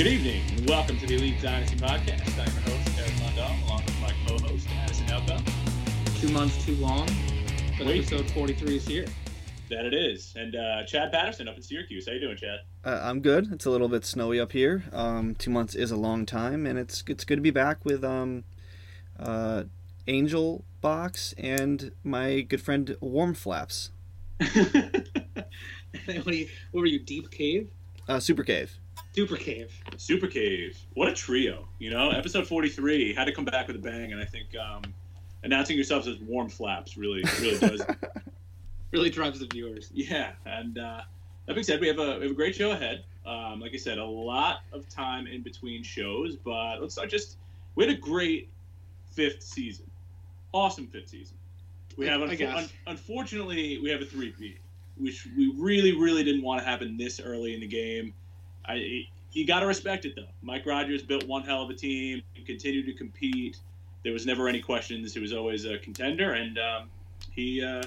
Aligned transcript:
Good 0.00 0.14
evening, 0.14 0.42
and 0.56 0.66
welcome 0.66 0.96
to 0.96 1.06
the 1.06 1.16
Elite 1.16 1.42
Dynasty 1.42 1.76
Podcast. 1.76 2.32
I'm 2.38 2.50
your 2.54 2.62
host, 2.62 2.98
Eric 2.98 3.12
Mondal, 3.16 3.66
along 3.66 3.84
with 3.84 4.00
my 4.00 4.10
co-host, 4.26 4.66
Addison 4.70 5.10
Elko. 5.10 5.36
Two 6.18 6.30
months 6.30 6.64
too 6.64 6.74
long, 6.76 7.06
but 7.76 7.86
Wait. 7.86 7.98
episode 8.10 8.30
43 8.30 8.76
is 8.76 8.86
here. 8.86 9.04
That 9.68 9.84
it 9.84 9.92
is. 9.92 10.32
And 10.38 10.56
uh, 10.56 10.84
Chad 10.84 11.12
Patterson 11.12 11.48
up 11.48 11.56
in 11.56 11.60
Syracuse. 11.60 12.06
How 12.06 12.14
you 12.14 12.20
doing, 12.20 12.38
Chad? 12.38 12.60
Uh, 12.82 12.98
I'm 13.02 13.20
good. 13.20 13.52
It's 13.52 13.66
a 13.66 13.70
little 13.70 13.90
bit 13.90 14.06
snowy 14.06 14.40
up 14.40 14.52
here. 14.52 14.84
Um, 14.90 15.34
two 15.34 15.50
months 15.50 15.74
is 15.74 15.90
a 15.90 15.96
long 15.96 16.24
time, 16.24 16.64
and 16.64 16.78
it's 16.78 17.04
it's 17.06 17.24
good 17.24 17.36
to 17.36 17.42
be 17.42 17.50
back 17.50 17.84
with 17.84 18.02
um, 18.02 18.44
uh, 19.18 19.64
Angel 20.06 20.64
Box 20.80 21.34
and 21.36 21.92
my 22.02 22.40
good 22.40 22.62
friend 22.62 22.96
Warm 23.02 23.34
Flaps, 23.34 23.90
what, 24.38 24.54
are 26.26 26.32
you, 26.32 26.48
what 26.70 26.80
were 26.80 26.86
you, 26.86 27.00
Deep 27.00 27.30
Cave? 27.30 27.70
uh, 28.08 28.18
Super 28.18 28.42
Cave. 28.42 28.78
Super 29.20 29.36
Cave. 29.36 29.70
Super 29.98 30.26
Cave. 30.26 30.78
What 30.94 31.06
a 31.08 31.12
trio. 31.12 31.68
You 31.78 31.90
know, 31.90 32.08
episode 32.08 32.46
43 32.46 33.12
had 33.12 33.26
to 33.26 33.32
come 33.32 33.44
back 33.44 33.66
with 33.66 33.76
a 33.76 33.78
bang, 33.78 34.12
and 34.12 34.20
I 34.20 34.24
think 34.24 34.48
um, 34.56 34.82
announcing 35.44 35.76
yourselves 35.76 36.08
as 36.08 36.18
Warm 36.20 36.48
Flaps 36.48 36.96
really, 36.96 37.22
really 37.40 37.58
does. 37.58 37.82
Really 38.92 39.10
drives 39.10 39.38
the 39.38 39.46
viewers. 39.46 39.88
yeah. 39.94 40.32
And 40.46 40.76
uh, 40.76 41.02
that 41.46 41.54
being 41.54 41.62
said, 41.62 41.80
we 41.80 41.86
have 41.86 42.00
a 42.00 42.16
we 42.18 42.22
have 42.22 42.32
a 42.32 42.34
great 42.34 42.56
show 42.56 42.72
ahead. 42.72 43.04
Um, 43.24 43.60
like 43.60 43.72
I 43.72 43.76
said, 43.76 43.98
a 43.98 44.04
lot 44.04 44.62
of 44.72 44.88
time 44.88 45.28
in 45.28 45.42
between 45.42 45.84
shows, 45.84 46.34
but 46.34 46.80
let's 46.80 46.94
start 46.94 47.08
just. 47.08 47.36
We 47.76 47.86
had 47.86 47.94
a 47.94 47.98
great 47.98 48.48
fifth 49.12 49.42
season. 49.44 49.88
Awesome 50.52 50.88
fifth 50.88 51.10
season. 51.10 51.36
We 51.96 52.08
have, 52.08 52.20
I 52.20 52.26
unfo- 52.34 52.38
guess. 52.38 52.56
un- 52.64 52.70
unfortunately, 52.88 53.78
we 53.80 53.90
have 53.90 54.00
a 54.00 54.06
three-peat, 54.06 54.58
which 54.96 55.28
we 55.36 55.54
really, 55.56 55.96
really 55.96 56.24
didn't 56.24 56.42
want 56.42 56.60
to 56.60 56.66
happen 56.68 56.96
this 56.96 57.20
early 57.20 57.54
in 57.54 57.60
the 57.60 57.68
game. 57.68 58.12
I, 58.70 59.08
you 59.32 59.46
got 59.46 59.60
to 59.60 59.66
respect 59.66 60.04
it 60.04 60.14
though. 60.16 60.28
Mike 60.42 60.66
Rogers 60.66 61.02
built 61.02 61.26
one 61.26 61.42
hell 61.42 61.62
of 61.62 61.70
a 61.70 61.74
team, 61.74 62.22
and 62.36 62.46
continued 62.46 62.86
to 62.86 62.92
compete. 62.92 63.58
There 64.02 64.12
was 64.12 64.26
never 64.26 64.48
any 64.48 64.60
questions. 64.60 65.12
He 65.14 65.20
was 65.20 65.32
always 65.32 65.64
a 65.64 65.78
contender, 65.78 66.32
and 66.32 66.58
um, 66.58 66.90
he 67.32 67.62
uh, 67.62 67.82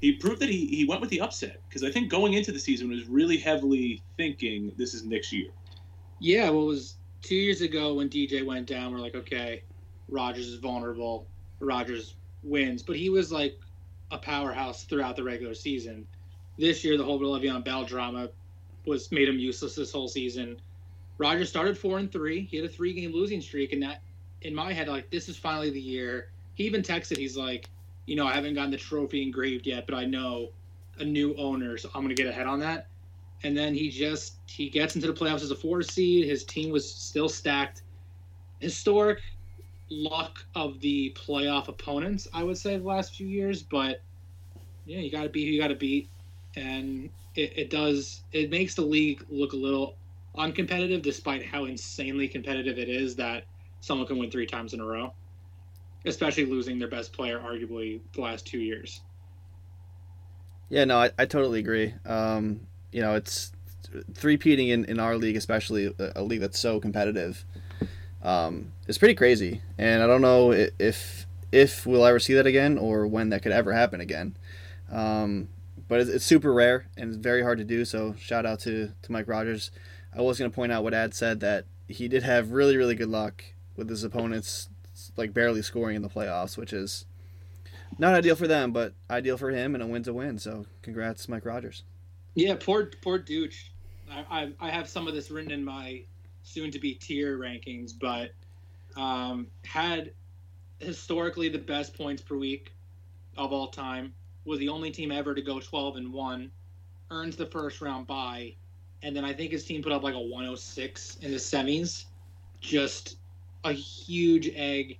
he 0.00 0.12
proved 0.12 0.40
that 0.40 0.48
he, 0.48 0.66
he 0.66 0.84
went 0.84 1.00
with 1.00 1.10
the 1.10 1.20
upset 1.20 1.60
because 1.68 1.82
I 1.82 1.90
think 1.90 2.10
going 2.10 2.34
into 2.34 2.52
the 2.52 2.58
season 2.58 2.90
was 2.90 3.06
really 3.06 3.36
heavily 3.36 4.02
thinking 4.16 4.72
this 4.76 4.94
is 4.94 5.04
Nick's 5.04 5.32
year. 5.32 5.50
Yeah, 6.20 6.50
well, 6.50 6.62
it 6.62 6.66
was 6.66 6.96
two 7.22 7.34
years 7.34 7.60
ago 7.60 7.94
when 7.94 8.08
DJ 8.08 8.44
went 8.44 8.66
down. 8.66 8.92
We're 8.92 8.98
like, 8.98 9.14
okay, 9.14 9.62
Rogers 10.08 10.46
is 10.46 10.58
vulnerable. 10.58 11.26
Rogers 11.60 12.16
wins, 12.42 12.82
but 12.82 12.96
he 12.96 13.08
was 13.08 13.32
like 13.32 13.58
a 14.10 14.18
powerhouse 14.18 14.84
throughout 14.84 15.16
the 15.16 15.24
regular 15.24 15.54
season. 15.54 16.06
This 16.58 16.84
year, 16.84 16.96
the 16.96 17.04
whole 17.04 17.18
Le'Veon 17.18 17.64
Bell 17.64 17.84
drama 17.84 18.28
was 18.86 19.10
made 19.12 19.28
him 19.28 19.38
useless 19.38 19.74
this 19.74 19.92
whole 19.92 20.08
season. 20.08 20.60
Rogers 21.18 21.48
started 21.48 21.78
four 21.78 21.98
and 21.98 22.10
three. 22.10 22.42
He 22.42 22.56
had 22.56 22.66
a 22.66 22.68
three 22.68 22.92
game 22.92 23.12
losing 23.12 23.40
streak, 23.40 23.72
and 23.72 23.82
that 23.82 24.02
in 24.42 24.54
my 24.54 24.72
head, 24.72 24.88
like 24.88 25.10
this 25.10 25.28
is 25.28 25.36
finally 25.36 25.70
the 25.70 25.80
year. 25.80 26.28
He 26.54 26.64
even 26.64 26.82
texted, 26.82 27.16
he's 27.16 27.36
like, 27.36 27.68
you 28.06 28.16
know, 28.16 28.26
I 28.26 28.34
haven't 28.34 28.54
gotten 28.54 28.70
the 28.70 28.76
trophy 28.76 29.22
engraved 29.22 29.66
yet, 29.66 29.86
but 29.86 29.96
I 29.96 30.04
know 30.04 30.50
a 30.98 31.04
new 31.04 31.34
owner, 31.36 31.76
so 31.76 31.90
I'm 31.94 32.02
gonna 32.02 32.14
get 32.14 32.26
ahead 32.26 32.46
on 32.46 32.60
that 32.60 32.88
and 33.44 33.56
then 33.56 33.74
he 33.74 33.90
just 33.90 34.36
he 34.46 34.68
gets 34.68 34.96
into 34.96 35.06
the 35.06 35.12
playoffs 35.12 35.42
as 35.42 35.50
a 35.50 35.54
four 35.54 35.82
seed. 35.82 36.26
His 36.26 36.44
team 36.44 36.70
was 36.70 36.92
still 36.92 37.28
stacked. 37.28 37.82
Historic 38.60 39.20
luck 39.90 40.44
of 40.54 40.80
the 40.80 41.14
playoff 41.14 41.68
opponents, 41.68 42.26
I 42.32 42.42
would 42.42 42.56
say, 42.56 42.78
the 42.78 42.84
last 42.84 43.14
few 43.14 43.26
years. 43.26 43.62
But 43.62 44.00
yeah, 44.86 44.98
you 44.98 45.10
got 45.10 45.24
to 45.24 45.28
beat 45.28 45.44
who 45.44 45.52
you 45.52 45.60
got 45.60 45.68
to 45.68 45.74
beat, 45.74 46.08
and 46.56 47.10
it, 47.34 47.52
it 47.56 47.70
does 47.70 48.22
it 48.32 48.50
makes 48.50 48.74
the 48.74 48.82
league 48.82 49.24
look 49.28 49.52
a 49.52 49.56
little 49.56 49.96
uncompetitive, 50.36 51.02
despite 51.02 51.44
how 51.44 51.64
insanely 51.64 52.28
competitive 52.28 52.78
it 52.78 52.88
is 52.88 53.16
that 53.16 53.44
someone 53.80 54.06
can 54.06 54.18
win 54.18 54.30
three 54.30 54.46
times 54.46 54.74
in 54.74 54.80
a 54.80 54.84
row, 54.84 55.12
especially 56.06 56.44
losing 56.44 56.78
their 56.78 56.88
best 56.88 57.12
player, 57.12 57.38
arguably 57.38 58.00
the 58.14 58.20
last 58.20 58.46
two 58.46 58.58
years. 58.58 59.00
Yeah, 60.70 60.84
no, 60.84 60.98
I, 60.98 61.10
I 61.18 61.26
totally 61.26 61.60
agree. 61.60 61.94
Um, 62.04 62.66
you 62.90 63.00
know, 63.00 63.14
it's 63.14 63.52
three-peating 64.14 64.68
in, 64.68 64.84
in 64.86 64.98
our 64.98 65.16
league, 65.16 65.36
especially 65.36 65.94
a, 65.98 66.12
a 66.16 66.22
league 66.22 66.40
that's 66.40 66.58
so 66.58 66.80
competitive. 66.80 67.44
Um, 68.22 68.72
it's 68.88 68.98
pretty 68.98 69.14
crazy, 69.14 69.60
and 69.78 70.02
I 70.02 70.06
don't 70.06 70.22
know 70.22 70.52
if 70.52 71.26
if 71.52 71.86
we'll 71.86 72.04
ever 72.04 72.18
see 72.18 72.34
that 72.34 72.46
again 72.46 72.78
or 72.78 73.06
when 73.06 73.28
that 73.28 73.42
could 73.42 73.52
ever 73.52 73.72
happen 73.72 74.00
again. 74.00 74.36
Um, 74.90 75.48
but 75.88 76.00
it's, 76.00 76.10
it's 76.10 76.24
super 76.24 76.52
rare 76.52 76.86
and 76.96 77.08
it's 77.08 77.16
very 77.16 77.42
hard 77.42 77.58
to 77.58 77.64
do. 77.64 77.84
So 77.84 78.14
shout 78.18 78.46
out 78.46 78.60
to 78.60 78.92
to 79.02 79.12
Mike 79.12 79.28
Rogers. 79.28 79.70
I 80.16 80.20
was 80.20 80.38
going 80.38 80.50
to 80.50 80.54
point 80.54 80.72
out 80.72 80.84
what 80.84 80.94
Ad 80.94 81.14
said 81.14 81.40
that 81.40 81.66
he 81.88 82.08
did 82.08 82.22
have 82.22 82.52
really 82.52 82.76
really 82.76 82.94
good 82.94 83.08
luck 83.08 83.44
with 83.76 83.88
his 83.88 84.04
opponents 84.04 84.68
like 85.16 85.34
barely 85.34 85.62
scoring 85.62 85.96
in 85.96 86.02
the 86.02 86.08
playoffs, 86.08 86.56
which 86.56 86.72
is 86.72 87.04
not 87.98 88.14
ideal 88.14 88.36
for 88.36 88.46
them, 88.46 88.72
but 88.72 88.94
ideal 89.10 89.36
for 89.36 89.50
him, 89.50 89.74
and 89.74 89.82
a 89.82 89.86
win's 89.86 90.08
a 90.08 90.12
win. 90.12 90.38
So 90.38 90.66
congrats, 90.82 91.28
Mike 91.28 91.44
Rogers. 91.44 91.82
Yeah, 92.34 92.54
poor 92.58 92.90
poor 93.02 93.18
Dooch. 93.18 93.70
I, 94.10 94.24
I 94.30 94.68
I 94.68 94.70
have 94.70 94.88
some 94.88 95.06
of 95.06 95.14
this 95.14 95.30
written 95.30 95.50
in 95.50 95.64
my 95.64 96.02
soon 96.42 96.70
to 96.70 96.78
be 96.78 96.94
tier 96.94 97.38
rankings, 97.38 97.92
but 97.98 98.30
um, 98.96 99.48
had 99.64 100.12
historically 100.78 101.48
the 101.48 101.58
best 101.58 101.96
points 101.96 102.22
per 102.22 102.36
week 102.36 102.72
of 103.36 103.52
all 103.52 103.68
time. 103.68 104.14
Was 104.44 104.58
the 104.58 104.68
only 104.68 104.90
team 104.90 105.10
ever 105.10 105.34
to 105.34 105.42
go 105.42 105.60
12 105.60 105.96
and 105.96 106.12
one. 106.12 106.50
Earns 107.10 107.36
the 107.36 107.46
first 107.46 107.80
round 107.80 108.06
bye, 108.06 108.54
and 109.02 109.14
then 109.14 109.24
I 109.24 109.32
think 109.32 109.52
his 109.52 109.64
team 109.64 109.82
put 109.82 109.92
up 109.92 110.02
like 110.02 110.14
a 110.14 110.20
106 110.20 111.18
in 111.20 111.30
the 111.30 111.36
semis. 111.36 112.06
Just 112.60 113.16
a 113.64 113.72
huge 113.72 114.50
egg. 114.54 114.98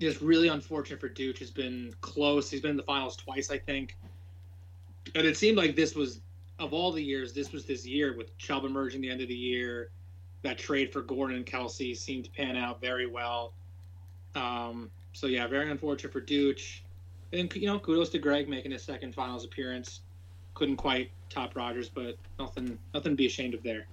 Just 0.00 0.20
really 0.20 0.48
unfortunate 0.48 1.00
for 1.00 1.08
Dooch. 1.08 1.38
Has 1.38 1.50
been 1.50 1.94
close. 2.00 2.50
He's 2.50 2.60
been 2.60 2.72
in 2.72 2.76
the 2.76 2.82
finals 2.82 3.16
twice, 3.16 3.50
I 3.50 3.58
think. 3.58 3.96
And 5.14 5.26
it 5.26 5.36
seemed 5.36 5.56
like 5.56 5.76
this 5.76 5.94
was 5.94 6.20
of 6.58 6.72
all 6.72 6.92
the 6.92 7.02
years, 7.02 7.32
this 7.32 7.52
was 7.52 7.64
this 7.64 7.86
year 7.86 8.16
with 8.16 8.36
Chubb 8.38 8.64
emerging 8.64 9.00
the 9.00 9.10
end 9.10 9.20
of 9.20 9.28
the 9.28 9.34
year. 9.34 9.90
That 10.42 10.58
trade 10.58 10.92
for 10.92 11.02
Gordon 11.02 11.36
and 11.36 11.46
Kelce 11.46 11.96
seemed 11.96 12.24
to 12.24 12.30
pan 12.30 12.56
out 12.56 12.80
very 12.80 13.06
well. 13.06 13.54
Um, 14.34 14.90
so 15.12 15.26
yeah, 15.26 15.46
very 15.46 15.70
unfortunate 15.70 16.12
for 16.12 16.20
Dooch. 16.20 16.80
And 17.34 17.54
you 17.54 17.66
know, 17.66 17.78
kudos 17.78 18.10
to 18.10 18.18
Greg 18.18 18.48
making 18.48 18.72
his 18.72 18.82
second 18.82 19.14
finals 19.14 19.44
appearance. 19.44 20.00
Couldn't 20.54 20.76
quite 20.76 21.10
top 21.30 21.56
Rogers, 21.56 21.88
but 21.88 22.16
nothing 22.38 22.78
nothing 22.92 23.12
to 23.12 23.16
be 23.16 23.26
ashamed 23.26 23.54
of 23.54 23.62
there. 23.62 23.86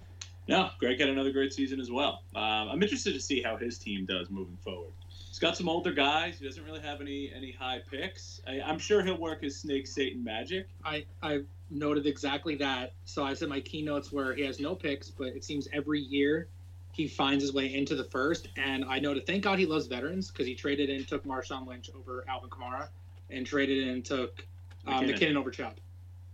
No, 0.47 0.69
Greg 0.79 0.99
had 0.99 1.09
another 1.09 1.31
great 1.31 1.53
season 1.53 1.79
as 1.79 1.91
well. 1.91 2.23
Um, 2.35 2.69
I'm 2.69 2.83
interested 2.83 3.13
to 3.13 3.19
see 3.19 3.41
how 3.41 3.57
his 3.57 3.77
team 3.77 4.05
does 4.05 4.29
moving 4.29 4.57
forward. 4.57 4.91
He's 5.27 5.39
got 5.39 5.55
some 5.55 5.69
older 5.69 5.91
guys. 5.91 6.39
He 6.39 6.45
doesn't 6.45 6.63
really 6.63 6.81
have 6.81 7.01
any 7.01 7.31
any 7.35 7.51
high 7.51 7.81
picks. 7.89 8.41
I, 8.47 8.61
I'm 8.61 8.77
sure 8.77 9.01
he'll 9.03 9.17
work 9.17 9.41
his 9.41 9.57
Snake 9.59 9.87
Satan 9.87 10.23
magic. 10.23 10.67
I 10.83 11.05
I 11.23 11.41
noted 11.69 12.05
exactly 12.05 12.55
that. 12.57 12.93
So 13.05 13.23
I 13.23 13.33
said 13.33 13.49
my 13.49 13.61
keynotes 13.61 14.11
where 14.11 14.35
he 14.35 14.43
has 14.43 14.59
no 14.59 14.75
picks, 14.75 15.09
but 15.09 15.27
it 15.27 15.43
seems 15.43 15.67
every 15.73 16.01
year 16.01 16.47
he 16.91 17.07
finds 17.07 17.43
his 17.43 17.53
way 17.53 17.73
into 17.73 17.95
the 17.95 18.03
first. 18.03 18.49
And 18.57 18.83
I 18.85 18.99
noted, 18.99 19.25
thank 19.25 19.43
God 19.43 19.57
he 19.57 19.65
loves 19.65 19.87
veterans 19.87 20.29
because 20.29 20.45
he 20.45 20.55
traded 20.55 20.89
in, 20.89 21.05
took 21.05 21.23
Marshawn 21.25 21.65
Lynch 21.65 21.89
over 21.95 22.25
Alvin 22.27 22.49
Kamara, 22.49 22.89
and 23.31 23.45
traded 23.45 23.79
in 23.83 23.89
and 23.89 24.05
took 24.05 24.45
um, 24.87 25.03
McKinnon. 25.03 25.17
McKinnon 25.17 25.35
over 25.37 25.51
Chubb. 25.51 25.73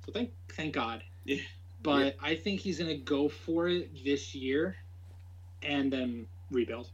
So 0.06 0.12
thank 0.12 0.32
thank 0.50 0.74
God. 0.74 1.04
Yeah. 1.26 1.38
But 1.84 2.16
I 2.22 2.36
think 2.36 2.60
he's 2.60 2.80
gonna 2.80 2.98
go 2.98 3.30
for 3.30 3.68
it 3.68 4.04
this 4.04 4.34
year, 4.34 4.76
and 5.62 5.92
then 5.92 6.28
rebuild. 6.52 6.90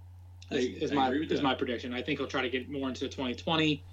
I- 0.51 0.55
Is, 0.55 0.83
is 0.83 0.91
I 0.91 0.95
my 0.95 1.11
is 1.11 1.29
that. 1.29 1.43
my 1.43 1.55
prediction. 1.55 1.93
I 1.93 2.01
think 2.01 2.19
he'll 2.19 2.27
try 2.27 2.41
to 2.41 2.49
get 2.49 2.69
more 2.69 2.89
into 2.89 3.01
2020. 3.07 3.83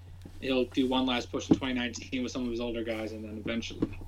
He'll 0.41 0.65
do 0.67 0.89
one 0.89 1.07
last 1.07 1.31
push 1.31 1.49
in 1.49 1.57
2019 1.57 2.23
with 2.23 2.33
some 2.33 2.45
of 2.45 2.51
his 2.51 2.61
older 2.61 2.83
guys, 2.83 3.13
and 3.13 3.25
then 3.25 3.39
eventually 3.39 3.99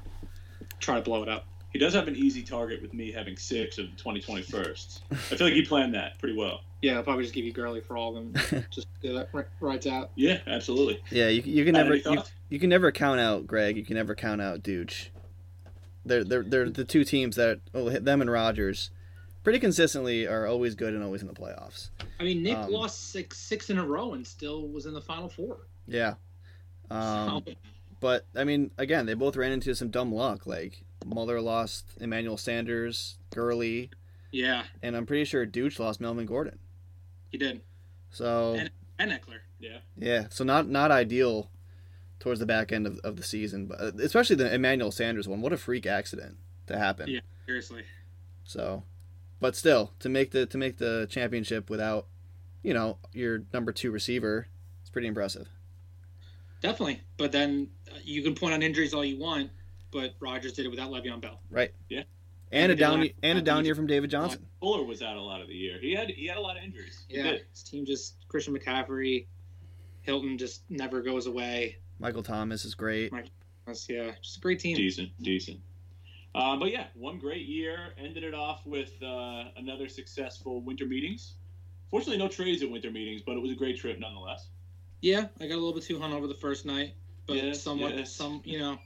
try 0.81 0.97
to 0.97 1.03
blow 1.03 1.23
it 1.23 1.29
up. 1.29 1.47
He 1.72 1.78
does 1.78 1.94
have 1.94 2.06
an 2.06 2.16
easy 2.16 2.43
target 2.43 2.83
with 2.83 2.93
me 2.93 3.10
having 3.10 3.37
six 3.37 3.78
of 3.78 3.87
the 3.87 3.97
2020 3.97 4.43
firsts. 4.43 5.00
I 5.11 5.14
feel 5.14 5.47
like 5.47 5.55
he 5.55 5.62
planned 5.64 5.94
that 5.94 6.19
pretty 6.19 6.37
well. 6.37 6.61
Yeah, 6.82 6.97
I'll 6.97 7.02
probably 7.02 7.23
just 7.23 7.35
give 7.35 7.44
you 7.44 7.52
Gurley 7.52 7.81
for 7.81 7.97
all 7.97 8.17
of 8.17 8.32
them. 8.50 8.67
just 8.70 8.88
do 9.00 9.14
that 9.14 9.29
right, 9.32 9.47
right 9.61 9.87
out. 9.87 10.11
Yeah, 10.17 10.41
absolutely. 10.47 11.00
Yeah, 11.11 11.29
you, 11.29 11.43
you 11.43 11.64
can 11.64 11.73
Matt, 11.73 11.85
never 11.87 11.97
you, 11.97 12.23
you 12.50 12.58
can 12.58 12.69
never 12.69 12.93
count 12.93 13.20
out 13.20 13.47
Greg. 13.47 13.76
You 13.76 13.85
can 13.85 13.97
never 13.97 14.14
count 14.14 14.43
out 14.43 14.62
Dooch. 14.62 15.08
They're 16.05 16.25
they're 16.25 16.43
they're 16.43 16.69
the 16.69 16.85
two 16.85 17.05
teams 17.05 17.37
that 17.37 17.61
oh, 17.73 17.88
them 17.88 18.20
and 18.20 18.31
Rogers, 18.31 18.91
pretty 19.44 19.61
consistently 19.61 20.26
are 20.26 20.47
always 20.47 20.75
good 20.75 20.93
and 20.93 21.02
always 21.05 21.23
in 21.23 21.29
the 21.29 21.35
playoffs. 21.35 21.91
I 22.19 22.25
mean, 22.25 22.43
Nick 22.43 22.56
Um, 22.56 22.73
lost 22.73 23.12
six 23.12 23.38
six 23.38 23.70
in 23.70 23.79
a 23.79 23.87
row 23.87 24.14
and 24.14 24.26
still 24.26 24.69
was 24.69 24.87
in 24.87 24.93
the 24.93 25.00
final 25.00 25.29
four. 25.29 25.69
Yeah. 25.87 26.14
Um, 26.91 27.43
So, 27.47 27.55
but 28.00 28.26
I 28.37 28.44
mean, 28.44 28.70
again, 28.76 29.06
they 29.06 29.14
both 29.14 29.35
ran 29.35 29.50
into 29.50 29.75
some 29.75 29.88
dumb 29.88 30.12
luck. 30.12 30.47
Like 30.47 30.85
Muller 31.04 31.40
lost 31.40 31.87
Emmanuel 32.00 32.37
Sanders, 32.37 33.19
Gurley, 33.31 33.90
yeah, 34.31 34.64
and 34.82 34.96
I'm 34.96 35.06
pretty 35.06 35.25
sure 35.25 35.46
Dooch 35.46 35.78
lost 35.78 36.00
Melvin 36.00 36.26
Gordon. 36.26 36.58
he 37.31 37.38
did. 37.38 37.60
So 38.10 38.54
And- 38.58 38.70
And 38.99 39.10
Ekeler. 39.10 39.40
Yeah. 39.58 39.78
yeah, 39.96 40.26
so 40.31 40.44
not 40.44 40.69
not 40.69 40.90
ideal 40.90 41.50
towards 42.20 42.40
the 42.40 42.46
back 42.46 42.70
end 42.72 42.87
of, 42.87 42.99
of 43.00 43.16
the 43.16 43.22
season, 43.22 43.66
but 43.66 43.81
uh, 43.81 43.90
especially 44.02 44.37
the 44.37 44.52
Emmanuel 44.54 44.90
Sanders 44.93 45.26
one. 45.28 45.40
What 45.40 45.52
a 45.52 45.56
freak 45.56 45.87
accident 45.87 46.37
to 46.66 46.78
happen. 46.78 47.08
Yeah. 47.08 47.20
Seriously. 47.46 47.82
So, 48.44 48.84
but 49.40 49.56
still 49.56 49.93
to 50.00 50.08
make 50.08 50.31
the 50.31 50.46
to 50.46 50.58
make 50.58 50.78
the 50.78 51.06
championship 51.10 51.69
without, 51.70 52.06
you 52.62 52.75
know, 52.75 52.99
your 53.12 53.44
number 53.52 53.72
two 53.72 53.90
receiver, 53.90 54.46
it's 54.82 54.90
pretty 54.90 55.08
impressive. 55.08 55.49
Definitely, 56.60 57.00
but 57.16 57.32
then 57.32 57.69
uh, 57.90 57.96
you 58.04 58.22
can 58.22 58.34
point 58.37 58.54
on 58.54 58.62
injuries 58.62 58.94
all 58.94 59.04
you 59.04 59.19
want, 59.19 59.50
but 59.93 60.15
Rogers 60.19 60.55
did 60.55 60.67
it 60.67 60.71
without 60.71 60.91
Le'Veon 60.91 61.21
Bell. 61.21 61.41
Right. 61.50 61.73
Yeah. 61.89 62.03
And 62.50 62.73
a 62.73 62.75
down 62.77 63.00
Dylan- 63.00 63.15
and 63.23 63.39
a 63.39 63.43
down 63.43 63.65
year 63.65 63.75
from 63.75 63.87
David 63.87 64.11
Johnson. 64.11 64.44
Fuller 64.61 64.85
was 64.85 65.03
out 65.03 65.17
a 65.17 65.21
lot 65.23 65.41
of 65.41 65.49
the 65.49 65.55
year. 65.55 65.79
He 65.81 65.94
had 65.94 66.11
he 66.11 66.27
had 66.27 66.37
a 66.37 66.41
lot 66.41 66.56
of 66.56 66.62
injuries. 66.65 67.05
He 67.09 67.17
Yeah, 67.17 67.23
did. 67.33 67.47
his 67.50 67.62
team 67.62 67.87
just 67.87 68.17
Christian 68.29 68.56
McCaffrey, 68.56 69.27
Hilton 70.03 70.37
just 70.37 70.62
never 70.71 71.00
goes 71.03 71.27
away. 71.27 71.79
Michael 71.99 72.23
Thomas 72.23 72.65
is 72.65 72.75
great. 72.75 73.12
Mike- 73.12 73.31
That's, 73.67 73.89
yeah, 73.89 74.12
just 74.23 74.39
a 74.39 74.41
great 74.41 74.59
team. 74.59 74.77
decent, 74.77 75.11
decent. 75.23 75.61
Uh, 76.35 76.56
but 76.56 76.71
yeah, 76.73 76.87
one 76.95 77.19
great 77.19 77.47
year. 77.47 77.95
Ended 77.97 78.25
it 78.25 78.35
off 78.35 78.67
with 78.67 78.93
uh, 79.03 79.45
another 79.56 79.88
successful 79.88 80.61
winter 80.61 80.87
meetings. 80.87 81.35
Fortunately, 81.91 82.17
no 82.19 82.29
trades 82.29 82.62
at 82.62 82.71
winter 82.71 82.91
meetings, 82.91 83.23
but 83.23 83.37
it 83.37 83.41
was 83.41 83.50
a 83.53 83.55
great 83.55 83.79
trip 83.79 83.99
nonetheless. 83.99 84.49
Yeah, 85.03 85.27
I 85.41 85.47
got 85.47 85.55
a 85.55 85.61
little 85.62 85.75
bit 85.75 85.83
too 85.85 85.99
hungover 85.99 86.27
the 86.29 86.35
first 86.35 86.65
night, 86.67 86.95
but 87.27 87.37
Yes, 87.37 87.62
somewhat, 87.62 87.97
yes. 87.97 88.12
some 88.12 88.41
you 88.45 88.59
know, 88.59 88.79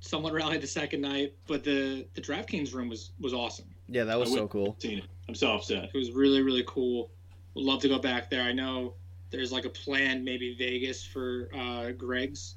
somewhat 0.00 0.32
rallied 0.32 0.60
the 0.60 0.66
second 0.66 1.00
night. 1.00 1.34
But 1.46 1.64
the 1.64 2.06
the 2.14 2.20
DraftKings 2.20 2.74
room 2.74 2.88
was 2.88 3.12
was 3.20 3.32
awesome. 3.32 3.66
Yeah, 3.88 4.04
that 4.04 4.18
was 4.18 4.30
I 4.32 4.36
so 4.36 4.48
cool. 4.48 4.76
Seen 4.78 4.98
it. 4.98 5.04
I'm 5.28 5.34
so 5.34 5.52
upset. 5.52 5.90
It 5.92 5.96
was 5.96 6.10
really 6.10 6.42
really 6.42 6.64
cool. 6.66 7.10
Would 7.54 7.64
love 7.64 7.80
to 7.82 7.88
go 7.88 7.98
back 7.98 8.30
there. 8.30 8.42
I 8.42 8.52
know 8.52 8.94
there's 9.30 9.52
like 9.52 9.64
a 9.64 9.70
plan 9.70 10.24
maybe 10.24 10.54
Vegas 10.56 11.04
for 11.04 11.48
uh, 11.54 11.90
Greg's 11.92 12.56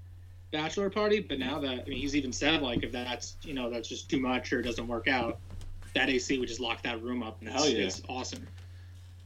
bachelor 0.51 0.89
party, 0.89 1.19
but 1.19 1.39
now 1.39 1.59
that 1.59 1.71
I 1.85 1.89
mean 1.89 1.99
he's 1.99 2.15
even 2.15 2.31
said 2.31 2.61
like 2.61 2.83
if 2.83 2.91
that's 2.91 3.37
you 3.43 3.53
know 3.53 3.69
that's 3.69 3.87
just 3.89 4.09
too 4.09 4.19
much 4.19 4.51
or 4.53 4.59
it 4.59 4.63
doesn't 4.63 4.87
work 4.87 5.07
out, 5.07 5.39
that 5.95 6.09
AC 6.09 6.37
would 6.39 6.47
just 6.47 6.59
lock 6.59 6.81
that 6.83 7.01
room 7.01 7.23
up. 7.23 7.37
And 7.41 7.49
it's, 7.49 7.57
Hell 7.57 7.69
yeah. 7.69 7.85
it's 7.85 8.01
awesome. 8.07 8.47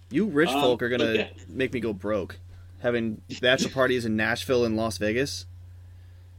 You 0.09 0.25
rich 0.25 0.49
Um, 0.49 0.61
folk 0.61 0.81
are 0.81 0.89
gonna 0.89 1.13
yeah. 1.13 1.27
make 1.49 1.73
me 1.73 1.79
go 1.79 1.93
broke. 1.93 2.37
Having 2.81 3.21
bachelor 3.41 3.71
parties 3.71 4.05
in 4.05 4.15
Nashville 4.15 4.63
and 4.63 4.77
Las 4.77 4.97
Vegas 4.99 5.45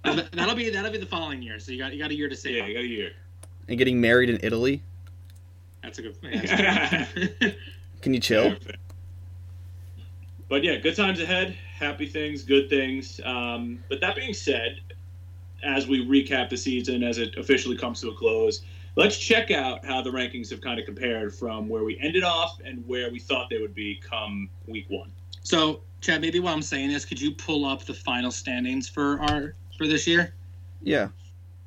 Well, 0.04 0.16
that, 0.16 0.32
that'll 0.32 0.54
be 0.54 0.70
that'll 0.70 0.92
be 0.92 0.98
the 0.98 1.06
following 1.06 1.42
year. 1.42 1.58
So 1.58 1.72
you 1.72 1.78
got 1.78 1.92
you 1.92 1.98
got 1.98 2.10
a 2.10 2.14
year 2.14 2.28
to 2.28 2.36
save. 2.36 2.56
Yeah, 2.56 2.62
up. 2.62 2.68
you 2.68 2.74
got 2.74 2.84
a 2.84 2.88
year. 2.88 3.12
and 3.68 3.78
getting 3.78 4.00
married 4.00 4.30
in 4.30 4.38
Italy. 4.42 4.82
That's 5.82 5.98
a 5.98 6.02
good. 6.02 6.16
Yeah, 6.22 6.40
that's 6.90 7.16
a 7.16 7.28
good 7.28 7.56
Can 8.02 8.14
you 8.14 8.20
chill? 8.20 8.54
But 10.48 10.64
yeah, 10.64 10.76
good 10.76 10.96
times 10.96 11.20
ahead. 11.20 11.56
Happy 11.78 12.06
things, 12.06 12.42
good 12.42 12.70
things. 12.70 13.20
Um, 13.24 13.82
but 13.88 14.00
that 14.00 14.16
being 14.16 14.32
said, 14.32 14.80
as 15.62 15.86
we 15.86 16.06
recap 16.06 16.48
the 16.48 16.56
season 16.56 17.02
as 17.02 17.18
it 17.18 17.36
officially 17.36 17.76
comes 17.76 18.00
to 18.00 18.10
a 18.10 18.14
close, 18.14 18.62
let's 18.96 19.18
check 19.18 19.50
out 19.50 19.84
how 19.84 20.00
the 20.00 20.10
rankings 20.10 20.50
have 20.50 20.60
kind 20.60 20.78
of 20.78 20.86
compared 20.86 21.34
from 21.34 21.68
where 21.68 21.84
we 21.84 21.98
ended 22.00 22.24
off 22.24 22.58
and 22.64 22.86
where 22.86 23.10
we 23.10 23.18
thought 23.18 23.50
they 23.50 23.58
would 23.58 23.74
be 23.74 24.00
come 24.02 24.48
week 24.66 24.86
one. 24.88 25.12
So, 25.42 25.80
Chad, 26.00 26.20
maybe 26.20 26.40
while 26.40 26.54
I'm 26.54 26.62
saying 26.62 26.90
this, 26.90 27.04
could 27.04 27.20
you 27.20 27.32
pull 27.32 27.64
up 27.64 27.84
the 27.84 27.94
final 27.94 28.30
standings 28.30 28.88
for 28.88 29.20
our 29.22 29.54
for 29.78 29.86
this 29.86 30.06
year? 30.06 30.34
Yeah. 30.82 31.08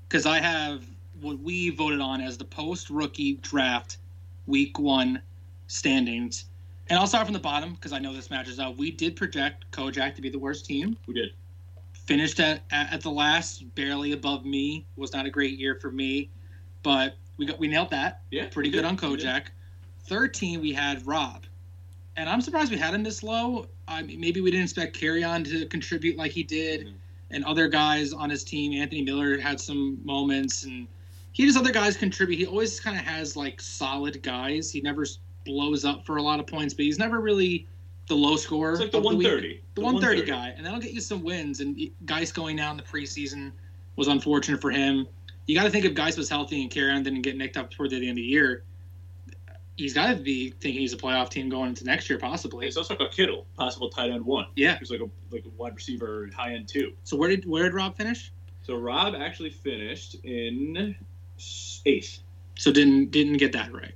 Because 0.07 0.25
I 0.25 0.39
have 0.39 0.83
what 1.21 1.39
we 1.39 1.69
voted 1.69 2.01
on 2.01 2.21
as 2.21 2.37
the 2.37 2.45
post 2.45 2.89
rookie 2.89 3.35
draft 3.35 3.97
week 4.45 4.77
one 4.77 5.21
standings. 5.67 6.45
And 6.89 6.99
I'll 6.99 7.07
start 7.07 7.25
from 7.25 7.33
the 7.33 7.39
bottom 7.39 7.73
because 7.75 7.93
I 7.93 7.99
know 7.99 8.13
this 8.13 8.29
matches 8.29 8.59
up. 8.59 8.75
We 8.77 8.91
did 8.91 9.15
project 9.15 9.65
Kojak 9.71 10.13
to 10.15 10.21
be 10.21 10.29
the 10.29 10.39
worst 10.39 10.65
team. 10.65 10.97
We 11.07 11.13
did. 11.13 11.29
Finished 11.93 12.39
at, 12.41 12.63
at, 12.71 12.91
at 12.91 13.01
the 13.01 13.11
last, 13.11 13.73
barely 13.75 14.11
above 14.11 14.43
me. 14.45 14.85
Was 14.97 15.13
not 15.13 15.25
a 15.25 15.29
great 15.29 15.57
year 15.57 15.75
for 15.75 15.91
me, 15.91 16.29
but 16.83 17.15
we 17.37 17.45
got 17.45 17.59
we 17.59 17.67
nailed 17.67 17.91
that. 17.91 18.21
Yeah. 18.31 18.47
pretty 18.47 18.69
good 18.69 18.81
did. 18.81 18.85
on 18.85 18.97
Kojak. 18.97 19.45
Third 20.05 20.33
team, 20.33 20.59
we 20.59 20.73
had 20.73 21.05
Rob, 21.05 21.45
and 22.17 22.27
I'm 22.27 22.41
surprised 22.41 22.71
we 22.71 22.77
had 22.77 22.93
him 22.93 23.03
this 23.03 23.23
low. 23.23 23.67
I 23.87 24.01
mean, 24.01 24.19
maybe 24.19 24.41
we 24.41 24.49
didn't 24.51 24.63
expect 24.63 24.99
Kerryon 24.99 25.45
to 25.45 25.65
contribute 25.67 26.17
like 26.17 26.31
he 26.31 26.43
did, 26.43 26.87
Mhm. 26.87 26.93
And 27.33 27.45
other 27.45 27.67
guys 27.67 28.13
on 28.13 28.29
his 28.29 28.43
team. 28.43 28.73
Anthony 28.73 29.01
Miller 29.01 29.37
had 29.39 29.59
some 29.59 29.99
moments, 30.03 30.63
and 30.63 30.87
he 31.31 31.45
just 31.45 31.57
other 31.57 31.71
guys 31.71 31.95
contribute. 31.95 32.37
He 32.37 32.45
always 32.45 32.79
kind 32.79 32.97
of 32.97 33.03
has 33.03 33.35
like 33.35 33.61
solid 33.61 34.21
guys. 34.21 34.71
He 34.71 34.81
never 34.81 35.05
blows 35.45 35.85
up 35.85 36.05
for 36.05 36.17
a 36.17 36.21
lot 36.21 36.39
of 36.39 36.47
points, 36.47 36.73
but 36.73 36.85
he's 36.85 36.99
never 36.99 37.19
really 37.19 37.67
the 38.07 38.15
low 38.15 38.35
scorer. 38.35 38.73
It's 38.73 38.81
like 38.81 38.91
the 38.91 38.97
of 38.97 39.15
week. 39.15 39.27
130. 39.27 39.61
The 39.75 39.81
130 39.81 40.29
guy, 40.29 40.53
and 40.55 40.65
that'll 40.65 40.79
get 40.79 40.91
you 40.91 41.01
some 41.01 41.23
wins. 41.23 41.61
And 41.61 41.79
Guice 42.05 42.31
going 42.31 42.57
down 42.57 42.77
the 42.77 42.83
preseason 42.83 43.51
was 43.95 44.07
unfortunate 44.07 44.59
for 44.59 44.71
him. 44.71 45.07
You 45.47 45.55
got 45.55 45.63
to 45.63 45.69
think 45.69 45.85
if 45.85 45.93
Guice 45.93 46.17
was 46.17 46.29
healthy 46.29 46.61
and 46.61 46.91
On 46.91 47.03
didn't 47.03 47.21
get 47.21 47.37
nicked 47.37 47.57
up 47.57 47.71
toward 47.71 47.89
the 47.89 47.97
end 47.97 48.09
of 48.09 48.15
the 48.17 48.21
year, 48.21 48.63
he's 49.81 49.93
got 49.93 50.07
to 50.07 50.15
be 50.15 50.51
thinking 50.61 50.81
he's 50.81 50.93
a 50.93 50.97
playoff 50.97 51.29
team 51.29 51.49
going 51.49 51.69
into 51.69 51.83
next 51.83 52.09
year, 52.09 52.19
possibly. 52.19 52.67
It's 52.67 52.77
also 52.77 52.95
a 52.95 53.09
Kittle, 53.09 53.45
possible 53.57 53.89
tight 53.89 54.11
end 54.11 54.25
one. 54.25 54.45
Yeah. 54.55 54.77
He's 54.77 54.91
like 54.91 55.01
a 55.01 55.09
like 55.31 55.45
a 55.45 55.49
wide 55.57 55.75
receiver, 55.75 56.29
high 56.35 56.53
end 56.53 56.67
two. 56.67 56.93
So 57.03 57.17
where 57.17 57.29
did 57.29 57.45
where 57.45 57.63
did 57.63 57.73
Rob 57.73 57.97
finish? 57.97 58.31
So 58.63 58.75
Rob 58.75 59.15
actually 59.15 59.49
finished 59.49 60.15
in 60.23 60.95
eighth. 61.85 62.19
So 62.57 62.71
didn't 62.71 63.11
didn't 63.11 63.37
get 63.37 63.51
that 63.53 63.73
right. 63.73 63.95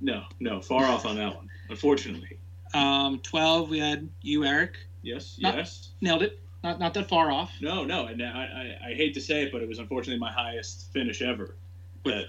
No, 0.00 0.24
no, 0.40 0.60
far 0.60 0.84
off 0.84 1.06
on 1.06 1.16
that 1.16 1.34
one. 1.34 1.48
Unfortunately. 1.68 2.38
Um, 2.74 3.20
12 3.20 3.70
we 3.70 3.78
had 3.78 4.08
you 4.22 4.44
Eric 4.44 4.76
Yes, 5.02 5.38
Not- 5.40 5.56
yes. 5.56 5.90
nailed 6.00 6.22
it. 6.22 6.40
Not 6.64 6.80
not 6.80 6.94
that 6.94 7.08
far 7.08 7.30
off. 7.30 7.52
No, 7.60 7.84
no, 7.84 8.06
and 8.06 8.20
I, 8.20 8.76
I, 8.82 8.88
I 8.88 8.94
hate 8.94 9.14
to 9.14 9.20
say 9.20 9.42
it, 9.44 9.52
but 9.52 9.62
it 9.62 9.68
was 9.68 9.78
unfortunately 9.78 10.18
my 10.18 10.32
highest 10.32 10.92
finish 10.92 11.22
ever. 11.22 11.54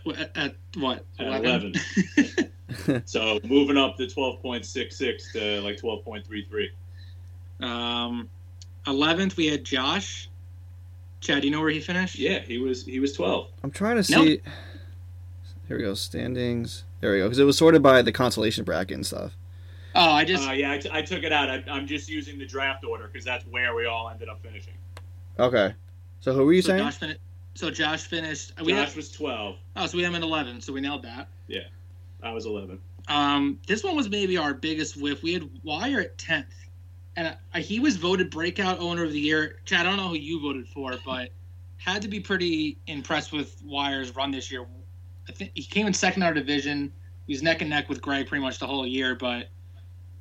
With, 0.05 0.17
at, 0.19 0.37
at 0.37 0.55
what? 0.77 1.05
At 1.19 1.27
11. 1.27 1.73
So 3.05 3.39
moving 3.45 3.77
up 3.77 3.95
to 3.97 4.07
twelve 4.09 4.41
point 4.41 4.65
six 4.65 4.97
six 4.97 5.31
to 5.31 5.61
like 5.61 5.77
twelve 5.77 6.03
point 6.03 6.27
three 6.27 6.45
three. 6.49 6.69
um, 7.61 8.29
11th 8.85 9.37
we 9.37 9.47
had 9.47 9.63
Josh. 9.63 10.29
Chad, 11.21 11.41
do 11.41 11.47
you 11.47 11.53
know 11.53 11.61
where 11.61 11.69
he 11.69 11.79
finished? 11.79 12.15
Yeah, 12.19 12.39
he 12.39 12.57
was 12.57 12.85
he 12.85 12.99
was 12.99 13.13
twelve. 13.13 13.47
I'm 13.63 13.71
trying 13.71 14.01
to 14.01 14.11
Nope. 14.11 14.25
see. 14.25 14.41
Here 15.69 15.77
we 15.77 15.83
go. 15.83 15.93
Standings. 15.93 16.83
There 16.99 17.13
we 17.13 17.19
go. 17.19 17.25
Because 17.25 17.39
it 17.39 17.45
was 17.45 17.57
sorted 17.57 17.81
by 17.81 18.01
the 18.01 18.11
consolation 18.11 18.65
bracket 18.65 18.95
and 18.95 19.05
stuff. 19.05 19.31
Oh, 19.95 20.11
I 20.11 20.25
just 20.25 20.47
Uh, 20.47 20.51
yeah, 20.51 20.73
I, 20.73 20.77
t- 20.77 20.89
I 20.91 21.01
took 21.01 21.23
it 21.23 21.31
out. 21.31 21.49
I, 21.49 21.63
I'm 21.69 21.87
just 21.87 22.09
using 22.09 22.37
the 22.37 22.45
draft 22.45 22.83
order 22.83 23.07
because 23.07 23.25
that's 23.25 23.45
where 23.47 23.73
we 23.75 23.85
all 23.85 24.09
ended 24.09 24.27
up 24.29 24.41
finishing. 24.43 24.73
Okay. 25.39 25.73
So 26.19 26.33
who 26.33 26.45
were 26.45 26.53
you 26.53 26.61
so 26.61 26.67
saying? 26.69 26.83
Josh 26.83 26.97
finished. 26.97 27.19
So 27.57 27.71
Josh 27.71 28.03
finished. 28.03 28.53
We 28.63 28.71
had, 28.71 28.87
Josh 28.87 28.95
was 28.95 29.11
twelve. 29.11 29.57
oh, 29.75 29.87
so 29.87 29.97
we 29.97 30.03
had 30.03 30.09
him 30.09 30.15
at 30.15 30.21
11. 30.21 30.61
So 30.61 30.71
we 30.71 30.79
nailed 30.79 31.01
that. 31.01 31.27
Yeah, 31.47 31.61
I 32.21 32.31
was 32.31 32.45
eleven. 32.45 32.79
Um, 33.07 33.59
this 33.65 33.83
one 33.83 33.95
was 33.95 34.09
maybe 34.09 34.37
our 34.37 34.53
biggest 34.53 34.95
whiff. 34.95 35.23
We 35.23 35.33
had 35.33 35.49
Wire 35.63 36.01
at 36.01 36.17
10th, 36.17 36.45
and 37.15 37.35
uh, 37.53 37.59
he 37.59 37.79
was 37.79 37.95
voted 37.95 38.29
breakout 38.29 38.79
owner 38.79 39.03
of 39.03 39.11
the 39.11 39.19
year. 39.19 39.59
Chad, 39.65 39.87
I 39.87 39.89
don't 39.89 39.97
know 39.97 40.09
who 40.09 40.15
you 40.15 40.39
voted 40.39 40.67
for, 40.67 40.93
but 41.03 41.29
had 41.77 42.01
to 42.03 42.07
be 42.07 42.19
pretty 42.19 42.77
impressed 42.85 43.31
with 43.31 43.59
Wire's 43.65 44.15
run 44.15 44.29
this 44.29 44.51
year. 44.51 44.67
I 45.27 45.31
think 45.31 45.51
he 45.55 45.63
came 45.63 45.87
in 45.87 45.93
second 45.93 46.21
in 46.21 46.27
our 46.27 46.33
division. 46.33 46.91
He 47.25 47.33
was 47.33 47.41
neck 47.41 47.61
and 47.61 47.69
neck 47.69 47.89
with 47.89 48.01
Greg 48.01 48.27
pretty 48.27 48.43
much 48.43 48.59
the 48.59 48.67
whole 48.67 48.85
year, 48.85 49.15
but 49.15 49.49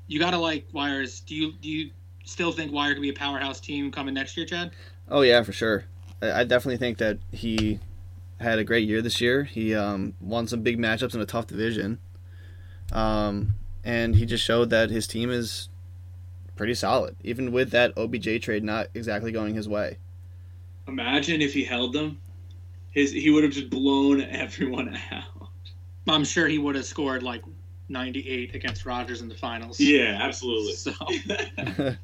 you 0.06 0.18
got 0.18 0.30
to 0.30 0.38
like 0.38 0.66
Wires. 0.72 1.20
Do 1.20 1.34
you 1.34 1.52
do 1.60 1.68
you 1.68 1.90
still 2.24 2.52
think 2.52 2.72
Wire 2.72 2.94
could 2.94 3.02
be 3.02 3.10
a 3.10 3.14
powerhouse 3.14 3.60
team 3.60 3.90
coming 3.92 4.14
next 4.14 4.36
year, 4.38 4.46
Chad? 4.46 4.70
Oh 5.08 5.20
yeah, 5.20 5.42
for 5.42 5.52
sure. 5.52 5.84
I, 6.22 6.40
I 6.40 6.44
definitely 6.44 6.78
think 6.78 6.98
that 6.98 7.18
he 7.32 7.80
had 8.40 8.58
a 8.58 8.64
great 8.64 8.88
year 8.88 9.02
this 9.02 9.20
year. 9.20 9.44
He 9.44 9.74
um, 9.74 10.14
won 10.20 10.46
some 10.46 10.62
big 10.62 10.78
matchups 10.78 11.14
in 11.14 11.20
a 11.20 11.26
tough 11.26 11.46
division, 11.46 11.98
um, 12.92 13.54
and 13.84 14.16
he 14.16 14.26
just 14.26 14.44
showed 14.44 14.70
that 14.70 14.90
his 14.90 15.06
team 15.06 15.30
is 15.30 15.68
pretty 16.56 16.74
solid, 16.74 17.16
even 17.22 17.52
with 17.52 17.70
that 17.70 17.96
OBJ 17.96 18.42
trade 18.42 18.64
not 18.64 18.88
exactly 18.94 19.32
going 19.32 19.54
his 19.54 19.68
way. 19.68 19.98
Imagine 20.88 21.40
if 21.42 21.52
he 21.52 21.64
held 21.64 21.92
them. 21.92 22.20
His 22.90 23.12
he 23.12 23.30
would 23.30 23.44
have 23.44 23.52
just 23.52 23.70
blown 23.70 24.20
everyone 24.30 24.98
out. 25.10 25.48
I'm 26.08 26.24
sure 26.24 26.46
he 26.46 26.58
would 26.58 26.76
have 26.76 26.84
scored 26.84 27.22
like 27.22 27.42
98 27.88 28.54
against 28.54 28.86
Rogers 28.86 29.20
in 29.20 29.28
the 29.28 29.34
finals. 29.34 29.80
Yeah, 29.80 30.18
absolutely. 30.20 30.72
So, 30.74 30.92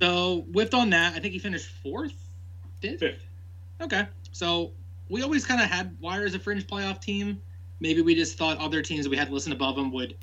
so 0.00 0.40
whiffed 0.52 0.74
on 0.74 0.90
that. 0.90 1.14
I 1.14 1.20
think 1.20 1.32
he 1.34 1.38
finished 1.38 1.70
fourth, 1.82 2.14
fifth. 2.80 3.00
Fifth. 3.00 3.29
Okay. 3.80 4.06
So 4.32 4.72
we 5.08 5.22
always 5.22 5.44
kind 5.44 5.60
of 5.60 5.68
had 5.68 5.96
Wire 6.00 6.24
as 6.24 6.34
a 6.34 6.38
fringe 6.38 6.66
playoff 6.66 7.00
team. 7.00 7.40
Maybe 7.80 8.02
we 8.02 8.14
just 8.14 8.36
thought 8.36 8.58
other 8.58 8.82
teams 8.82 9.04
that 9.04 9.10
we 9.10 9.16
had 9.16 9.30
listed 9.30 9.52
above 9.52 9.76
him 9.78 9.90
would, 9.92 10.16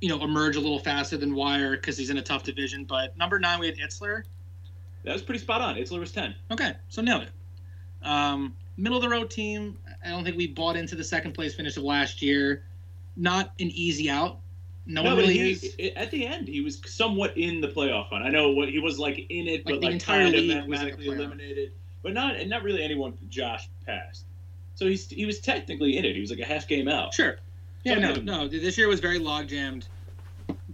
you 0.00 0.08
know, 0.08 0.22
emerge 0.22 0.56
a 0.56 0.60
little 0.60 0.78
faster 0.78 1.16
than 1.16 1.34
Wire 1.34 1.72
because 1.72 1.96
he's 1.96 2.10
in 2.10 2.18
a 2.18 2.22
tough 2.22 2.42
division. 2.42 2.84
But 2.84 3.16
number 3.16 3.38
nine, 3.38 3.58
we 3.60 3.66
had 3.66 3.76
Itzler. 3.76 4.24
That 5.04 5.14
was 5.14 5.22
pretty 5.22 5.40
spot 5.40 5.62
on. 5.62 5.76
Itzler 5.76 5.98
was 6.00 6.12
ten. 6.12 6.34
Okay, 6.50 6.74
so 6.88 7.00
nailed 7.00 7.22
it. 7.22 7.30
Um, 8.02 8.54
middle 8.76 8.98
of 8.98 9.02
the 9.02 9.08
road 9.08 9.30
team. 9.30 9.78
I 10.04 10.10
don't 10.10 10.24
think 10.24 10.36
we 10.36 10.46
bought 10.46 10.76
into 10.76 10.94
the 10.94 11.04
second 11.04 11.32
place 11.32 11.54
finish 11.54 11.76
of 11.76 11.82
last 11.84 12.20
year. 12.20 12.64
Not 13.16 13.52
an 13.58 13.70
easy 13.70 14.10
out. 14.10 14.40
No, 14.86 15.02
one 15.02 15.16
but 15.16 15.22
really 15.22 15.34
he, 15.34 15.50
is. 15.52 15.76
at 15.96 16.10
the 16.10 16.26
end, 16.26 16.48
he 16.48 16.60
was 16.60 16.80
somewhat 16.86 17.36
in 17.36 17.60
the 17.60 17.68
playoff 17.68 18.08
hunt. 18.08 18.24
I 18.24 18.30
know 18.30 18.50
what 18.50 18.68
he 18.68 18.78
was 18.78 18.98
like 18.98 19.18
in 19.30 19.46
it, 19.46 19.64
Like 19.64 19.74
but 19.76 19.80
the 19.80 19.86
like 19.86 19.92
entire 19.94 20.24
kind 20.24 20.34
of 20.34 20.40
league 20.40 20.48
was 20.48 20.56
in 20.56 20.62
the 20.62 20.68
mathematically 20.68 21.06
playoff. 21.06 21.16
eliminated. 21.18 21.72
But 22.02 22.14
not 22.14 22.36
and 22.36 22.48
not 22.48 22.62
really 22.62 22.82
anyone 22.82 23.16
Josh 23.28 23.68
passed. 23.86 24.24
So 24.74 24.86
he's 24.86 25.08
he 25.08 25.26
was 25.26 25.40
technically 25.40 25.96
in 25.98 26.04
it. 26.04 26.14
He 26.14 26.20
was 26.20 26.30
like 26.30 26.40
a 26.40 26.44
half 26.46 26.66
game 26.66 26.88
out. 26.88 27.12
Sure. 27.12 27.36
Yeah, 27.84 27.94
So 27.94 28.00
no, 28.00 28.14
good. 28.14 28.24
no. 28.26 28.48
This 28.48 28.76
year 28.78 28.88
was 28.88 29.00
very 29.00 29.18
log 29.18 29.48
jammed 29.48 29.86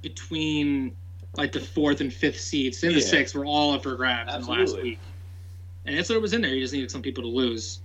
between 0.02 0.95
like 1.37 1.52
the 1.52 1.61
fourth 1.61 2.00
and 2.00 2.12
fifth 2.12 2.40
seats. 2.40 2.83
And 2.83 2.92
the 2.95 3.00
Yeah. 3.00 3.06
sixth 3.06 3.35
were 3.35 3.45
all 3.45 3.73
up 3.73 3.83
for 3.83 3.95
grabs 3.97 4.35
in 4.35 4.42
the 4.42 4.50
last 4.50 4.80
week. 4.80 4.99
And 5.85 5.97
that's 5.97 6.09
what 6.09 6.21
was 6.21 6.33
in 6.33 6.40
there. 6.40 6.54
You 6.54 6.61
just 6.61 6.73
needed 6.75 6.90
some 6.90 7.02
people 7.02 7.23
to 7.23 7.28
lose. 7.28 7.80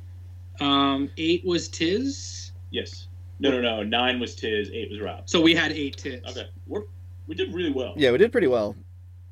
Um, 0.59 1.09
eight 1.17 1.43
was 1.45 1.67
Tiz. 1.67 2.51
Yes. 2.71 3.07
No, 3.39 3.51
no, 3.51 3.61
no. 3.61 3.83
Nine 3.83 4.19
was 4.19 4.35
Tiz. 4.35 4.69
Eight 4.73 4.89
was 4.89 4.99
Rob. 4.99 5.27
So 5.29 5.41
we 5.41 5.53
had 5.55 5.71
eight 5.71 5.97
Tiz. 5.97 6.21
Okay. 6.29 6.47
We're 6.67 6.83
we 7.27 7.35
did 7.35 7.53
really 7.53 7.71
well. 7.71 7.93
Yeah, 7.95 8.11
we 8.11 8.17
did 8.17 8.31
pretty 8.31 8.47
well. 8.47 8.75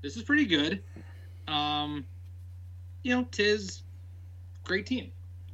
This 0.01 0.15
is 0.17 0.23
pretty 0.23 0.45
good. 0.45 0.81
Um, 1.47 2.05
you 3.03 3.15
know, 3.15 3.23
Tiz, 3.31 3.81
great 4.69 4.85
team. 4.85 5.11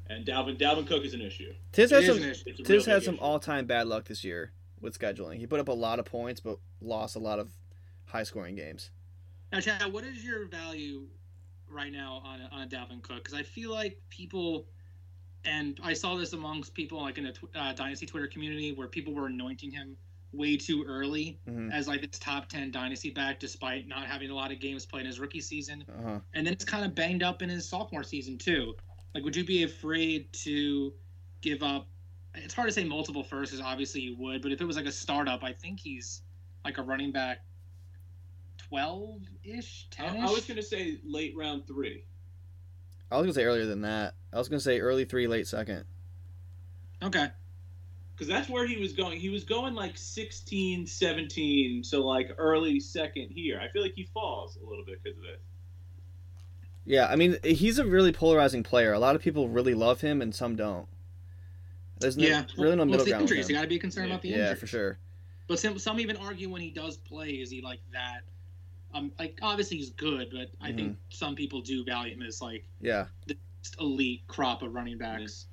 And 0.08 0.24
Dalvin 0.24 0.60
Dalvin 0.60 0.86
Cook 0.86 1.04
is 1.04 1.16
an 1.16 1.22
issue. 1.22 1.52
Tiz 1.72 1.90
has 1.90 2.06
some 2.06 2.18
an 2.18 2.24
issue. 2.30 2.44
It's 2.46 2.60
a 2.60 2.64
real 2.64 2.66
Tiz 2.68 2.86
big 2.86 2.94
had 2.94 3.04
some 3.04 3.18
all-time 3.20 3.66
bad 3.66 3.88
luck 3.88 4.06
this 4.06 4.24
year 4.24 4.52
with 4.80 5.00
scheduling. 5.00 5.38
He 5.38 5.48
put 5.48 5.60
up 5.60 5.68
a 5.70 5.74
lot 5.74 5.98
of 5.98 6.06
points, 6.06 6.40
but 6.40 6.60
lost 6.80 7.16
a 7.16 7.20
lot 7.20 7.40
of 7.40 7.50
high-scoring 8.06 8.56
games. 8.56 8.92
Now, 9.52 9.62
Chad, 9.62 9.92
what 9.92 10.04
is 10.04 10.24
your 10.24 10.46
value 10.48 11.08
right 11.68 11.92
now 11.92 12.22
on 12.24 12.42
a, 12.42 12.50
on 12.52 12.62
a 12.64 12.68
Dalvin 12.68 13.02
Cook? 13.02 13.24
Because 13.24 13.34
I 13.34 13.42
feel 13.42 13.72
like 13.72 14.00
people, 14.10 14.68
and 15.44 15.80
I 15.82 15.94
saw 15.94 16.16
this 16.18 16.34
amongst 16.34 16.76
people 16.76 17.02
like 17.02 17.18
in 17.18 17.24
the 17.24 17.60
uh, 17.60 17.74
Dynasty 17.74 18.06
Twitter 18.06 18.28
community, 18.28 18.74
where 18.74 18.88
people 18.88 19.14
were 19.14 19.26
anointing 19.28 19.72
him 19.72 19.96
way 20.34 20.58
too 20.58 20.84
early 20.86 21.40
hmm 21.48 21.72
as 21.72 21.88
like 21.88 22.02
this 22.02 22.20
top 22.20 22.50
ten 22.50 22.70
Dynasty 22.70 23.10
back, 23.10 23.40
despite 23.40 23.88
not 23.88 24.06
having 24.06 24.30
a 24.30 24.36
lot 24.36 24.52
of 24.52 24.60
games 24.60 24.86
played 24.86 25.02
in 25.02 25.08
his 25.08 25.20
rookie 25.20 25.42
season, 25.42 25.84
Uh-huh. 25.90 26.20
and 26.34 26.46
then 26.46 26.54
it's 26.54 26.66
kind 26.66 26.84
of 26.86 26.94
banged 26.94 27.24
up 27.24 27.42
in 27.42 27.50
his 27.50 27.68
sophomore 27.68 28.04
season 28.04 28.38
too. 28.38 28.76
Like, 29.16 29.24
would 29.24 29.36
you 29.38 29.46
be 29.46 29.64
afraid 29.64 30.32
to 30.44 30.94
give 31.40 31.64
up? 31.64 31.88
It's 32.36 32.54
hard 32.54 32.68
to 32.68 32.74
say 32.74 32.84
multiple 32.84 33.24
firsts, 33.24 33.56
because 33.56 33.66
obviously 33.66 34.02
you 34.02 34.18
would, 34.18 34.42
but 34.42 34.52
if 34.52 34.60
it 34.60 34.66
was 34.66 34.76
like 34.76 34.88
a 34.88 34.92
startup, 34.92 35.42
I 35.42 35.54
think 35.54 35.80
he's 35.80 36.22
like 36.66 36.78
a 36.78 36.84
running 36.84 37.14
back. 37.14 37.40
12 38.68 39.22
ish, 39.46 39.88
10 39.92 40.18
I, 40.18 40.28
I 40.28 40.32
was 40.32 40.46
gonna 40.46 40.62
say 40.62 41.00
late 41.06 41.34
round 41.38 41.66
three. 41.66 42.04
I 43.10 43.16
was 43.16 43.24
gonna 43.24 43.34
say 43.34 43.46
earlier 43.46 43.66
than 43.66 43.82
that. 43.82 44.16
I 44.34 44.38
was 44.38 44.50
gonna 44.50 44.60
say 44.60 44.82
early 44.82 45.06
three, 45.06 45.28
late 45.28 45.48
second. 45.48 45.86
Okay. 47.02 47.30
Because 48.14 48.28
that's 48.28 48.50
where 48.50 48.68
he 48.68 48.78
was 48.78 48.92
going. 48.92 49.18
He 49.18 49.30
was 49.30 49.46
going 49.46 49.76
like 49.76 49.98
16, 49.98 50.88
17, 50.88 51.86
so 51.86 52.06
like 52.06 52.32
early 52.38 52.82
second 52.82 53.30
here. 53.30 53.62
I 53.62 53.70
feel 53.70 53.82
like 53.82 53.94
he 53.96 54.10
falls 54.14 54.58
a 54.58 54.68
little 54.68 54.84
bit 54.84 55.02
because 55.02 55.18
of 55.18 55.24
this. 55.24 55.40
Yeah, 56.86 57.08
I 57.08 57.16
mean 57.16 57.38
he's 57.44 57.80
a 57.80 57.86
really 57.86 58.12
polarizing 58.12 58.64
player. 58.64 58.94
A 58.94 59.00
lot 59.00 59.16
of 59.16 59.22
people 59.22 59.50
really 59.50 59.74
love 59.74 60.02
him, 60.02 60.22
and 60.22 60.34
some 60.34 60.56
don't. 60.56 60.88
There's 62.00 62.18
no, 62.18 62.26
yeah. 62.28 62.44
really 62.58 62.76
no 62.76 62.82
well, 62.82 62.86
middle 62.86 62.96
it's 62.96 63.06
the 63.06 63.12
ground. 63.12 63.22
injuries. 63.24 63.50
You 63.50 63.56
got 63.56 63.62
to 63.62 63.68
be 63.68 63.80
concerned 63.80 64.08
about 64.12 64.22
the 64.22 64.30
injuries. 64.30 64.50
Yeah, 64.50 64.56
for 64.56 64.68
sure. 64.68 64.98
But 65.48 65.60
some, 65.60 65.80
some 65.80 66.00
even 66.00 66.18
argue 66.18 66.50
when 66.50 66.62
he 66.62 66.72
does 66.72 66.98
play, 66.98 67.30
is 67.30 67.50
he 67.50 67.62
like 67.62 67.80
that? 67.94 68.22
Um, 68.94 69.12
like 69.20 69.38
obviously 69.42 69.78
he's 69.78 69.92
good, 69.92 70.30
but 70.32 70.50
I 70.62 70.72
think 70.72 70.92
Mm-hmm. 70.92 70.94
some 71.10 71.36
people 71.36 71.62
do 71.62 71.84
value 71.86 72.14
him 72.14 72.22
as 72.22 72.42
like 72.42 72.66
Yeah, 72.82 73.06
just 73.62 73.80
elite 73.80 74.24
crop 74.28 74.62
of 74.62 74.74
running 74.74 74.98
backs. 74.98 75.48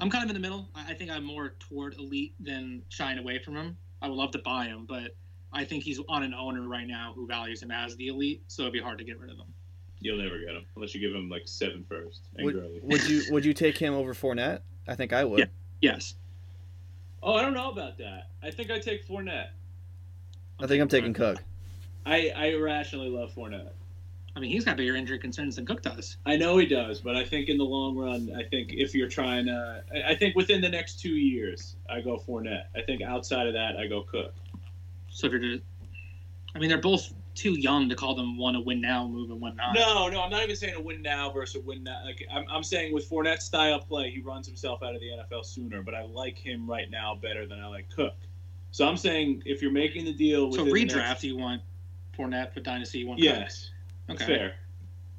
I'm 0.00 0.10
kind 0.10 0.22
of 0.24 0.30
in 0.30 0.34
the 0.34 0.40
middle. 0.40 0.68
I, 0.74 0.90
I 0.92 0.94
think 0.94 1.10
I'm 1.10 1.24
more 1.24 1.54
toward 1.58 1.94
elite 1.94 2.34
than 2.40 2.82
shying 2.88 3.18
away 3.18 3.38
from 3.44 3.56
him. 3.56 3.76
I 4.00 4.08
would 4.08 4.16
love 4.16 4.30
to 4.32 4.38
buy 4.38 4.66
him, 4.66 4.86
but 4.88 5.16
I 5.52 5.64
think 5.64 5.82
he's 5.82 6.00
on 6.08 6.22
an 6.22 6.34
owner 6.34 6.68
right 6.68 6.86
now 6.86 7.12
who 7.16 7.26
values 7.26 7.62
him 7.62 7.70
as 7.70 7.96
the 7.96 8.08
elite, 8.08 8.42
so 8.46 8.62
it'd 8.62 8.72
be 8.72 8.80
hard 8.80 8.98
to 8.98 9.04
get 9.04 9.18
rid 9.18 9.30
of 9.30 9.36
him. 9.38 9.52
You'll 10.00 10.18
never 10.22 10.38
get 10.38 10.50
him 10.50 10.64
unless 10.76 10.94
you 10.94 11.00
give 11.00 11.14
him 11.14 11.28
like 11.28 11.42
seven 11.46 11.84
first 11.88 12.20
and 12.36 12.44
Would, 12.44 12.54
Gurley. 12.54 12.80
would 12.82 13.08
you 13.08 13.22
would 13.30 13.44
you 13.44 13.52
take 13.54 13.76
him 13.76 13.94
over 13.94 14.14
Fournette? 14.14 14.60
I 14.86 14.94
think 14.94 15.12
I 15.12 15.24
would. 15.24 15.40
Yeah. 15.40 15.44
Yes. 15.80 16.14
Oh, 17.22 17.34
I 17.34 17.42
don't 17.42 17.54
know 17.54 17.70
about 17.70 17.98
that. 17.98 18.28
I 18.42 18.50
think 18.50 18.70
I 18.70 18.78
take 18.78 19.06
Fournette. 19.06 19.48
I 20.60 20.66
think 20.66 20.80
I'm 20.80 20.88
taking 20.88 21.12
Cook. 21.12 21.42
I, 22.06 22.32
I 22.34 22.46
irrationally 22.46 23.08
love 23.10 23.32
Fournette. 23.34 23.70
I 24.36 24.40
mean, 24.40 24.50
he's 24.52 24.64
got 24.64 24.76
bigger 24.76 24.94
injury 24.94 25.18
concerns 25.18 25.56
than 25.56 25.66
Cook 25.66 25.82
does. 25.82 26.16
I 26.24 26.36
know 26.36 26.56
he 26.58 26.66
does, 26.66 27.00
but 27.00 27.16
I 27.16 27.24
think 27.24 27.48
in 27.48 27.58
the 27.58 27.64
long 27.64 27.96
run, 27.96 28.32
I 28.36 28.44
think 28.44 28.72
if 28.72 28.94
you're 28.94 29.08
trying 29.08 29.46
to, 29.46 29.82
I- 29.92 30.12
I 30.12 30.14
think 30.14 30.36
within 30.36 30.60
the 30.60 30.68
next 30.68 31.00
two 31.00 31.10
years, 31.16 31.74
I 31.90 32.00
go 32.00 32.18
Fournette. 32.18 32.66
I 32.76 32.82
think 32.82 33.02
outside 33.02 33.48
of 33.48 33.52
that, 33.54 33.76
I 33.76 33.88
go 33.88 34.02
Cook. 34.02 34.32
So 35.10 35.26
if 35.26 35.32
you're, 35.32 35.40
to, 35.40 35.60
I 36.54 36.58
mean, 36.60 36.68
they're 36.68 36.80
both 36.80 37.12
too 37.38 37.52
young 37.52 37.88
to 37.88 37.94
call 37.94 38.16
them 38.16 38.36
one 38.36 38.56
a 38.56 38.60
win 38.60 38.80
now 38.80 39.06
move 39.06 39.30
and 39.30 39.40
one 39.40 39.54
not. 39.54 39.72
No, 39.74 40.08
no, 40.08 40.20
I'm 40.22 40.30
not 40.30 40.42
even 40.42 40.56
saying 40.56 40.74
a 40.74 40.80
win 40.80 41.02
now 41.02 41.30
versus 41.30 41.62
a 41.62 41.64
win 41.64 41.84
now. 41.84 42.00
Like 42.04 42.26
I'm, 42.32 42.44
I'm 42.50 42.64
saying 42.64 42.92
with 42.92 43.08
Fournette's 43.08 43.44
style 43.44 43.78
play, 43.78 44.10
he 44.10 44.20
runs 44.20 44.46
himself 44.46 44.82
out 44.82 44.94
of 44.96 45.00
the 45.00 45.06
NFL 45.10 45.44
sooner. 45.44 45.80
But 45.82 45.94
I 45.94 46.02
like 46.02 46.36
him 46.36 46.68
right 46.68 46.90
now 46.90 47.14
better 47.14 47.46
than 47.46 47.60
I 47.60 47.66
like 47.68 47.88
Cook. 47.94 48.14
So 48.72 48.88
I'm 48.88 48.96
saying 48.96 49.44
if 49.46 49.62
you're 49.62 49.70
making 49.70 50.04
the 50.04 50.12
deal, 50.12 50.52
So 50.52 50.64
redraft, 50.66 50.94
next- 50.96 51.24
you 51.24 51.36
want 51.36 51.62
Fournette 52.18 52.52
for 52.52 52.58
Dynasty, 52.60 52.98
you 52.98 53.06
want 53.06 53.20
Cook. 53.20 53.24
yes, 53.26 53.70
Okay. 54.10 54.26
fair, 54.26 54.54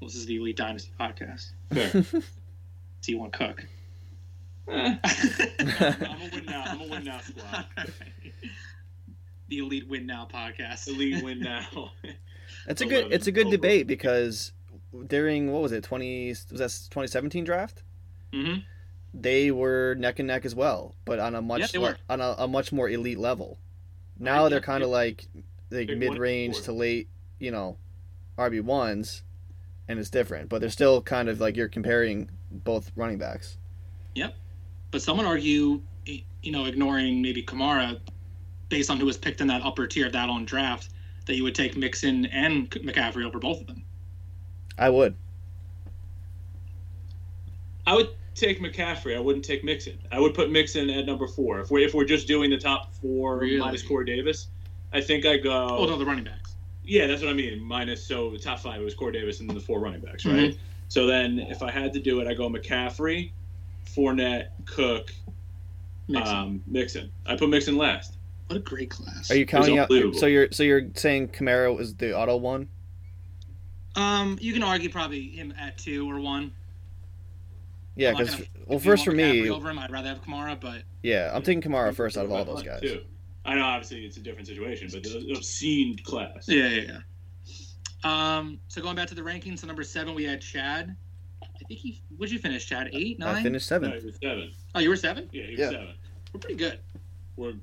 Well, 0.02 0.10
this 0.10 0.16
is 0.18 0.26
the 0.26 0.36
Elite 0.36 0.58
Dynasty 0.58 0.92
podcast. 1.00 1.52
fair. 1.72 1.90
So 2.04 2.22
you 3.08 3.18
want 3.20 3.32
Cook. 3.32 3.66
Eh. 4.70 4.98
I'm 5.04 6.22
a 6.22 6.30
win 6.34 6.46
now. 6.46 6.64
I'm 6.68 6.82
a 6.82 6.88
win 6.88 7.06
now 7.06 7.22
squad. 7.22 7.66
the 9.50 9.60
Elite 9.60 9.88
Win 9.88 10.06
Now 10.06 10.28
podcast. 10.32 10.88
Elite 10.94 11.24
win 11.24 11.40
now. 11.40 11.92
It's 12.68 12.82
a 12.82 12.86
good 12.86 13.12
it's 13.12 13.28
a 13.28 13.32
good 13.32 13.48
over. 13.48 13.56
debate 13.58 13.88
because 13.88 14.52
during 15.08 15.52
what 15.52 15.62
was 15.62 15.72
it 15.72 15.84
twenty 15.84 16.30
was 16.30 16.48
that 16.50 16.70
2017 16.90 17.44
draft 17.44 17.84
hmm 18.34 18.56
they 19.14 19.50
were 19.52 19.96
neck 19.98 20.20
and 20.20 20.28
neck 20.28 20.46
as 20.46 20.54
well, 20.54 20.94
but 21.06 21.20
on 21.20 21.34
a 21.36 21.42
much 21.42 21.74
Yeah, 21.74 21.80
le- 21.82 21.98
on 22.10 22.22
a, 22.22 22.36
a 22.40 22.48
much 22.48 22.72
more 22.72 22.88
elite 22.90 23.18
level. 23.18 23.58
Now 24.20 24.44
Right, 24.44 24.50
they're 24.50 24.60
yeah, 24.60 24.66
kind 24.66 24.84
of 24.84 24.90
yeah. 24.90 24.96
like 24.96 25.28
like 25.72 25.90
mid 25.90 26.18
range 26.18 26.62
to 26.64 26.72
late, 26.74 27.08
you 27.40 27.50
know, 27.52 27.78
RB 28.38 28.62
ones, 28.62 29.24
and 29.88 29.98
it's 30.00 30.10
different. 30.12 30.50
But 30.50 30.62
they're 30.62 30.70
still 30.70 31.02
kind 31.02 31.28
of 31.30 31.40
like 31.40 31.56
you're 31.58 31.70
comparing 31.70 32.30
both 32.52 32.92
running 32.96 33.18
backs. 33.18 33.58
Yep, 34.16 34.36
but 34.92 35.02
some 35.02 35.18
would 35.18 35.26
argue, 35.26 35.82
you 36.06 36.52
know, 36.52 36.66
ignoring 36.66 37.22
maybe 37.22 37.42
Kamara, 37.44 38.00
based 38.70 38.90
on 38.90 38.98
who 39.00 39.06
was 39.06 39.18
picked 39.18 39.42
in 39.42 39.48
that 39.48 39.64
upper 39.64 39.88
tier 39.88 40.06
of 40.08 40.14
that 40.14 40.30
on 40.30 40.46
draft, 40.46 40.90
that 41.26 41.36
you 41.36 41.44
would 41.44 41.56
take 41.56 41.76
Mixon 41.76 42.26
and 42.28 42.70
McCaffrey 42.72 43.26
over 43.26 43.40
both 43.40 43.62
of 43.62 43.68
them. 43.68 43.84
I 44.78 44.90
would. 44.90 45.16
I 47.86 47.96
would 47.96 48.10
take 48.36 48.62
McCaffrey. 48.62 49.16
I 49.16 49.20
wouldn't 49.20 49.44
take 49.44 49.64
Mixon. 49.64 49.98
I 50.12 50.20
would 50.20 50.34
put 50.34 50.52
Mixon 50.52 50.90
at 50.90 51.06
number 51.06 51.28
four. 51.28 51.60
If 51.60 51.72
we're 51.72 51.86
if 51.86 51.94
we're 51.94 52.06
just 52.06 52.28
doing 52.28 52.50
the 52.50 52.58
top 52.58 52.94
four 52.96 53.40
Really? 53.40 53.58
minus 53.60 53.82
Corey 53.84 54.06
Davis, 54.06 54.48
I 54.94 55.02
think 55.02 55.26
I 55.26 55.38
go. 55.38 55.78
Oh, 55.78 55.86
no, 55.86 55.98
the 55.98 56.06
running 56.06 56.24
backs. 56.24 56.56
Yeah, 56.84 57.08
that's 57.08 57.22
what 57.22 57.30
I 57.30 57.34
mean. 57.34 57.62
Minus 57.62 58.04
so 58.04 58.30
the 58.32 58.40
top 58.40 58.60
five 58.60 58.80
it 58.82 58.84
was 58.84 58.96
Corey 58.96 59.12
Davis 59.12 59.40
and 59.40 59.50
then 59.50 59.56
the 59.56 59.62
four 59.64 59.80
running 59.80 60.02
backs, 60.02 60.26
right? 60.26 60.52
Mm-hmm. 60.52 60.60
So 60.88 61.06
then 61.06 61.40
if 61.40 61.62
I 61.62 61.70
had 61.70 61.94
to 61.94 62.00
do 62.00 62.20
it, 62.20 62.28
I 62.28 62.34
go 62.34 62.50
McCaffrey, 62.50 63.32
Fournette, 63.86 64.48
Cook, 64.66 65.14
Mixon. 66.08 66.36
um, 66.36 66.64
Mixon. 66.66 67.12
I 67.26 67.36
put 67.36 67.50
Mixon 67.50 67.78
last. 67.78 68.16
What 68.50 68.58
a 68.58 68.62
great 68.62 68.90
class. 68.90 69.30
Are 69.30 69.38
you 69.38 69.46
counting 69.46 69.78
out? 69.78 69.92
So 70.16 70.26
you're 70.26 70.52
so 70.52 70.64
you're 70.64 70.82
saying 70.96 71.28
Kamara 71.30 71.80
is 71.80 71.94
the 71.94 72.18
auto 72.18 72.36
one? 72.36 72.68
Um, 73.96 74.40
you 74.42 74.54
can 74.54 74.64
argue 74.64 74.90
probably 74.90 75.30
him 75.30 75.54
at 75.60 75.78
two 75.78 76.10
or 76.10 76.20
one. 76.20 76.52
Yeah, 77.96 78.12
because 78.12 78.42
well, 78.66 78.80
first 78.80 79.06
for 79.06 79.12
want 79.12 79.18
me, 79.18 79.50
over 79.52 79.70
him, 79.70 79.78
I'd 79.78 79.92
rather 79.92 80.10
have 80.10 80.24
Kamara, 80.24 80.60
but 80.60 80.82
yeah, 81.04 81.32
I'm 81.32 81.44
taking 81.44 81.62
Kamara 81.62 81.94
first 81.94 82.18
out 82.18 82.26
of 82.26 82.32
all 82.32 82.44
those 82.44 82.64
guys. 82.64 82.82
too. 82.82 83.02
I 83.46 83.54
know 83.54 83.64
obviously 83.66 84.04
it's 84.04 84.18
a 84.18 84.20
different 84.20 84.48
situation, 84.48 84.90
but 84.92 85.04
the 85.04 85.32
obscene 85.36 85.96
class. 86.04 86.48
yeah, 86.48 86.68
yeah, 86.70 86.82
yeah. 88.04 88.38
Um, 88.38 88.60
so 88.68 88.82
going 88.82 88.96
back 88.96 89.10
to 89.10 89.16
the 89.16 89.22
rankings, 89.22 89.60
so 89.60 89.68
number 89.68 89.84
seven 89.84 90.16
we 90.16 90.24
had 90.24 90.42
Chad. 90.42 90.96
I 91.44 91.46
think 91.68 91.80
he. 91.80 92.02
Would 92.18 92.32
you 92.32 92.40
finish, 92.40 92.66
Chad? 92.66 92.90
Eight, 92.94 93.20
nine? 93.20 93.36
I 93.36 93.44
finished 93.44 93.70
No, 93.70 93.76
seventh. 93.76 94.00
he 94.02 94.06
was 94.08 94.18
seven. 94.24 94.52
Oh, 94.74 94.80
you 94.80 94.90
were 94.90 94.96
seven. 94.96 95.30
Yeah, 95.32 95.44
he 95.44 95.52
was 95.52 95.60
Yeah. 95.60 95.70
seven. 95.70 95.88
We're 96.34 96.40
pretty 96.40 96.56
good. 96.56 96.80
We're 97.36 97.54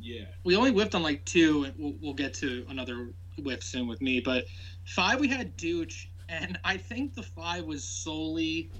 yeah. 0.00 0.24
We 0.44 0.56
only 0.56 0.70
whiffed 0.70 0.94
on 0.94 1.02
like 1.02 1.24
two, 1.24 1.64
and 1.64 1.74
we'll, 1.78 1.94
we'll 2.00 2.14
get 2.14 2.34
to 2.34 2.64
another 2.68 3.10
whiff 3.38 3.62
soon 3.62 3.86
with 3.86 4.00
me. 4.00 4.20
But 4.20 4.44
five, 4.84 5.20
we 5.20 5.28
had 5.28 5.56
Dooch, 5.56 6.06
and 6.28 6.58
I 6.64 6.76
think 6.76 7.14
the 7.14 7.22
five 7.22 7.64
was 7.64 7.84
solely 7.84 8.70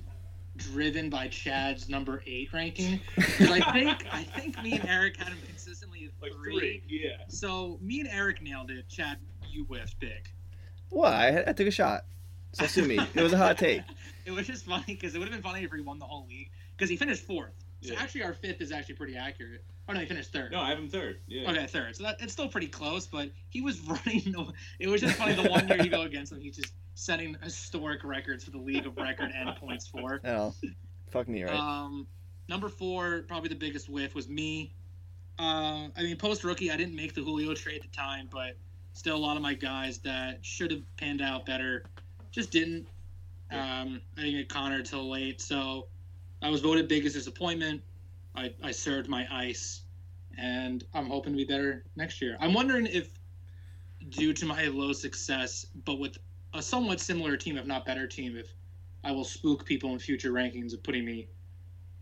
driven 0.57 1.09
by 1.09 1.29
Chad's 1.29 1.89
number 1.89 2.23
eight 2.27 2.53
ranking. 2.53 3.01
'Cause 3.17 3.51
I 3.51 3.73
think 3.73 4.07
I 4.13 4.25
think 4.25 4.61
me 4.63 4.73
and 4.73 4.89
Eric 4.89 5.17
had 5.17 5.29
him 5.29 5.39
consistently 5.47 6.05
at 6.07 6.11
Like 6.23 6.33
three. 6.43 6.59
three. 6.59 6.83
Yeah. 6.89 7.17
So 7.29 7.79
me 7.81 8.01
and 8.01 8.09
Eric 8.09 8.43
nailed 8.43 8.71
it. 8.71 8.89
Chad, 8.89 9.19
you 9.49 9.65
whiffed 9.65 9.99
big. 10.01 10.29
What? 10.91 11.13
I, 11.13 11.45
I 11.47 11.53
took 11.53 11.67
a 11.69 11.71
shot. 11.71 12.05
So 12.53 12.67
sue 12.67 12.85
me. 12.85 12.99
It 13.15 13.23
was 13.23 13.33
a 13.33 13.39
hot 13.39 13.59
take. 13.59 13.83
it 14.27 14.33
was 14.33 14.47
just 14.47 14.67
funny 14.67 14.85
because 14.87 15.15
it 15.15 15.19
would 15.19 15.29
have 15.29 15.33
been 15.41 15.43
funny 15.51 15.65
if 15.65 15.73
he 15.73 15.81
won 15.81 15.99
the 16.01 16.05
whole 16.05 16.27
league 16.29 16.51
because 16.77 16.91
he 16.91 16.97
finished 16.97 17.23
fourth. 17.23 17.53
So 17.83 17.93
Yeah. 17.95 18.01
actually, 18.03 18.23
our 18.25 18.35
fifth 18.35 18.61
is 18.61 18.73
actually 18.73 18.97
pretty 18.97 19.17
accurate. 19.17 19.65
Oh 19.89 19.93
no, 19.93 20.01
he 20.01 20.07
finished 20.07 20.33
third. 20.33 20.53
No, 20.53 20.61
I 20.61 20.69
have 20.69 20.79
him 20.79 20.89
third. 20.89 21.21
Yeah. 21.27 21.51
Okay, 21.51 21.67
third. 21.67 21.97
So 21.97 22.03
that 22.05 22.21
it's 22.21 22.33
still 22.33 22.49
pretty 22.49 22.67
close, 22.69 23.07
but 23.07 23.31
he 23.49 23.61
was 23.61 23.81
running. 23.89 24.33
The, 24.33 24.53
it 24.79 24.89
was 24.89 25.01
just 25.01 25.17
funny. 25.17 25.35
The 25.35 25.49
one 25.49 25.67
year 25.67 25.83
you 25.83 25.91
go 25.91 26.03
against 26.03 26.33
him, 26.33 26.41
he's 26.41 26.57
just 26.57 26.73
setting 26.95 27.37
historic 27.43 28.05
records 28.05 28.45
for 28.45 28.51
the 28.51 28.59
league 28.59 28.87
of 28.87 28.97
record 28.97 29.33
and 29.35 29.57
points 29.57 29.87
for. 29.87 30.21
You 30.23 30.31
know, 30.31 30.55
fuck 31.11 31.27
me, 31.29 31.43
right? 31.45 31.55
Um, 31.55 32.07
number 32.49 32.69
four, 32.69 33.25
probably 33.27 33.49
the 33.49 33.55
biggest 33.55 33.89
whiff 33.89 34.15
was 34.15 34.29
me. 34.29 34.75
Uh, 35.39 35.89
I 35.97 36.03
mean, 36.03 36.17
post 36.17 36.45
rookie, 36.45 36.71
I 36.71 36.77
didn't 36.77 36.95
make 36.95 37.15
the 37.15 37.23
Julio 37.23 37.55
trade 37.55 37.77
at 37.77 37.83
the 37.91 37.97
time, 37.97 38.29
but 38.31 38.57
still, 38.93 39.17
a 39.17 39.19
lot 39.19 39.37
of 39.37 39.43
my 39.43 39.55
guys 39.55 39.99
that 40.01 40.39
should 40.43 40.71
have 40.71 40.83
panned 40.99 41.23
out 41.23 41.47
better 41.47 41.85
just 42.31 42.51
didn't. 42.51 42.87
Um, 43.51 44.01
I 44.17 44.21
didn't 44.21 44.37
get 44.37 44.49
Connor 44.51 44.83
till 44.83 45.11
late, 45.11 45.41
so 45.41 45.87
I 46.43 46.49
was 46.49 46.61
voted 46.61 46.89
biggest 46.89 47.15
disappointment. 47.15 47.83
I, 48.35 48.55
I 48.63 48.71
served 48.71 49.09
my 49.09 49.27
ice, 49.31 49.83
and 50.39 50.85
I'm 50.95 51.07
hoping 51.07 51.33
to 51.33 51.37
be 51.37 51.45
better 51.45 51.85
next 51.97 52.23
year. 52.23 52.37
I'm 52.41 52.55
wondering 52.55 52.87
if, 52.87 53.19
due 54.09 54.33
to 54.33 54.47
my 54.47 54.65
low 54.67 54.93
success, 54.93 55.67
but 55.85 55.99
with 55.99 56.17
a 56.55 56.63
somewhat 56.63 57.01
similar 57.01 57.37
team, 57.37 57.59
if 57.59 57.67
not 57.67 57.85
better 57.85 58.07
team, 58.07 58.37
if 58.37 58.55
I 59.05 59.13
will 59.13 59.25
spook 59.25 59.65
people 59.65 59.93
in 59.93 59.99
future 59.99 60.33
rankings 60.33 60.73
of 60.73 60.83
putting 60.83 61.05
me 61.05 61.29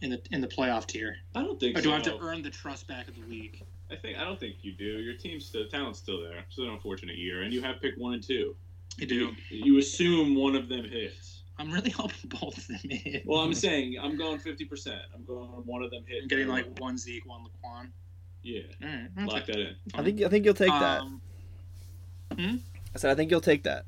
in 0.00 0.10
the 0.10 0.22
in 0.30 0.40
the 0.40 0.46
playoff 0.46 0.86
tier, 0.86 1.16
I 1.34 1.42
don't 1.42 1.58
think 1.58 1.76
or 1.76 1.80
do 1.80 1.88
so. 1.88 1.92
I 1.92 1.94
have 1.94 2.04
to 2.04 2.18
earn 2.20 2.42
the 2.42 2.50
trust 2.50 2.86
back 2.86 3.08
of 3.08 3.14
the 3.16 3.26
league? 3.26 3.64
I 3.90 3.96
think 3.96 4.18
I 4.18 4.24
don't 4.24 4.38
think 4.38 4.56
you 4.62 4.72
do. 4.72 4.84
Your 4.84 5.14
team's 5.14 5.46
still 5.46 5.66
talent's 5.66 5.98
still 5.98 6.22
there. 6.22 6.44
It's 6.46 6.58
an 6.58 6.68
unfortunate 6.68 7.16
year, 7.16 7.42
and 7.42 7.52
you 7.52 7.62
have 7.62 7.80
pick 7.80 7.94
one 7.96 8.14
and 8.14 8.22
two. 8.22 8.54
I 9.00 9.04
do. 9.04 9.14
You, 9.14 9.34
you 9.50 9.78
assume 9.78 10.34
one 10.34 10.54
of 10.54 10.68
them 10.68 10.84
hits. 10.84 11.37
I'm 11.58 11.70
really 11.72 11.90
hoping 11.98 12.28
both 12.40 12.56
of 12.58 12.66
them 12.68 12.78
hit. 12.82 13.24
Well, 13.26 13.40
I'm 13.40 13.54
saying 13.54 13.96
I'm 14.00 14.16
going 14.16 14.38
fifty 14.38 14.64
percent. 14.64 15.02
I'm 15.14 15.24
going 15.24 15.48
one 15.64 15.82
of 15.82 15.90
them 15.90 16.04
hit. 16.06 16.22
I'm 16.22 16.28
getting 16.28 16.48
like 16.48 16.78
one 16.78 16.96
Zeke, 16.98 17.26
one 17.26 17.40
Saquon. 17.42 17.88
yeah, 18.42 18.60
All 18.82 18.88
right, 18.88 19.08
okay. 19.18 19.26
lock 19.26 19.46
that 19.46 19.58
in. 19.58 19.76
I 19.94 20.02
think 20.02 20.22
I 20.22 20.28
think 20.28 20.44
you'll 20.44 20.54
take 20.54 20.68
that. 20.70 21.00
Um, 21.00 21.20
I 22.38 22.98
said 22.98 23.10
I 23.10 23.14
think 23.14 23.30
you'll 23.30 23.40
take 23.40 23.62
that. 23.64 23.84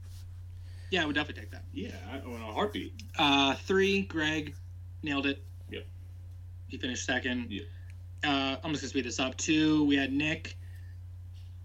yeah, 0.90 1.02
I 1.02 1.06
would 1.06 1.14
definitely 1.14 1.42
take 1.42 1.50
that. 1.52 1.64
Yeah, 1.72 1.90
I, 2.12 2.18
on 2.20 2.40
a 2.40 2.52
heartbeat. 2.52 2.92
Uh, 3.18 3.54
three, 3.54 4.02
Greg 4.02 4.54
nailed 5.02 5.26
it. 5.26 5.42
Yep. 5.70 5.86
He 6.68 6.78
finished 6.78 7.04
second. 7.06 7.46
Yep. 7.50 7.64
Uh, 8.24 8.56
I'm 8.62 8.72
just 8.72 8.82
gonna 8.82 8.90
speed 8.90 9.04
this 9.04 9.20
up. 9.20 9.36
Two, 9.36 9.84
we 9.84 9.96
had 9.96 10.12
Nick. 10.12 10.56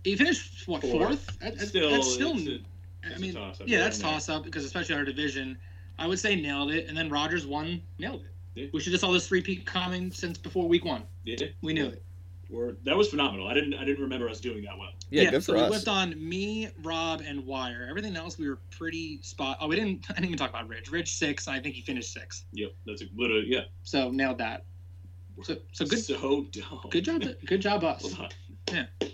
He 0.04 0.16
finished 0.16 0.68
what 0.68 0.82
Fourth. 0.82 0.94
fourth? 1.26 1.40
That- 1.40 1.58
that- 1.58 1.68
Still, 1.68 1.90
that's 1.92 2.14
still. 2.14 2.34
it's 2.38 2.48
a- 2.48 2.60
I 3.04 3.08
it's 3.10 3.18
a 3.18 3.22
mean, 3.22 3.34
toss-up. 3.34 3.68
yeah, 3.68 3.76
You're 3.78 3.84
that's 3.86 4.00
toss 4.00 4.30
up 4.30 4.44
because 4.44 4.66
especially 4.66 4.96
our 4.96 5.04
division, 5.04 5.58
I 5.98 6.08
would 6.08 6.20
say 6.20 6.36
nailed 6.36 6.72
it, 6.72 6.88
and 6.88 6.98
then 6.98 7.10
Rogers 7.10 7.46
won, 7.48 7.82
nailed 8.00 8.22
it. 8.22 8.32
Yeah. 8.56 8.68
We 8.74 8.80
should 8.80 8.94
have 8.94 9.02
saw 9.02 9.12
this 9.12 9.28
three 9.28 9.42
peak 9.42 9.66
coming 9.66 10.12
since 10.12 10.38
before 10.38 10.68
week 10.68 10.86
one. 10.86 11.04
Yeah, 11.24 11.48
We 11.62 11.74
knew 11.74 11.88
it. 11.88 12.02
We're, 12.50 12.74
that 12.86 12.96
was 12.96 13.10
phenomenal. 13.10 13.48
I 13.48 13.56
didn't 13.56 13.74
I 13.74 13.84
didn't 13.84 14.04
remember 14.04 14.30
us 14.30 14.40
doing 14.40 14.64
that 14.66 14.78
well. 14.78 14.92
Yeah, 15.10 15.32
good 15.32 15.44
so 15.44 15.54
for 15.54 15.58
we 15.58 15.66
us. 15.66 15.72
lived 15.72 15.88
on 15.88 16.14
me, 16.30 16.70
Rob, 16.84 17.22
and 17.26 17.44
Wire. 17.46 17.88
Everything 17.90 18.16
else 18.16 18.38
we 18.38 18.48
were 18.48 18.60
pretty 18.70 19.20
spot. 19.24 19.58
Oh, 19.60 19.68
we 19.68 19.76
didn't. 19.76 20.06
I 20.10 20.14
didn't 20.14 20.26
even 20.26 20.38
talk 20.38 20.52
about 20.52 20.68
Rich. 20.68 20.92
Rich 20.92 21.16
six. 21.18 21.48
I 21.48 21.60
think 21.60 21.74
he 21.74 21.82
finished 21.82 22.14
six. 22.14 22.46
Yep, 22.54 22.74
that's 22.86 23.02
a 23.02 23.06
literally 23.16 23.46
yeah. 23.48 23.62
So 23.84 24.12
nailed 24.12 24.38
that. 24.38 24.64
So 25.42 25.58
so 25.72 25.86
good. 25.86 26.00
So 26.00 26.46
dumb. 26.52 26.82
Good 26.92 27.06
job. 27.06 27.24
Good 27.46 27.62
job, 27.62 27.84
us. 27.84 28.02
Hold 28.14 28.20
on. 28.20 28.30
Yeah. 28.72 29.08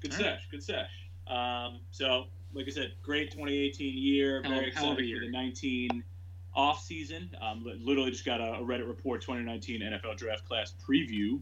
Good 0.00 0.12
All 0.12 0.18
sesh. 0.18 0.48
Good 0.50 0.62
sesh. 0.62 0.90
Um, 1.26 1.80
so, 1.90 2.26
like 2.54 2.66
I 2.66 2.70
said, 2.70 2.92
great 3.02 3.30
2018 3.30 3.96
year. 3.96 4.42
Very 4.42 4.70
hell 4.70 4.92
of 4.92 4.98
a 4.98 5.00
excited 5.00 5.04
year. 5.06 5.18
for 5.20 5.26
the 5.26 5.32
19 5.32 6.02
off 6.54 6.82
season. 6.82 7.30
Um, 7.40 7.64
literally 7.82 8.10
just 8.10 8.24
got 8.24 8.40
a, 8.40 8.54
a 8.54 8.60
Reddit 8.60 8.88
report 8.88 9.20
2019 9.20 9.80
NFL 9.82 10.16
Draft 10.16 10.44
Class 10.46 10.74
preview. 10.86 11.40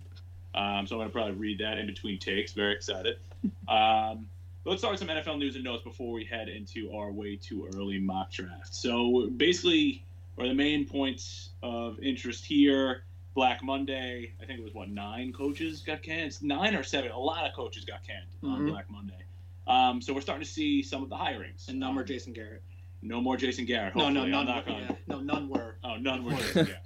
Um, 0.55 0.87
so 0.87 0.95
I'm 0.97 0.99
going 1.01 1.09
to 1.09 1.13
probably 1.13 1.33
read 1.35 1.59
that 1.61 1.79
in 1.79 1.87
between 1.87 2.19
takes. 2.19 2.53
Very 2.53 2.73
excited. 2.75 3.17
Um, 3.69 4.29
let's 4.65 4.81
start 4.81 4.93
with 4.93 4.99
some 4.99 5.09
NFL 5.09 5.39
news 5.39 5.55
and 5.55 5.63
notes 5.63 5.85
before 5.85 6.11
we 6.13 6.25
head 6.25 6.49
into 6.49 6.91
our 6.97 7.13
way 7.13 7.37
too 7.37 7.69
early 7.75 7.99
mock 7.99 8.33
draft. 8.33 8.75
So 8.75 9.29
basically, 9.37 10.05
or 10.37 10.49
the 10.49 10.55
main 10.55 10.85
points 10.87 11.51
of 11.63 11.99
interest 12.01 12.45
here. 12.45 13.03
Black 13.35 13.63
Monday, 13.63 14.33
I 14.43 14.47
think 14.47 14.59
it 14.59 14.65
was 14.65 14.73
what 14.73 14.89
nine 14.89 15.31
coaches 15.33 15.83
got 15.83 16.03
canned. 16.03 16.43
Nine 16.43 16.75
or 16.75 16.83
seven. 16.83 17.11
A 17.11 17.19
lot 17.19 17.47
of 17.47 17.53
coaches 17.55 17.85
got 17.85 18.03
canned 18.03 18.25
on 18.43 18.63
Mhm. 18.63 18.71
Black 18.71 18.91
Monday. 18.91 19.26
Um, 19.67 20.01
so 20.01 20.13
we're 20.15 20.21
starting 20.21 20.45
to 20.45 20.51
see 20.51 20.83
some 20.83 21.03
of 21.03 21.09
the 21.09 21.17
hirings. 21.17 21.69
And 21.69 21.79
no 21.81 21.93
more 21.93 22.05
Jason 22.05 22.33
Garrett. 22.33 22.63
no 23.03 23.21
more 23.21 23.37
Jason 23.37 23.65
Garrett. 23.65 23.97
No, 23.97 24.09
no, 24.09 24.25
none. 24.25 24.47
Not 24.47 24.67
were, 24.67 24.73
gonna- 24.73 24.87
yeah, 24.91 24.97
no, 25.09 25.21
none 25.21 25.49
were. 25.49 25.77
Oh, 25.85 25.97
none 25.97 26.25
were 26.25 26.33
Jason 26.33 26.67
Garrett. 26.67 26.83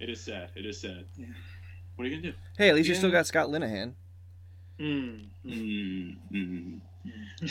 It 0.00 0.08
is 0.10 0.20
sad. 0.20 0.50
It 0.56 0.66
is 0.66 0.80
sad. 0.80 1.04
Yeah. 1.16 1.26
What 1.96 2.04
are 2.06 2.08
you 2.08 2.16
gonna 2.16 2.32
do? 2.32 2.38
Hey, 2.58 2.68
at 2.68 2.74
least 2.74 2.88
you 2.88 2.94
still 2.94 3.10
got 3.10 3.26
Scott 3.26 3.48
Linehan. 3.48 3.94
Mm. 4.80 5.26
Mm-hmm. 5.46 6.76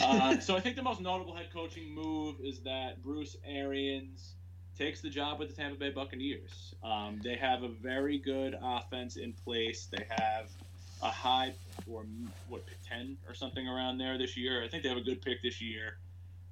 uh, 0.02 0.38
so 0.40 0.56
I 0.56 0.60
think 0.60 0.76
the 0.76 0.82
most 0.82 1.00
notable 1.00 1.34
head 1.34 1.48
coaching 1.52 1.94
move 1.94 2.36
is 2.42 2.60
that 2.60 3.02
Bruce 3.02 3.36
Arians 3.46 4.34
takes 4.76 5.00
the 5.00 5.08
job 5.10 5.38
with 5.38 5.48
the 5.48 5.54
Tampa 5.54 5.78
Bay 5.78 5.90
Buccaneers. 5.90 6.74
Um, 6.82 7.20
they 7.22 7.36
have 7.36 7.62
a 7.62 7.68
very 7.68 8.18
good 8.18 8.56
offense 8.62 9.16
in 9.16 9.32
place. 9.32 9.88
They 9.90 10.04
have 10.10 10.48
a 11.02 11.10
high 11.10 11.52
or 11.86 12.04
what 12.48 12.66
pick 12.66 12.78
ten 12.88 13.16
or 13.28 13.34
something 13.34 13.66
around 13.66 13.98
there 13.98 14.16
this 14.18 14.36
year. 14.36 14.62
I 14.64 14.68
think 14.68 14.82
they 14.82 14.88
have 14.88 14.98
a 14.98 15.02
good 15.02 15.20
pick 15.20 15.42
this 15.42 15.60
year. 15.60 15.98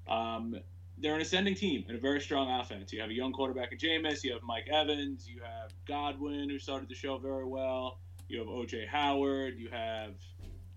Um, 0.08 0.58
they're 0.98 1.14
an 1.14 1.20
ascending 1.20 1.54
team 1.54 1.84
and 1.88 1.96
a 1.96 2.00
very 2.00 2.20
strong 2.20 2.50
offense. 2.60 2.92
You 2.92 3.00
have 3.00 3.10
a 3.10 3.14
young 3.14 3.32
quarterback 3.32 3.72
in 3.72 3.78
Jameis. 3.78 4.22
You 4.22 4.32
have 4.32 4.42
Mike 4.42 4.68
Evans. 4.68 5.28
You 5.28 5.40
have 5.42 5.72
Godwin, 5.86 6.50
who 6.50 6.58
started 6.58 6.88
the 6.88 6.94
show 6.94 7.16
very 7.16 7.46
well. 7.46 8.00
You 8.28 8.38
have 8.40 8.48
OJ 8.48 8.86
Howard. 8.86 9.58
You 9.58 9.70
have 9.70 10.14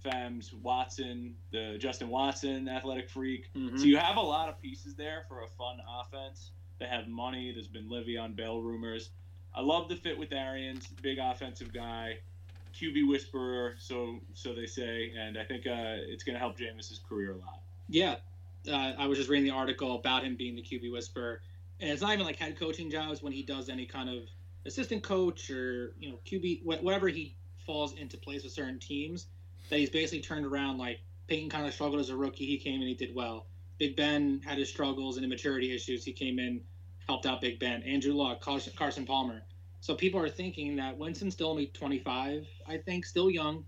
Fems 0.06 0.54
Watson, 0.62 1.36
the 1.52 1.78
Justin 1.80 2.10
Watson 2.10 2.68
athletic 2.68 3.10
freak. 3.10 3.50
Mhm. 3.54 3.78
So 3.80 3.86
you 3.86 3.98
have 3.98 4.18
a 4.18 4.22
lot 4.22 4.50
of 4.50 4.62
pieces 4.62 4.96
there 4.96 5.24
for 5.28 5.44
a 5.44 5.48
fun 5.58 5.82
offense. 5.88 6.52
They 6.80 6.86
have 6.86 7.08
money. 7.08 7.52
There's 7.52 7.68
been 7.68 7.88
Le'Veon 7.90 8.36
Bell 8.36 8.62
rumors. 8.62 9.12
I 9.54 9.62
love 9.62 9.88
the 9.88 9.96
fit 9.96 10.18
with 10.18 10.34
Arians, 10.34 10.88
big 11.02 11.20
offensive 11.20 11.72
guy, 11.74 12.20
QB 12.80 13.08
whisperer, 13.08 13.76
so 13.78 14.20
so 14.34 14.54
they 14.54 14.66
say, 14.66 15.14
and 15.18 15.38
I 15.38 15.44
think 15.44 15.68
uh, 15.68 16.02
it's 16.08 16.24
going 16.24 16.34
to 16.34 16.40
help 16.40 16.58
Jameis's 16.58 17.00
career 17.08 17.34
a 17.34 17.38
lot. 17.38 17.62
Yeah, 17.90 18.16
uh, 18.68 18.94
I 18.98 19.08
was 19.08 19.18
just 19.18 19.30
reading 19.30 19.46
the 19.46 19.56
article 19.56 19.96
about 19.96 20.24
him 20.24 20.36
being 20.36 20.56
the 20.56 20.62
QB 20.62 20.92
whisperer, 20.92 21.42
and 21.80 21.92
it's 21.92 22.02
not 22.02 22.14
even 22.14 22.26
like 22.26 22.38
head 22.38 22.58
coaching 22.58 22.90
jobs 22.90 23.22
when 23.22 23.34
he 23.34 23.44
does 23.44 23.70
any 23.70 23.86
kind 23.86 24.10
of 24.10 24.24
assistant 24.66 25.04
coach 25.04 25.50
or 25.50 25.94
you 26.00 26.10
know 26.10 26.20
QB 26.26 26.64
whatever 26.64 27.10
he 27.10 27.36
falls 27.66 27.94
into 27.94 28.18
place 28.18 28.44
with 28.44 28.54
certain 28.54 28.80
teams. 28.80 29.28
That 29.70 29.80
he's 29.80 29.90
basically 29.90 30.22
turned 30.22 30.46
around. 30.46 30.78
Like 30.78 31.00
Peyton 31.28 31.50
kind 31.50 31.66
of 31.66 31.74
struggled 31.74 32.02
as 32.02 32.10
a 32.10 32.16
rookie, 32.16 32.46
he 32.46 32.58
came 32.58 32.80
and 32.80 32.88
he 32.88 32.96
did 32.96 33.16
well. 33.16 33.46
Big 33.78 33.96
Ben 33.96 34.42
had 34.46 34.58
his 34.58 34.70
struggles 34.70 35.18
and 35.18 35.26
immaturity 35.26 35.74
issues. 35.74 36.06
He 36.06 36.12
came 36.12 36.40
in, 36.40 36.62
helped 37.08 37.26
out 37.26 37.42
Big 37.42 37.60
Ben. 37.60 37.82
Andrew 37.84 38.14
Luck, 38.14 38.42
Carson, 38.42 38.74
Carson 38.76 39.06
Palmer. 39.06 39.42
So 39.84 39.94
people 39.94 40.22
are 40.22 40.30
thinking 40.30 40.78
that 40.78 40.98
Winston's 40.98 41.34
still 41.34 41.50
only 41.50 41.66
25, 41.66 42.48
I 42.66 42.78
think, 42.78 43.06
still 43.06 43.30
young 43.30 43.66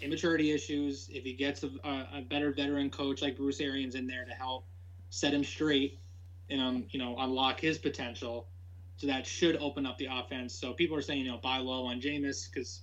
immaturity 0.00 0.52
issues. 0.52 1.10
If 1.12 1.22
he 1.22 1.34
gets 1.34 1.62
a, 1.62 1.68
a, 1.84 2.22
better 2.30 2.50
veteran 2.50 2.88
coach 2.88 3.20
like 3.20 3.36
Bruce 3.36 3.60
Arians 3.60 3.94
in 3.94 4.06
there 4.06 4.24
to 4.24 4.32
help 4.32 4.64
set 5.10 5.34
him 5.34 5.44
straight 5.44 6.00
and 6.48 6.62
um, 6.62 6.86
you 6.88 6.98
know 6.98 7.14
unlock 7.18 7.60
his 7.60 7.76
potential, 7.76 8.48
so 8.96 9.06
that 9.06 9.26
should 9.26 9.58
open 9.58 9.84
up 9.84 9.98
the 9.98 10.08
offense. 10.10 10.54
So 10.54 10.72
people 10.72 10.96
are 10.96 11.02
saying 11.02 11.26
you 11.26 11.30
know 11.30 11.36
buy 11.42 11.58
low 11.58 11.84
on 11.84 12.00
Jameis 12.00 12.50
because 12.50 12.80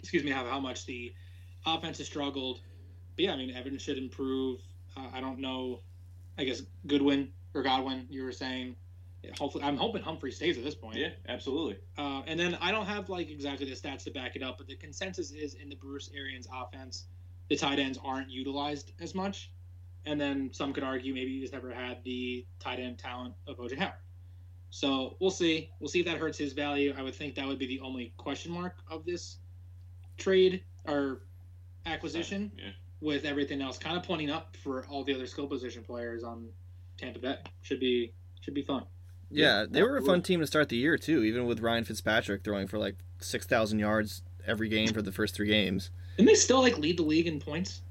excuse 0.00 0.24
me 0.24 0.32
how 0.32 0.44
how 0.44 0.58
much 0.58 0.86
the 0.86 1.14
offense 1.66 1.98
has 1.98 2.08
struggled. 2.08 2.62
But 3.14 3.26
yeah, 3.26 3.32
I 3.32 3.36
mean 3.36 3.54
Evans 3.54 3.80
should 3.80 3.98
improve. 3.98 4.58
Uh, 4.96 5.06
I 5.14 5.20
don't 5.20 5.38
know. 5.38 5.82
I 6.36 6.42
guess 6.42 6.62
Goodwin 6.88 7.30
or 7.54 7.62
Godwin, 7.62 8.08
you 8.10 8.24
were 8.24 8.32
saying. 8.32 8.74
Hopefully, 9.38 9.64
I'm 9.64 9.76
hoping 9.76 10.02
Humphries 10.02 10.36
stays 10.36 10.56
at 10.58 10.64
this 10.64 10.74
point. 10.74 10.96
Yeah, 10.96 11.10
absolutely. 11.28 11.78
Uh, 11.96 12.22
and 12.26 12.38
then 12.38 12.56
I 12.60 12.70
don't 12.70 12.86
have 12.86 13.08
like 13.08 13.30
exactly 13.30 13.66
the 13.68 13.74
stats 13.76 14.04
to 14.04 14.10
back 14.10 14.36
it 14.36 14.42
up, 14.42 14.58
but 14.58 14.66
the 14.66 14.76
consensus 14.76 15.30
is 15.30 15.54
in 15.54 15.68
the 15.68 15.76
Bruce 15.76 16.10
Arians 16.14 16.46
offense, 16.52 17.04
the 17.48 17.56
tight 17.56 17.78
ends 17.78 17.98
aren't 18.04 18.30
utilized 18.30 18.92
as 19.00 19.14
much. 19.14 19.50
And 20.06 20.20
then 20.20 20.50
some 20.52 20.72
could 20.72 20.84
argue 20.84 21.14
maybe 21.14 21.32
he's 21.32 21.42
just 21.42 21.52
never 21.54 21.72
had 21.72 22.04
the 22.04 22.44
tight 22.60 22.78
end 22.78 22.98
talent 22.98 23.34
of 23.46 23.56
OJ 23.56 23.78
Howard. 23.78 23.94
So 24.70 25.16
we'll 25.20 25.30
see. 25.30 25.70
We'll 25.80 25.88
see 25.88 26.00
if 26.00 26.06
that 26.06 26.18
hurts 26.18 26.36
his 26.36 26.52
value. 26.52 26.92
I 26.96 27.02
would 27.02 27.14
think 27.14 27.36
that 27.36 27.46
would 27.46 27.58
be 27.58 27.66
the 27.66 27.80
only 27.80 28.12
question 28.16 28.52
mark 28.52 28.74
of 28.90 29.04
this 29.06 29.38
trade 30.18 30.62
or 30.84 31.22
acquisition, 31.86 32.50
Yeah. 32.58 32.70
with 33.00 33.24
everything 33.24 33.62
else 33.62 33.78
kind 33.78 33.96
of 33.96 34.02
pointing 34.02 34.30
up 34.30 34.56
for 34.56 34.84
all 34.86 35.04
the 35.04 35.14
other 35.14 35.26
skill 35.26 35.46
position 35.46 35.84
players 35.84 36.22
on 36.24 36.48
Tampa 36.98 37.18
Bay. 37.18 37.38
Should 37.62 37.80
be 37.80 38.12
should 38.40 38.54
be 38.54 38.62
fun. 38.62 38.84
Yeah, 39.34 39.64
they 39.68 39.82
were 39.82 39.96
a 39.96 40.02
fun 40.02 40.22
team 40.22 40.40
to 40.40 40.46
start 40.46 40.68
the 40.68 40.76
year 40.76 40.96
too, 40.96 41.22
even 41.24 41.46
with 41.46 41.60
Ryan 41.60 41.84
Fitzpatrick 41.84 42.44
throwing 42.44 42.66
for 42.66 42.78
like 42.78 42.96
six 43.20 43.46
thousand 43.46 43.78
yards 43.78 44.22
every 44.46 44.68
game 44.68 44.88
for 44.92 45.02
the 45.02 45.12
first 45.12 45.34
three 45.34 45.48
games. 45.48 45.90
Didn't 46.16 46.28
they 46.28 46.34
still 46.34 46.60
like 46.60 46.78
lead 46.78 46.98
the 46.98 47.02
league 47.02 47.26
in 47.26 47.40
points? 47.40 47.82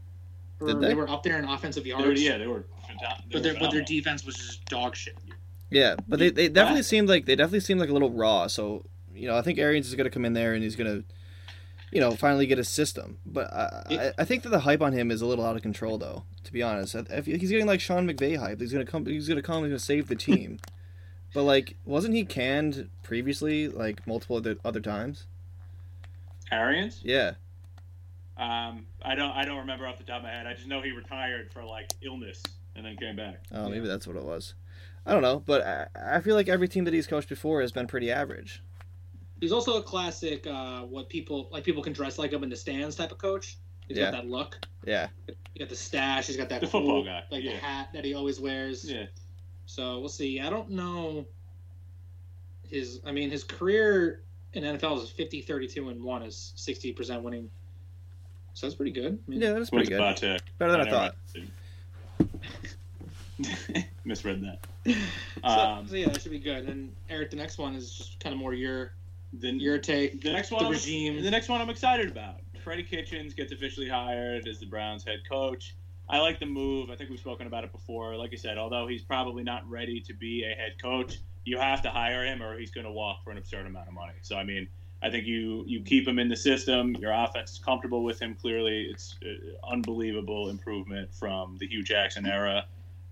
Or 0.59 0.67
Did 0.67 0.79
they? 0.81 0.93
were 0.93 1.09
up 1.09 1.23
there 1.23 1.39
in 1.39 1.45
offensive 1.45 1.83
They 1.83 1.93
were, 1.93 2.01
yards. 2.05 2.21
yeah, 2.23 2.37
they 2.37 2.47
were 2.47 2.65
fantastic. 2.87 3.25
but 3.31 3.43
their 3.43 3.55
but 3.59 3.71
their 3.71 3.81
defense 3.83 4.23
was 4.25 4.35
just 4.35 4.65
dog 4.65 4.95
shit. 4.95 5.17
Yeah, 5.69 5.95
but 6.07 6.19
they, 6.19 6.29
they 6.29 6.43
Yeah. 6.43 6.49
definitely 6.49 6.83
seemed 6.83 7.09
like 7.09 7.25
they 7.25 7.35
definitely 7.35 7.59
seemed 7.61 7.79
like 7.79 7.89
a 7.89 7.93
little 7.93 8.11
raw. 8.11 8.47
So 8.47 8.85
you 9.15 9.27
know, 9.27 9.37
I 9.37 9.41
think 9.41 9.59
Arians 9.59 9.87
is 9.87 9.95
going 9.95 10.05
to 10.05 10.09
come 10.11 10.25
in 10.25 10.33
there 10.33 10.53
and 10.53 10.63
he's 10.63 10.75
going 10.75 10.89
to, 11.01 11.03
you 11.91 11.99
know, 11.99 12.11
finally 12.15 12.47
get 12.47 12.57
a 12.59 12.63
system. 12.63 13.17
But 13.25 13.51
I, 13.53 13.83
Yeah. 13.89 14.11
I, 14.17 14.21
I 14.21 14.25
think 14.25 14.41
that 14.43 14.49
the 14.49 14.61
hype 14.61 14.81
on 14.81 14.91
him 14.93 15.11
is 15.11 15.21
a 15.21 15.25
little 15.27 15.45
out 15.45 15.55
of 15.55 15.61
control, 15.61 15.97
though. 15.99 16.23
To 16.45 16.51
be 16.53 16.63
honest, 16.63 16.95
I- 16.95 17.05
if 17.09 17.25
he's 17.27 17.49
getting 17.51 17.67
like 17.67 17.79
Sean 17.81 18.07
McVay 18.07 18.37
hype. 18.37 18.59
He's 18.59 18.71
going 18.73 18.83
to 18.85 18.91
come. 18.91 19.05
He's 19.05 19.27
going 19.27 19.35
to 19.35 19.43
come. 19.43 19.57
He's 19.63 19.69
going 19.69 19.77
to 19.79 19.83
save 19.85 20.07
the 20.07 20.15
team. 20.15 20.59
But 21.33 21.43
like, 21.43 21.75
wasn't 21.85 22.13
he 22.15 22.25
canned 22.25 22.89
previously, 23.03 23.67
like 23.67 24.05
multiple 24.07 24.37
other, 24.37 24.55
other 24.63 24.79
times? 24.79 25.25
Arians? 26.51 27.01
Yeah. 27.03 27.33
Um, 28.37 28.87
I 29.03 29.13
don't 29.15 29.31
I 29.31 29.45
don't 29.45 29.57
remember 29.59 29.87
off 29.87 29.97
the 29.97 30.03
top 30.03 30.17
of 30.17 30.23
my 30.23 30.31
head. 30.31 30.47
I 30.47 30.53
just 30.53 30.67
know 30.67 30.81
he 30.81 30.91
retired 30.91 31.51
for 31.53 31.63
like 31.63 31.93
illness 32.01 32.41
and 32.75 32.85
then 32.85 32.97
came 32.97 33.15
back. 33.15 33.41
Oh, 33.51 33.69
maybe 33.69 33.87
that's 33.87 34.07
what 34.07 34.15
it 34.15 34.23
was. 34.23 34.55
I 35.05 35.13
don't 35.13 35.21
know, 35.21 35.39
but 35.45 35.61
I, 35.61 36.15
I 36.15 36.19
feel 36.21 36.35
like 36.35 36.47
every 36.49 36.67
team 36.67 36.85
that 36.85 36.93
he's 36.93 37.07
coached 37.07 37.29
before 37.29 37.61
has 37.61 37.71
been 37.71 37.87
pretty 37.87 38.11
average. 38.11 38.63
He's 39.39 39.51
also 39.51 39.77
a 39.77 39.83
classic, 39.83 40.47
uh, 40.47 40.81
what 40.81 41.09
people 41.09 41.49
like 41.51 41.63
people 41.63 41.83
can 41.83 41.93
dress 41.93 42.17
like 42.17 42.31
him 42.31 42.43
in 42.43 42.49
the 42.49 42.55
stands 42.55 42.95
type 42.95 43.11
of 43.11 43.17
coach. 43.17 43.57
He's 43.87 43.97
Yeah. 43.97 44.05
got 44.11 44.23
that 44.23 44.27
look. 44.27 44.57
Yeah. 44.85 45.09
He 45.53 45.59
got 45.59 45.69
the 45.69 45.75
stash. 45.75 46.27
He's 46.27 46.37
got 46.37 46.49
that 46.49 46.61
The 46.61 46.67
cool, 46.67 46.81
football 46.81 47.03
guy, 47.03 47.23
like 47.29 47.43
yeah. 47.43 47.51
the 47.51 47.57
hat 47.57 47.89
that 47.93 48.03
he 48.05 48.13
always 48.15 48.39
wears. 48.39 48.89
Yeah. 48.89 49.05
So 49.65 49.99
we'll 49.99 50.09
see. 50.09 50.39
I 50.39 50.49
don't 50.49 50.69
know 50.71 51.25
his. 52.67 52.99
I 53.05 53.11
mean, 53.11 53.29
his 53.29 53.43
career 53.43 54.21
in 54.53 54.63
NFL 54.63 55.03
is 55.03 55.09
50, 55.09 55.41
32, 55.41 55.89
and 55.89 56.03
one 56.03 56.21
is 56.23 56.53
60% 56.57 57.21
winning. 57.21 57.49
So 58.53 58.67
that's 58.67 58.75
pretty 58.75 58.91
good. 58.91 59.17
I 59.27 59.31
mean, 59.31 59.41
Yeah, 59.41 59.53
that's 59.53 59.69
pretty 59.71 59.85
to 59.87 59.97
good. 59.97 60.17
Tech. 60.17 60.41
Better 60.59 60.71
than 60.73 60.81
I 60.81 60.83
never 60.83 60.95
thought. 60.95 61.15
Misread 64.05 64.41
that. 64.41 64.67
So, 65.43 65.49
Um, 65.49 65.87
so 65.87 65.95
yeah, 65.95 66.09
that 66.09 66.21
should 66.21 66.31
be 66.31 66.39
good. 66.39 66.65
And 66.69 66.93
Eric, 67.09 67.31
the 67.31 67.35
next 67.35 67.57
one 67.57 67.73
is 67.75 67.93
just 67.93 68.19
kind 68.19 68.33
of 68.33 68.39
more 68.39 68.53
your 68.53 68.93
then 69.33 69.59
your 69.59 69.77
take. 69.77 70.21
The 70.21 70.31
next 70.31 70.51
one, 70.51 70.59
the 70.63 70.67
I'm, 70.67 70.71
regime. 70.73 71.21
the 71.21 71.31
next 71.31 71.49
one 71.49 71.59
I'm 71.59 71.69
excited 71.69 72.09
about. 72.09 72.41
Freddie 72.63 72.83
Kitchens 72.83 73.33
gets 73.33 73.51
officially 73.51 73.89
hired 73.89 74.47
as 74.47 74.59
the 74.59 74.65
Browns 74.65 75.03
head 75.03 75.19
coach. 75.29 75.75
I 76.09 76.19
like 76.19 76.39
the 76.39 76.45
move. 76.45 76.89
I 76.89 76.95
think 76.95 77.09
we've 77.09 77.19
spoken 77.19 77.47
about 77.47 77.63
it 77.63 77.71
before. 77.71 78.15
Like 78.17 78.33
I 78.33 78.35
said, 78.35 78.57
although 78.57 78.87
he's 78.87 79.03
probably 79.03 79.43
not 79.43 79.67
ready 79.69 80.01
to 80.01 80.13
be 80.13 80.43
a 80.43 80.55
head 80.55 80.73
coach, 80.81 81.19
you 81.45 81.57
have 81.57 81.81
to 81.83 81.89
hire 81.89 82.25
him 82.25 82.41
or 82.41 82.57
he's 82.57 82.71
going 82.71 82.85
to 82.85 82.91
walk 82.91 83.23
for 83.23 83.31
an 83.31 83.37
absurd 83.37 83.65
amount 83.65 83.87
of 83.87 83.93
money. 83.93 84.13
So 84.21 84.35
I 84.35 84.43
mean, 84.43 84.67
I 85.01 85.09
think 85.09 85.25
you 85.25 85.63
you 85.67 85.81
keep 85.81 86.07
him 86.07 86.19
in 86.19 86.29
the 86.29 86.35
system. 86.35 86.95
Your 86.95 87.11
offense 87.11 87.53
is 87.53 87.59
comfortable 87.59 88.03
with 88.03 88.21
him. 88.21 88.35
Clearly, 88.35 88.83
it's 88.83 89.15
uh, 89.23 89.67
unbelievable 89.69 90.49
improvement 90.49 91.13
from 91.13 91.57
the 91.57 91.67
Hue 91.67 91.83
Jackson 91.83 92.25
era 92.25 92.65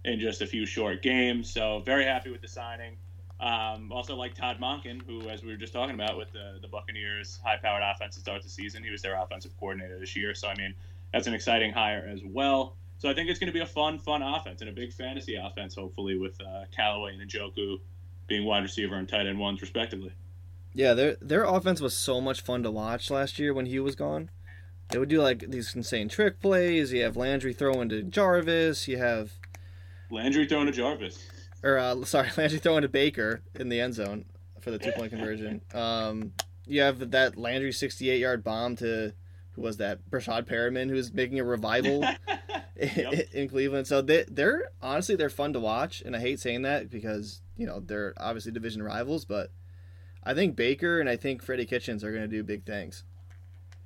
in 0.06 0.20
just 0.20 0.42
a 0.42 0.48
few 0.48 0.66
short 0.66 1.02
games. 1.02 1.52
So 1.52 1.80
very 1.86 2.06
happy 2.06 2.32
with 2.32 2.42
the 2.42 2.48
signing. 2.48 2.96
Um, 3.40 3.92
also 3.92 4.16
like 4.16 4.36
Todd 4.36 4.60
Monken, 4.60 5.02
who, 5.06 5.28
as 5.28 5.42
we 5.42 5.50
were 5.50 5.58
just 5.58 5.74
talking 5.74 5.96
about, 5.96 6.16
with 6.16 6.32
the, 6.32 6.60
the 6.62 6.68
Buccaneers' 6.68 7.40
high-powered 7.44 7.82
offense 7.84 8.14
to 8.14 8.22
start 8.22 8.44
the 8.44 8.50
season, 8.50 8.84
he 8.84 8.92
was 8.92 9.02
their 9.02 9.20
offensive 9.20 9.52
coordinator 9.60 10.00
this 10.00 10.16
year. 10.16 10.36
So 10.36 10.48
I 10.48 10.56
mean, 10.56 10.76
that's 11.14 11.28
an 11.28 11.34
exciting 11.34 11.72
hire 11.72 12.08
as 12.12 12.22
well. 12.24 12.76
So 12.98 13.10
I 13.10 13.14
think 13.14 13.30
it's 13.30 13.40
going 13.40 13.48
to 13.48 13.54
be 13.54 13.62
a 13.62 13.66
fun, 13.66 13.98
fun 13.98 14.22
offense 14.22 14.62
and 14.62 14.70
a 14.70 14.74
big 14.74 14.94
fantasy 14.94 15.36
offense, 15.36 15.76
hopefully 15.76 16.18
with 16.18 16.40
uh, 16.40 16.66
Callaway 16.76 17.16
and 17.16 17.30
Njoku 17.30 17.80
being 18.28 18.46
wide 18.46 18.64
receiver 18.64 18.96
and 18.96 19.10
tight 19.10 19.26
end 19.26 19.40
ones 19.40 19.60
respectively. 19.62 20.14
Yeah, 20.74 20.94
their 20.94 21.18
their 21.20 21.44
offense 21.44 21.82
was 21.82 21.98
so 21.98 22.22
much 22.22 22.42
fun 22.42 22.64
to 22.64 22.72
watch 22.72 23.12
last 23.12 23.40
year 23.40 23.54
when 23.54 23.66
Hue 23.66 23.84
was 23.84 23.96
gone. 23.96 24.30
They 24.90 24.98
would 24.98 25.10
do 25.10 25.22
like 25.22 25.50
these 25.50 25.74
insane 25.76 26.10
trick 26.10 26.40
plays. 26.40 26.94
You 26.94 27.04
have 27.04 27.18
Landry 27.18 27.54
throwing 27.54 27.90
to 27.90 28.04
Jarvis. 28.04 28.88
You 28.88 28.98
have, 28.98 29.32
Landry 30.10 30.46
throwing 30.46 30.68
to 30.68 30.72
Jarvis. 30.72 31.26
or 31.64 31.78
uh, 31.78 32.02
sorry, 32.06 32.30
Landry 32.38 32.60
throwing 32.60 32.84
to 32.84 32.90
Baker 32.90 33.42
in 33.60 33.70
the 33.70 33.82
end 33.82 33.96
zone 33.96 34.26
for 34.62 34.72
the 34.72 34.78
two 34.78 34.92
point 34.92 35.10
conversion. 35.12 35.62
Um, 35.74 36.34
you 36.68 36.82
have 36.82 37.12
that 37.12 37.38
Landry 37.38 37.74
sixty 37.74 38.10
eight 38.10 38.20
yard 38.20 38.44
bomb 38.44 38.76
to 38.78 39.14
who 39.54 39.62
was 39.62 39.78
that? 39.78 40.10
Breshad 40.10 40.46
Perriman, 40.48 40.90
who's 40.90 41.14
making 41.14 41.40
a 41.40 41.44
revival 41.44 42.06
Yep. 42.76 43.30
in 43.34 43.48
Cleveland. 43.50 43.86
So 43.88 44.02
they 44.02 44.26
they're 44.28 44.72
honestly 44.82 45.16
they're 45.16 45.30
fun 45.30 45.54
to 45.54 45.60
watch, 45.60 46.02
and 46.02 46.16
I 46.16 46.20
hate 46.20 46.40
saying 46.40 46.64
that 46.64 46.90
because 46.90 47.42
you 47.58 47.68
know 47.68 47.80
they're 47.80 48.14
obviously 48.18 48.52
division 48.52 48.82
rivals, 48.82 49.26
but 49.26 49.52
I 50.24 50.34
think 50.34 50.56
Baker 50.56 51.00
and 51.00 51.10
I 51.10 51.16
think 51.16 51.44
Freddie 51.44 51.66
Kitchens 51.66 52.04
are 52.04 52.12
going 52.12 52.24
to 52.24 52.28
do 52.28 52.44
big 52.44 52.66
things. 52.66 53.04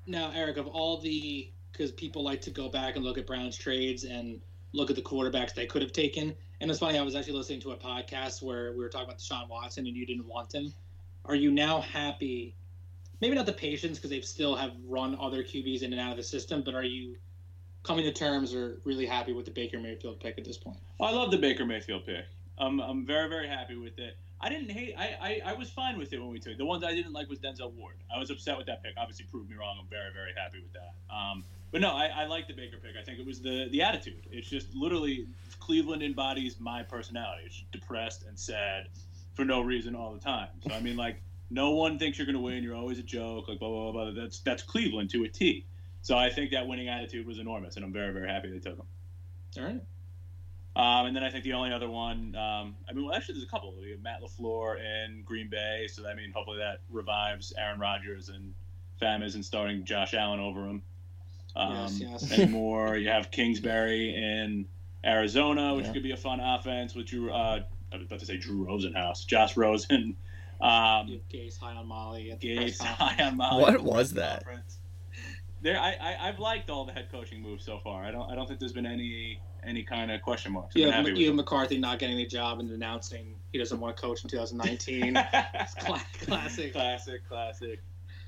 Now, 0.08 0.32
Eric, 0.36 0.58
of 0.58 0.68
all 0.68 1.00
the, 1.00 1.50
because 1.72 1.92
people 1.92 2.24
like 2.24 2.42
to 2.42 2.52
go 2.52 2.70
back 2.70 2.96
and 2.96 3.04
look 3.04 3.18
at 3.18 3.26
Browns 3.26 3.58
trades 3.58 4.04
and 4.04 4.40
look 4.74 4.90
at 4.90 4.96
the 4.96 5.02
quarterbacks 5.02 5.54
they 5.56 5.66
could 5.66 5.82
have 5.82 5.94
taken. 5.94 6.36
And 6.62 6.70
it's 6.70 6.80
funny, 6.80 7.00
I 7.00 7.02
was 7.02 7.16
actually 7.16 7.34
listening 7.34 7.62
to 7.62 7.72
a 7.72 7.78
podcast 7.78 8.42
where 8.44 8.72
we 8.74 8.78
were 8.80 8.90
talking 8.90 9.08
about 9.08 9.18
Deshaun 9.20 9.50
Watson 9.50 9.88
and 9.88 9.96
you 9.96 10.06
didn't 10.06 10.28
want 10.28 10.54
him. 10.54 10.74
Are 11.26 11.36
you 11.36 11.52
now 11.52 11.82
happy? 11.82 12.54
Maybe 13.22 13.36
not 13.36 13.46
the 13.46 13.54
patience 13.54 13.98
because 13.98 14.10
they 14.10 14.22
still 14.22 14.56
have 14.56 14.72
run 14.88 15.18
other 15.20 15.44
QBs 15.44 15.82
in 15.82 15.94
and 15.94 16.02
out 16.02 16.12
of 16.12 16.18
the 16.18 16.24
system, 16.24 16.62
but 16.64 16.76
are 16.76 16.84
you 16.84 17.16
coming 17.84 18.04
to 18.04 18.12
terms 18.12 18.54
or 18.54 18.80
really 18.84 19.06
happy 19.06 19.32
with 19.32 19.46
the 19.46 19.52
Baker 19.52 19.80
Mayfield 19.80 20.20
pick 20.20 20.38
at 20.38 20.46
this 20.46 20.58
point? 20.58 20.78
I 21.00 21.12
love 21.12 21.32
the 21.32 21.38
Baker 21.38 21.66
Mayfield 21.66 22.06
pick. 22.06 22.26
I'm, 22.58 22.80
I'm 22.80 23.06
very, 23.06 23.30
very 23.30 23.48
happy 23.48 23.76
with 23.76 24.00
it. 24.00 24.18
I 24.42 24.50
didn't 24.50 24.70
hate. 24.70 24.96
I, 24.98 25.42
I, 25.46 25.52
I 25.52 25.54
was 25.54 25.70
fine 25.70 25.98
with 25.98 26.12
it 26.14 26.20
when 26.20 26.30
we 26.30 26.40
took 26.40 26.54
it. 26.54 26.58
The 26.58 26.66
ones 26.66 26.84
I 26.84 26.94
didn't 26.94 27.14
like 27.14 27.30
was 27.30 27.40
Denzel 27.40 27.72
Ward. 27.74 27.96
I 28.14 28.20
was 28.20 28.30
upset 28.30 28.58
with 28.58 28.68
that 28.68 28.84
pick. 28.84 28.94
Obviously, 28.98 29.26
proved 29.32 29.50
me 29.50 29.56
wrong. 29.56 29.78
I'm 29.80 29.88
very, 29.88 30.12
very 30.14 30.34
happy 30.36 30.60
with 30.62 30.74
that. 30.74 30.94
Um, 31.14 31.44
but 31.72 31.82
no, 31.82 31.92
I, 31.92 32.08
I 32.08 32.26
like 32.26 32.48
the 32.48 32.54
Baker 32.54 32.78
pick. 32.78 32.96
I 33.00 33.04
think 33.04 33.20
it 33.20 33.26
was 33.26 33.42
the 33.42 33.70
the 33.72 33.82
attitude. 33.82 34.28
It's 34.32 34.50
just 34.50 34.74
literally 34.76 35.28
Cleveland 35.60 36.04
embodies 36.04 36.60
my 36.60 36.84
personality. 36.84 37.44
It's 37.46 37.64
depressed 37.72 38.24
and 38.28 38.38
sad 38.38 38.88
for 39.34 39.46
no 39.46 39.62
reason 39.62 39.96
all 39.96 40.14
the 40.14 40.20
time. 40.20 40.50
So 40.68 40.74
I 40.74 40.82
mean, 40.82 40.96
like, 40.96 41.22
no 41.50 41.72
one 41.72 41.98
thinks 42.00 42.18
you're 42.18 42.26
going 42.26 42.36
to 42.36 42.42
win. 42.42 42.64
You're 42.64 42.76
always 42.76 43.00
a 43.00 43.04
joke. 43.04 43.48
Like 43.48 43.60
blah 43.60 43.70
blah 43.70 43.92
blah. 43.92 44.12
blah. 44.12 44.22
That's 44.24 44.40
that's 44.40 44.64
Cleveland 44.64 45.10
to 45.12 45.24
a 45.24 45.28
T. 45.28 45.66
So 46.02 46.18
I 46.18 46.30
think 46.30 46.52
that 46.52 46.68
winning 46.68 46.88
attitude 46.88 47.26
was 47.26 47.40
enormous, 47.40 47.76
and 47.78 47.86
I'm 47.86 47.92
very, 47.94 48.14
very 48.14 48.28
happy 48.30 48.52
they 48.52 48.60
took 48.60 48.78
him. 48.78 48.86
All 49.58 49.64
right. 49.64 49.82
Um, 50.78 51.08
and 51.08 51.16
then 51.16 51.24
I 51.24 51.30
think 51.32 51.46
the 51.46 51.54
only 51.54 51.72
other 51.72 51.90
one, 51.90 52.36
um, 52.36 52.76
I 52.90 52.94
mean, 52.94 53.06
well, 53.06 53.16
actually, 53.16 53.36
there's 53.36 53.46
a 53.46 53.50
couple. 53.50 53.74
We 53.82 53.92
have 53.92 54.02
Matt 54.02 54.22
LaFleur 54.22 54.76
in 54.78 55.24
Green 55.24 55.50
Bay, 55.50 55.88
so 55.92 56.06
I 56.08 56.14
mean, 56.14 56.32
hopefully 56.36 56.58
that 56.58 56.82
revives 56.92 57.54
Aaron 57.58 57.80
Rodgers 57.80 58.28
and 58.30 58.54
Fam 59.00 59.24
isn't 59.24 59.44
starting 59.44 59.86
Josh 59.86 60.14
Allen 60.14 60.40
over 60.42 60.66
him 60.68 60.82
um, 61.56 61.72
Yes, 61.76 62.00
yes. 62.02 62.32
anymore. 62.40 62.98
you 62.98 63.08
have 63.10 63.32
Kingsbury 63.32 64.14
in 64.16 64.68
Arizona, 65.06 65.74
which 65.76 65.86
Yeah. 65.86 65.94
could 65.94 66.04
be 66.04 66.12
a 66.12 66.18
fun 66.18 66.42
offense 66.42 66.94
with 66.94 67.06
Drew. 67.08 67.32
Uh, 67.32 67.62
I 67.94 67.98
was 67.98 68.06
about 68.08 68.20
to 68.20 68.26
say 68.26 68.36
Drew 68.38 68.66
Rosenhaus, 68.66 69.26
Josh 69.26 69.56
Rosen. 69.56 70.18
Um, 70.62 71.08
You 71.08 71.16
have 71.20 71.30
Gase 71.30 71.58
high 71.60 71.74
on 71.76 71.88
Molly. 71.88 72.32
At 72.32 72.40
the 72.40 72.56
Gates 72.56 72.82
high 72.82 73.24
on 73.24 73.38
Molly 73.38 73.62
What 73.64 73.82
was 73.84 74.14
that? 74.14 74.44
conference. 74.46 74.78
There, 75.62 75.80
I, 75.80 75.94
I, 76.00 76.28
I've 76.30 76.40
liked 76.40 76.70
all 76.70 76.86
the 76.86 76.92
head 76.94 77.08
coaching 77.12 77.42
moves 77.42 77.66
so 77.66 77.80
far. 77.80 78.04
I 78.04 78.12
don't, 78.12 78.30
I 78.30 78.36
don't 78.36 78.48
think 78.48 78.60
there's 78.60 78.72
been 78.74 78.86
any, 78.86 79.42
any 79.64 79.82
kind 79.84 80.12
of 80.12 80.22
question 80.22 80.52
marks. 80.54 80.76
I've 80.76 80.80
You 80.80 80.86
been 80.86 80.94
have, 80.94 81.00
happy 81.06 81.12
with 81.14 81.20
you 81.20 81.26
have 81.28 81.32
them. 81.38 81.44
McCarthy 81.44 81.78
not 81.80 81.98
getting 82.00 82.18
the 82.18 82.26
job 82.26 82.60
and 82.60 82.70
announcing 82.72 83.34
he 83.52 83.58
doesn't 83.58 83.80
want 83.80 83.96
to 83.98 84.02
coach 84.02 84.24
in 84.24 84.30
2019. 84.30 85.16
It's 85.18 85.74
classic. 86.26 86.74
classic, 86.74 87.28
classic. 87.28 87.80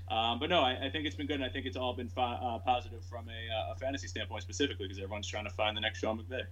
Um, 0.09 0.39
but 0.39 0.49
no, 0.49 0.61
I, 0.61 0.85
I 0.85 0.89
think 0.89 1.05
it's 1.05 1.15
been 1.17 1.27
good, 1.27 1.35
and 1.35 1.43
I 1.43 1.49
think 1.49 1.65
it's 1.65 1.75
all 1.77 1.93
been 1.93 2.07
fi- 2.09 2.35
uh, 2.41 2.59
positive 2.59 3.03
from 3.05 3.27
a, 3.27 3.53
uh, 3.69 3.73
a 3.73 3.75
fantasy 3.77 4.07
standpoint 4.07 4.41
specifically 4.41 4.87
because 4.87 4.97
everyone's 4.97 5.27
trying 5.27 5.43
to 5.43 5.49
find 5.51 5.75
the 5.77 5.81
next 5.81 5.99
Sean 5.99 6.17
McVay. 6.17 6.43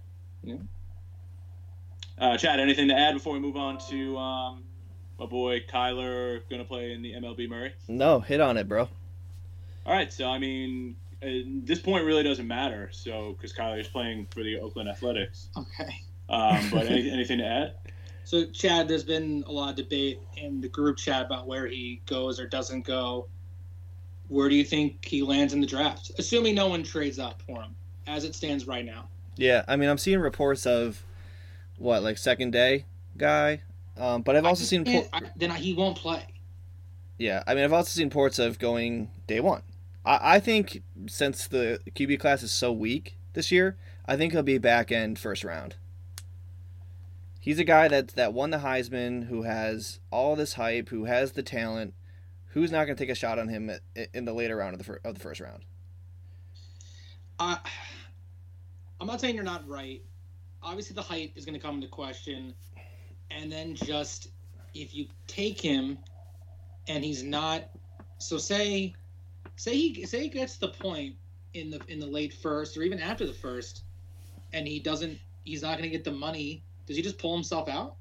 Yeah. 0.44 0.56
Uh, 2.18 2.36
Chad, 2.36 2.60
anything 2.60 2.88
to 2.88 2.94
add 2.94 3.14
before 3.14 3.32
we 3.32 3.40
move 3.40 3.56
on 3.56 3.78
to 3.90 4.16
um, 4.18 4.62
my 5.18 5.26
boy 5.26 5.60
Kyler 5.60 6.40
going 6.50 6.60
to 6.62 6.68
play 6.68 6.92
in 6.92 7.02
the 7.02 7.12
MLB 7.14 7.48
Murray? 7.48 7.72
No, 7.88 8.20
hit 8.20 8.40
on 8.40 8.56
it, 8.56 8.68
bro. 8.68 8.88
All 9.86 9.92
right, 9.92 10.12
so 10.12 10.28
I 10.28 10.38
mean, 10.38 10.96
uh, 11.22 11.26
this 11.64 11.78
point 11.80 12.04
really 12.04 12.22
doesn't 12.22 12.46
matter. 12.46 12.88
So 12.92 13.32
because 13.32 13.52
Kyler 13.52 13.80
is 13.80 13.88
playing 13.88 14.26
for 14.30 14.42
the 14.42 14.58
Oakland 14.58 14.88
Athletics, 14.88 15.48
Okay. 15.56 16.00
um, 16.28 16.68
but 16.70 16.86
any, 16.86 17.10
anything 17.12 17.38
to 17.38 17.46
add? 17.46 17.74
So, 18.24 18.44
Chad, 18.46 18.88
there's 18.88 19.04
been 19.04 19.44
a 19.46 19.52
lot 19.52 19.70
of 19.70 19.76
debate 19.76 20.18
in 20.36 20.60
the 20.60 20.68
group 20.68 20.96
chat 20.96 21.24
about 21.24 21.46
where 21.46 21.68
he 21.68 22.00
goes 22.06 22.40
or 22.40 22.46
doesn't 22.48 22.84
go. 22.84 23.28
Where 24.26 24.48
do 24.48 24.56
you 24.56 24.64
think 24.64 25.04
he 25.04 25.22
lands 25.22 25.52
in 25.52 25.60
the 25.60 25.66
draft? 25.68 26.10
Assuming 26.18 26.56
no 26.56 26.66
one 26.66 26.82
trades 26.82 27.20
up 27.20 27.40
for 27.42 27.62
him, 27.62 27.76
as 28.08 28.24
it 28.24 28.34
stands 28.34 28.66
right 28.66 28.84
now. 28.84 29.08
Yeah, 29.36 29.62
I 29.68 29.76
mean, 29.76 29.88
I'm 29.88 29.98
seeing 29.98 30.18
reports 30.18 30.66
of 30.66 31.04
what 31.78 32.02
like 32.02 32.18
second 32.18 32.50
day 32.50 32.86
guy, 33.16 33.62
um, 33.96 34.22
but 34.22 34.36
I've 34.36 34.44
also 34.44 34.64
seen 34.64 34.84
por- 34.84 35.06
I- 35.12 35.22
then 35.36 35.50
he 35.50 35.74
won't 35.74 35.96
play. 35.96 36.24
yeah, 37.18 37.42
I 37.46 37.54
mean, 37.54 37.64
I've 37.64 37.72
also 37.72 37.88
seen 37.98 38.10
ports 38.10 38.38
of 38.38 38.58
going 38.58 39.10
day 39.26 39.40
one. 39.40 39.62
I, 40.04 40.36
I 40.36 40.40
think 40.40 40.82
since 41.06 41.46
the 41.46 41.80
QB 41.94 42.20
class 42.20 42.42
is 42.42 42.52
so 42.52 42.72
weak 42.72 43.16
this 43.32 43.50
year, 43.52 43.76
I 44.06 44.16
think 44.16 44.32
he'll 44.32 44.42
be 44.42 44.58
back 44.58 44.92
end 44.92 45.18
first 45.18 45.44
round. 45.44 45.76
He's 47.40 47.58
a 47.60 47.64
guy 47.64 47.86
that 47.88 48.08
that 48.08 48.32
won 48.32 48.50
the 48.50 48.58
Heisman, 48.58 49.28
who 49.28 49.42
has 49.42 50.00
all 50.10 50.34
this 50.36 50.54
hype, 50.54 50.88
who 50.88 51.04
has 51.04 51.32
the 51.32 51.42
talent. 51.42 51.94
Who's 52.50 52.72
not 52.72 52.86
going 52.86 52.96
to 52.96 53.02
take 53.04 53.10
a 53.10 53.14
shot 53.14 53.38
on 53.38 53.48
him 53.48 53.68
at, 53.70 53.80
in 54.14 54.24
the 54.24 54.32
later 54.32 54.56
round 54.56 54.72
of 54.74 54.78
the 54.78 54.84
fir- 54.84 55.00
of 55.04 55.14
the 55.14 55.20
first 55.20 55.40
round? 55.40 55.64
I, 57.38 57.58
I'm 59.00 59.06
not 59.06 59.20
saying 59.20 59.34
you're 59.34 59.44
not 59.44 59.68
right. 59.68 60.02
Obviously, 60.62 60.94
the 60.94 61.02
height 61.02 61.32
is 61.36 61.44
going 61.44 61.54
to 61.54 61.60
come 61.60 61.76
into 61.76 61.86
question, 61.88 62.54
and 63.30 63.50
then 63.50 63.74
just 63.74 64.28
if 64.74 64.94
you 64.94 65.06
take 65.26 65.60
him, 65.60 65.98
and 66.88 67.04
he's 67.04 67.22
not. 67.22 67.64
So 68.18 68.38
say, 68.38 68.94
say 69.56 69.76
he 69.76 70.06
say 70.06 70.22
he 70.22 70.28
gets 70.28 70.56
the 70.56 70.68
point 70.68 71.16
in 71.54 71.70
the 71.70 71.80
in 71.88 71.98
the 71.98 72.06
late 72.06 72.34
first 72.34 72.76
or 72.76 72.82
even 72.82 73.00
after 73.00 73.26
the 73.26 73.32
first, 73.32 73.84
and 74.52 74.66
he 74.66 74.78
doesn't. 74.80 75.18
He's 75.44 75.62
not 75.62 75.78
going 75.78 75.84
to 75.84 75.96
get 75.96 76.04
the 76.04 76.12
money. 76.12 76.64
Does 76.86 76.96
he 76.96 77.02
just 77.02 77.18
pull 77.18 77.34
himself 77.34 77.68
out? 77.68 77.96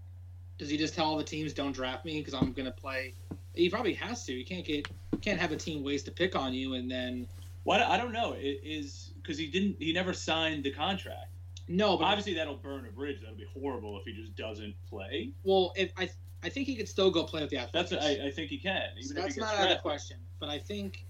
Does 0.57 0.69
he 0.69 0.77
just 0.77 0.95
tell 0.95 1.05
all 1.05 1.17
the 1.17 1.23
teams 1.23 1.53
don't 1.53 1.73
draft 1.73 2.05
me 2.05 2.19
because 2.19 2.33
I'm 2.33 2.53
going 2.53 2.65
to 2.65 2.71
play 2.71 3.13
He 3.53 3.69
probably 3.69 3.93
has 3.95 4.25
to. 4.25 4.33
You 4.33 4.45
can't 4.45 4.65
get 4.65 4.87
can't 5.21 5.39
have 5.39 5.51
a 5.51 5.57
team 5.57 5.83
waste 5.83 6.07
a 6.07 6.11
pick 6.11 6.35
on 6.35 6.53
you 6.53 6.75
and 6.75 6.89
then 6.89 7.27
Well, 7.65 7.89
I 7.89 7.97
don't 7.97 8.13
know. 8.13 8.33
It 8.33 8.61
is 8.63 9.11
because 9.21 9.37
he 9.37 9.47
didn't. 9.47 9.77
He 9.79 9.91
never 9.93 10.13
signed 10.13 10.63
the 10.63 10.71
contract. 10.71 11.34
No, 11.67 11.97
but 11.97 12.05
Obviously, 12.05 12.33
that'll 12.35 12.57
burn 12.57 12.85
a 12.85 12.91
bridge. 12.91 13.21
That'll 13.21 13.35
be 13.35 13.47
horrible 13.59 13.99
if 13.99 14.05
he 14.05 14.13
just 14.13 14.35
doesn't 14.35 14.75
play. 14.87 15.31
well, 15.43 15.73
if 15.75 15.91
I 15.97 16.09
I 16.43 16.49
think 16.49 16.67
he 16.67 16.75
could 16.75 16.87
still 16.87 17.09
go 17.09 17.23
play 17.23 17.41
with 17.41 17.49
the 17.49 17.57
That's 17.73 17.91
Athletics. 17.91 18.21
I, 18.23 18.27
I 18.27 18.31
think 18.31 18.49
he 18.51 18.57
can. 18.57 18.83
Even 18.97 19.03
So 19.03 19.11
if 19.11 19.17
he 19.17 19.21
that's 19.21 19.35
gets 19.35 19.37
not 19.37 19.55
out 19.59 19.71
of 19.71 19.77
the 19.77 19.81
question. 19.81 20.17
But 20.39 20.49
I 20.49 20.59
think 20.59 21.05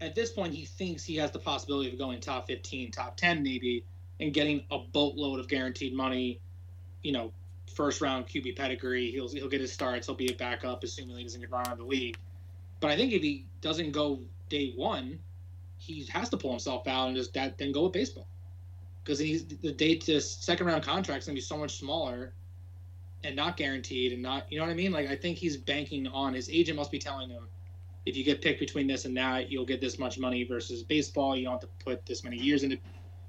at 0.00 0.14
this 0.14 0.32
point 0.32 0.54
he 0.54 0.64
thinks 0.64 1.04
he 1.04 1.16
has 1.16 1.30
the 1.30 1.38
possibility 1.38 1.92
of 1.92 1.98
going 1.98 2.20
top 2.20 2.46
15, 2.46 2.90
top 2.90 3.16
10 3.16 3.42
maybe, 3.42 3.84
and 4.18 4.32
getting 4.32 4.64
a 4.70 4.78
boatload 4.78 5.40
of 5.40 5.48
guaranteed 5.48 5.94
money. 5.94 6.40
You 7.02 7.12
know, 7.12 7.32
first 7.74 8.00
round 8.00 8.26
QB 8.26 8.56
pedigree. 8.56 9.10
He'll 9.10 9.28
he'll 9.28 9.48
get 9.48 9.60
his 9.60 9.72
starts. 9.72 10.06
He'll 10.06 10.16
be 10.16 10.32
a 10.32 10.36
backup, 10.36 10.82
assuming 10.82 11.18
he 11.18 11.22
doesn't 11.24 11.40
get 11.40 11.50
run 11.50 11.66
out 11.66 11.72
of 11.72 11.78
the 11.78 11.84
league. 11.84 12.16
But 12.80 12.90
I 12.90 12.96
think 12.96 13.12
if 13.12 13.22
he 13.22 13.46
doesn't 13.60 13.92
go 13.92 14.20
day 14.48 14.72
one, 14.74 15.18
he 15.76 16.06
has 16.06 16.30
to 16.30 16.38
pull 16.38 16.50
himself 16.50 16.86
out 16.88 17.08
and 17.08 17.16
just 17.16 17.34
that 17.34 17.58
then 17.58 17.72
go 17.72 17.84
with 17.84 17.92
baseball. 17.92 18.26
Because 19.06 19.20
he's 19.20 19.46
the 19.46 19.70
date 19.70 20.00
to 20.02 20.20
second 20.20 20.66
round 20.66 20.82
contract's 20.82 21.26
gonna 21.26 21.36
be 21.36 21.40
so 21.40 21.56
much 21.56 21.78
smaller 21.78 22.34
and 23.22 23.36
not 23.36 23.56
guaranteed 23.56 24.12
and 24.12 24.20
not 24.20 24.50
you 24.50 24.58
know 24.58 24.64
what 24.64 24.72
I 24.72 24.74
mean? 24.74 24.90
Like 24.90 25.08
I 25.08 25.14
think 25.14 25.38
he's 25.38 25.56
banking 25.56 26.08
on 26.08 26.34
his 26.34 26.50
agent 26.50 26.76
must 26.76 26.90
be 26.90 26.98
telling 26.98 27.30
him 27.30 27.46
if 28.04 28.16
you 28.16 28.24
get 28.24 28.40
picked 28.40 28.60
between 28.60 28.86
this 28.86 29.04
and 29.04 29.16
that, 29.16 29.50
you'll 29.50 29.66
get 29.66 29.80
this 29.80 29.98
much 29.98 30.18
money 30.18 30.44
versus 30.44 30.82
baseball. 30.82 31.36
You 31.36 31.44
don't 31.44 31.54
have 31.54 31.60
to 31.62 31.84
put 31.84 32.06
this 32.06 32.22
many 32.22 32.36
years 32.36 32.62
into, 32.62 32.78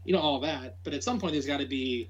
you 0.06 0.14
know, 0.14 0.20
all 0.20 0.40
that. 0.42 0.78
But 0.84 0.94
at 0.94 1.04
some 1.04 1.20
point, 1.20 1.34
there's 1.34 1.48
got 1.48 1.60
to 1.60 1.66
be 1.66 2.10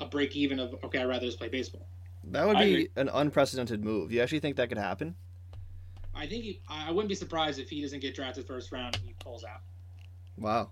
a 0.00 0.06
break 0.06 0.34
even 0.34 0.58
of 0.58 0.74
okay, 0.84 1.00
I'd 1.00 1.08
rather 1.08 1.26
just 1.26 1.38
play 1.38 1.48
baseball. 1.48 1.86
That 2.24 2.46
would 2.46 2.58
be 2.58 2.88
an 2.96 3.10
unprecedented 3.12 3.84
move. 3.84 4.10
You 4.10 4.22
actually 4.22 4.40
think 4.40 4.56
that 4.56 4.70
could 4.70 4.78
happen? 4.78 5.14
I 6.14 6.26
think 6.26 6.44
he, 6.44 6.60
I 6.68 6.88
I 6.88 6.90
wouldn't 6.90 7.10
be 7.10 7.14
surprised 7.14 7.58
if 7.58 7.68
he 7.68 7.82
doesn't 7.82 8.00
get 8.00 8.14
drafted 8.14 8.46
first 8.46 8.72
round 8.72 8.96
and 8.96 9.04
he 9.04 9.14
pulls 9.18 9.44
out. 9.44 9.60
Wow. 10.38 10.70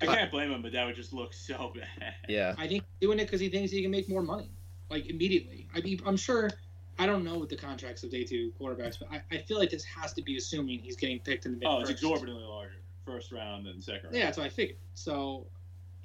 I 0.00 0.06
can't 0.06 0.30
blame 0.30 0.50
him, 0.50 0.62
but 0.62 0.72
that 0.72 0.84
would 0.86 0.96
just 0.96 1.12
look 1.12 1.32
so 1.32 1.72
bad. 2.00 2.14
Yeah. 2.28 2.54
I 2.58 2.66
think 2.66 2.84
doing 3.00 3.18
it 3.18 3.24
because 3.24 3.40
he 3.40 3.48
thinks 3.48 3.70
he 3.70 3.82
can 3.82 3.90
make 3.90 4.08
more 4.08 4.22
money, 4.22 4.50
like 4.90 5.06
immediately. 5.06 5.68
I 5.74 5.80
mean, 5.80 6.00
I'm 6.06 6.16
sure. 6.16 6.50
I 6.96 7.06
don't 7.06 7.24
know 7.24 7.36
what 7.36 7.48
the 7.48 7.56
contracts 7.56 8.04
of 8.04 8.10
day 8.10 8.22
two 8.22 8.52
quarterbacks, 8.60 9.00
but 9.00 9.08
I, 9.10 9.20
I 9.32 9.38
feel 9.38 9.58
like 9.58 9.70
this 9.70 9.82
has 9.82 10.12
to 10.12 10.22
be 10.22 10.36
assuming 10.36 10.78
he's 10.78 10.94
getting 10.94 11.18
picked 11.18 11.44
in 11.44 11.52
the 11.52 11.58
mid. 11.58 11.66
Oh, 11.68 11.80
it's 11.80 11.90
exorbitantly 11.90 12.44
larger. 12.44 12.76
First 13.04 13.32
round 13.32 13.66
and 13.66 13.82
second 13.82 14.04
round. 14.04 14.16
Yeah, 14.16 14.26
that's 14.26 14.38
what 14.38 14.46
I 14.46 14.48
figured. 14.50 14.78
So 14.94 15.46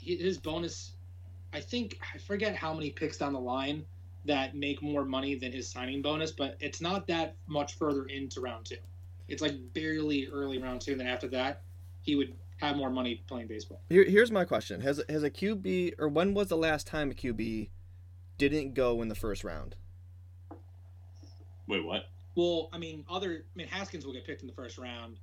his 0.01 0.39
bonus, 0.39 0.93
I 1.53 1.59
think 1.59 1.99
I 2.13 2.17
forget 2.17 2.55
how 2.55 2.73
many 2.73 2.89
picks 2.89 3.17
down 3.17 3.33
the 3.33 3.39
line 3.39 3.85
that 4.25 4.55
make 4.55 4.81
more 4.81 5.05
money 5.05 5.35
than 5.35 5.51
his 5.51 5.67
signing 5.69 6.01
bonus, 6.01 6.31
but 6.31 6.57
it's 6.59 6.81
not 6.81 7.07
that 7.07 7.35
much 7.47 7.75
further 7.75 8.05
into 8.05 8.41
round 8.41 8.65
two. 8.65 8.77
It's 9.27 9.41
like 9.41 9.55
barely 9.73 10.27
early 10.27 10.57
round 10.57 10.81
two, 10.81 10.91
and 10.91 10.99
then 10.99 11.07
after 11.07 11.27
that, 11.29 11.61
he 12.01 12.15
would 12.15 12.33
have 12.59 12.75
more 12.75 12.89
money 12.89 13.23
playing 13.27 13.47
baseball. 13.47 13.81
Here, 13.89 14.03
here's 14.03 14.31
my 14.31 14.45
question: 14.45 14.81
Has 14.81 15.01
has 15.09 15.23
a 15.23 15.29
QB 15.29 15.93
or 15.99 16.07
when 16.07 16.33
was 16.33 16.47
the 16.47 16.57
last 16.57 16.87
time 16.87 17.11
a 17.11 17.13
QB 17.13 17.69
didn't 18.37 18.73
go 18.73 19.01
in 19.01 19.07
the 19.09 19.15
first 19.15 19.43
round? 19.43 19.75
Wait, 21.67 21.83
what? 21.85 22.03
Well, 22.35 22.69
I 22.73 22.77
mean, 22.77 23.05
other 23.09 23.43
I 23.53 23.57
mean 23.57 23.67
Haskins 23.67 24.05
will 24.05 24.13
get 24.13 24.25
picked 24.25 24.41
in 24.41 24.47
the 24.47 24.53
first 24.53 24.77
round. 24.77 25.17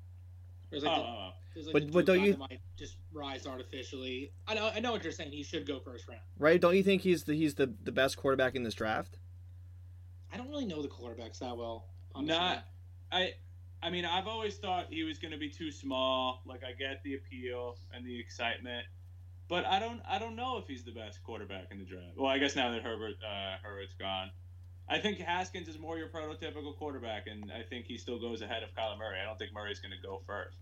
There's 0.71 0.85
Oh, 0.85 0.89
like, 0.89 0.99
oh, 0.99 1.03
the, 1.03 1.09
oh, 1.09 1.17
oh. 1.29 1.31
there's 1.55 1.67
like 1.67 1.73
But- 1.73 1.87
the 1.87 1.93
but 1.93 2.07
don't 2.07 2.21
you- 2.25 2.37
might 2.37 2.61
just 2.77 2.97
rise 3.13 3.47
artificially. 3.47 4.33
I 4.49 4.55
know, 4.55 4.71
I 4.75 4.81
know 4.81 4.93
what 4.93 5.03
you're 5.05 5.13
saying. 5.13 5.31
He 5.31 5.43
should 5.45 5.67
go 5.67 5.79
first 5.79 6.09
round. 6.09 6.21
Right? 6.39 6.61
Don't 6.61 6.77
you 6.77 6.83
think 6.83 7.03
he's 7.03 7.25
the 7.25 7.35
he's 7.35 7.55
the, 7.55 7.73
the 7.85 7.93
best 7.93 8.17
quarterback 8.17 8.55
in 8.57 8.63
this 8.65 8.75
draft? 8.75 9.17
I 10.33 10.37
don't 10.37 10.49
really 10.49 10.67
know 10.67 10.83
the 10.83 10.89
quarterbacks 10.89 11.39
that 11.39 11.57
well. 11.57 11.87
Honestly. 12.15 12.37
Not. 12.37 12.65
I. 13.13 13.35
I 13.87 13.91
mean, 13.91 14.05
I've 14.05 14.27
always 14.27 14.57
thought 14.57 14.87
he 14.91 15.05
was 15.05 15.19
going 15.19 15.31
to 15.31 15.39
be 15.39 15.49
too 15.49 15.71
small. 15.71 16.43
Like, 16.45 16.63
I 16.65 16.73
get 16.73 17.05
the 17.05 17.15
appeal 17.15 17.77
and 17.95 18.05
the 18.05 18.19
excitement, 18.19 18.85
but 19.49 19.65
I 19.65 19.79
don't. 19.79 20.01
I 20.09 20.19
don't 20.19 20.35
know 20.35 20.59
if 20.59 20.67
he's 20.67 20.83
the 20.83 20.91
best 20.91 21.23
quarterback 21.23 21.69
in 21.71 21.79
the 21.79 21.85
draft. 21.85 22.17
Well, 22.17 22.27
I 22.27 22.39
guess 22.39 22.57
now 22.57 22.73
that 22.73 22.83
Herbert 22.83 23.15
uh, 23.25 23.59
Herbert's 23.63 23.95
gone, 23.95 24.31
I 24.89 24.99
think 24.99 25.19
Haskins 25.19 25.69
is 25.69 25.79
more 25.79 25.99
your 25.99 26.09
prototypical 26.09 26.77
quarterback, 26.77 27.29
and 27.29 27.53
I 27.53 27.63
think 27.63 27.87
he 27.87 27.97
still 27.97 28.19
goes 28.19 28.43
ahead 28.43 28.65
of 28.65 28.71
Kyler 28.75 28.99
Murray. 28.99 29.21
I 29.23 29.25
don't 29.25 29.39
think 29.39 29.53
Murray's 29.53 29.79
going 29.79 29.93
to 29.93 30.05
go 30.05 30.21
first. 30.27 30.57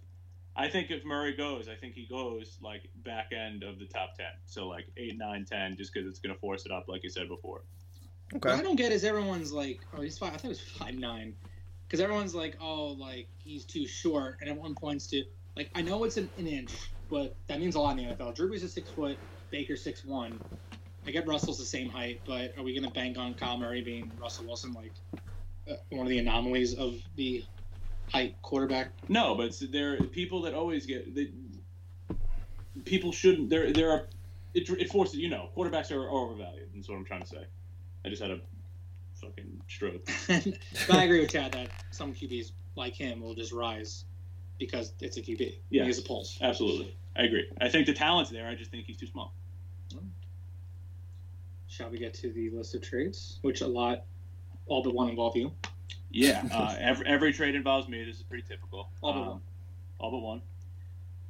I 0.54 0.68
think 0.68 0.90
if 0.90 1.02
Murray 1.02 1.34
goes, 1.34 1.66
I 1.66 1.76
think 1.76 1.94
he 1.94 2.06
goes 2.06 2.58
like 2.60 2.82
back 3.04 3.32
end 3.32 3.62
of 3.62 3.78
the 3.78 3.86
top 3.86 4.16
ten, 4.18 4.26
so 4.44 4.68
like 4.68 4.84
eight, 4.98 5.16
nine, 5.16 5.46
ten, 5.46 5.78
just 5.78 5.94
because 5.94 6.06
it's 6.06 6.18
going 6.18 6.34
to 6.34 6.40
force 6.40 6.66
it 6.66 6.72
up, 6.72 6.88
like 6.88 7.02
you 7.02 7.10
said 7.10 7.28
before. 7.28 7.62
Okay. 8.34 8.50
What 8.50 8.58
I 8.58 8.62
don't 8.62 8.76
get 8.76 8.92
is 8.92 9.02
everyone's 9.02 9.50
like, 9.50 9.80
oh, 9.96 10.02
he's 10.02 10.18
five. 10.18 10.28
I 10.28 10.32
thought 10.32 10.42
he 10.42 10.48
was 10.48 10.60
five 10.60 10.94
nine, 10.94 11.34
because 11.94 12.02
everyone's 12.02 12.34
like, 12.34 12.56
oh, 12.60 12.96
like 12.98 13.28
he's 13.38 13.64
too 13.64 13.86
short, 13.86 14.38
and 14.40 14.50
everyone 14.50 14.74
points 14.74 15.06
to 15.06 15.22
like 15.56 15.70
I 15.76 15.82
know 15.82 16.02
it's 16.02 16.16
an, 16.16 16.28
an 16.36 16.48
inch, 16.48 16.72
but 17.08 17.36
that 17.46 17.60
means 17.60 17.76
a 17.76 17.80
lot 17.80 17.96
in 17.96 18.08
the 18.08 18.14
NFL. 18.16 18.34
Drew 18.34 18.50
Brees 18.50 18.64
is 18.64 18.72
six 18.72 18.90
foot, 18.90 19.16
Baker 19.50 19.76
six 19.76 20.04
one. 20.04 20.40
I 21.06 21.12
get 21.12 21.24
Russell's 21.28 21.56
the 21.56 21.64
same 21.64 21.88
height, 21.88 22.22
but 22.26 22.58
are 22.58 22.64
we 22.64 22.74
gonna 22.74 22.90
bank 22.90 23.16
on 23.16 23.34
Kyler 23.34 23.60
Murray 23.60 23.80
being 23.80 24.10
Russell 24.20 24.44
Wilson, 24.44 24.72
like 24.72 24.90
uh, 25.70 25.74
one 25.90 26.04
of 26.04 26.08
the 26.08 26.18
anomalies 26.18 26.74
of 26.74 26.96
the 27.14 27.44
height 28.10 28.34
quarterback? 28.42 28.90
No, 29.08 29.36
but 29.36 29.54
there 29.70 29.92
are 29.92 29.98
people 29.98 30.42
that 30.42 30.52
always 30.52 30.86
get. 30.86 31.14
They, 31.14 31.30
people 32.84 33.12
shouldn't. 33.12 33.50
There, 33.50 33.72
there 33.72 33.92
are. 33.92 34.08
It, 34.52 34.68
it 34.68 34.90
forces 34.90 35.14
you 35.14 35.30
know 35.30 35.50
quarterbacks 35.56 35.92
are, 35.92 36.02
are 36.02 36.10
overvalued. 36.10 36.70
That's 36.74 36.88
what 36.88 36.96
I'm 36.96 37.04
trying 37.04 37.22
to 37.22 37.28
say. 37.28 37.46
I 38.04 38.08
just 38.08 38.20
had 38.20 38.32
a 38.32 38.40
fucking 39.24 39.60
stroke. 39.68 40.06
but 40.28 40.96
I 40.96 41.04
agree 41.04 41.20
with 41.20 41.30
Chad 41.30 41.52
that 41.52 41.68
some 41.90 42.12
QBs 42.12 42.52
like 42.76 42.94
him 42.94 43.20
will 43.20 43.34
just 43.34 43.52
rise 43.52 44.04
because 44.58 44.92
it's 45.00 45.16
a 45.16 45.22
QB. 45.22 45.56
Yeah. 45.70 45.82
he 45.82 45.88
has 45.88 45.98
a 45.98 46.02
pulse. 46.02 46.38
Absolutely, 46.40 46.96
I 47.16 47.22
agree. 47.22 47.46
I 47.60 47.68
think 47.68 47.86
the 47.86 47.94
talent's 47.94 48.30
there. 48.30 48.46
I 48.46 48.54
just 48.54 48.70
think 48.70 48.86
he's 48.86 48.96
too 48.96 49.06
small. 49.06 49.34
Shall 51.68 51.90
we 51.90 51.98
get 51.98 52.14
to 52.14 52.30
the 52.30 52.50
list 52.50 52.74
of 52.74 52.82
trades, 52.82 53.40
which 53.42 53.60
a 53.60 53.66
lot, 53.66 54.04
all 54.66 54.82
but 54.82 54.94
one 54.94 55.08
involve 55.08 55.36
you? 55.36 55.52
Yeah, 56.10 56.46
uh, 56.52 56.76
every 56.78 57.06
every 57.06 57.32
trade 57.32 57.54
involves 57.54 57.88
me. 57.88 58.04
This 58.04 58.16
is 58.16 58.22
pretty 58.22 58.44
typical. 58.48 58.90
All 59.02 59.12
but 59.12 59.20
Um, 59.20 59.26
one. 59.26 59.40
All 59.98 60.10
but 60.12 60.20
one. 60.20 60.42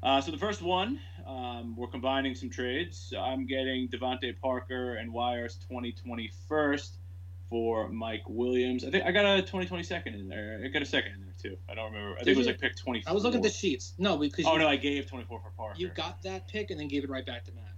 Uh, 0.02 0.20
so 0.20 0.30
the 0.30 0.37
first 0.37 0.61
one, 0.61 1.00
um, 1.26 1.74
we're 1.76 1.87
combining 1.87 2.35
some 2.35 2.50
trades. 2.50 3.14
I'm 3.18 3.46
getting 3.46 3.88
DeVante 3.88 4.38
Parker 4.38 4.96
and 4.96 5.11
Wires 5.11 5.54
2020 5.66 6.30
first 6.46 6.98
for 7.54 7.88
Mike 7.88 8.24
Williams. 8.26 8.84
I 8.84 8.90
think 8.90 9.06
I 9.06 9.12
got 9.12 9.24
a 9.38 9.40
2020 9.40 9.84
second 9.84 10.14
in 10.16 10.28
there. 10.28 10.60
I 10.64 10.66
got 10.66 10.82
a 10.82 10.84
second 10.84 11.12
in 11.12 11.20
there 11.20 11.34
too. 11.40 11.56
I 11.70 11.76
don't 11.76 11.92
remember. 11.92 12.14
I 12.14 12.16
think 12.16 12.24
Did 12.24 12.30
it 12.32 12.36
was 12.38 12.46
you? 12.48 12.52
like 12.52 12.60
pick 12.60 12.74
24. 12.76 13.08
I 13.08 13.14
was 13.14 13.22
looking 13.22 13.36
at 13.38 13.44
the 13.44 13.48
sheets. 13.48 13.94
No, 13.96 14.16
because 14.16 14.44
Oh 14.44 14.54
you, 14.54 14.58
no, 14.58 14.66
I 14.66 14.74
gave 14.74 15.06
24 15.06 15.38
for 15.38 15.50
Parker. 15.56 15.78
you 15.78 15.86
got 15.86 16.20
that 16.24 16.48
pick 16.48 16.72
and 16.72 16.80
then 16.80 16.88
gave 16.88 17.04
it 17.04 17.10
right 17.10 17.24
back 17.24 17.44
to 17.44 17.52
Matt. 17.52 17.74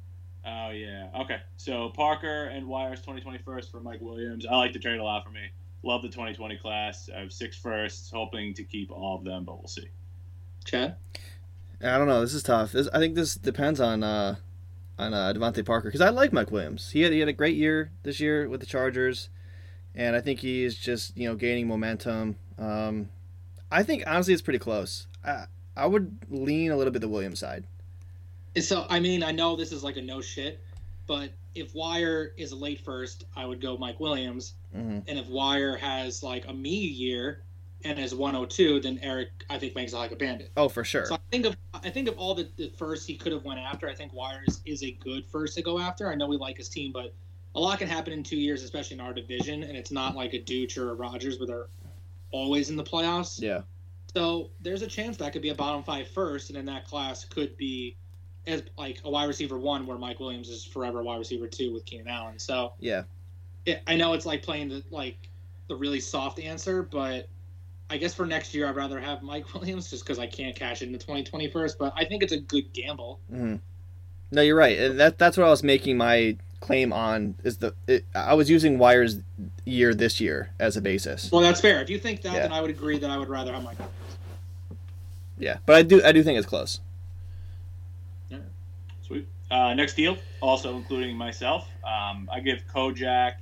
Oh 0.46 0.70
yeah. 0.70 1.08
Okay. 1.20 1.40
So 1.58 1.90
Parker 1.90 2.44
and 2.44 2.66
Wires 2.66 3.00
2020 3.00 3.36
first 3.44 3.70
for 3.70 3.80
Mike 3.80 4.00
Williams. 4.00 4.46
I 4.46 4.56
like 4.56 4.72
the 4.72 4.78
trade 4.78 4.98
a 4.98 5.04
lot 5.04 5.22
for 5.26 5.30
me. 5.30 5.42
Love 5.82 6.00
the 6.00 6.08
2020 6.08 6.56
class. 6.56 7.10
I 7.14 7.20
have 7.20 7.30
six 7.30 7.58
firsts, 7.58 8.10
hoping 8.10 8.54
to 8.54 8.64
keep 8.64 8.90
all 8.90 9.18
of 9.18 9.24
them, 9.24 9.44
but 9.44 9.58
we'll 9.58 9.68
see. 9.68 9.90
Chad? 10.64 10.96
I 11.82 11.98
don't 11.98 12.08
know. 12.08 12.22
This 12.22 12.32
is 12.32 12.42
tough. 12.42 12.72
This, 12.72 12.88
I 12.94 12.98
think 12.98 13.14
this 13.14 13.34
depends 13.34 13.78
on 13.78 14.02
uh, 14.02 14.36
on 14.98 15.12
uh, 15.12 15.34
DeVante 15.36 15.66
Parker 15.66 15.88
because 15.88 16.00
I 16.00 16.08
like 16.08 16.32
Mike 16.32 16.50
Williams. 16.50 16.92
He 16.92 17.02
had 17.02 17.12
he 17.12 17.18
had 17.18 17.28
a 17.28 17.34
great 17.34 17.56
year 17.56 17.92
this 18.04 18.20
year 18.20 18.48
with 18.48 18.60
the 18.60 18.66
Chargers, 18.66 19.28
and 19.96 20.14
I 20.14 20.20
think 20.20 20.40
he's 20.40 20.76
just 20.76 21.16
you 21.16 21.28
know 21.28 21.34
gaining 21.34 21.66
momentum. 21.66 22.36
Um, 22.58 23.08
I 23.70 23.82
think 23.82 24.04
honestly 24.06 24.32
it's 24.32 24.42
pretty 24.42 24.58
close. 24.58 25.06
I 25.24 25.46
I 25.76 25.86
would 25.86 26.16
lean 26.30 26.70
a 26.70 26.76
little 26.76 26.92
bit 26.92 27.00
the 27.00 27.08
Williams 27.08 27.38
side. 27.38 27.64
So, 28.60 28.86
I 28.88 29.00
mean, 29.00 29.22
I 29.22 29.32
know 29.32 29.54
this 29.54 29.70
is 29.70 29.84
like 29.84 29.98
a 29.98 30.02
no 30.02 30.22
shit, 30.22 30.64
but 31.06 31.30
if 31.54 31.74
Wire 31.74 32.32
is 32.38 32.52
a 32.52 32.56
late 32.56 32.80
first, 32.80 33.24
I 33.36 33.44
would 33.44 33.60
go 33.60 33.76
Mike 33.76 34.00
Williams. 34.00 34.54
hmm 34.72 35.00
And 35.06 35.18
if 35.18 35.28
Wire 35.28 35.76
has 35.76 36.22
like 36.22 36.46
a 36.48 36.54
me 36.54 36.70
year 36.70 37.42
and 37.84 37.98
is 37.98 38.14
102, 38.14 38.80
then 38.80 38.98
Eric, 39.02 39.28
I 39.50 39.58
think, 39.58 39.74
makes 39.74 39.92
it 39.92 39.96
like 39.96 40.12
a 40.12 40.16
bandit. 40.16 40.50
Oh, 40.56 40.68
for 40.70 40.84
sure. 40.84 41.04
So 41.04 41.16
I 41.16 41.18
think 41.30 41.44
of 41.44 41.56
I 41.74 41.90
think 41.90 42.08
of 42.08 42.16
all 42.16 42.34
the, 42.34 42.48
the 42.56 42.72
first 42.78 43.06
he 43.06 43.16
could 43.16 43.32
have 43.32 43.44
went 43.44 43.60
after. 43.60 43.88
I 43.88 43.94
think 43.94 44.14
Wires 44.14 44.62
is 44.64 44.82
a 44.82 44.92
good 44.92 45.26
first 45.26 45.54
to 45.56 45.62
go 45.62 45.78
after. 45.78 46.10
I 46.10 46.14
know 46.14 46.26
we 46.26 46.38
like 46.38 46.56
his 46.56 46.70
team, 46.70 46.92
but 46.92 47.14
a 47.56 47.60
lot 47.60 47.78
can 47.78 47.88
happen 47.88 48.12
in 48.12 48.22
two 48.22 48.36
years, 48.36 48.62
especially 48.62 48.94
in 48.94 49.00
our 49.00 49.14
division, 49.14 49.62
and 49.62 49.76
it's 49.76 49.90
not 49.90 50.14
like 50.14 50.34
a 50.34 50.38
Dooch 50.38 50.76
or 50.76 50.90
a 50.90 50.94
Rogers 50.94 51.38
where 51.38 51.46
they're 51.46 51.66
always 52.30 52.68
in 52.68 52.76
the 52.76 52.84
playoffs. 52.84 53.40
Yeah. 53.40 53.62
So 54.14 54.50
there's 54.60 54.82
a 54.82 54.86
chance 54.86 55.16
that 55.16 55.32
could 55.32 55.42
be 55.42 55.48
a 55.48 55.54
bottom 55.54 55.82
five 55.82 56.08
first, 56.08 56.50
and 56.50 56.58
in 56.58 56.66
that 56.66 56.84
class 56.84 57.24
could 57.24 57.56
be 57.56 57.96
as 58.46 58.62
like 58.78 59.00
a 59.04 59.10
wide 59.10 59.24
receiver 59.24 59.58
one, 59.58 59.86
where 59.86 59.98
Mike 59.98 60.20
Williams 60.20 60.50
is 60.50 60.64
forever 60.64 61.02
wide 61.02 61.18
receiver 61.18 61.48
two 61.48 61.72
with 61.72 61.84
Keenan 61.86 62.08
Allen. 62.08 62.38
So 62.38 62.74
Yeah. 62.78 63.04
it, 63.64 63.82
I 63.86 63.96
know 63.96 64.12
it's 64.12 64.26
like 64.26 64.42
playing 64.42 64.68
the 64.68 64.84
like 64.90 65.30
the 65.68 65.76
really 65.76 66.00
soft 66.00 66.38
answer, 66.38 66.82
but 66.82 67.28
I 67.88 67.96
guess 67.96 68.14
for 68.14 68.26
next 68.26 68.54
year 68.54 68.68
I'd 68.68 68.76
rather 68.76 69.00
have 69.00 69.22
Mike 69.22 69.52
Williams 69.54 69.90
just 69.90 70.04
because 70.04 70.18
I 70.18 70.26
can't 70.26 70.54
cash 70.54 70.82
it 70.82 70.86
in 70.86 70.92
the 70.92 70.98
2020 70.98 71.48
first. 71.50 71.78
But 71.78 71.94
I 71.96 72.04
think 72.04 72.22
it's 72.22 72.32
a 72.32 72.40
good 72.40 72.72
gamble. 72.74 73.20
hmm 73.30 73.56
No, 74.30 74.42
you're 74.42 74.56
right, 74.56 74.78
and 74.78 75.00
that 75.00 75.16
that's 75.18 75.36
what 75.38 75.46
I 75.46 75.50
was 75.50 75.62
making 75.62 75.96
my 75.96 76.36
claim 76.60 76.92
on 76.92 77.34
is 77.44 77.58
the 77.58 77.74
it, 77.86 78.04
I 78.14 78.34
was 78.34 78.48
using 78.50 78.78
Wire's 78.78 79.18
year 79.64 79.94
this 79.94 80.20
year 80.20 80.50
as 80.58 80.76
a 80.76 80.80
basis. 80.80 81.30
Well, 81.30 81.40
that's 81.42 81.60
fair. 81.60 81.80
If 81.80 81.90
you 81.90 81.98
think 81.98 82.22
that, 82.22 82.34
Yeah. 82.34 82.42
then 82.42 82.52
I 82.52 82.60
would 82.60 82.70
agree 82.70 82.98
that 82.98 83.10
I 83.10 83.18
would 83.18 83.28
rather 83.28 83.52
have 83.52 83.62
my. 83.62 83.74
Yeah, 85.38 85.58
but 85.66 85.76
I 85.76 85.82
do 85.82 86.02
I 86.04 86.12
do 86.12 86.22
think 86.22 86.38
it's 86.38 86.46
close. 86.46 86.80
Sweet. 89.02 89.28
Uh, 89.50 89.74
next 89.74 89.94
deal, 89.94 90.16
also 90.40 90.76
including 90.76 91.16
myself. 91.16 91.68
Um, 91.84 92.28
I 92.32 92.40
give 92.40 92.66
Kojak 92.66 93.34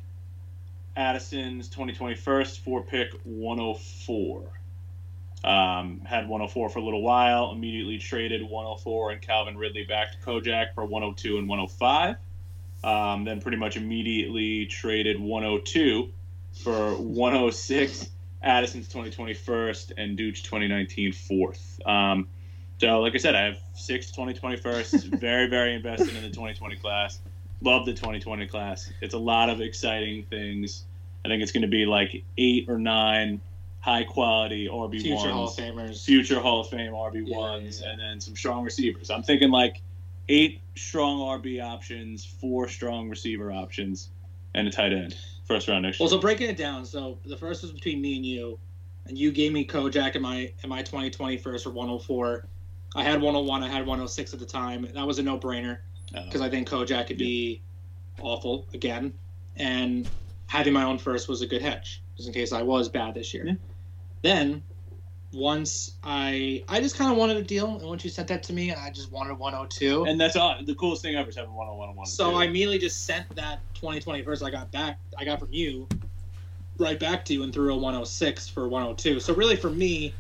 Addison's 0.97 1.69
2020 1.69 2.15
first 2.17 2.61
for 2.61 2.83
pick 2.83 3.13
104. 3.25 4.43
Um, 5.45 6.01
had 6.05 6.29
104 6.29 6.69
for 6.71 6.79
a 6.79 6.83
little 6.83 7.03
while. 7.03 7.53
Immediately 7.53 7.99
traded 7.99 8.43
104 8.43 9.13
and 9.13 9.23
Calvin 9.23 9.57
Ridley 9.57 9.85
back 9.85 10.13
to 10.13 10.19
Kojak 10.19 10.75
for 10.75 10.85
102 10.85 11.39
and 11.39 11.49
105. 11.49 12.17
Um, 12.85 13.25
then 13.25 13.41
pretty 13.41 13.57
much 13.57 13.77
immediately 13.77 14.67
traded 14.67 15.19
102 15.19 16.11
for 16.63 16.95
106. 16.97 18.11
Addison's 18.43 18.89
2020 18.89 19.33
first 19.35 19.93
and 19.97 20.19
Dooch 20.19 20.43
2019 20.43 21.13
fourth. 21.13 21.81
Um, 21.87 22.29
so, 22.79 23.01
like 23.01 23.15
I 23.15 23.19
said, 23.19 23.35
I 23.35 23.45
have 23.45 23.59
six 23.75 24.11
2020 24.11 24.57
firsts. 24.57 25.05
very, 25.05 25.49
very 25.49 25.75
invested 25.75 26.09
in 26.15 26.23
the 26.23 26.29
2020 26.29 26.77
class. 26.77 27.21
Love 27.63 27.87
the 27.87 27.93
2020 27.95 28.47
class. 28.49 28.93
It's 29.01 29.15
a 29.15 29.19
lot 29.19 29.49
of 29.49 29.61
exciting 29.63 30.25
things. 30.25 30.85
I 31.25 31.29
think 31.29 31.43
it's 31.43 31.53
going 31.53 31.63
to 31.63 31.69
be 31.69 31.87
like 31.87 32.23
eight 32.37 32.67
or 32.69 32.79
nine 32.79 33.41
high 33.81 34.05
quality 34.05 34.69
RB 34.69 35.01
Future 35.01 35.31
Hall 35.31 35.49
of 35.49 35.57
Famers. 35.57 36.05
future 36.05 36.41
Hall 36.41 36.61
of 36.61 36.69
Fame 36.69 36.93
RB 36.93 37.23
Yeah, 37.27 37.37
ones, 37.37 37.81
yeah. 37.81 37.91
and 37.93 38.01
then 38.01 38.21
some 38.21 38.37
strong 38.37 38.65
receivers. 38.65 39.11
I'm 39.11 39.23
thinking 39.23 39.51
like 39.51 39.81
eight 40.29 40.61
strong 40.77 41.19
RB 41.19 41.63
options, 41.63 42.25
four 42.25 42.69
strong 42.69 43.09
receiver 43.09 43.53
options, 43.53 44.11
and 44.55 44.67
a 44.69 44.71
tight 44.71 44.93
end. 44.93 45.17
First 45.47 45.69
round 45.69 45.83
next 45.83 46.01
year. 46.01 46.05
Well, 46.05 46.11
so 46.11 46.19
breaking 46.19 46.49
it 46.49 46.57
down, 46.57 46.85
so 46.85 47.19
the 47.25 47.37
first 47.37 47.63
was 47.63 47.73
between 47.73 48.01
me 48.01 48.17
and 48.17 48.25
you, 48.25 48.59
and 49.07 49.19
you 49.19 49.31
gave 49.31 49.53
me 49.53 49.67
Kojak 49.67 50.17
in 50.17 50.23
my 50.23 50.51
in 50.63 50.71
my 50.71 50.83
2020 50.83 51.37
first 51.39 51.65
for 51.65 51.71
104. 51.71 52.47
I 52.97 53.03
had 53.03 53.21
101. 53.21 53.63
I 53.63 53.69
had 53.69 53.81
106 53.81 54.33
at 54.33 54.41
the 54.41 54.47
time. 54.47 54.87
That 54.95 55.07
was 55.07 55.19
a 55.19 55.23
no 55.23 55.39
brainer 55.39 55.79
Uh, 56.15 56.25
because 56.25 56.41
I 56.41 56.49
think 56.49 56.69
Kojak 56.69 57.09
could 57.09 57.19
be 57.19 57.61
awful 58.21 58.67
again, 58.73 59.13
and 59.57 60.09
having 60.47 60.73
my 60.73 60.85
own 60.85 60.99
first 60.99 61.29
was 61.29 61.43
a 61.43 61.47
good 61.47 61.61
hedge, 61.61 62.03
just 62.17 62.29
in 62.29 62.35
case 62.35 62.53
I 62.53 62.63
was 62.63 62.89
bad 62.89 63.15
this 63.15 63.35
year. 63.35 63.47
Yeah. 63.47 63.55
Then, 64.23 64.63
once 65.35 65.93
I 66.03 66.63
I 66.69 66.81
just 66.81 66.97
kind 66.97 67.11
of 67.11 67.17
wanted 67.17 67.37
a 67.37 67.43
deal, 67.43 67.77
and 67.77 67.83
once 67.83 68.05
you 68.05 68.11
sent 68.11 68.29
that 68.29 68.43
to 68.45 68.53
me, 68.53 68.73
I 68.73 68.91
just 68.91 69.11
wanted 69.11 69.39
102. 69.39 70.05
and 70.05 70.21
that's 70.21 70.37
all, 70.37 70.57
the 70.63 70.75
coolest 70.75 71.03
thing 71.03 71.17
ever 71.17 71.29
is 71.29 71.37
having 71.37 71.53
one 71.53 71.69
on 71.69 71.77
one 71.77 71.89
on 71.91 71.97
one. 71.97 72.07
So 72.07 72.35
I 72.35 72.45
immediately 72.45 72.79
just 72.79 73.05
sent 73.05 73.35
that 73.37 73.61
2020 73.75 74.23
first 74.23 74.43
I 74.43 74.51
got 74.51 74.71
back, 74.71 74.99
I 75.19 75.25
got 75.25 75.41
from 75.41 75.53
you, 75.53 75.89
right 76.79 76.99
back 76.99 77.25
to 77.27 77.35
you 77.35 77.43
and 77.43 77.53
threw 77.53 77.73
a 77.73 77.77
106 77.77 78.49
for 78.49 78.69
102. 78.69 79.21
So 79.21 79.35
really 79.35 79.57
for 79.57 79.71
me, 79.71 80.15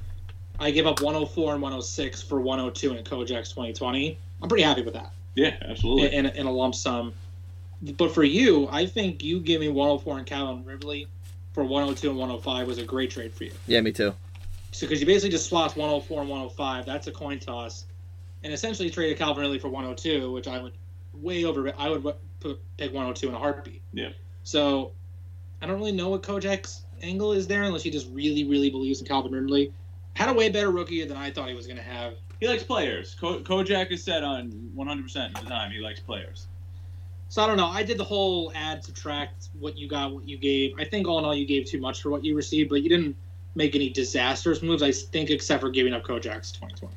I 0.58 0.70
give 0.70 0.86
up 0.86 1.00
104 1.00 1.54
and 1.54 1.62
106 1.62 2.22
for 2.22 2.40
102 2.40 2.96
in 2.96 3.04
Kojak's 3.04 3.50
2020. 3.50 4.18
I'm 4.42 4.48
pretty 4.48 4.64
happy 4.64 4.82
with 4.82 4.94
that 4.94 5.12
yeah, 5.34 5.56
absolutely. 5.68 6.06
in, 6.06 6.26
in, 6.26 6.26
a, 6.26 6.40
in 6.40 6.46
a 6.46 6.50
lump 6.50 6.74
sum. 6.74 7.12
But 7.96 8.14
for 8.14 8.24
you, 8.24 8.68
I 8.70 8.86
think 8.86 9.22
you 9.22 9.40
give 9.40 9.60
me 9.60 9.68
104 9.68 10.18
and 10.18 10.26
Calvin 10.26 10.64
Ridley 10.64 11.06
for 11.52 11.64
102 11.64 12.10
and 12.10 12.18
105 12.18 12.66
was 12.66 12.78
a 12.78 12.84
great 12.84 13.10
trade 13.10 13.34
for 13.34 13.44
you. 13.44 13.52
Yeah, 13.66 13.80
me 13.80 13.92
too. 13.92 14.14
So 14.74 14.88
because 14.88 15.00
you 15.00 15.06
basically 15.06 15.30
just 15.30 15.48
swapped 15.48 15.76
104 15.76 16.22
and 16.22 16.28
105, 16.28 16.84
that's 16.84 17.06
a 17.06 17.12
coin 17.12 17.38
toss, 17.38 17.86
and 18.42 18.52
essentially 18.52 18.90
traded 18.90 19.16
Calvin 19.16 19.42
Ridley 19.42 19.60
for 19.60 19.68
102, 19.68 20.32
which 20.32 20.48
I 20.48 20.60
would 20.60 20.72
way 21.12 21.44
over. 21.44 21.72
I 21.78 21.88
would 21.90 22.02
put, 22.40 22.58
pick 22.76 22.92
102 22.92 23.28
in 23.28 23.34
a 23.34 23.38
heartbeat. 23.38 23.82
Yeah. 23.92 24.08
So 24.42 24.90
I 25.62 25.66
don't 25.66 25.76
really 25.78 25.92
know 25.92 26.08
what 26.08 26.24
Kojak's 26.24 26.82
angle 27.02 27.30
is 27.30 27.46
there, 27.46 27.62
unless 27.62 27.84
he 27.84 27.90
just 27.90 28.10
really, 28.10 28.42
really 28.42 28.68
believes 28.68 29.00
in 29.00 29.06
Calvin 29.06 29.30
Ridley. 29.30 29.72
Had 30.14 30.28
a 30.28 30.32
way 30.32 30.48
better 30.48 30.72
rookie 30.72 31.04
than 31.06 31.16
I 31.16 31.30
thought 31.30 31.48
he 31.48 31.54
was 31.54 31.68
going 31.68 31.76
to 31.76 31.82
have. 31.84 32.14
He 32.40 32.48
likes 32.48 32.64
players. 32.64 33.14
Ko- 33.14 33.42
Kojak 33.42 33.92
is 33.92 34.02
set 34.02 34.24
on 34.24 34.50
100% 34.76 35.38
of 35.38 35.44
the 35.44 35.48
time. 35.48 35.70
He 35.70 35.78
likes 35.78 36.00
players. 36.00 36.48
So 37.28 37.44
I 37.44 37.46
don't 37.46 37.56
know. 37.56 37.68
I 37.68 37.84
did 37.84 37.96
the 37.96 38.04
whole 38.04 38.50
add 38.56 38.82
subtract 38.82 39.50
what 39.60 39.78
you 39.78 39.88
got, 39.88 40.12
what 40.12 40.28
you 40.28 40.36
gave. 40.36 40.74
I 40.80 40.84
think 40.84 41.06
all 41.06 41.20
in 41.20 41.24
all 41.24 41.34
you 41.34 41.46
gave 41.46 41.64
too 41.64 41.80
much 41.80 42.02
for 42.02 42.10
what 42.10 42.24
you 42.24 42.34
received, 42.34 42.70
but 42.70 42.82
you 42.82 42.88
didn't 42.88 43.16
make 43.54 43.74
any 43.74 43.90
disastrous 43.90 44.62
moves. 44.62 44.82
I 44.82 44.92
think 44.92 45.30
except 45.30 45.60
for 45.60 45.70
giving 45.70 45.92
up 45.92 46.04
Kojak's 46.04 46.52
2020. 46.52 46.94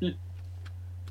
Hmm. 0.00 0.08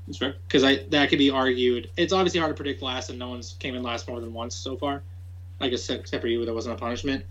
That's 0.06 0.18
fair. 0.18 0.36
because 0.48 0.64
I 0.64 0.78
that 0.90 1.10
could 1.10 1.20
be 1.20 1.30
argued. 1.30 1.90
It's 1.98 2.14
obviously 2.14 2.40
hard 2.40 2.52
to 2.52 2.56
predict 2.56 2.82
last, 2.82 3.10
and 3.10 3.20
no 3.20 3.30
one's 3.30 3.54
came 3.60 3.76
in 3.76 3.84
last 3.84 4.08
more 4.08 4.20
than 4.20 4.34
once 4.34 4.56
so 4.56 4.78
far. 4.78 5.04
I 5.60 5.70
guess 5.70 5.90
except 5.90 6.22
for 6.22 6.28
you, 6.28 6.46
that 6.46 6.54
wasn't 6.54 6.76
a 6.76 6.80
punishment. 6.80 7.26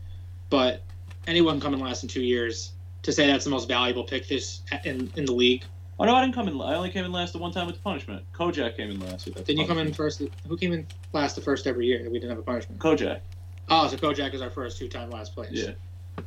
But 0.50 0.82
anyone 1.26 1.60
coming 1.60 1.80
last 1.80 2.02
in 2.02 2.08
two 2.08 2.22
years 2.22 2.72
to 3.02 3.12
say 3.12 3.26
that's 3.26 3.44
the 3.44 3.50
most 3.50 3.68
valuable 3.68 4.04
pick 4.04 4.28
this 4.28 4.62
in 4.84 5.10
in 5.16 5.24
the 5.24 5.32
league. 5.32 5.64
Oh 5.98 6.04
no, 6.04 6.14
I 6.14 6.20
didn't 6.20 6.34
come 6.34 6.48
in. 6.48 6.60
I 6.60 6.74
only 6.74 6.90
came 6.90 7.04
in 7.04 7.12
last 7.12 7.32
the 7.32 7.38
one 7.38 7.52
time 7.52 7.66
with 7.66 7.76
the 7.76 7.82
punishment. 7.82 8.22
Kojak 8.34 8.76
came 8.76 8.90
in 8.90 9.00
last 9.00 9.24
with 9.24 9.34
that. 9.34 9.46
Didn't 9.46 9.60
you 9.60 9.66
come 9.66 9.78
in 9.78 9.94
first? 9.94 10.20
Who 10.46 10.56
came 10.56 10.72
in 10.72 10.86
last 11.14 11.36
the 11.36 11.40
first 11.40 11.66
every 11.66 11.86
year 11.86 12.02
that 12.02 12.12
we 12.12 12.18
didn't 12.18 12.30
have 12.30 12.38
a 12.38 12.42
punishment? 12.42 12.80
Kojak. 12.80 13.20
Oh, 13.68 13.88
so 13.88 13.96
Kojak 13.96 14.34
is 14.34 14.42
our 14.42 14.50
first 14.50 14.78
two-time 14.78 15.10
last 15.10 15.34
place. 15.34 15.50
Yeah. 15.52 15.70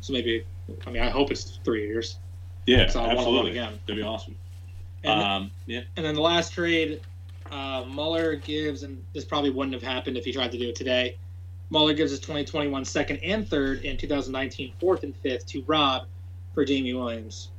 So 0.01 0.13
maybe, 0.13 0.45
I 0.85 0.91
mean, 0.91 1.01
I 1.01 1.09
hope 1.09 1.31
it's 1.31 1.59
three 1.63 1.87
years. 1.87 2.17
Yeah, 2.65 2.87
So 2.87 2.99
I 2.99 3.03
want 3.03 3.13
to 3.13 3.19
absolutely. 3.19 3.51
again. 3.51 3.79
That'd 3.87 4.01
be 4.01 4.07
awesome. 4.07 4.35
And, 5.03 5.21
um, 5.21 5.51
yeah. 5.65 5.81
and 5.95 6.05
then 6.05 6.13
the 6.15 6.21
last 6.21 6.53
trade, 6.53 7.01
uh, 7.51 7.85
Mueller 7.89 8.35
gives, 8.35 8.83
and 8.83 9.03
this 9.13 9.25
probably 9.25 9.49
wouldn't 9.49 9.73
have 9.73 9.83
happened 9.83 10.17
if 10.17 10.25
he 10.25 10.31
tried 10.31 10.51
to 10.51 10.57
do 10.57 10.69
it 10.69 10.75
today. 10.75 11.17
Mueller 11.71 11.93
gives 11.93 12.11
his 12.11 12.19
2021 12.19 12.83
second 12.85 13.17
and 13.17 13.47
third 13.47 13.85
and 13.85 13.97
2019 13.97 14.73
fourth 14.79 15.03
and 15.03 15.15
fifth 15.17 15.45
to 15.47 15.63
Rob 15.67 16.05
for 16.53 16.65
Jamie 16.65 16.93
Williams. 16.93 17.49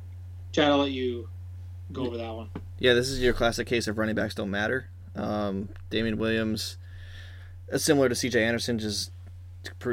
Chad, 0.51 0.69
I'll 0.69 0.79
let 0.79 0.91
you 0.91 1.27
go 1.91 2.05
over 2.05 2.17
that 2.17 2.33
one. 2.33 2.49
Yeah, 2.79 2.93
this 2.93 3.09
is 3.09 3.21
your 3.21 3.33
classic 3.33 3.67
case 3.67 3.87
of 3.87 3.97
running 3.97 4.15
backs 4.15 4.35
don't 4.35 4.51
matter. 4.51 4.87
Um, 5.15 5.69
Damien 5.89 6.17
Williams, 6.17 6.77
uh, 7.71 7.77
similar 7.77 8.09
to 8.09 8.15
C.J. 8.15 8.43
Anderson, 8.43 8.79
just 8.79 9.11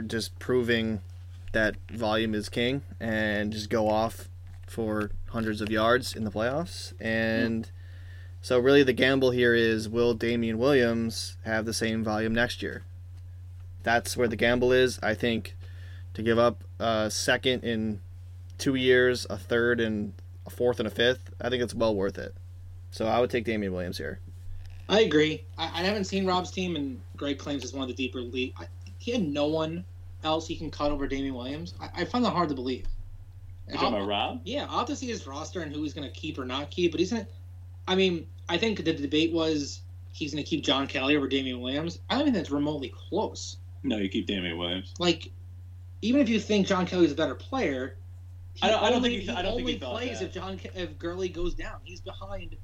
just 0.06 0.38
proving 0.38 1.00
that 1.52 1.76
volume 1.90 2.34
is 2.34 2.48
king 2.48 2.82
and 3.00 3.52
just 3.52 3.70
go 3.70 3.88
off 3.88 4.28
for 4.66 5.10
hundreds 5.30 5.60
of 5.60 5.70
yards 5.70 6.14
in 6.14 6.24
the 6.24 6.30
playoffs. 6.30 6.92
And 7.00 7.70
so, 8.40 8.58
really, 8.58 8.82
the 8.82 8.92
gamble 8.92 9.30
here 9.30 9.54
is: 9.54 9.88
Will 9.88 10.14
Damien 10.14 10.58
Williams 10.58 11.36
have 11.44 11.64
the 11.64 11.72
same 11.72 12.04
volume 12.04 12.34
next 12.34 12.62
year? 12.62 12.84
That's 13.82 14.16
where 14.16 14.28
the 14.28 14.36
gamble 14.36 14.72
is. 14.72 14.98
I 15.02 15.14
think 15.14 15.56
to 16.14 16.22
give 16.22 16.38
up 16.38 16.64
a 16.78 17.10
second 17.10 17.64
in 17.64 18.00
two 18.58 18.74
years, 18.74 19.26
a 19.30 19.38
third 19.38 19.80
and 19.80 20.12
a 20.46 20.50
fourth 20.50 20.78
and 20.78 20.86
a 20.86 20.90
fifth, 20.90 21.30
I 21.40 21.48
think 21.48 21.62
it's 21.62 21.74
well 21.74 21.94
worth 21.94 22.18
it. 22.18 22.34
So 22.90 23.06
I 23.06 23.20
would 23.20 23.30
take 23.30 23.44
Damien 23.44 23.72
Williams 23.72 23.98
here. 23.98 24.20
I 24.88 25.00
agree. 25.00 25.44
I, 25.56 25.64
I 25.64 25.82
haven't 25.82 26.04
seen 26.04 26.26
Rob's 26.26 26.50
team, 26.50 26.76
and 26.76 27.00
Greg 27.16 27.38
claims 27.38 27.62
it's 27.62 27.72
one 27.72 27.82
of 27.82 27.88
the 27.88 27.94
deeper 27.94 28.20
league. 28.20 28.54
I, 28.58 28.66
he 28.98 29.12
had 29.12 29.22
no 29.22 29.46
one 29.46 29.84
else 30.24 30.46
he 30.46 30.56
can 30.56 30.70
cut 30.70 30.90
over 30.90 31.06
Damien 31.06 31.34
Williams. 31.34 31.74
I, 31.80 32.02
I 32.02 32.04
find 32.04 32.24
that 32.24 32.30
hard 32.32 32.48
to 32.50 32.54
believe. 32.54 32.86
You 33.68 33.74
talking 33.74 33.88
about 33.88 34.08
Rob? 34.08 34.40
Yeah, 34.44 34.66
I'll 34.68 34.78
have 34.78 34.86
to 34.88 34.96
see 34.96 35.06
his 35.08 35.26
roster 35.26 35.60
and 35.60 35.72
who 35.74 35.82
he's 35.82 35.92
going 35.92 36.08
to 36.10 36.14
keep 36.14 36.38
or 36.38 36.44
not 36.44 36.70
keep. 36.70 36.90
But 36.92 37.00
he's 37.00 37.10
going 37.12 37.24
to. 37.24 37.30
I 37.86 37.94
mean, 37.94 38.26
I 38.48 38.56
think 38.58 38.82
the 38.84 38.92
debate 38.94 39.32
was 39.32 39.80
he's 40.12 40.32
going 40.32 40.42
to 40.42 40.48
keep 40.48 40.64
John 40.64 40.86
Kelly 40.86 41.16
over 41.16 41.28
Damien 41.28 41.60
Williams. 41.60 41.98
I 42.08 42.14
don't 42.14 42.24
think 42.24 42.34
that's 42.36 42.50
remotely 42.50 42.88
close. 43.10 43.58
No, 43.82 43.98
you 43.98 44.08
keep 44.08 44.26
Damien 44.26 44.56
Williams. 44.58 44.94
Like, 44.98 45.30
even 46.02 46.20
if 46.20 46.28
you 46.28 46.40
think 46.40 46.66
John 46.66 46.86
Kelly's 46.86 47.12
a 47.12 47.14
better 47.14 47.34
player, 47.34 47.96
he 48.54 48.62
I 48.62 48.70
don't- 48.70 48.82
I 48.82 48.90
don't 48.90 49.02
think 49.02 49.22
he- 49.22 49.28
I 49.30 49.42
don't 49.42 49.56
think 49.56 49.60
only 49.60 49.72
he 49.74 49.78
plays 49.78 50.20
if 50.22 50.32
John 50.32 50.58
if 50.74 50.98
Gurley 50.98 51.28
goes 51.28 51.54
down. 51.54 51.78
He's 51.84 52.00
behind 52.00 52.56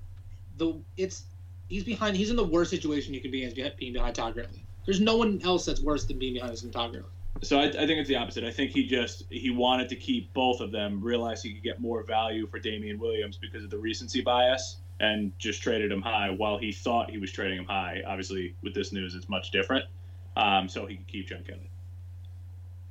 the. 0.57 0.81
It's 0.97 1.25
he's 1.69 1.85
behind. 1.85 2.17
He's 2.17 2.31
in 2.31 2.37
the 2.37 2.45
worst 2.45 2.71
situation 2.71 3.13
you 3.15 3.21
can 3.21 3.31
be 3.31 3.45
in, 3.45 3.55
being 3.79 3.93
behind 3.93 4.15
Todd 4.17 4.35
Gurley. 4.35 4.65
There's 4.87 5.01
no 5.01 5.17
one 5.17 5.41
else 5.45 5.65
that's 5.67 5.81
worse 5.81 6.05
than 6.05 6.19
being 6.19 6.35
behind 6.35 6.57
than 6.57 6.71
Todd 6.71 6.93
Gurley. 6.93 7.05
So 7.45 7.61
I, 7.61 7.65
I 7.65 7.71
think 7.87 7.99
it's 8.01 8.09
the 8.09 8.17
opposite. 8.17 8.45
I 8.45 8.51
think 8.51 8.73
he 8.73 8.87
just 8.87 9.25
he 9.31 9.51
wanted 9.51 9.89
to 9.91 9.97
keep 9.97 10.33
both 10.33 10.61
of 10.61 10.73
them, 10.73 11.01
realized 11.03 11.45
he 11.45 11.53
could 11.53 11.63
get 11.63 11.81
more 11.81 12.03
value 12.03 12.47
for 12.47 12.59
Damien 12.59 12.99
Williams 12.99 13.37
because 13.37 13.65
of 13.65 13.71
the 13.71 13.79
recency 13.79 14.23
bias, 14.23 14.79
and 15.01 15.33
just 15.39 15.63
traded 15.63 15.93
him 15.93 16.03
high 16.03 16.31
while 16.31 16.59
he 16.59 16.73
thought 16.73 17.11
he 17.11 17.19
was 17.19 17.31
trading 17.31 17.59
him 17.59 17.67
high. 17.67 18.03
Obviously, 18.07 18.55
with 18.63 18.75
this 18.75 18.93
news, 18.93 19.15
it's 19.15 19.29
much 19.29 19.51
different. 19.51 19.85
Um, 20.37 20.69
so 20.69 20.87
he 20.87 20.97
could 20.97 21.07
keep 21.07 21.29
John 21.29 21.45
Kelly. 21.47 21.71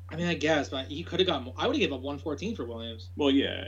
I 0.09 0.15
mean, 0.15 0.27
I 0.27 0.35
guess, 0.35 0.69
but 0.69 0.87
he 0.87 1.03
could 1.03 1.19
have 1.19 1.27
got. 1.27 1.43
More. 1.43 1.53
I 1.57 1.67
would 1.67 1.75
have 1.75 1.81
given 1.81 1.95
up 1.95 2.01
114 2.01 2.55
for 2.55 2.65
Williams. 2.65 3.09
Well, 3.17 3.31
yeah, 3.31 3.65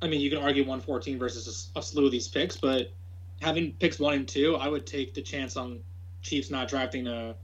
I 0.00 0.06
mean, 0.06 0.20
you 0.20 0.30
can 0.30 0.38
argue 0.38 0.62
114 0.62 1.18
versus 1.18 1.70
a, 1.74 1.78
a 1.78 1.82
slew 1.82 2.06
of 2.06 2.12
these 2.12 2.28
picks, 2.28 2.56
but 2.56 2.92
having 3.40 3.72
picks 3.72 3.98
one 3.98 4.14
and 4.14 4.28
two, 4.28 4.56
I 4.56 4.68
would 4.68 4.86
take 4.86 5.14
the 5.14 5.22
chance 5.22 5.56
on 5.56 5.80
Chiefs 6.22 6.50
not 6.50 6.68
drafting 6.68 7.06
a 7.06 7.34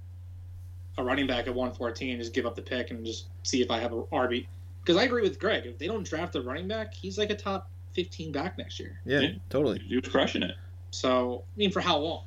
a 1.00 1.04
running 1.04 1.26
back 1.26 1.46
at 1.46 1.54
114 1.54 2.10
and 2.10 2.20
just 2.20 2.32
give 2.32 2.46
up 2.46 2.54
the 2.54 2.62
pick 2.62 2.90
and 2.90 3.04
just 3.04 3.26
see 3.42 3.60
if 3.62 3.70
I 3.70 3.78
have 3.78 3.92
a 3.92 4.02
RB. 4.04 4.46
Because 4.82 5.00
I 5.00 5.04
agree 5.04 5.22
with 5.22 5.38
Greg. 5.38 5.66
If 5.66 5.78
they 5.78 5.86
don't 5.86 6.04
draft 6.06 6.36
a 6.36 6.42
running 6.42 6.68
back, 6.68 6.94
he's 6.94 7.18
like 7.18 7.30
a 7.30 7.36
top 7.36 7.68
15 7.94 8.32
back 8.32 8.56
next 8.58 8.78
year. 8.78 9.00
Yeah, 9.04 9.20
Yeah. 9.20 9.32
totally. 9.48 9.78
he 9.80 9.96
was 9.96 10.08
crushing 10.08 10.42
it. 10.42 10.54
So, 10.90 11.44
I 11.54 11.58
mean, 11.58 11.70
for 11.70 11.80
how 11.80 11.98
long? 11.98 12.24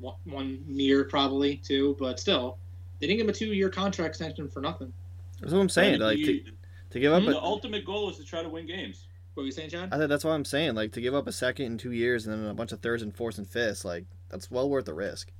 one, 0.00 0.14
one 0.24 0.64
year 0.66 1.04
probably 1.04 1.56
two, 1.56 1.96
but 1.98 2.18
still, 2.18 2.58
they 2.98 3.06
didn't 3.06 3.18
give 3.18 3.26
him 3.26 3.30
a 3.30 3.34
two-year 3.34 3.68
contract 3.68 4.10
extension 4.10 4.48
for 4.48 4.60
nothing. 4.60 4.92
That's 5.40 5.52
what 5.52 5.60
I'm 5.60 5.68
saying. 5.68 6.00
Like 6.00 6.18
to, 6.18 6.42
to 6.90 7.00
give 7.00 7.12
up 7.12 7.24
the 7.24 7.36
a, 7.38 7.42
ultimate 7.42 7.84
goal 7.84 8.10
is 8.10 8.16
to 8.16 8.24
try 8.24 8.42
to 8.42 8.48
win 8.48 8.66
games. 8.66 9.06
What 9.34 9.42
were 9.42 9.46
you 9.46 9.52
saying, 9.52 9.70
John? 9.70 9.88
I 9.92 9.98
think 9.98 10.08
that's 10.08 10.24
what 10.24 10.32
I'm 10.32 10.44
saying. 10.44 10.74
Like 10.74 10.92
to 10.92 11.00
give 11.00 11.14
up 11.14 11.26
a 11.26 11.32
second 11.32 11.66
in 11.66 11.78
two 11.78 11.92
years 11.92 12.26
and 12.26 12.34
then 12.42 12.50
a 12.50 12.54
bunch 12.54 12.72
of 12.72 12.80
thirds 12.80 13.02
and 13.02 13.14
fourths 13.14 13.38
and 13.38 13.48
fifths, 13.48 13.84
like 13.84 14.04
that's 14.30 14.50
well 14.50 14.68
worth 14.68 14.84
the 14.86 14.94
risk. 14.94 15.30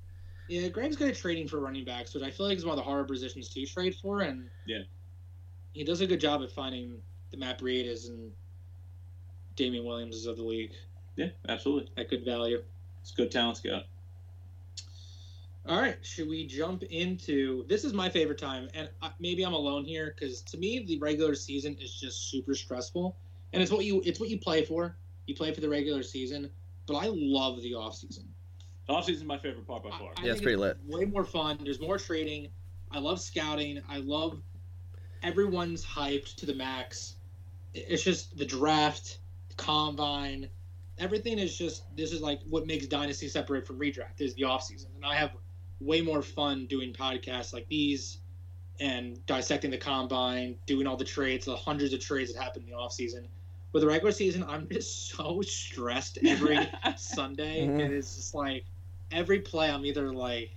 Yeah, 0.48 0.68
Graham's 0.68 0.96
good 0.96 1.10
at 1.10 1.16
trading 1.16 1.48
for 1.48 1.58
running 1.60 1.84
backs, 1.84 2.12
which 2.14 2.22
I 2.22 2.30
feel 2.30 2.46
like 2.46 2.58
is 2.58 2.64
one 2.66 2.72
of 2.78 2.84
the 2.84 2.88
harder 2.88 3.04
positions 3.04 3.48
to 3.50 3.64
trade 3.66 3.94
for, 3.96 4.20
and 4.20 4.50
Yeah. 4.66 4.82
he 5.72 5.84
does 5.84 6.00
a 6.02 6.06
good 6.06 6.20
job 6.20 6.42
at 6.42 6.50
finding 6.50 7.00
the 7.30 7.36
Matt 7.38 7.58
Breidas 7.58 8.08
and 8.08 8.30
Damien 9.56 9.84
Williams 9.84 10.26
of 10.26 10.36
the 10.36 10.42
league 10.42 10.72
Yeah, 11.16 11.30
absolutely. 11.48 11.90
at 11.96 12.10
good 12.10 12.24
value. 12.24 12.62
It's 13.00 13.12
a 13.12 13.14
good 13.14 13.30
talent 13.30 13.58
scout. 13.58 13.84
All 15.66 15.80
right, 15.80 15.96
should 16.04 16.28
we 16.28 16.46
jump 16.46 16.82
into 16.82 17.66
this? 17.68 17.84
Is 17.84 17.94
my 17.94 18.10
favorite 18.10 18.36
time, 18.38 18.68
and 18.74 18.90
maybe 19.18 19.44
I'm 19.44 19.54
alone 19.54 19.86
here 19.86 20.14
because 20.14 20.42
to 20.42 20.58
me 20.58 20.80
the 20.84 20.98
regular 20.98 21.34
season 21.34 21.78
is 21.80 21.98
just 21.98 22.30
super 22.30 22.54
stressful, 22.54 23.16
and 23.54 23.62
it's 23.62 23.72
what 23.72 23.86
you 23.86 24.02
it's 24.04 24.20
what 24.20 24.28
you 24.28 24.38
play 24.38 24.62
for. 24.62 24.94
You 25.26 25.34
play 25.34 25.54
for 25.54 25.62
the 25.62 25.68
regular 25.70 26.02
season, 26.02 26.50
but 26.86 26.96
I 26.96 27.06
love 27.06 27.62
the 27.62 27.72
off 27.74 27.96
season. 27.96 28.33
The 28.86 28.92
offseason 28.92 29.10
is 29.10 29.24
my 29.24 29.38
favorite 29.38 29.66
part 29.66 29.82
by 29.82 29.90
far. 29.90 30.12
I 30.16 30.24
Yeah, 30.24 30.32
it's 30.32 30.40
think 30.40 30.42
pretty 30.42 30.56
lit. 30.56 30.78
Way 30.86 31.04
more 31.04 31.24
fun. 31.24 31.58
There's 31.62 31.80
more 31.80 31.98
trading. 31.98 32.48
I 32.90 32.98
love 32.98 33.20
scouting. 33.20 33.80
I 33.88 33.98
love 33.98 34.42
everyone's 35.22 35.84
hyped 35.84 36.36
to 36.36 36.46
the 36.46 36.54
max. 36.54 37.16
It's 37.72 38.02
just 38.02 38.36
the 38.36 38.44
draft, 38.44 39.18
the 39.48 39.54
combine, 39.54 40.48
everything 40.98 41.38
is 41.38 41.56
just 41.56 41.84
this 41.96 42.12
is 42.12 42.20
like 42.20 42.40
what 42.48 42.66
makes 42.66 42.86
dynasty 42.86 43.28
separate 43.28 43.66
from 43.66 43.78
redraft 43.78 44.20
is 44.20 44.34
the 44.34 44.42
offseason. 44.42 44.86
And 44.94 45.04
I 45.04 45.14
have 45.16 45.32
way 45.80 46.00
more 46.00 46.22
fun 46.22 46.66
doing 46.66 46.92
podcasts 46.92 47.52
like 47.52 47.68
these 47.68 48.18
and 48.80 49.24
dissecting 49.26 49.70
the 49.70 49.78
combine, 49.78 50.56
doing 50.66 50.86
all 50.86 50.96
the 50.96 51.04
trades, 51.04 51.46
the 51.46 51.56
hundreds 51.56 51.92
of 51.92 52.00
trades 52.00 52.32
that 52.32 52.42
happen 52.42 52.62
in 52.62 52.70
the 52.70 52.76
off 52.76 52.92
season. 52.92 53.28
With 53.72 53.82
the 53.82 53.88
regular 53.88 54.12
season, 54.12 54.44
I'm 54.44 54.68
just 54.68 55.08
so 55.10 55.40
stressed 55.46 56.18
every 56.26 56.58
Sunday. 56.96 57.66
Mhm. 57.66 57.84
And 57.84 57.94
it's 57.94 58.16
just 58.16 58.34
like 58.34 58.64
every 59.14 59.40
play, 59.40 59.70
I'm 59.70 59.84
either 59.86 60.12
like, 60.12 60.50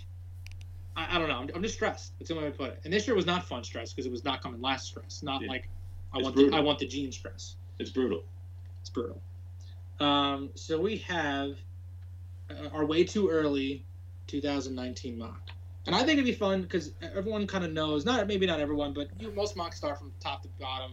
I, 0.96 1.16
I 1.16 1.20
don't 1.20 1.30
know, 1.30 1.38
I'm, 1.38 1.50
I'm 1.56 1.62
just 1.62 1.76
stressed. 1.76 2.14
That's 2.20 2.30
the 2.30 2.36
only 2.36 2.48
way 2.48 2.52
to 2.52 2.58
put 2.58 2.70
it. 2.72 2.82
And 2.84 2.94
this 2.94 3.08
year 3.08 3.16
was 3.16 3.26
not 3.26 3.46
fun 3.48 3.64
stress 3.64 3.94
because 3.94 4.06
it 4.06 4.12
was 4.12 4.24
not 4.24 4.42
coming 4.42 4.62
last 4.62 4.88
stress. 4.88 5.22
Not 5.24 5.42
Yeah. 5.42 5.50
like 5.50 5.70
I 6.14 6.18
It's 6.18 6.24
want 6.24 6.36
the. 6.36 6.52
I 6.54 6.60
want 6.60 6.80
the 6.80 6.88
gene 6.88 7.12
stress. 7.12 7.56
It's 7.80 7.90
brutal. 7.90 8.24
It's 8.82 8.90
brutal. 8.90 9.22
Um, 10.00 10.50
so 10.56 10.80
we 10.80 10.98
have 10.98 11.58
uh, 12.50 12.70
our 12.74 12.86
way 12.86 13.04
too 13.04 13.30
early 13.30 13.86
2019 14.28 15.18
mock. 15.18 15.50
And 15.86 15.96
I 15.96 16.00
think 16.00 16.14
it'd 16.14 16.26
be 16.26 16.34
fun 16.34 16.62
because 16.62 16.92
everyone 17.02 17.48
kind 17.48 17.64
of 17.64 17.72
knows, 17.72 18.06
not 18.06 18.28
maybe 18.28 18.46
not 18.46 18.60
everyone, 18.60 18.94
but 18.94 19.08
you, 19.20 19.32
most 19.32 19.56
mocks 19.56 19.78
start 19.78 19.98
from 19.98 20.12
top 20.20 20.42
to 20.44 20.50
bottom. 20.60 20.92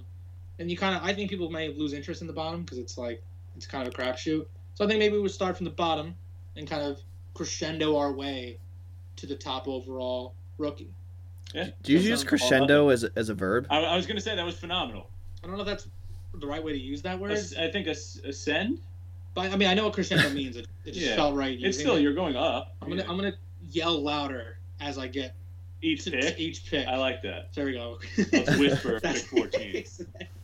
And 0.58 0.70
you 0.70 0.76
kind 0.76 0.94
of, 0.96 1.02
I 1.02 1.12
think 1.12 1.30
people 1.30 1.50
may 1.50 1.68
lose 1.74 1.92
interest 1.92 2.20
in 2.20 2.28
the 2.28 2.32
bottom 2.32 2.62
because 2.62 2.78
it's 2.78 2.96
like, 2.96 3.22
it's 3.56 3.66
kind 3.66 3.86
of 3.86 3.92
a 3.92 3.96
crapshoot. 3.96 4.46
So 4.74 4.84
I 4.84 4.88
think 4.88 5.00
maybe 5.00 5.16
we 5.16 5.20
would 5.22 5.32
start 5.32 5.56
from 5.56 5.64
the 5.64 5.70
bottom 5.70 6.14
and 6.56 6.68
kind 6.68 6.82
of 6.82 7.00
crescendo 7.34 7.96
our 7.96 8.12
way 8.12 8.58
to 9.16 9.26
the 9.26 9.34
top 9.36 9.68
overall 9.68 10.34
rookie. 10.58 10.90
Yeah. 11.54 11.70
Do 11.82 11.92
you 11.92 11.98
use 11.98 12.24
crescendo 12.24 12.88
as 12.88 13.04
a, 13.04 13.10
as 13.16 13.28
a 13.28 13.34
verb? 13.34 13.66
I, 13.70 13.78
I 13.84 13.96
was 13.96 14.06
going 14.06 14.16
to 14.16 14.22
say 14.22 14.34
that 14.34 14.44
was 14.44 14.56
phenomenal. 14.56 15.08
I 15.42 15.46
don't 15.46 15.56
know 15.56 15.62
if 15.62 15.66
that's 15.68 15.86
the 16.34 16.46
right 16.46 16.62
way 16.62 16.72
to 16.72 16.78
use 16.78 17.02
that 17.02 17.18
word, 17.18 17.30
As- 17.32 17.54
I 17.56 17.70
think 17.70 17.86
as- 17.86 18.20
ascend. 18.24 18.78
but 19.34 19.52
I 19.52 19.56
mean, 19.56 19.68
I 19.68 19.74
know 19.74 19.84
what 19.84 19.92
crescendo 19.94 20.30
means. 20.34 20.56
It, 20.56 20.66
it 20.84 20.92
just 20.94 21.06
Yeah. 21.06 21.16
felt 21.16 21.36
right. 21.36 21.56
It's 21.60 21.78
still 21.78 21.96
it. 21.96 22.00
you're 22.02 22.14
going 22.14 22.34
up. 22.36 22.74
I'm 22.82 22.88
gonna 22.88 23.02
Yeah. 23.02 23.10
I'm 23.10 23.16
gonna 23.16 23.34
yell 23.70 24.02
louder 24.02 24.58
as 24.80 24.98
I 24.98 25.06
get 25.06 25.34
each 25.80 26.04
to, 26.04 26.10
pick. 26.10 26.36
to 26.36 26.42
each 26.42 26.66
pick. 26.66 26.88
I 26.88 26.96
like 26.96 27.22
that. 27.22 27.52
There 27.54 27.66
we 27.66 27.72
go. 27.74 27.98
Let's 28.32 28.56
whisper 28.56 28.98
That's- 29.00 29.22
pick 29.30 29.52
14. 29.52 29.84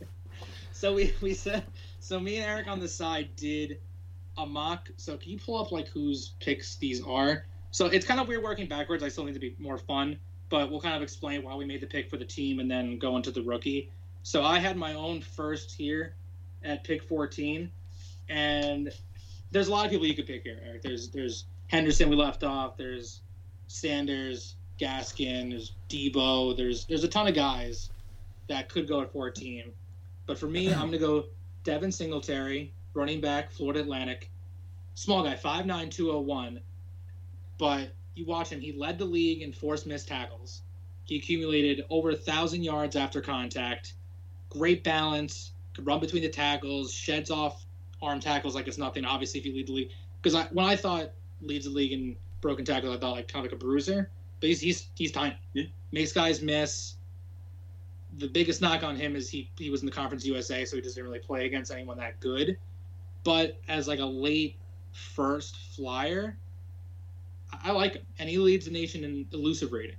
so 0.71 0.93
we 0.93 1.13
we 1.21 1.33
said 1.33 1.63
so 1.99 2.19
me 2.19 2.37
and 2.37 2.45
Eric 2.49 2.67
on 2.67 2.79
the 2.79 2.87
side 2.87 3.29
did 3.35 3.79
a 4.37 4.45
mock. 4.45 4.89
So 4.97 5.17
can 5.17 5.31
you 5.31 5.39
pull 5.39 5.59
up 5.59 5.71
like 5.71 5.87
whose 5.87 6.33
picks 6.39 6.75
these 6.75 7.01
are? 7.03 7.45
So 7.71 7.85
it's 7.85 8.05
kind 8.05 8.19
of 8.19 8.27
weird 8.27 8.43
working 8.43 8.67
backwards. 8.67 9.03
I 9.03 9.09
still 9.09 9.23
need 9.23 9.33
to 9.33 9.39
be 9.39 9.55
more 9.57 9.77
fun, 9.77 10.19
but 10.49 10.69
we'll 10.69 10.81
kind 10.81 10.95
of 10.95 11.01
explain 11.01 11.43
why 11.43 11.55
we 11.55 11.65
made 11.65 11.81
the 11.81 11.87
pick 11.87 12.09
for 12.09 12.17
the 12.17 12.25
team 12.25 12.59
and 12.59 12.69
then 12.69 12.97
go 12.97 13.15
into 13.15 13.31
the 13.31 13.41
rookie. 13.41 13.89
So 14.23 14.43
I 14.43 14.59
had 14.59 14.77
my 14.77 14.93
own 14.93 15.21
first 15.21 15.71
here 15.71 16.13
at 16.63 16.83
pick 16.83 17.03
14, 17.03 17.71
and 18.29 18.91
there's 19.51 19.67
a 19.67 19.71
lot 19.71 19.85
of 19.85 19.91
people 19.91 20.05
you 20.05 20.15
could 20.15 20.27
pick 20.27 20.43
here, 20.43 20.59
Eric. 20.65 20.83
There's 20.83 21.09
there's 21.09 21.45
Henderson 21.67 22.09
we 22.09 22.15
left 22.15 22.43
off. 22.43 22.77
There's 22.77 23.21
Sanders, 23.67 24.55
Gaskin, 24.79 25.49
there's 25.49 25.73
Debo. 25.89 26.55
There's 26.55 26.85
there's 26.85 27.03
a 27.03 27.07
ton 27.07 27.27
of 27.27 27.33
guys 27.33 27.89
that 28.47 28.69
could 28.69 28.87
go 28.87 29.01
at 29.01 29.11
14. 29.11 29.71
But 30.25 30.37
for 30.37 30.47
me, 30.47 30.73
I'm 30.73 30.87
gonna 30.87 30.97
go 30.97 31.25
Devin 31.63 31.91
Singletary, 31.91 32.73
running 32.93 33.21
back, 33.21 33.51
Florida 33.51 33.81
Atlantic, 33.81 34.29
small 34.95 35.23
guy, 35.23 35.35
5'9", 35.35 35.91
201. 35.91 36.59
But 37.57 37.93
you 38.15 38.25
watch 38.25 38.49
him; 38.49 38.59
he 38.59 38.73
led 38.73 38.97
the 38.97 39.05
league 39.05 39.41
in 39.41 39.53
forced 39.53 39.85
missed 39.85 40.07
tackles. 40.07 40.61
He 41.05 41.17
accumulated 41.17 41.85
over 41.89 42.11
a 42.11 42.15
thousand 42.15 42.63
yards 42.63 42.95
after 42.95 43.21
contact. 43.21 43.93
Great 44.49 44.83
balance, 44.83 45.51
could 45.73 45.85
run 45.85 45.99
between 45.99 46.23
the 46.23 46.29
tackles, 46.29 46.93
sheds 46.93 47.31
off 47.31 47.65
arm 48.01 48.19
tackles 48.19 48.55
like 48.55 48.67
it's 48.67 48.77
nothing. 48.77 49.05
Obviously, 49.05 49.39
if 49.39 49.45
you 49.45 49.53
lead 49.53 49.67
the 49.67 49.73
league, 49.73 49.89
because 50.21 50.35
I, 50.35 50.45
when 50.51 50.65
I 50.65 50.75
thought 50.75 51.11
leads 51.41 51.65
the 51.65 51.71
league 51.71 51.93
in 51.93 52.15
broken 52.41 52.65
tackles, 52.65 52.95
I 52.95 52.99
thought 52.99 53.11
like 53.11 53.27
kind 53.27 53.45
of 53.45 53.51
like 53.51 53.61
a 53.61 53.63
bruiser. 53.63 54.09
But 54.39 54.49
he's 54.49 54.59
he's 54.59 54.89
he's 54.95 55.11
tiny. 55.11 55.37
Yeah. 55.53 55.65
Makes 55.91 56.13
guys 56.13 56.41
miss. 56.41 56.95
The 58.17 58.27
biggest 58.27 58.61
knock 58.61 58.83
on 58.83 58.95
him 58.95 59.15
is 59.15 59.29
he 59.29 59.49
he 59.57 59.69
was 59.69 59.81
in 59.81 59.85
the 59.85 59.91
Conference 59.91 60.25
USA, 60.25 60.65
so 60.65 60.75
he 60.75 60.81
doesn't 60.81 61.01
really 61.01 61.19
play 61.19 61.45
against 61.45 61.71
anyone 61.71 61.97
that 61.97 62.19
good. 62.19 62.57
But 63.23 63.59
as 63.67 63.87
like 63.87 63.99
a 63.99 64.05
late 64.05 64.57
first 64.91 65.57
flyer, 65.75 66.37
I, 67.51 67.69
I 67.69 67.71
like 67.71 67.93
him, 67.95 68.05
and 68.19 68.29
he 68.29 68.37
leads 68.37 68.65
the 68.65 68.71
nation 68.71 69.03
in 69.03 69.27
elusive 69.33 69.71
rating. 69.71 69.95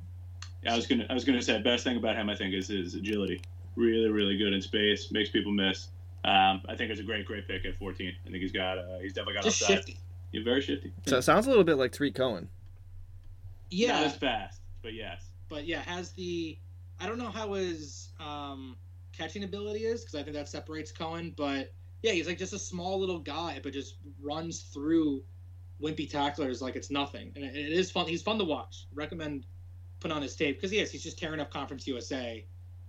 Yeah, 0.63 0.73
I 0.73 0.77
was 0.77 0.87
gonna 0.87 1.07
I 1.11 1.15
was 1.15 1.25
gonna 1.25 1.43
say 1.43 1.61
best 1.61 1.85
thing 1.85 1.97
about 1.97 2.17
him 2.17 2.29
I 2.29 2.37
think 2.37 2.55
is 2.55 2.69
his 2.69 2.95
agility. 2.95 3.41
Really, 3.77 4.11
really 4.11 4.37
good 4.37 4.53
in 4.53 4.61
space. 4.61 5.11
Makes 5.11 5.31
people 5.31 5.53
miss. 5.53 5.89
Um, 6.25 6.63
I 6.69 6.77
think 6.77 6.91
it's 6.91 7.01
a 7.01 7.05
great, 7.05 7.27
great 7.27 7.49
pick 7.49 7.65
at 7.65 7.77
14. 7.79 8.13
I 8.27 8.31
think 8.31 8.43
he's 8.43 8.53
got 8.53 8.79
uh, 8.79 8.99
he's 9.01 9.13
definitely 9.13 9.35
got 9.35 9.45
Just 9.45 9.63
upside. 9.63 9.79
shifty. 9.79 9.97
He's 10.31 10.45
very 10.45 10.61
shifty. 10.61 10.93
So 11.07 11.19
it 11.19 11.23
sounds 11.23 11.47
a 11.47 11.49
little 11.51 11.65
bit 11.65 11.77
like 11.79 11.93
Tarik 11.93 12.15
Cohen. 12.15 12.49
Yeah, 13.71 13.93
Not 13.93 14.03
as 14.05 14.17
fast, 14.17 14.61
but 14.83 14.93
yes. 14.95 15.25
but 15.49 15.67
yeah, 15.67 15.81
has 15.81 16.13
the 16.13 16.59
I 17.01 17.07
don't 17.07 17.19
know 17.19 17.31
how 17.31 17.55
his 17.55 18.11
um, 18.21 18.77
catching 19.17 19.45
ability 19.45 19.81
is 19.81 20.03
because 20.03 20.15
I 20.15 20.23
think 20.23 20.37
that 20.37 20.49
separates 20.49 20.93
Cohen. 20.93 21.35
But 21.37 21.73
yeah, 22.03 22.13
he's 22.13 22.27
like 22.27 22.39
just 22.39 22.53
a 22.53 22.59
small 22.59 22.99
little 22.99 23.19
guy, 23.19 23.61
but 23.63 23.73
just 23.73 23.97
runs 24.21 24.63
through 24.63 25.23
wimpy 25.81 26.09
tacklers 26.09 26.63
like 26.63 26.77
it's 26.77 26.91
nothing, 26.91 27.33
and 27.35 27.45
it, 27.45 27.57
is 27.57 27.91
fun. 27.91 28.07
He's 28.07 28.23
fun 28.23 28.39
to 28.39 28.45
watch. 28.45 28.87
Recommend 28.95 29.47
put 30.01 30.11
on 30.11 30.23
his 30.23 30.35
tape 30.35 30.57
because 30.57 30.73
yes, 30.73 30.91
he's 30.91 31.03
just 31.03 31.19
tearing 31.19 31.41
up 31.41 31.51
Conference 31.51 31.87
USA. 31.87 32.45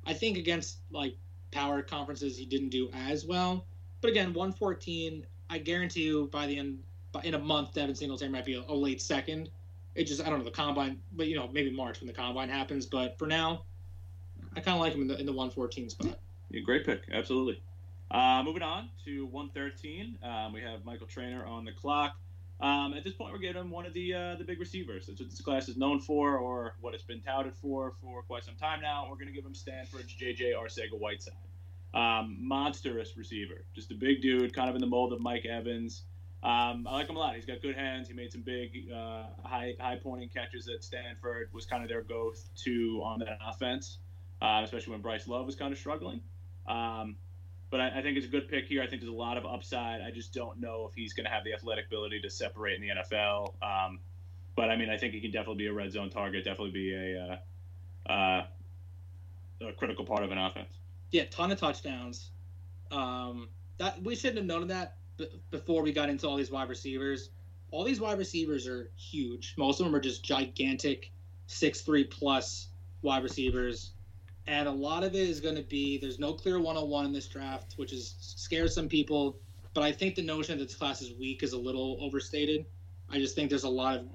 I 0.06 0.14
think 0.14 0.38
against 0.38 0.80
like 0.92 1.16
power 1.52 1.82
conferences, 1.82 2.38
he 2.38 2.46
didn't 2.46 2.70
do 2.70 2.90
as 2.94 3.26
well. 3.26 3.66
But 4.02 4.12
again, 4.12 4.34
114. 4.34 5.26
I 5.50 5.58
guarantee 5.60 6.04
you 6.04 6.30
by 6.32 6.48
the 6.48 6.58
end, 6.58 6.80
by, 7.12 7.22
in 7.22 7.36
a 7.36 7.40
month, 7.40 7.74
Devin 7.74 7.96
Singletary 7.96 8.32
might 8.32 8.46
be 8.46 8.56
a, 8.56 8.64
a 8.68 8.74
late 8.74 9.02
second 9.02 9.50
it 9.96 10.06
just 10.06 10.22
I 10.22 10.30
don't 10.30 10.40
know 10.40 10.46
the 10.46 10.52
combine, 10.52 11.00
but 11.14 11.28
you 11.28 11.36
know 11.36 11.50
maybe 11.52 11.72
March 11.72 12.00
when 12.00 12.08
the 12.08 12.14
combine 12.14 12.50
happens. 12.50 12.86
But 12.86 13.18
for 13.18 13.28
now, 13.28 13.64
I 14.56 14.60
kind 14.60 14.76
of 14.76 14.82
like 14.82 14.94
him 14.94 15.02
in 15.02 15.08
the 15.08 15.20
in 15.20 15.26
the 15.26 15.32
114 15.32 15.90
spot. 15.90 16.20
Yeah, 16.50 16.62
great 16.62 16.86
pick, 16.86 17.04
absolutely. 17.12 17.62
Uh, 18.14 18.44
moving 18.44 18.62
on 18.62 18.90
to 19.04 19.26
113, 19.26 20.20
um, 20.22 20.54
we 20.54 20.62
have 20.62 20.86
Michael 20.86 21.08
Trainer 21.08 21.44
on 21.46 21.66
the 21.66 21.72
clock. 21.72 22.16
Um, 22.62 22.94
at 22.94 23.04
this 23.04 23.14
point, 23.14 23.34
we're 23.34 23.40
getting 23.40 23.72
one 23.72 23.88
of 23.88 23.94
the 23.94 24.14
uh, 24.14 24.36
the 24.36 24.44
big 24.44 24.60
receivers. 24.60 25.08
That's 25.08 25.20
what 25.20 25.32
this 25.32 25.42
class 25.42 25.68
is 25.68 25.78
known 25.78 26.00
for, 26.00 26.38
or 26.38 26.76
what 26.80 26.94
it's 26.94 27.04
been 27.04 27.22
touted 27.22 27.56
for 27.56 27.96
for 28.00 28.22
quite 28.22 28.46
some 28.46 28.54
time 28.56 28.82
now. 28.82 29.08
We're 29.10 29.16
going 29.16 29.28
to 29.28 29.34
give 29.34 29.44
him 29.44 29.56
Stanford's 29.56 30.14
J.J. 30.14 30.54
Arcega-Whiteside. 30.54 31.34
Um, 31.96 32.38
monstrous 32.40 33.18
receiver, 33.18 33.66
just 33.76 33.92
a 33.92 33.96
big 33.96 34.22
dude, 34.22 34.54
kind 34.54 34.70
of 34.70 34.76
in 34.76 34.82
the 34.82 34.88
mold 34.88 35.12
of 35.12 35.20
Mike 35.20 35.46
Evans. 35.46 36.04
Um, 36.44 36.88
I 36.88 36.94
like 36.94 37.10
him 37.10 37.16
a 37.16 37.20
lot. 37.20 37.36
He's 37.36 37.46
got 37.46 37.62
good 37.62 37.76
hands. 37.76 38.08
He 38.08 38.14
made 38.14 38.32
some 38.32 38.42
big, 38.42 38.92
uh, 38.94 39.24
high, 39.44 39.76
high 39.80 39.98
pointing 40.02 40.30
catches 40.30 40.68
at 40.70 40.84
Stanford. 40.84 41.50
Was 41.52 41.66
kind 41.66 41.84
of 41.84 41.90
their 41.90 42.02
go-to 42.02 43.02
on 43.04 43.20
that 43.20 43.40
offense, 43.46 43.98
uh, 44.42 44.62
especially 44.64 44.92
when 44.92 45.02
Bryce 45.02 45.28
Love 45.28 45.46
was 45.46 45.56
kind 45.56 45.72
of 45.72 45.80
struggling. 45.80 46.22
Um, 46.68 47.16
but 47.74 47.82
I, 47.82 47.88
I 47.88 48.02
think 48.04 48.18
it's 48.18 48.28
a 48.28 48.30
good 48.30 48.48
pick 48.48 48.68
here. 48.68 48.84
I 48.84 48.86
think 48.86 49.02
there's 49.02 49.12
a 49.12 49.16
lot 49.16 49.36
of 49.36 49.48
upside. 49.48 50.02
I 50.02 50.12
just 50.12 50.32
don't 50.32 50.60
know 50.60 50.88
if 50.88 50.94
he's 50.94 51.12
going 51.14 51.24
to 51.26 51.32
have 51.32 51.44
the 51.44 51.54
athletic 51.54 51.88
ability 51.88 52.22
to 52.22 52.30
separate 52.30 52.80
in 52.80 52.82
the 52.82 52.90
NFL. 53.02 53.56
Um, 53.64 53.98
but 54.56 54.70
I 54.70 54.76
mean, 54.76 54.92
I 54.92 54.98
think 54.98 55.16
he 55.16 55.20
can 55.20 55.32
definitely 55.32 55.64
be 55.64 55.66
a 55.66 55.74
red 55.74 55.92
zone 55.92 56.12
target. 56.12 56.46
Definitely 56.46 56.70
be 56.70 56.94
a, 56.94 57.40
uh, 58.08 58.12
uh, 58.14 58.46
a 59.68 59.74
critical 59.74 60.06
part 60.06 60.24
of 60.24 60.32
an 60.32 60.38
offense. 60.38 60.72
Yeah, 61.10 61.24
ton 61.32 61.52
of 61.52 61.60
touchdowns. 61.60 62.30
Um, 62.92 63.50
that 63.80 64.00
we 64.04 64.16
shouldn't 64.16 64.38
have 64.38 64.46
known 64.46 64.68
that 64.68 64.98
b- 65.18 65.42
before 65.50 65.82
we 65.82 65.92
got 65.92 66.10
into 66.10 66.28
all 66.28 66.36
these 66.36 66.52
wide 66.52 66.70
receivers. 66.70 67.32
all 67.72 67.84
these 67.84 68.00
wide 68.00 68.20
receivers 68.20 68.68
are 68.68 68.92
huge. 68.96 69.56
Most 69.58 69.80
of 69.80 69.88
them 69.88 69.96
are 69.96 70.00
just 70.00 70.24
gigantic, 70.24 71.12
six 71.48 71.82
three 71.82 72.04
plus 72.04 72.68
wide 73.02 73.24
receivers, 73.24 73.94
and 74.48 74.68
a 74.68 74.72
lot 74.72 75.04
of 75.04 75.16
it 75.16 75.22
is 75.22 75.40
going 75.40 75.56
to 75.56 75.64
be 75.64 75.98
there's 75.98 76.20
no 76.20 76.34
clear 76.34 76.60
one 76.60 76.78
on 76.78 76.90
one 76.90 77.06
in 77.06 77.14
this 77.14 77.28
draft, 77.28 77.74
which 77.78 77.94
is 77.94 78.16
scares 78.20 78.76
some 78.76 78.90
people. 78.90 79.38
But 79.74 79.84
I 79.84 79.92
think 79.92 80.16
the 80.16 80.22
notion 80.22 80.60
that 80.60 80.66
this 80.66 80.76
class 80.76 81.02
is 81.02 81.14
weak 81.18 81.44
is 81.44 81.54
a 81.54 81.58
little 81.58 81.98
overstated. 82.02 82.66
I 83.10 83.18
just 83.20 83.36
think 83.36 83.50
there's 83.50 83.64
a 83.64 83.70
lot 83.70 84.00
of 84.00 84.06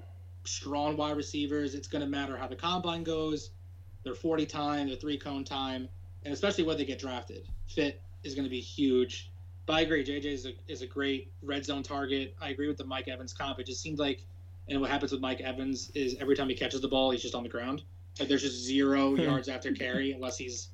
strong 0.45 0.95
wide 0.97 1.17
receivers. 1.17 1.75
It's 1.75 1.87
going 1.87 2.01
to 2.01 2.07
matter 2.07 2.37
how 2.37 2.47
the 2.47 2.55
combine 2.55 3.03
goes, 3.03 3.51
their 4.03 4.15
40 4.15 4.45
time, 4.45 4.87
their 4.87 4.95
three 4.95 5.17
cone 5.17 5.43
time, 5.43 5.89
and 6.23 6.33
especially 6.33 6.63
where 6.63 6.75
they 6.75 6.85
get 6.85 6.99
drafted. 6.99 7.47
Fit 7.67 8.01
is 8.23 8.35
going 8.35 8.45
to 8.45 8.49
be 8.49 8.61
huge. 8.61 9.31
But 9.65 9.73
I 9.75 9.81
agree, 9.81 10.03
JJ 10.03 10.25
is 10.25 10.45
a, 10.45 10.53
is 10.67 10.81
a 10.81 10.87
great 10.87 11.31
red 11.43 11.65
zone 11.65 11.83
target. 11.83 12.35
I 12.41 12.49
agree 12.49 12.67
with 12.67 12.77
the 12.77 12.85
Mike 12.85 13.07
Evans 13.07 13.33
comp. 13.33 13.59
It 13.59 13.67
just 13.67 13.81
seemed 13.81 13.99
like, 13.99 14.25
and 14.67 14.81
what 14.81 14.89
happens 14.89 15.11
with 15.11 15.21
Mike 15.21 15.41
Evans 15.41 15.91
is 15.93 16.15
every 16.19 16.35
time 16.35 16.49
he 16.49 16.55
catches 16.55 16.81
the 16.81 16.87
ball, 16.87 17.11
he's 17.11 17.21
just 17.21 17.35
on 17.35 17.43
the 17.43 17.49
ground. 17.49 17.83
Like 18.19 18.29
there's 18.29 18.41
just 18.41 18.57
zero 18.57 19.15
hmm. 19.15 19.21
yards 19.21 19.47
after 19.47 19.71
carry 19.71 20.11
unless 20.11 20.37
he's, 20.37 20.69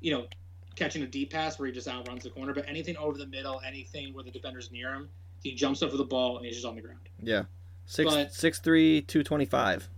you 0.00 0.12
know, 0.12 0.26
catching 0.74 1.02
a 1.02 1.06
deep 1.06 1.30
pass 1.30 1.58
where 1.58 1.66
he 1.66 1.72
just 1.72 1.88
outruns 1.88 2.24
the 2.24 2.30
corner. 2.30 2.54
But 2.54 2.68
anything 2.68 2.96
over 2.96 3.18
the 3.18 3.26
middle, 3.26 3.60
anything 3.66 4.14
where 4.14 4.24
the 4.24 4.30
defender's 4.30 4.70
near 4.70 4.92
him, 4.92 5.08
he 5.42 5.54
jumps 5.54 5.82
over 5.82 5.96
the 5.96 6.04
ball 6.04 6.36
and 6.36 6.46
he's 6.46 6.56
just 6.56 6.66
on 6.66 6.74
the 6.74 6.82
ground. 6.82 7.00
Yeah, 7.22 7.44
six 7.86 8.12
But- 8.12 8.32
six 8.32 8.58
three 8.58 9.02
two 9.02 9.22
twenty 9.22 9.46
five. 9.46 9.88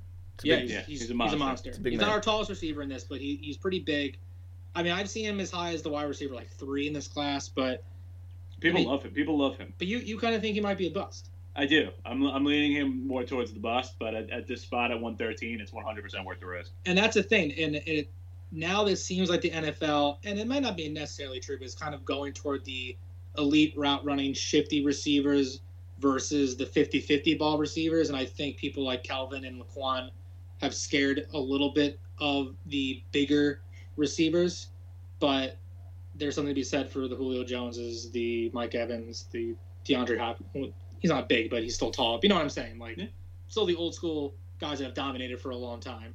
Yeah, 0.43 0.57
big- 0.57 0.63
he's, 0.63 0.73
yeah, 0.73 0.81
he's, 0.81 0.87
he's 0.87 1.01
a 1.01 1.05
he's 1.05 1.11
a 1.11 1.15
monster. 1.15 1.39
monster. 1.39 1.69
It's 1.71 1.79
a 1.79 1.81
big 1.81 1.93
he's 1.95 2.01
not 2.01 2.11
our 2.11 2.21
tallest 2.21 2.49
receiver 2.51 2.83
in 2.83 2.89
this, 2.89 3.05
but 3.05 3.21
he, 3.21 3.41
he's 3.43 3.57
pretty 3.57 3.81
big. 3.81 4.19
I 4.75 4.83
mean, 4.83 4.93
I've 4.93 5.11
seen 5.11 5.25
him 5.25 5.41
as 5.41 5.51
high 5.51 5.73
as 5.73 5.83
the 5.83 5.89
wide 5.89 6.05
receiver, 6.05 6.35
like 6.35 6.49
three 6.49 6.87
in 6.87 6.93
this 6.93 7.09
class, 7.09 7.49
but 7.49 7.83
People 8.61 8.79
I 8.79 8.81
mean- 8.81 8.89
love 8.91 9.03
him. 9.03 9.13
People 9.13 9.39
love 9.39 9.57
him. 9.57 9.73
but 9.79 9.87
you, 9.87 9.99
you 9.99 10.19
kind 10.19 10.35
of 10.35 10.41
think 10.41 10.55
he 10.55 10.61
might 10.61 10.79
be 10.79 10.89
a 10.89 10.91
bust. 10.91 11.31
I 11.57 11.67
do. 11.67 11.91
I'm, 12.05 12.25
I'm 12.25 12.45
leaning 12.45 12.73
him 12.73 13.07
more 13.07 13.25
towards 13.25 13.53
the 13.53 13.59
bust, 13.59 13.95
but 13.99 14.15
at, 14.15 14.31
at 14.31 14.47
this 14.47 14.63
spot 14.63 14.91
at 14.91 15.01
113, 15.01 15.61
it's 15.61 15.73
100% 15.73 16.25
worth 16.25 16.41
the 16.41 16.47
risk. 16.47 16.73
And 16.87 16.97
that's 16.97 17.15
the 17.15 17.23
thing. 17.23 17.53
And 17.59 17.77
it 17.77 18.11
now 18.53 18.85
this 18.85 19.05
seems 19.05 19.29
like 19.29 19.41
the 19.41 19.51
NFL, 19.51 20.19
and 20.25 20.39
it 20.39 20.47
might 20.47 20.63
not 20.63 20.77
be 20.77 20.89
necessarily 20.89 21.41
true, 21.41 21.59
but 21.59 21.65
it's 21.65 21.75
kind 21.75 21.95
of 21.95 22.05
going 22.05 22.33
toward 22.33 22.65
the 22.65 22.97
elite 23.37 23.75
route 23.77 24.05
running, 24.05 24.33
shifty 24.33 24.85
receivers 24.85 25.61
versus 25.99 26.57
the 26.57 26.65
50 26.65 27.01
50 27.01 27.35
ball 27.35 27.59
receivers. 27.59 28.09
And 28.09 28.17
I 28.17 28.25
think 28.25 28.57
people 28.57 28.85
like 28.85 29.03
Calvin 29.03 29.45
and 29.45 29.61
Laquon 29.61 30.11
have 30.61 30.75
scared 30.75 31.27
a 31.35 31.39
little 31.39 31.73
bit 31.73 31.99
of 32.21 32.55
the 32.67 33.03
bigger 33.13 33.61
receivers. 33.97 34.69
But 35.21 35.57
there's 36.15 36.35
something 36.35 36.51
to 36.51 36.59
be 36.59 36.65
said 36.65 36.91
for 36.91 37.09
the 37.09 37.17
Julio 37.17 37.45
Joneses, 37.45 38.11
the 38.11 38.51
Mike 38.53 38.75
Evans, 38.75 39.27
the 39.31 39.55
DeAndre 39.85 40.19
Hopkins. 40.19 40.75
He's 41.01 41.11
not 41.11 41.29
big, 41.29 41.51
but 41.51 41.63
he's 41.63 41.75
still 41.75 41.91
tall. 41.91 42.17
But 42.17 42.25
You 42.25 42.29
know 42.31 42.35
what 42.37 42.43
I'm 42.43 42.51
saying? 42.51 42.79
Like, 42.79 42.97
Yeah. 42.97 43.07
still 43.49 43.67
the 43.67 43.77
old 43.77 43.95
school 43.95 44.35
guys 44.59 44.79
that 44.79 44.85
have 44.87 44.95
dominated 44.95 45.41
for 45.41 45.51
a 45.51 45.57
long 45.57 45.81
time. 45.81 46.15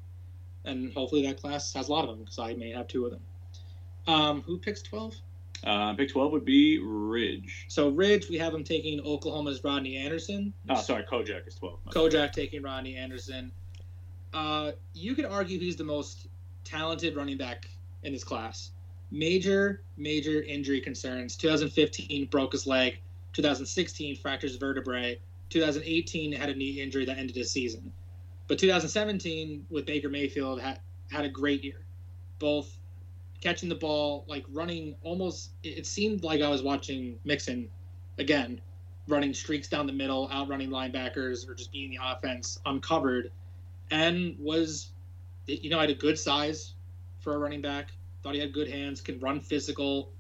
And 0.66 0.94
hopefully 0.94 1.22
that 1.24 1.40
class 1.40 1.74
has 1.74 1.90
a 1.90 1.92
lot 1.92 2.04
of 2.04 2.10
them 2.12 2.20
because 2.20 2.40
I 2.40 2.54
may 2.54 2.72
have 2.72 2.88
two 2.88 3.06
of 3.06 3.12
them. 3.12 3.22
Um, 4.08 4.42
who 4.42 4.58
picks 4.58 4.82
12? 4.82 5.16
Uh, 5.64 5.94
pick 5.94 6.10
12 6.10 6.32
would 6.34 6.44
be 6.46 6.80
Ridge. 6.80 7.66
So 7.70 7.90
Ridge, 7.90 8.30
we 8.30 8.38
have 8.38 8.54
him 8.54 8.64
taking 8.64 9.00
Oklahoma's 9.02 9.64
Rodney 9.64 9.96
Anderson. 9.96 10.54
Oh, 10.70 10.76
sorry, 10.82 11.04
Kojak 11.04 11.48
is 11.48 11.56
12. 11.56 11.80
Kojak 11.86 12.34
taking 12.34 12.62
Rodney 12.62 12.96
Anderson. 12.98 13.52
Uh, 14.34 14.72
you 14.94 15.16
could 15.16 15.26
argue 15.26 15.60
he's 15.60 15.76
the 15.78 15.84
most 15.84 16.28
talented 16.66 17.16
running 17.16 17.38
back 17.38 17.70
in 18.04 18.12
this 18.12 18.24
class. 18.24 18.72
Major, 19.12 19.84
major 19.96 20.42
injury 20.42 20.82
concerns. 20.82 21.38
2015 21.38 22.26
broke 22.28 22.52
his 22.52 22.66
leg. 22.66 23.00
2016 23.34 24.16
fractures 24.18 24.56
vertebrae. 24.56 25.20
2018 25.50 26.32
had 26.32 26.50
a 26.50 26.56
knee 26.56 26.82
injury 26.82 27.06
that 27.06 27.18
ended 27.18 27.36
his 27.36 27.52
season. 27.52 27.92
But 28.48 28.58
2017 28.60 29.66
with 29.70 29.86
Baker 29.86 30.10
Mayfield 30.10 30.62
had 30.62 30.80
had 31.12 31.26
a 31.26 31.30
great 31.30 31.64
year, 31.64 31.86
both 32.40 32.78
catching 33.42 33.70
the 33.70 33.76
ball, 33.76 34.26
like 34.28 34.46
running 34.52 34.96
almost. 35.04 35.52
It 35.64 35.86
seemed 35.86 36.24
like 36.24 36.42
I 36.42 36.50
was 36.50 36.64
watching 36.64 37.20
Mixon 37.26 37.70
again, 38.18 38.62
running 39.08 39.34
streaks 39.34 39.68
down 39.68 39.86
the 39.86 39.94
middle, 39.94 40.30
outrunning 40.32 40.70
linebackers, 40.70 41.48
or 41.48 41.54
just 41.54 41.72
being 41.72 41.90
the 41.92 42.00
offense 42.02 42.60
uncovered, 42.66 43.32
and 43.92 44.36
was, 44.40 44.92
you 45.46 45.70
know, 45.70 45.80
had 45.80 45.90
a 45.90 45.96
good 45.96 46.18
size 46.18 46.74
for 47.20 47.36
a 47.36 47.38
running 47.38 47.62
back. 47.62 47.92
Thought 48.24 48.36
he 48.36 48.40
had 48.40 48.54
good 48.54 48.70
hands, 48.70 49.02
can 49.02 49.20
run 49.20 49.42
physical. 49.42 50.13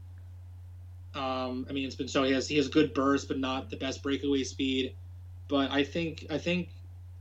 Um, 1.16 1.66
I 1.70 1.74
mean, 1.74 1.86
it's 1.86 1.96
been 1.96 2.08
shown 2.08 2.26
he 2.26 2.32
has 2.32 2.48
he 2.48 2.58
has 2.58 2.68
good 2.68 2.94
burst, 2.94 3.28
but 3.28 3.40
not 3.40 3.70
the 3.70 3.78
best 3.78 4.02
breakaway 4.02 4.44
speed. 4.44 4.96
But 5.48 5.72
I 5.72 5.84
think 5.84 6.26
I 6.30 6.38
think 6.38 6.70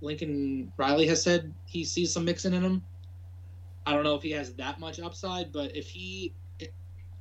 Lincoln 0.01 0.73
Riley 0.77 1.07
has 1.07 1.23
said 1.23 1.53
he 1.67 1.85
sees 1.85 2.13
some 2.13 2.25
Mixon 2.25 2.55
in 2.55 2.63
him. 2.63 2.83
I 3.87 3.93
don't 3.93 4.05
know 4.05 4.15
if 4.15 4.23
he 4.23 4.31
has 4.33 4.53
that 4.55 4.79
much 4.81 5.01
upside, 5.01 5.53
but 5.53 5.77
if 5.77 5.89
he, 5.89 6.33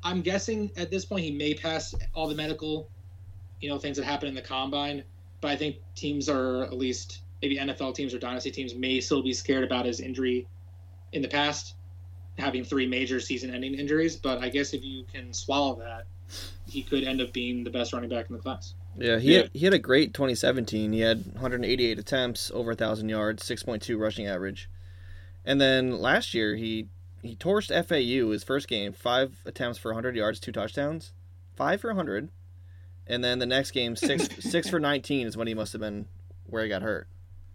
I'm 0.04 0.22
guessing 0.22 0.72
at 0.78 0.92
this 0.92 1.06
point 1.06 1.24
he 1.24 1.32
may 1.32 1.54
pass 1.54 1.96
all 2.14 2.28
the 2.28 2.36
medical, 2.36 2.90
you 3.60 3.70
know, 3.70 3.80
things 3.80 3.98
that 3.98 4.06
happen 4.06 4.28
in 4.28 4.36
the 4.36 4.42
combine. 4.42 5.04
But 5.42 5.52
I 5.52 5.56
think 5.56 5.78
teams 5.96 6.30
are 6.30 6.64
at 6.64 6.74
least 6.74 7.22
maybe 7.42 7.58
NFL 7.58 7.96
teams 7.96 8.14
or 8.14 8.20
dynasty 8.20 8.52
teams 8.52 8.76
may 8.76 9.00
still 9.00 9.24
be 9.24 9.34
scared 9.34 9.64
about 9.64 9.86
his 9.86 10.00
injury 10.00 10.48
in 11.14 11.22
the 11.24 11.28
past, 11.28 11.76
having 12.38 12.64
three 12.64 12.86
major 12.86 13.20
season-ending 13.20 13.74
injuries. 13.74 14.16
But 14.16 14.38
I 14.40 14.50
guess 14.50 14.74
if 14.74 14.84
you 14.84 15.04
can 15.12 15.34
swallow 15.34 15.76
that, 15.80 16.06
he 16.68 16.84
could 16.84 17.04
end 17.04 17.22
up 17.22 17.34
being 17.34 17.64
the 17.64 17.70
best 17.70 17.94
running 17.94 18.10
back 18.10 18.30
in 18.30 18.36
the 18.36 18.42
class. 18.42 18.74
Yeah, 18.98 19.20
he 19.20 19.34
Yeah. 19.34 19.42
Had, 19.44 19.50
he 19.54 19.66
had 19.66 19.74
a 19.74 19.80
great 19.80 20.14
2017. 20.14 20.94
He 20.94 21.00
had 21.02 21.26
188 21.34 22.00
attempts, 22.00 22.52
over 22.52 22.72
1,000 22.72 23.10
yards, 23.10 23.44
6.2 23.44 23.98
rushing 24.00 24.28
average. 24.28 24.70
And 25.46 25.60
then 25.60 26.00
last 26.00 26.34
year, 26.34 26.56
he 26.56 26.88
he 27.22 27.36
torched 27.36 27.70
FAU 27.70 28.32
his 28.32 28.44
first 28.44 28.68
game, 28.68 28.94
five 28.94 29.38
attempts 29.46 29.78
for 29.78 29.90
100 29.90 30.16
yards, 30.16 30.40
two 30.40 30.52
touchdowns, 30.52 31.14
five 31.56 31.80
for 31.80 31.90
100. 31.90 32.30
And 33.08 33.24
then 33.24 33.40
the 33.40 33.46
next 33.46 33.72
game, 33.72 33.96
six 33.96 34.28
six 34.40 34.70
for 34.70 34.80
19 34.80 35.28
is 35.28 35.38
when 35.38 35.48
he 35.48 35.54
must 35.54 35.72
have 35.74 35.82
been 35.82 36.08
where 36.48 36.64
he 36.64 36.70
got 36.70 36.82
hurt. 36.82 37.08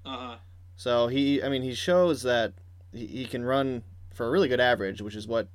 Uh 0.05 0.17
huh. 0.17 0.37
So 0.77 1.09
he, 1.09 1.43
I 1.43 1.49
mean, 1.49 1.63
he 1.63 1.75
shows 1.75 2.23
that 2.23 2.53
he, 2.93 3.07
he 3.07 3.25
can 3.25 3.45
run 3.45 3.83
for 4.15 4.27
a 4.27 4.31
really 4.31 4.49
good 4.49 4.61
average, 4.61 5.01
which 5.03 5.15
is 5.17 5.27
what 5.27 5.49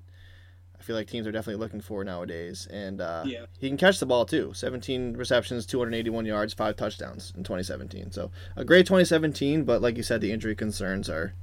I 0.81 0.83
feel 0.83 0.95
like 0.95 1.07
teams 1.07 1.27
are 1.27 1.31
definitely 1.31 1.59
looking 1.59 1.79
for 1.79 2.03
nowadays. 2.03 2.65
And 2.71 3.01
uh, 3.01 3.23
Yeah. 3.27 3.45
he 3.59 3.67
can 3.67 3.77
catch 3.77 3.99
the 3.99 4.07
ball 4.07 4.25
too. 4.25 4.51
17 4.55 5.13
receptions, 5.15 5.67
281 5.67 6.25
yards, 6.25 6.55
five 6.55 6.75
touchdowns 6.75 7.31
in 7.37 7.43
2017. 7.43 8.11
So 8.11 8.31
a 8.55 8.65
great 8.65 8.87
2017, 8.87 9.63
but 9.63 9.79
like 9.79 9.95
you 9.95 10.01
said, 10.01 10.21
the 10.21 10.31
injury 10.31 10.55
concerns 10.55 11.07
are 11.07 11.35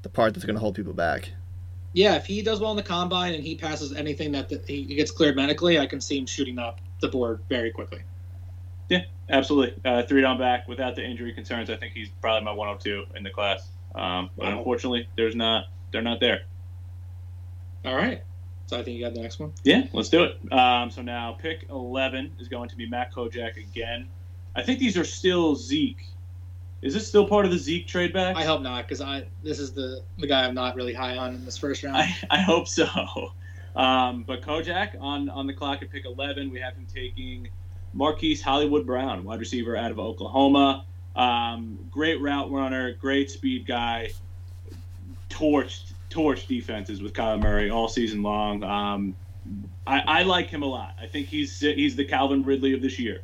the 0.00 0.08
part 0.08 0.32
that's 0.32 0.46
going 0.46 0.54
to 0.54 0.60
hold 0.60 0.76
people 0.76 0.94
back. 0.94 1.32
Yeah, 1.92 2.14
if 2.16 2.24
he 2.24 2.40
does 2.40 2.58
well 2.58 2.70
in 2.70 2.78
the 2.78 2.82
combine 2.82 3.34
and 3.34 3.44
he 3.44 3.54
passes 3.54 3.92
anything 3.92 4.32
that 4.32 4.48
the, 4.48 4.58
he 4.66 4.94
gets 4.94 5.10
cleared 5.10 5.36
medically, 5.36 5.78
I 5.78 5.84
can 5.84 6.00
see 6.00 6.18
him 6.18 6.24
shooting 6.24 6.58
up 6.58 6.80
the 7.02 7.08
board 7.08 7.40
very 7.50 7.70
quickly. 7.70 8.00
Yeah, 8.88 9.02
absolutely. 9.28 9.78
Uh, 9.84 10.04
three 10.04 10.22
down 10.22 10.38
back 10.38 10.66
without 10.68 10.96
the 10.96 11.04
injury 11.04 11.34
concerns. 11.34 11.68
I 11.68 11.76
think 11.76 11.92
he's 11.92 12.08
probably 12.22 12.46
my 12.46 12.52
102 12.52 13.14
in 13.14 13.24
the 13.24 13.30
class. 13.30 13.68
Um, 13.94 14.30
but 14.38 14.46
Wow. 14.46 14.56
unfortunately, 14.58 15.06
there's 15.18 15.36
not. 15.36 15.66
They're 15.92 16.00
not 16.00 16.20
there. 16.20 16.42
All 17.84 17.94
right. 17.94 18.22
So 18.68 18.78
I 18.78 18.82
think 18.82 18.98
you 18.98 19.04
got 19.04 19.14
the 19.14 19.22
next 19.22 19.40
one. 19.40 19.52
Yeah, 19.64 19.86
let's 19.94 20.10
do 20.10 20.24
it. 20.24 20.52
Um, 20.52 20.90
so 20.90 21.00
now 21.00 21.36
pick 21.40 21.66
11 21.70 22.36
is 22.38 22.48
going 22.48 22.68
to 22.68 22.76
be 22.76 22.86
Matt 22.86 23.12
Kojak 23.12 23.56
again. 23.56 24.06
I 24.54 24.62
think 24.62 24.78
these 24.78 24.96
are 24.98 25.04
still 25.04 25.56
Zeke. 25.56 26.06
Is 26.82 26.94
this 26.94 27.08
still 27.08 27.26
part 27.26 27.44
of 27.46 27.50
the 27.50 27.58
Zeke 27.58 27.86
trade 27.86 28.12
back? 28.12 28.36
I 28.36 28.44
hope 28.44 28.60
not, 28.60 28.84
because 28.84 29.00
I 29.00 29.24
this 29.42 29.58
is 29.58 29.72
the 29.72 30.02
the 30.18 30.26
guy 30.26 30.44
I'm 30.44 30.54
not 30.54 30.76
really 30.76 30.92
high 30.92 31.16
on 31.16 31.34
in 31.34 31.44
this 31.44 31.56
first 31.56 31.82
round. 31.82 31.96
I, 31.96 32.14
I 32.30 32.38
hope 32.40 32.68
so. 32.68 33.32
Um, 33.74 34.24
but 34.26 34.42
Kojak 34.42 35.00
on, 35.00 35.28
on 35.28 35.46
the 35.46 35.52
clock 35.54 35.82
at 35.82 35.90
pick 35.90 36.04
11, 36.04 36.50
we 36.50 36.60
have 36.60 36.74
him 36.74 36.86
taking 36.92 37.48
Marquise 37.94 38.42
Hollywood 38.42 38.84
Brown, 38.84 39.24
wide 39.24 39.40
receiver 39.40 39.76
out 39.76 39.90
of 39.90 39.98
Oklahoma. 39.98 40.84
Um, 41.16 41.78
great 41.90 42.20
route 42.20 42.50
runner, 42.50 42.92
great 42.92 43.30
speed 43.30 43.66
guy. 43.66 44.10
Torched, 45.30 45.92
torched 46.10 46.46
defenses 46.46 47.02
with 47.02 47.12
Kyler 47.12 47.40
Murray 47.40 47.70
all 47.70 47.88
season 47.88 48.22
long. 48.22 48.62
Um, 48.62 49.16
I, 49.86 50.00
I 50.00 50.22
like 50.22 50.48
him 50.48 50.62
a 50.62 50.66
lot. 50.66 50.94
I 51.00 51.06
think 51.06 51.28
he's 51.28 51.60
he's 51.60 51.96
the 51.96 52.04
Calvin 52.04 52.42
Ridley 52.42 52.74
of 52.74 52.82
this 52.82 52.98
year. 52.98 53.22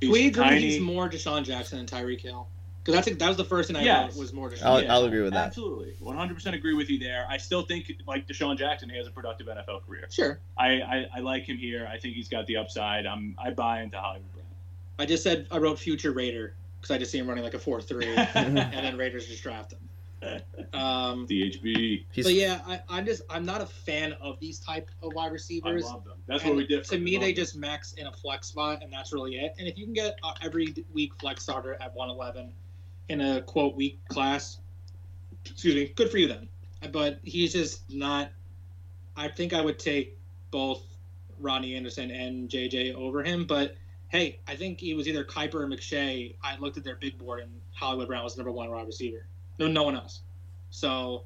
He's 0.00 0.10
we 0.10 0.26
agree 0.28 0.42
tiny. 0.42 0.60
he's 0.60 0.80
more 0.80 1.08
DeSean 1.08 1.44
Jackson 1.44 1.78
and 1.78 1.88
Tyreek 1.88 2.20
Hill. 2.20 2.48
Because 2.84 3.04
that's 3.04 3.18
that 3.18 3.28
was 3.28 3.36
the 3.36 3.44
first 3.44 3.66
thing 3.66 3.76
I 3.76 3.82
Yes. 3.82 4.14
was 4.14 4.32
more 4.32 4.48
DeSean. 4.48 4.62
I'll, 4.62 4.82
Yeah, 4.82 4.94
I'll 4.94 5.04
agree 5.04 5.22
with 5.22 5.32
that. 5.32 5.46
Absolutely, 5.46 5.94
100% 6.00 6.54
agree 6.54 6.74
with 6.74 6.88
you 6.88 6.98
there. 7.00 7.26
I 7.28 7.36
still 7.36 7.62
think, 7.62 7.90
like 8.06 8.28
DeSean 8.28 8.56
Jackson, 8.56 8.88
he 8.88 8.96
has 8.96 9.08
a 9.08 9.10
productive 9.10 9.48
NFL 9.48 9.84
career. 9.86 10.06
Sure. 10.10 10.38
I, 10.56 10.80
I, 10.80 11.06
I 11.16 11.18
like 11.20 11.44
him 11.48 11.56
here. 11.56 11.88
I 11.90 11.98
think 11.98 12.14
he's 12.14 12.28
got 12.28 12.46
the 12.46 12.56
upside. 12.58 13.04
I'm 13.06 13.34
I 13.42 13.50
buy 13.50 13.82
into 13.82 13.98
Hollywood 13.98 14.32
Brown. 14.32 14.46
I 14.98 15.06
just 15.06 15.24
said 15.24 15.46
I 15.50 15.58
wrote 15.58 15.78
future 15.78 16.12
Raider 16.12 16.54
because 16.80 16.94
I 16.94 16.98
just 16.98 17.10
see 17.10 17.18
him 17.18 17.26
running 17.26 17.42
like 17.42 17.54
a 17.54 17.58
four 17.58 17.82
three, 17.82 18.06
and 18.34 18.56
then 18.56 18.96
Raiders 18.96 19.26
just 19.26 19.42
draft 19.42 19.72
him. 19.72 19.80
Um, 20.72 21.26
DHB. 21.26 22.04
He's 22.12 22.24
but 22.24 22.34
yeah, 22.34 22.60
I, 22.66 22.80
I'm 22.88 23.06
just 23.06 23.22
I'm 23.30 23.46
not 23.46 23.60
a 23.62 23.66
fan 23.66 24.12
of 24.14 24.38
these 24.40 24.58
type 24.58 24.90
of 25.02 25.14
wide 25.14 25.32
receivers. 25.32 25.66
I 25.66 25.70
receivers. 25.74 25.92
love 25.94 26.04
them. 26.04 26.18
That's 26.26 26.42
And 26.42 26.50
what 26.50 26.56
we 26.58 26.66
did. 26.66 26.84
To 26.84 26.98
me, 26.98 27.16
they 27.16 27.32
just 27.32 27.56
max 27.56 27.94
in 27.94 28.06
a 28.06 28.12
flex 28.12 28.48
spot, 28.48 28.82
and 28.82 28.92
that's 28.92 29.12
really 29.12 29.36
it. 29.36 29.54
And 29.58 29.66
if 29.66 29.78
you 29.78 29.84
can 29.84 29.94
get 29.94 30.18
uh, 30.22 30.34
every 30.42 30.74
week 30.92 31.12
flex 31.18 31.44
starter 31.44 31.74
at 31.80 31.94
111 31.94 32.52
in 33.08 33.20
a 33.22 33.40
quote 33.42 33.74
week 33.74 34.00
class, 34.08 34.58
excuse 35.46 35.74
me, 35.74 35.92
good 35.96 36.10
for 36.10 36.18
you 36.18 36.28
then. 36.28 36.48
But 36.92 37.20
he's 37.22 37.52
just 37.52 37.88
not. 37.90 38.30
I 39.16 39.28
think 39.28 39.54
I 39.54 39.62
would 39.62 39.78
take 39.78 40.18
both 40.50 40.82
Ronnie 41.38 41.74
Anderson 41.74 42.10
and 42.10 42.48
JJ 42.50 42.94
over 42.94 43.22
him. 43.22 43.46
But 43.46 43.76
hey, 44.08 44.40
I 44.46 44.56
think 44.56 44.78
he 44.78 44.94
was 44.94 45.08
either 45.08 45.24
Kiper 45.24 45.54
or 45.54 45.66
McShay. 45.66 46.34
I 46.42 46.56
looked 46.58 46.76
at 46.76 46.84
their 46.84 46.96
big 46.96 47.16
board, 47.18 47.40
and 47.40 47.50
Hollywood 47.72 48.08
Brown 48.08 48.24
was 48.24 48.36
number 48.36 48.52
one 48.52 48.70
wide 48.70 48.86
receiver. 48.86 49.26
No, 49.58 49.66
no 49.66 49.82
one 49.82 49.96
else. 49.96 50.20
So 50.70 51.24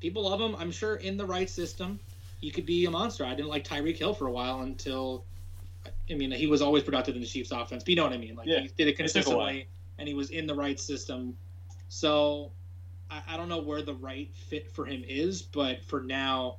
people 0.00 0.28
love 0.28 0.40
him. 0.40 0.56
I'm 0.58 0.70
sure 0.70 0.96
in 0.96 1.16
the 1.16 1.24
right 1.24 1.48
system, 1.48 2.00
he 2.40 2.50
could 2.50 2.66
be 2.66 2.84
a 2.86 2.90
monster. 2.90 3.24
I 3.24 3.34
didn't 3.34 3.48
like 3.48 3.64
Tyreek 3.64 3.96
Hill 3.96 4.14
for 4.14 4.26
a 4.26 4.32
while 4.32 4.60
until, 4.60 5.24
I 6.10 6.14
mean, 6.14 6.30
he 6.32 6.46
was 6.46 6.62
always 6.62 6.82
productive 6.82 7.14
in 7.14 7.20
the 7.20 7.26
Chiefs' 7.26 7.50
offense. 7.52 7.82
But 7.82 7.90
you 7.90 7.96
know 7.96 8.04
what 8.04 8.12
I 8.12 8.18
mean? 8.18 8.34
Like 8.34 8.46
Yeah, 8.46 8.60
he 8.60 8.68
did 8.68 8.88
it 8.88 8.92
took 8.92 8.94
a 8.94 9.02
consistently, 9.02 9.68
and 9.98 10.08
he 10.08 10.14
was 10.14 10.30
in 10.30 10.46
the 10.46 10.54
right 10.54 10.78
system. 10.78 11.36
So 11.88 12.52
I, 13.10 13.22
I 13.28 13.36
don't 13.36 13.48
know 13.48 13.60
where 13.60 13.82
the 13.82 13.94
right 13.94 14.30
fit 14.34 14.70
for 14.70 14.84
him 14.84 15.04
is, 15.06 15.42
but 15.42 15.84
for 15.84 16.00
now, 16.00 16.58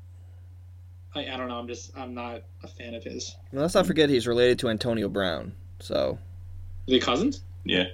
I, 1.14 1.28
I 1.34 1.38
don't 1.38 1.48
know. 1.48 1.58
I'm 1.58 1.68
just 1.68 1.98
I'm 1.98 2.14
not 2.14 2.44
a 2.64 2.68
fan 2.68 2.94
of 2.94 3.04
his. 3.04 3.36
Well, 3.52 3.62
let's 3.62 3.76
not 3.76 3.86
forget 3.86 4.10
he's 4.10 4.28
related 4.28 4.60
to 4.60 4.70
Antonio 4.70 5.10
Brown. 5.10 5.54
So, 5.80 6.18
Are 6.18 6.92
they 6.92 7.00
cousins? 7.00 7.42
Yeah. 7.64 7.86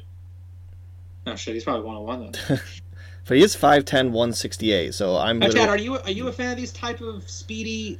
Oh 1.26 1.36
shit, 1.36 1.54
he's 1.54 1.64
probably 1.64 1.86
one 1.86 1.96
on 1.96 2.04
one 2.04 2.32
then. 2.32 2.62
but 3.26 3.38
he 3.38 3.44
is 3.44 3.56
5'10", 3.56 4.12
168. 4.12 4.94
So 4.94 5.18
I'm 5.18 5.42
Hey, 5.42 5.50
Chad, 5.50 5.70
are 5.70 5.78
you 5.78 5.98
are 6.00 6.12
you 6.12 6.28
a 6.28 6.32
fan 6.32 6.52
of 6.52 6.58
these 6.58 6.72
type 6.74 7.02
of 7.02 7.30
speedy 7.30 8.00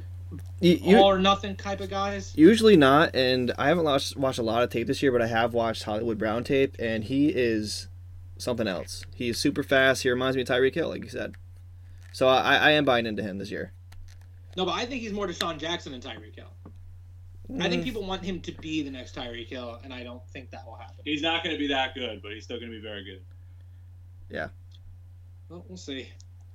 you, 0.60 0.78
you, 0.82 0.96
all 0.98 1.10
or 1.10 1.18
nothing 1.18 1.56
type 1.56 1.80
of 1.80 1.90
guys? 1.90 2.32
usually 2.36 2.76
not. 2.76 3.14
And 3.14 3.52
I 3.58 3.68
haven't 3.68 3.84
watched 3.84 4.16
watched 4.16 4.38
a 4.38 4.42
lot 4.42 4.62
of 4.62 4.70
tape 4.70 4.86
this 4.86 5.02
year, 5.02 5.12
but 5.12 5.22
I 5.22 5.26
have 5.26 5.54
watched 5.54 5.84
Hollywood 5.84 6.18
Brown 6.18 6.44
tape, 6.44 6.76
and 6.78 7.04
he 7.04 7.28
is 7.28 7.88
something 8.38 8.66
else. 8.66 9.04
He 9.14 9.28
is 9.28 9.38
super 9.38 9.62
fast. 9.62 10.02
He 10.02 10.10
reminds 10.10 10.36
me 10.36 10.42
of 10.42 10.48
Tyreek 10.48 10.74
Hill, 10.74 10.88
like 10.88 11.04
you 11.04 11.10
said. 11.10 11.34
So 12.12 12.28
I, 12.28 12.56
I 12.56 12.70
am 12.72 12.84
buying 12.84 13.06
into 13.06 13.22
him 13.22 13.38
this 13.38 13.50
year. 13.50 13.72
No, 14.56 14.64
but 14.64 14.72
I 14.74 14.86
think 14.86 15.02
he's 15.02 15.12
more 15.12 15.26
DeSean 15.26 15.58
Jackson 15.58 15.92
than 15.92 16.00
Tyreek 16.00 16.36
Hill. 16.36 16.46
I 17.60 17.68
think 17.68 17.82
Mm. 17.82 17.84
people 17.84 18.06
want 18.06 18.24
him 18.24 18.40
to 18.40 18.52
be 18.52 18.82
the 18.82 18.90
next 18.90 19.14
Tyreek 19.14 19.48
Hill, 19.48 19.78
and 19.84 19.92
I 19.92 20.02
don't 20.02 20.26
think 20.28 20.50
that 20.50 20.64
will 20.64 20.76
happen. 20.76 20.96
He's 21.04 21.22
not 21.22 21.44
going 21.44 21.54
to 21.54 21.58
be 21.58 21.66
that 21.68 21.94
good, 21.94 22.22
but 22.22 22.32
he's 22.32 22.44
still 22.44 22.58
going 22.58 22.70
to 22.70 22.76
be 22.76 22.82
very 22.82 23.04
good. 23.04 23.20
Well, 25.48 25.64
we'll 25.68 25.76
see. 25.76 26.08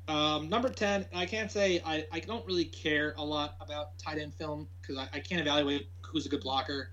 Um, 0.07 0.49
number 0.49 0.69
10, 0.69 1.05
I 1.13 1.25
can't 1.25 1.51
say 1.51 1.81
I, 1.85 2.05
I 2.11 2.19
don't 2.19 2.45
really 2.47 2.65
care 2.65 3.13
a 3.17 3.23
lot 3.23 3.55
about 3.61 3.97
tight 3.99 4.17
end 4.17 4.33
film 4.33 4.67
because 4.81 4.97
I, 4.97 5.07
I 5.13 5.19
can't 5.19 5.39
evaluate 5.39 5.89
who's 6.01 6.25
a 6.25 6.29
good 6.29 6.41
blocker 6.41 6.89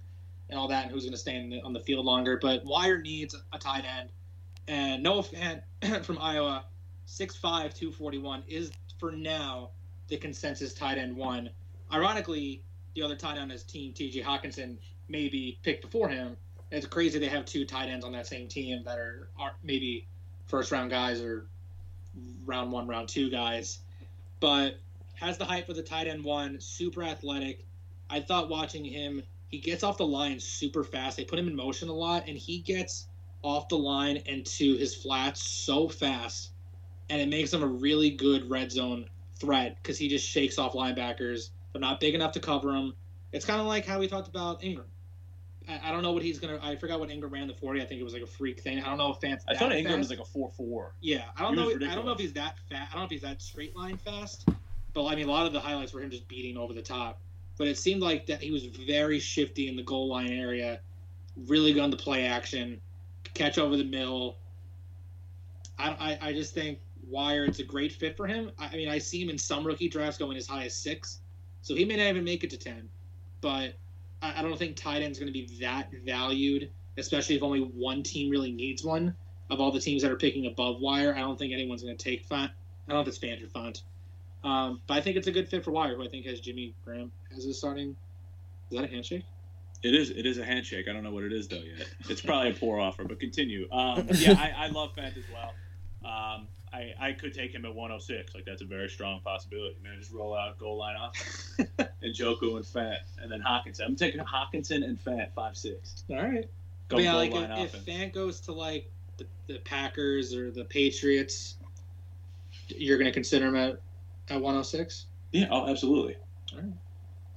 and 0.51 0.59
all 0.59 0.68
that 0.68 0.84
and 0.84 0.92
who's 0.92 1.05
going 1.05 1.12
to 1.12 1.18
stay 1.18 1.49
the, 1.49 1.61
on 1.62 1.72
the 1.72 1.80
field 1.80 2.05
longer. 2.05 2.38
But 2.40 2.64
Wire 2.64 3.01
needs 3.01 3.34
a 3.53 3.59
tight 3.59 3.84
end. 3.84 4.11
And 4.68 5.03
Noah 5.03 5.22
Fant 5.22 5.62
from 6.05 6.18
Iowa, 6.18 6.64
6'5, 7.09 7.40
241, 7.40 8.42
is 8.49 8.70
for 8.99 9.12
now 9.12 9.70
the 10.09 10.18
consensus 10.18 10.74
tight 10.74 10.99
end 10.99 11.16
one. 11.16 11.51
Ironically, 11.92 12.62
the 12.94 13.03
other 13.03 13.16
tight 13.16 13.38
end 13.38 13.51
is 13.53 13.62
team 13.62 13.92
TJ 13.92 14.22
Hockenson, 14.22 14.76
maybe 15.09 15.59
picked 15.62 15.82
before 15.82 16.09
him. 16.09 16.36
It's 16.70 16.86
crazy 16.86 17.18
they 17.18 17.28
have 17.28 17.47
two 17.47 17.64
tight 17.64 17.88
ends 17.88 18.05
on 18.05 18.12
that 18.12 18.26
same 18.26 18.49
team 18.49 18.82
that 18.84 18.99
are, 18.99 19.28
are 19.38 19.53
maybe 19.62 20.07
first 20.47 20.72
round 20.72 20.90
guys 20.90 21.20
or 21.20 21.47
round 22.44 22.72
one, 22.72 22.86
round 22.86 23.08
two 23.08 23.30
guys. 23.30 23.80
But 24.40 24.78
has 25.14 25.38
the 25.38 25.44
height 25.44 25.66
for 25.66 25.72
the 25.72 25.82
tight 25.82 26.06
end 26.06 26.24
one, 26.24 26.60
super 26.60 27.02
athletic. 27.02 27.66
I 28.08 28.20
thought 28.20 28.48
watching 28.48 28.84
him, 28.84 29.22
he 29.48 29.58
gets 29.58 29.82
off 29.82 29.98
the 29.98 30.06
line 30.06 30.38
super 30.38 30.84
fast. 30.84 31.16
They 31.16 31.24
put 31.24 31.38
him 31.38 31.48
in 31.48 31.56
motion 31.56 31.88
a 31.88 31.92
lot, 31.92 32.24
and 32.28 32.36
he 32.36 32.58
gets 32.58 33.08
off 33.42 33.68
the 33.68 33.78
line 33.78 34.22
and 34.26 34.44
to 34.44 34.76
his 34.76 34.94
flats 34.94 35.42
so 35.42 35.88
fast, 35.88 36.50
and 37.10 37.20
it 37.20 37.28
makes 37.28 37.52
him 37.52 37.62
a 37.62 37.66
really 37.66 38.10
good 38.10 38.48
red 38.50 38.70
zone 38.72 39.08
threat 39.38 39.76
because 39.82 39.98
he 39.98 40.08
just 40.08 40.28
shakes 40.28 40.58
off 40.58 40.72
linebackers. 40.72 41.50
They're 41.72 41.80
not 41.80 42.00
big 42.00 42.14
enough 42.14 42.32
to 42.32 42.40
cover 42.40 42.74
him. 42.74 42.94
It's 43.32 43.44
kind 43.44 43.60
of 43.60 43.66
like 43.66 43.86
how 43.86 43.98
we 43.98 44.08
talked 44.08 44.28
about 44.28 44.64
Ingram. 44.64 44.86
I, 45.68 45.80
I 45.84 45.92
don't 45.92 46.02
know 46.02 46.12
what 46.12 46.22
he's 46.22 46.38
gonna. 46.38 46.58
I 46.62 46.76
forgot 46.76 47.00
what 47.00 47.10
Ingram 47.10 47.32
ran 47.32 47.46
the 47.48 47.54
forty. 47.54 47.82
I 47.82 47.86
think 47.86 48.00
it 48.00 48.04
was 48.04 48.12
like 48.12 48.22
a 48.22 48.26
freak 48.26 48.60
thing. 48.60 48.80
I 48.80 48.88
don't 48.88 48.98
know 48.98 49.12
if 49.12 49.20
fans. 49.20 49.42
I 49.48 49.54
thought 49.54 49.72
Ingram 49.72 49.98
was 49.98 50.10
like 50.10 50.20
a 50.20 50.24
four 50.24 50.50
four. 50.50 50.94
Yeah, 51.00 51.24
I 51.36 51.42
don't 51.42 51.56
He 51.56 51.74
know. 51.74 51.90
I 51.90 51.94
don't 51.94 52.06
know 52.06 52.12
if 52.12 52.18
he's 52.18 52.32
that 52.34 52.58
fat. 52.70 52.88
I 52.90 52.92
don't 52.92 53.02
know 53.02 53.04
if 53.04 53.10
he's 53.10 53.22
that 53.22 53.42
straight 53.42 53.76
line 53.76 53.96
fast. 53.96 54.48
But 54.96 55.06
I 55.06 55.14
mean, 55.14 55.28
a 55.28 55.30
lot 55.30 55.46
of 55.46 55.52
the 55.52 55.60
highlights 55.60 55.92
were 55.92 56.00
him 56.00 56.10
just 56.10 56.26
beating 56.26 56.56
over 56.56 56.72
the 56.72 56.82
top. 56.82 57.20
But 57.58 57.68
it 57.68 57.78
seemed 57.78 58.02
like 58.02 58.26
that 58.26 58.40
he 58.40 58.50
was 58.50 58.66
very 58.66 59.18
shifty 59.18 59.68
in 59.68 59.76
the 59.76 59.82
goal 59.82 60.08
line 60.08 60.32
area, 60.32 60.80
really 61.46 61.72
good 61.72 61.82
on 61.82 61.90
the 61.90 61.96
play 61.96 62.24
action, 62.24 62.80
catch 63.34 63.58
over 63.58 63.76
the 63.76 63.84
middle. 63.84 64.38
I, 65.78 65.90
I, 66.22 66.28
I 66.28 66.32
just 66.32 66.54
think 66.54 66.78
Wire 67.06 67.44
it's 67.44 67.58
a 67.58 67.64
great 67.64 67.92
fit 67.92 68.16
for 68.16 68.26
him. 68.26 68.50
I, 68.58 68.68
I 68.68 68.76
mean, 68.76 68.88
I 68.88 68.98
see 68.98 69.22
him 69.22 69.30
in 69.30 69.38
some 69.38 69.66
rookie 69.66 69.88
drafts 69.88 70.18
going 70.18 70.36
as 70.36 70.46
high 70.46 70.64
as 70.64 70.74
six, 70.74 71.20
so 71.62 71.74
he 71.74 71.84
may 71.84 71.96
not 71.96 72.06
even 72.06 72.24
make 72.24 72.44
it 72.44 72.50
to 72.50 72.56
ten. 72.56 72.88
But 73.40 73.74
I, 74.36 74.42
don't 74.42 74.58
think 74.58 74.76
tight 74.76 75.02
end's 75.02 75.18
going 75.18 75.32
to 75.32 75.32
be 75.32 75.46
that 75.60 75.90
valued, 76.04 76.70
especially 76.96 77.36
if 77.36 77.42
only 77.42 77.60
one 77.60 78.02
team 78.02 78.30
really 78.30 78.52
needs 78.52 78.84
one 78.84 79.14
of 79.50 79.60
all 79.60 79.70
the 79.70 79.80
teams 79.80 80.02
that 80.02 80.10
are 80.10 80.16
picking 80.16 80.46
above 80.46 80.80
wire, 80.80 81.14
I 81.14 81.20
don't 81.20 81.38
think 81.38 81.52
anyone's 81.52 81.82
going 81.82 81.96
to 81.96 82.02
take 82.02 82.24
font. 82.24 82.50
I 82.86 82.92
don't 82.92 82.98
know 82.98 83.02
if 83.02 83.08
it's 83.08 83.18
Fant 83.18 83.44
or 83.44 83.48
Font. 83.48 83.82
Um, 84.44 84.80
but 84.86 84.94
I 84.94 85.00
think 85.00 85.16
it's 85.16 85.26
a 85.26 85.32
good 85.32 85.48
fit 85.48 85.64
for 85.64 85.72
Wire, 85.72 85.96
who 85.96 86.04
I 86.04 86.08
think 86.08 86.26
has 86.26 86.40
Jimmy 86.40 86.74
Graham 86.84 87.10
as 87.36 87.44
his 87.44 87.58
starting. 87.58 87.96
Is 88.70 88.78
that 88.78 88.84
a 88.84 88.88
handshake? 88.88 89.24
It 89.82 89.94
is. 89.94 90.10
It 90.10 90.24
is 90.24 90.38
a 90.38 90.44
handshake. 90.44 90.86
I 90.88 90.92
don't 90.92 91.02
know 91.02 91.12
what 91.12 91.24
it 91.24 91.32
is 91.32 91.48
though 91.48 91.56
yet. 91.56 91.88
It's 92.08 92.20
probably 92.20 92.50
a 92.50 92.54
poor 92.54 92.78
offer, 92.78 93.04
but 93.04 93.20
continue. 93.20 93.68
Um, 93.70 94.08
yeah, 94.14 94.32
I, 94.32 94.66
I 94.66 94.68
love 94.68 94.94
Fant 94.96 95.16
as 95.16 95.24
well. 95.32 95.52
Um, 96.04 96.46
I, 96.76 96.94
I 97.08 97.12
could 97.12 97.32
take 97.32 97.54
him 97.54 97.64
at 97.64 97.74
106. 97.74 98.34
Like 98.34 98.44
that's 98.44 98.62
a 98.62 98.66
very 98.66 98.88
strong 98.88 99.20
possibility. 99.20 99.76
Man, 99.82 99.96
just 99.98 100.12
roll 100.12 100.36
out 100.36 100.58
goal 100.58 100.78
line 100.78 100.96
off 100.96 101.14
and 101.78 102.14
Njoku 102.14 102.56
and 102.56 102.64
Fant, 102.64 102.98
and 103.20 103.30
then 103.30 103.40
Hockenson. 103.40 103.86
I'm 103.86 103.96
taking 103.96 104.20
Hockenson 104.20 104.84
and 104.84 105.02
Fant 105.02 105.32
five 105.34 105.56
six. 105.56 106.04
All 106.10 106.16
right. 106.16 106.48
Go 106.88 106.96
But 106.96 107.02
yeah, 107.02 107.12
goal 107.12 107.20
like 107.20 107.32
line 107.32 107.50
if, 107.60 107.74
if. 107.74 107.86
Fant 107.86 108.12
goes 108.12 108.40
to 108.40 108.52
like 108.52 108.90
the, 109.16 109.26
the 109.46 109.58
Packers 109.60 110.34
or 110.34 110.50
the 110.50 110.64
Patriots, 110.64 111.56
you're 112.68 112.98
going 112.98 113.06
to 113.06 113.14
consider 113.14 113.46
him 113.46 113.56
at 113.56 113.80
at 114.28 114.40
106. 114.40 115.06
yeah. 115.32 115.46
Oh, 115.50 115.68
absolutely. 115.68 116.16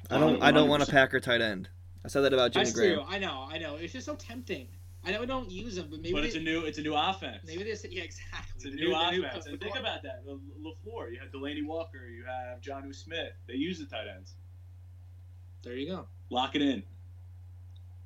I 0.10 0.18
don't 0.18 0.42
I 0.42 0.52
don't 0.52 0.70
want 0.70 0.84
a 0.84 0.88
Packer 0.88 1.20
tight 1.20 1.42
end. 1.42 1.70
I 2.04 2.08
said 2.08 2.22
that 2.22 2.34
about 2.34 2.52
Jimmy 2.52 2.66
That's 2.66 2.76
Graham. 2.76 3.04
I 3.08 3.20
know. 3.20 3.48
I 3.50 3.58
know. 3.58 3.76
It's 3.76 3.94
just 3.94 4.06
so 4.06 4.16
tempting. 4.16 4.68
I 5.06 5.12
know 5.12 5.22
we 5.22 5.26
don't 5.28 5.50
use 5.50 5.76
them, 5.76 5.88
but 5.90 6.02
maybe 6.02 6.14
but 6.14 6.22
they, 6.22 6.28
it's 6.28 6.36
a 6.36 6.40
new. 6.42 6.66
It's 6.66 6.78
a 6.78 6.82
new 6.82 6.94
offense. 6.96 7.44
maybe 7.46 7.64
they 7.64 7.76
say, 7.76 7.88
yeah 7.92 8.04
exactly. 8.04 8.40
It's 8.56 8.66
a 8.66 8.70
The 8.70 8.76
new 8.76 8.90
the 8.90 9.12
new- 9.12 9.26
offense. 9.26 9.46
And 9.46 9.60
think 9.60 9.78
about 9.78 10.04
that. 10.04 10.24
The 10.26 10.40
Lafleur. 10.62 11.12
You 11.12 11.20
have 11.22 11.32
Delanie 11.32 11.66
Walker. 11.66 12.06
You 12.08 12.26
have 12.26 12.60
Jonnu 12.62 12.94
Smith. 12.94 13.32
They 13.48 13.54
use 13.56 13.80
the 13.80 13.86
tight 13.86 14.08
ends. 14.14 14.34
There 15.64 15.74
you 15.76 15.88
go. 15.90 16.08
Lock 16.30 16.56
it 16.56 16.62
in. 16.62 16.84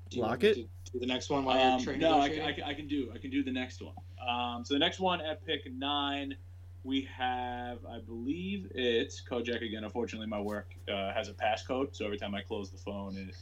Do 0.10 0.18
you 0.18 0.22
Lock 0.22 0.30
want 0.32 0.44
me 0.44 0.50
it? 0.50 0.54
to 0.86 0.92
Do 0.94 1.00
the 1.00 1.06
next 1.08 1.30
one 1.30 1.44
while 1.46 1.58
Um, 1.60 1.80
you're 1.80 1.86
trading. 1.86 2.02
no, 2.02 2.20
I, 2.22 2.30
can- 2.30 2.42
I, 2.42 2.52
can- 2.54 2.64
I 2.64 2.74
can 2.74 2.88
do. 2.88 3.12
I 3.14 3.18
can 3.18 3.32
do 3.32 3.44
the 3.44 3.52
next 3.52 3.82
one. 3.82 3.96
Um, 4.28 4.64
so 4.64 4.74
the 4.76 4.80
next 4.80 5.00
one 5.00 5.20
at 5.22 5.44
pick 5.46 5.62
nine, 5.74 6.36
we 6.84 7.02
have, 7.18 7.80
I 7.90 8.00
believe 8.00 8.72
it's 8.76 9.22
Kojak 9.28 9.62
again. 9.66 9.84
Unfortunately, 9.84 10.28
my 10.28 10.40
work 10.40 10.76
uh, 10.88 11.12
has 11.14 11.28
a 11.30 11.34
passcode, 11.34 11.96
so 11.96 12.06
every 12.06 12.18
time 12.18 12.36
I 12.36 12.42
close 12.42 12.70
the 12.72 12.78
phone, 12.78 13.18
it 13.18 13.36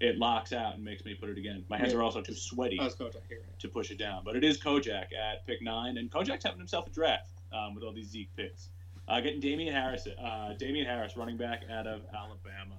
it 0.00 0.18
locks 0.18 0.52
out 0.52 0.74
and 0.74 0.84
makes 0.84 1.04
me 1.04 1.14
put 1.14 1.28
it 1.28 1.38
again. 1.38 1.64
My 1.68 1.76
hands 1.76 1.92
are 1.94 2.02
also 2.02 2.20
too 2.20 2.34
sweaty 2.34 2.78
Oh, 2.80 2.88
to 3.58 3.68
push 3.68 3.90
it 3.90 3.98
down, 3.98 4.22
but 4.24 4.36
it 4.36 4.44
is 4.44 4.58
Kojak 4.58 5.06
at 5.12 5.46
pick 5.46 5.60
nine, 5.62 5.96
and 5.98 6.10
Kojak's 6.10 6.44
having 6.44 6.58
himself 6.58 6.86
a 6.86 6.90
draft 6.90 7.30
um, 7.52 7.74
with 7.74 7.82
all 7.84 7.92
these 7.92 8.08
Zeke 8.08 8.34
picks. 8.36 8.68
Uh, 9.08 9.20
getting 9.20 9.40
Damien 9.40 9.72
Harris, 9.72 10.06
uh, 10.22 10.52
Damien 10.58 10.86
Harris, 10.86 11.16
running 11.16 11.36
back 11.36 11.62
out 11.72 11.86
of 11.86 12.02
Alabama. 12.14 12.76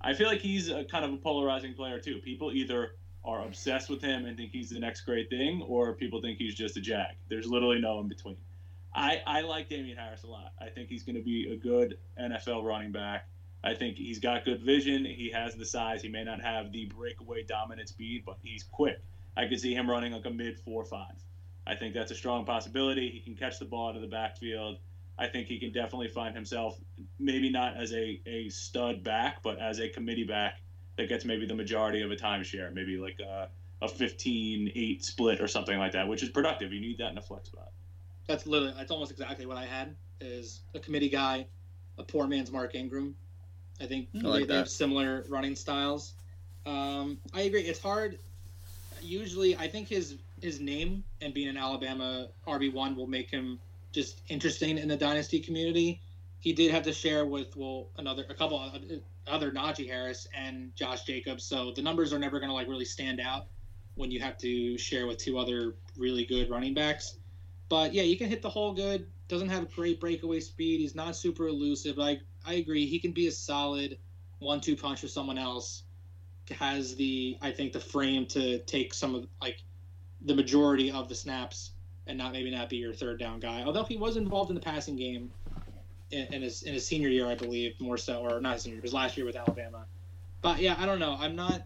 I 0.00 0.14
feel 0.14 0.26
like 0.26 0.40
he's 0.40 0.70
a 0.70 0.84
kind 0.84 1.04
of 1.04 1.12
a 1.12 1.16
polarizing 1.16 1.74
player 1.74 2.00
too. 2.00 2.18
People 2.18 2.50
either 2.52 2.92
are 3.24 3.44
obsessed 3.44 3.90
with 3.90 4.00
him 4.00 4.24
and 4.24 4.36
think 4.36 4.52
he's 4.52 4.70
the 4.70 4.78
next 4.78 5.02
great 5.02 5.28
thing, 5.28 5.62
or 5.62 5.92
people 5.94 6.20
think 6.20 6.38
he's 6.38 6.54
just 6.54 6.76
a 6.76 6.80
jag. 6.80 7.14
There's 7.28 7.46
literally 7.46 7.80
no 7.80 8.00
in 8.00 8.08
between. 8.08 8.36
I, 8.94 9.20
I 9.26 9.42
like 9.42 9.68
Damien 9.68 9.98
Harris 9.98 10.22
a 10.22 10.28
lot. 10.28 10.52
I 10.60 10.68
think 10.70 10.88
he's 10.88 11.02
going 11.02 11.16
to 11.16 11.22
be 11.22 11.52
a 11.52 11.56
good 11.56 11.98
NFL 12.18 12.64
running 12.64 12.92
back. 12.92 13.28
I 13.66 13.74
think 13.74 13.96
he's 13.96 14.20
got 14.20 14.44
good 14.44 14.62
vision. 14.62 15.04
He 15.04 15.28
has 15.30 15.56
the 15.56 15.66
size. 15.66 16.00
He 16.00 16.08
may 16.08 16.22
not 16.22 16.40
have 16.40 16.70
the 16.70 16.84
breakaway 16.84 17.42
dominant 17.42 17.88
speed, 17.88 18.22
but 18.24 18.36
he's 18.40 18.62
quick. 18.62 19.00
I 19.36 19.46
could 19.46 19.60
see 19.60 19.74
him 19.74 19.90
running 19.90 20.12
like 20.12 20.24
a 20.24 20.30
mid 20.30 20.56
four 20.60 20.84
five. 20.84 21.16
I 21.66 21.74
think 21.74 21.92
that's 21.92 22.12
a 22.12 22.14
strong 22.14 22.44
possibility. 22.44 23.10
He 23.10 23.18
can 23.18 23.34
catch 23.34 23.58
the 23.58 23.64
ball 23.64 23.88
out 23.88 23.96
of 23.96 24.02
the 24.02 24.08
backfield. 24.08 24.78
I 25.18 25.26
think 25.26 25.48
he 25.48 25.58
can 25.58 25.72
definitely 25.72 26.06
find 26.06 26.32
himself 26.32 26.78
maybe 27.18 27.50
not 27.50 27.76
as 27.76 27.92
a, 27.92 28.20
a 28.24 28.48
stud 28.50 29.02
back, 29.02 29.42
but 29.42 29.58
as 29.58 29.80
a 29.80 29.88
committee 29.88 30.24
back 30.24 30.60
that 30.96 31.08
gets 31.08 31.24
maybe 31.24 31.44
the 31.44 31.54
majority 31.54 32.02
of 32.02 32.12
a 32.12 32.16
timeshare, 32.16 32.72
maybe 32.72 32.98
like 32.98 33.18
a, 33.18 33.48
a 33.82 33.88
15 33.88 34.70
8 34.76 35.04
split 35.04 35.40
or 35.40 35.48
something 35.48 35.76
like 35.76 35.90
that, 35.92 36.06
which 36.06 36.22
is 36.22 36.28
productive. 36.28 36.72
You 36.72 36.80
need 36.80 36.98
that 36.98 37.10
in 37.10 37.18
a 37.18 37.22
flex 37.22 37.48
spot. 37.48 37.72
That's 38.28 38.46
literally 38.46 38.74
that's 38.76 38.92
almost 38.92 39.10
exactly 39.10 39.44
what 39.44 39.56
I 39.56 39.64
had. 39.66 39.96
Is 40.20 40.60
a 40.72 40.78
committee 40.78 41.08
guy, 41.08 41.48
a 41.98 42.04
poor 42.04 42.28
man's 42.28 42.52
Mark 42.52 42.76
Ingram. 42.76 43.16
I 43.80 43.86
think 43.86 44.08
I 44.14 44.18
they, 44.18 44.28
like 44.28 44.46
they 44.48 44.56
have 44.56 44.68
similar 44.68 45.24
running 45.28 45.56
styles. 45.56 46.14
Um, 46.64 47.18
I 47.32 47.42
agree. 47.42 47.62
It's 47.62 47.80
hard. 47.80 48.18
Usually, 49.02 49.56
I 49.56 49.68
think 49.68 49.88
his 49.88 50.16
his 50.40 50.60
name 50.60 51.04
and 51.20 51.32
being 51.32 51.48
an 51.48 51.56
Alabama 51.56 52.28
RB 52.46 52.72
one 52.72 52.96
will 52.96 53.06
make 53.06 53.30
him 53.30 53.58
just 53.92 54.20
interesting 54.28 54.78
in 54.78 54.88
the 54.88 54.96
dynasty 54.96 55.40
community. 55.40 56.00
He 56.40 56.52
did 56.52 56.70
have 56.70 56.82
to 56.84 56.92
share 56.92 57.24
with 57.26 57.56
well 57.56 57.88
another 57.96 58.24
a 58.28 58.34
couple 58.34 58.58
of 58.58 58.80
other 59.26 59.50
Najee 59.50 59.88
Harris 59.88 60.28
and 60.34 60.74
Josh 60.76 61.04
Jacobs, 61.04 61.44
so 61.44 61.72
the 61.72 61.82
numbers 61.82 62.12
are 62.12 62.18
never 62.18 62.38
going 62.38 62.50
to 62.50 62.54
like 62.54 62.68
really 62.68 62.84
stand 62.84 63.20
out 63.20 63.46
when 63.94 64.10
you 64.10 64.20
have 64.20 64.36
to 64.38 64.76
share 64.78 65.06
with 65.06 65.18
two 65.18 65.38
other 65.38 65.74
really 65.96 66.24
good 66.24 66.50
running 66.50 66.74
backs. 66.74 67.16
But 67.68 67.94
yeah, 67.94 68.02
you 68.02 68.16
can 68.16 68.28
hit 68.28 68.42
the 68.42 68.50
hole 68.50 68.72
good. 68.72 69.06
Doesn't 69.28 69.48
have 69.48 69.72
great 69.74 69.98
breakaway 70.00 70.40
speed. 70.40 70.80
He's 70.80 70.94
not 70.94 71.16
super 71.16 71.48
elusive. 71.48 71.98
I 71.98 72.20
I 72.46 72.54
agree. 72.54 72.86
He 72.86 72.98
can 72.98 73.12
be 73.12 73.26
a 73.26 73.32
solid 73.32 73.98
one-two 74.38 74.76
punch 74.76 75.00
for 75.00 75.08
someone 75.08 75.38
else. 75.38 75.82
Has 76.50 76.94
the 76.94 77.36
I 77.42 77.50
think 77.50 77.72
the 77.72 77.80
frame 77.80 78.24
to 78.26 78.60
take 78.60 78.94
some 78.94 79.16
of 79.16 79.26
like 79.42 79.58
the 80.22 80.34
majority 80.34 80.92
of 80.92 81.08
the 81.08 81.14
snaps 81.14 81.72
and 82.06 82.16
not 82.16 82.32
maybe 82.32 82.52
not 82.52 82.68
be 82.68 82.76
your 82.76 82.92
third 82.92 83.18
down 83.18 83.40
guy. 83.40 83.64
Although 83.64 83.82
he 83.82 83.96
was 83.96 84.16
involved 84.16 84.50
in 84.50 84.54
the 84.54 84.60
passing 84.60 84.94
game 84.94 85.32
in, 86.12 86.26
in 86.32 86.42
his 86.42 86.62
in 86.62 86.72
his 86.74 86.86
senior 86.86 87.08
year, 87.08 87.26
I 87.26 87.34
believe, 87.34 87.74
more 87.80 87.96
so, 87.96 88.20
or 88.20 88.40
not 88.40 88.54
his 88.54 88.62
senior, 88.62 88.80
his 88.80 88.94
last 88.94 89.16
year 89.16 89.26
with 89.26 89.34
Alabama. 89.34 89.86
But 90.40 90.60
yeah, 90.60 90.76
I 90.78 90.86
don't 90.86 91.00
know. 91.00 91.16
I'm 91.18 91.34
not. 91.34 91.62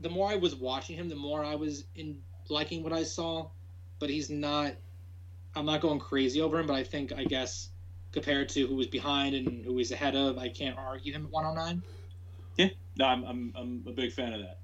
The 0.00 0.10
more 0.10 0.28
I 0.28 0.34
was 0.34 0.56
watching 0.56 0.96
him, 0.96 1.08
the 1.08 1.14
more 1.14 1.44
I 1.44 1.54
was 1.54 1.84
in 1.94 2.18
liking 2.48 2.82
what 2.82 2.92
I 2.92 3.04
saw. 3.04 3.50
But 4.00 4.10
he's 4.10 4.30
not. 4.30 4.72
I'm 5.54 5.64
not 5.64 5.80
going 5.80 6.00
crazy 6.00 6.40
over 6.40 6.58
him, 6.58 6.66
but 6.66 6.74
I 6.74 6.82
think 6.82 7.12
I 7.12 7.24
guess 7.24 7.70
compared 8.16 8.48
to 8.48 8.66
who 8.66 8.74
was 8.74 8.86
behind 8.86 9.34
and 9.34 9.62
who 9.62 9.74
was 9.74 9.92
ahead 9.92 10.16
of, 10.16 10.38
I 10.38 10.48
can't 10.48 10.76
argue 10.78 11.12
him 11.12 11.26
at 11.26 11.30
109. 11.30 11.82
No, 12.98 13.04
I'm, 13.04 13.24
I'm, 13.24 13.52
I'm 13.54 13.84
a 13.86 13.90
big 13.92 14.10
fan 14.10 14.32
of 14.32 14.40
that. 14.40 14.58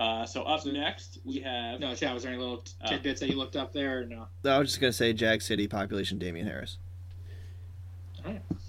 Uh, 0.00 0.24
so 0.24 0.44
up 0.44 0.60
So- 0.60 0.70
next 0.70 1.18
we 1.24 1.40
have 1.40 1.80
No, 1.80 1.92
Chad, 1.96 2.14
was 2.14 2.22
there 2.22 2.30
any 2.30 2.40
little 2.40 2.62
Oh. 2.84 2.88
tidbits 2.88 3.18
that 3.18 3.28
you 3.30 3.34
looked 3.36 3.56
up 3.56 3.72
there? 3.72 4.02
Or 4.02 4.06
no. 4.06 4.28
I 4.44 4.58
was 4.60 4.68
just 4.68 4.80
gonna 4.80 4.92
say 4.92 5.12
Jag 5.12 5.42
City 5.42 5.66
population 5.66 6.18
Damien 6.20 6.46
Harris. 6.46 6.78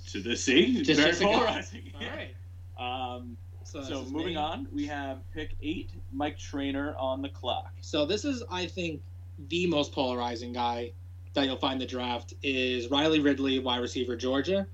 to 0.07 0.19
the 0.21 0.35
sea, 0.35 0.81
Just- 0.81 0.99
very 0.99 1.11
just 1.11 1.21
polarizing. 1.21 1.91
All 1.95 2.01
right. 2.01 2.35
Um, 2.79 3.37
So, 3.63 3.83
so 3.83 4.03
moving 4.05 4.29
name. 4.33 4.37
on, 4.39 4.67
we 4.73 4.87
have 4.87 5.19
pick 5.33 5.55
eight, 5.61 5.91
Mike 6.11 6.39
Trainer 6.39 6.95
on 6.95 7.21
the 7.21 7.29
clock. 7.29 7.71
So 7.81 8.07
this 8.07 8.25
is, 8.25 8.41
I 8.49 8.65
think, 8.65 9.03
the 9.49 9.67
most 9.67 9.91
polarizing 9.91 10.51
guy 10.51 10.93
that 11.33 11.45
you'll 11.45 11.57
find 11.57 11.79
the 11.79 11.85
draft 11.85 12.33
is 12.43 12.89
Riley 12.89 13.19
Ridley, 13.19 13.59
wide 13.59 13.81
receiver, 13.81 14.15
Georgia. 14.15 14.67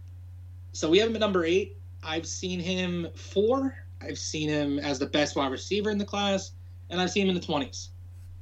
So 0.71 0.89
we 0.89 0.97
have 0.99 1.09
him 1.09 1.15
at 1.15 1.19
number 1.19 1.45
eight. 1.45 1.77
I've 2.03 2.25
seen 2.25 2.59
him 2.59 3.07
four. 3.15 3.75
I've 4.01 4.17
seen 4.17 4.49
him 4.49 4.79
as 4.79 4.99
the 4.99 5.07
best 5.07 5.35
wide 5.35 5.51
receiver 5.51 5.89
in 5.89 5.97
the 5.97 6.05
class, 6.05 6.51
and 6.89 7.01
I've 7.01 7.11
seen 7.11 7.23
him 7.23 7.29
in 7.29 7.35
the 7.35 7.45
twenties. 7.45 7.89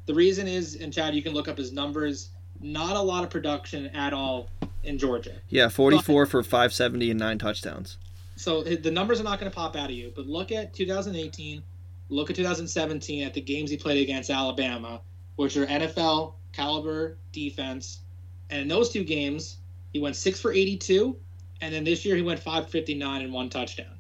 The 0.06 0.14
reason 0.14 0.48
is, 0.48 0.76
and 0.76 0.94
Chad, 0.94 1.16
you 1.16 1.24
can 1.24 1.34
look 1.34 1.48
up 1.48 1.58
his 1.58 1.72
numbers. 1.72 2.30
Not 2.62 2.96
a 2.96 3.02
lot 3.02 3.24
of 3.24 3.30
production 3.30 3.88
at 3.88 4.14
all 4.14 4.50
in 4.84 4.98
Georgia. 4.98 5.34
Yeah, 5.50 5.68
44 5.68 6.26
for 6.26 6.44
570 6.44 7.12
and 7.12 7.20
nine 7.20 7.38
touchdowns. 7.38 7.98
So 8.36 8.64
the 8.64 8.92
numbers 8.92 9.20
are 9.20 9.24
not 9.24 9.40
going 9.40 9.52
to 9.52 9.56
pop 9.56 9.76
out 9.76 9.90
of 9.90 9.96
you, 9.96 10.12
but 10.16 10.28
look 10.28 10.52
at 10.52 10.74
2018, 10.74 11.64
look 12.10 12.30
at 12.30 12.36
2017 12.36 13.24
at 13.24 13.34
the 13.34 13.42
games 13.42 13.70
he 13.70 13.78
played 13.78 14.02
against 14.02 14.30
Alabama, 14.30 15.02
which 15.38 15.58
are 15.58 15.66
NFL 15.66 16.34
caliber 16.52 17.18
defense. 17.32 18.02
And 18.50 18.62
in 18.62 18.68
those 18.68 18.90
two 18.92 19.04
games, 19.04 19.58
he 19.94 20.00
went 20.00 20.16
six 20.16 20.40
for 20.40 20.52
82, 20.52 21.16
and 21.62 21.74
then 21.74 21.84
this 21.84 22.06
year 22.06 22.16
he 22.16 22.22
went 22.22 22.40
559 22.40 23.22
and 23.22 23.34
one 23.34 23.50
touchdown. 23.50 23.98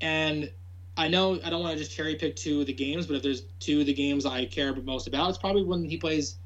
And 0.00 0.50
I 0.96 1.08
know 1.08 1.40
I 1.44 1.50
don't 1.50 1.62
want 1.62 1.72
to 1.72 1.78
just 1.78 1.96
cherry 1.96 2.14
pick 2.16 2.36
two 2.36 2.60
of 2.60 2.66
the 2.66 2.72
games, 2.72 3.06
but 3.06 3.16
if 3.16 3.22
there's 3.22 3.42
two 3.58 3.80
of 3.80 3.86
the 3.86 3.94
games 3.94 4.26
I 4.26 4.44
care 4.46 4.74
most 4.74 5.06
about, 5.06 5.28
it's 5.28 5.38
probably 5.38 5.62
when 5.62 5.84
he 5.84 5.96
plays 5.96 6.36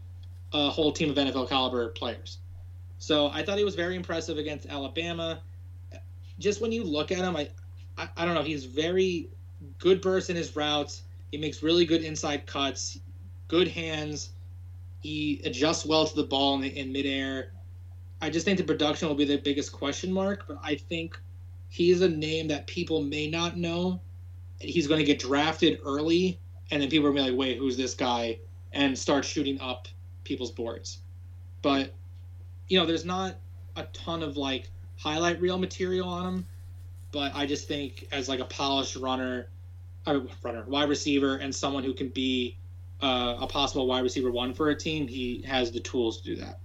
a 0.52 0.70
whole 0.70 0.92
team 0.92 1.10
of 1.10 1.16
NFL 1.16 1.48
caliber 1.48 1.88
players. 1.88 2.38
So 2.98 3.28
I 3.28 3.42
thought 3.42 3.58
he 3.58 3.64
was 3.64 3.74
very 3.74 3.96
impressive 3.96 4.38
against 4.38 4.66
Alabama 4.66 5.40
just 6.38 6.60
when 6.60 6.72
you 6.72 6.84
look 6.84 7.12
at 7.12 7.18
him, 7.18 7.36
I, 7.36 7.48
I, 7.96 8.08
I 8.16 8.24
don't 8.24 8.34
know. 8.34 8.42
He's 8.42 8.64
very 8.64 9.28
good 9.78 10.00
burst 10.00 10.30
in 10.30 10.36
his 10.36 10.54
routes. 10.56 11.02
He 11.30 11.38
makes 11.38 11.62
really 11.62 11.86
good 11.86 12.02
inside 12.02 12.46
cuts, 12.46 12.98
good 13.48 13.68
hands. 13.68 14.30
He 15.04 15.42
adjusts 15.44 15.84
well 15.84 16.06
to 16.06 16.16
the 16.16 16.24
ball 16.24 16.54
in, 16.54 16.62
the, 16.62 16.68
in 16.68 16.90
midair. 16.90 17.52
I 18.22 18.30
just 18.30 18.46
think 18.46 18.56
the 18.56 18.64
production 18.64 19.06
will 19.06 19.14
be 19.14 19.26
the 19.26 19.36
biggest 19.36 19.70
question 19.70 20.10
mark, 20.10 20.48
but 20.48 20.56
I 20.62 20.76
think 20.76 21.20
he's 21.68 22.00
a 22.00 22.08
name 22.08 22.48
that 22.48 22.66
people 22.66 23.02
may 23.02 23.28
not 23.28 23.58
know. 23.58 24.00
He's 24.60 24.86
going 24.86 25.00
to 25.00 25.04
get 25.04 25.18
drafted 25.18 25.78
early, 25.84 26.40
and 26.70 26.80
then 26.80 26.88
people 26.88 27.06
are 27.06 27.12
going 27.12 27.26
to 27.26 27.32
be 27.32 27.36
like, 27.36 27.38
wait, 27.38 27.58
who's 27.58 27.76
this 27.76 27.92
guy? 27.92 28.38
And 28.72 28.98
start 28.98 29.26
shooting 29.26 29.60
up 29.60 29.88
people's 30.24 30.50
boards. 30.50 31.00
But, 31.60 31.92
you 32.68 32.80
know, 32.80 32.86
there's 32.86 33.04
not 33.04 33.34
a 33.76 33.82
ton 33.92 34.22
of 34.22 34.38
like 34.38 34.70
highlight 34.96 35.38
reel 35.38 35.58
material 35.58 36.08
on 36.08 36.26
him, 36.26 36.46
but 37.12 37.30
I 37.34 37.44
just 37.44 37.68
think 37.68 38.08
as 38.10 38.26
like 38.26 38.40
a 38.40 38.46
polished 38.46 38.96
runner, 38.96 39.48
runner, 40.06 40.64
wide 40.66 40.88
receiver, 40.88 41.36
and 41.36 41.54
someone 41.54 41.84
who 41.84 41.92
can 41.92 42.08
be 42.08 42.56
uh, 43.02 43.36
a 43.40 43.46
possible 43.46 43.86
wide 43.86 44.02
receiver 44.02 44.30
one 44.30 44.54
for 44.54 44.70
a 44.70 44.76
team, 44.76 45.06
he 45.06 45.42
has 45.46 45.70
the 45.70 45.80
tools 45.80 46.20
to 46.20 46.34
do 46.34 46.36
that. 46.36 46.58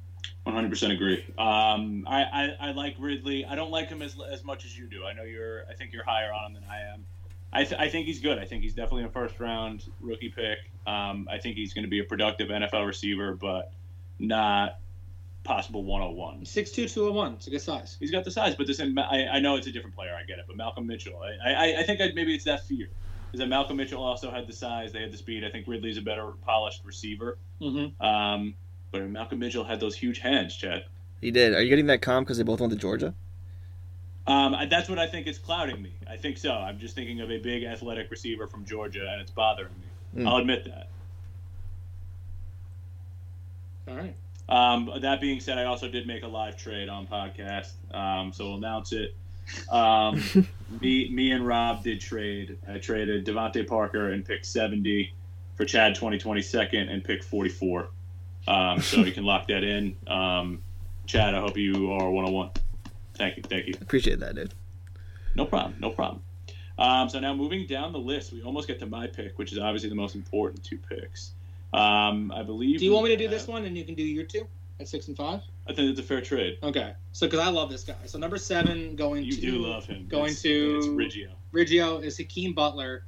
100% 0.48 0.94
agree. 0.94 1.24
Um, 1.38 2.06
I, 2.08 2.24
I, 2.24 2.58
I 2.60 2.72
like 2.72 2.96
Ridley. 2.98 3.46
I 3.46 3.56
don't 3.56 3.72
like 3.72 3.90
him 3.90 4.02
as, 4.02 4.16
as 4.32 4.44
much 4.44 4.66
as 4.66 4.78
you 4.78 4.88
do. 4.88 5.06
I 5.06 5.14
know 5.14 5.24
you're. 5.24 5.64
I 5.70 5.74
think 5.74 5.94
you're 5.94 6.04
higher 6.04 6.32
on 6.34 6.48
him 6.48 6.54
than 6.56 6.64
I 6.70 6.82
am. 6.94 7.06
I, 7.52 7.64
th- 7.64 7.80
I 7.80 7.90
think 7.90 8.06
he's 8.06 8.20
good. 8.20 8.38
I 8.38 8.46
think 8.46 8.64
he's 8.64 8.74
definitely 8.74 9.04
a 9.04 9.10
first 9.10 9.40
round 9.40 9.86
rookie 10.02 10.30
pick. 10.30 10.60
Um, 10.88 11.28
I 11.32 11.40
think 11.40 11.56
he's 11.56 11.74
going 11.74 11.84
to 11.84 11.90
be 11.90 12.00
a 12.00 12.04
productive 12.04 12.50
NFL 12.50 12.86
receiver, 12.86 13.36
but 13.36 13.72
not 14.20 14.80
possible 15.44 15.84
101. 15.84 16.42
6'2", 16.42 16.74
201. 16.94 17.34
It's 17.34 17.48
a 17.48 17.50
good 17.50 17.62
size. 17.62 17.98
He's 18.00 18.12
got 18.12 18.24
the 18.24 18.32
size, 18.32 18.56
but 18.56 18.68
this 18.68 18.80
I, 18.80 19.28
I 19.32 19.40
know 19.40 19.56
it's 19.56 19.68
a 19.68 19.72
different 19.72 19.96
player. 19.96 20.16
I 20.16 20.24
get 20.24 20.40
it, 20.40 20.46
but 20.48 20.58
Malcolm 20.58 20.86
Mitchell. 20.86 21.22
I 21.22 21.52
I, 21.52 21.80
I 21.80 21.84
think 21.84 22.02
I, 22.02 22.12
maybe 22.14 22.36
it's 22.36 22.46
that 22.46 22.66
fear. 22.66 22.90
Is 23.32 23.40
that 23.40 23.48
Malcolm 23.48 23.78
Mitchell 23.78 24.04
also 24.04 24.32
had 24.32 24.48
the 24.48 24.54
size, 24.54 24.92
they 24.92 25.02
had 25.02 25.12
the 25.12 25.18
speed. 25.18 25.44
I 25.44 25.52
think 25.52 25.68
Ridley's 25.68 25.98
a 25.98 26.02
better 26.02 26.32
polished 26.46 26.84
receiver. 26.84 27.38
Mm-hmm. 27.62 28.04
Um, 28.04 28.56
but 28.92 29.04
Malcolm 29.04 29.40
Mitchell 29.40 29.64
had 29.64 29.80
those 29.80 29.96
huge 29.96 30.20
hands, 30.20 30.56
Chad. 30.56 30.86
He 31.22 31.32
did. 31.32 31.54
Are 31.54 31.62
you 31.62 31.70
getting 31.70 31.88
that 31.88 32.02
calm 32.02 32.24
because 32.24 32.38
they 32.38 32.44
both 32.44 32.60
went 32.60 32.74
to 32.74 32.80
Georgia? 32.80 33.14
Um, 34.26 34.56
that's 34.70 34.90
what 34.90 35.00
I 35.00 35.08
think 35.08 35.28
is 35.28 35.38
clouding 35.38 35.82
me. 35.82 35.94
I 36.08 36.16
think 36.16 36.38
so. 36.38 36.52
I'm 36.52 36.80
just 36.80 36.96
thinking 36.96 37.20
of 37.22 37.32
a 37.32 37.40
big 37.40 37.64
athletic 37.64 38.12
receiver 38.12 38.48
from 38.48 38.66
Georgia, 38.66 39.08
and 39.12 39.22
it's 39.22 39.32
bothering 39.32 39.74
me. 39.80 40.22
Hmm. 40.22 40.28
I'll 40.28 40.38
admit 40.38 40.66
that. 40.66 40.90
All 43.88 43.96
right. 43.96 44.16
Um, 44.48 44.92
that 45.02 45.22
being 45.22 45.40
said, 45.40 45.58
I 45.58 45.66
also 45.66 45.88
did 45.88 46.08
make 46.08 46.24
a 46.24 46.28
live 46.28 46.58
trade 46.58 46.90
on 46.90 47.08
podcast, 47.08 47.72
um, 47.94 48.32
so 48.34 48.46
we'll 48.46 48.58
announce 48.58 48.94
it. 48.94 49.16
Um, 49.70 50.22
me, 50.82 51.10
me 51.10 51.32
and 51.32 51.45
Rob 51.45 51.84
did 51.84 52.02
trade. 52.02 52.58
I 52.68 52.78
traded 52.78 53.26
DeVante 53.26 53.68
Parker 53.68 54.12
and 54.12 54.26
pick 54.26 54.45
70 54.45 55.14
for 55.56 55.66
Chad 55.66 55.95
2020 55.95 56.41
second 56.41 56.89
and 56.89 57.04
pick 57.04 57.24
44. 57.24 57.89
Um, 58.47 58.82
so 58.82 58.97
you 59.02 59.12
can 59.12 59.26
lock 59.26 59.47
that 59.47 59.64
in. 59.64 59.95
Um, 60.08 60.62
Chad, 61.06 61.36
I 61.36 61.39
hope 61.39 61.58
you 61.58 61.91
are 61.91 62.10
101. 62.10 62.52
Thank 63.16 63.38
you. 63.38 63.43
Thank 63.43 63.68
you. 63.68 63.74
Appreciate 63.82 64.20
that, 64.20 64.36
dude. 64.36 64.54
No 65.36 65.45
problem. 65.45 65.76
No 65.80 65.89
problem. 65.89 66.22
Um, 66.78 67.10
so 67.10 67.20
now 67.20 67.34
moving 67.34 67.68
down 67.68 67.91
the 67.91 68.00
list, 68.00 68.32
we 68.32 68.41
almost 68.41 68.68
get 68.68 68.80
to 68.80 68.86
my 68.86 69.06
pick, 69.06 69.38
which 69.38 69.52
is 69.52 69.60
obviously 69.60 69.89
the 69.89 69.95
most 69.95 70.16
important 70.16 70.64
two 70.64 70.78
picks. 70.78 71.32
Um, 71.74 72.32
I 72.32 72.41
believe. 72.41 72.80
Do 72.80 72.86
you 72.86 72.93
want 72.93 73.04
me 73.04 73.12
to 73.12 73.18
do 73.18 73.26
we 73.26 73.30
this 73.30 73.47
one 73.47 73.66
and 73.66 73.78
you 73.78 73.84
can 73.84 73.95
do 73.95 74.04
your 74.04 74.24
two 74.24 74.47
at 74.80 74.88
six 74.88 75.08
and 75.08 75.18
five? 75.18 75.41
I 75.70 75.74
think 75.74 75.92
it's 75.92 76.00
a 76.00 76.04
fair 76.04 76.20
trade. 76.20 76.58
Okay. 76.64 76.94
So 77.12 77.28
because 77.28 77.40
I 77.46 77.50
love 77.50 77.70
this 77.70 77.84
guy. 77.84 77.94
So 78.08 78.18
number 78.18 78.38
seven 78.38 78.96
going 78.96 79.24
You 79.24 79.34
to 79.34 79.42
do 79.42 79.52
love 79.60 79.86
him. 79.86 80.08
going 80.10 80.26
It's- 80.32 80.42
to- 80.42 80.78
it's 80.78 80.88
Riggio. 80.88 81.30
Riggio 81.54 82.04
is 82.04 82.18
Hakeem 82.18 82.54
Butler. 82.54 83.04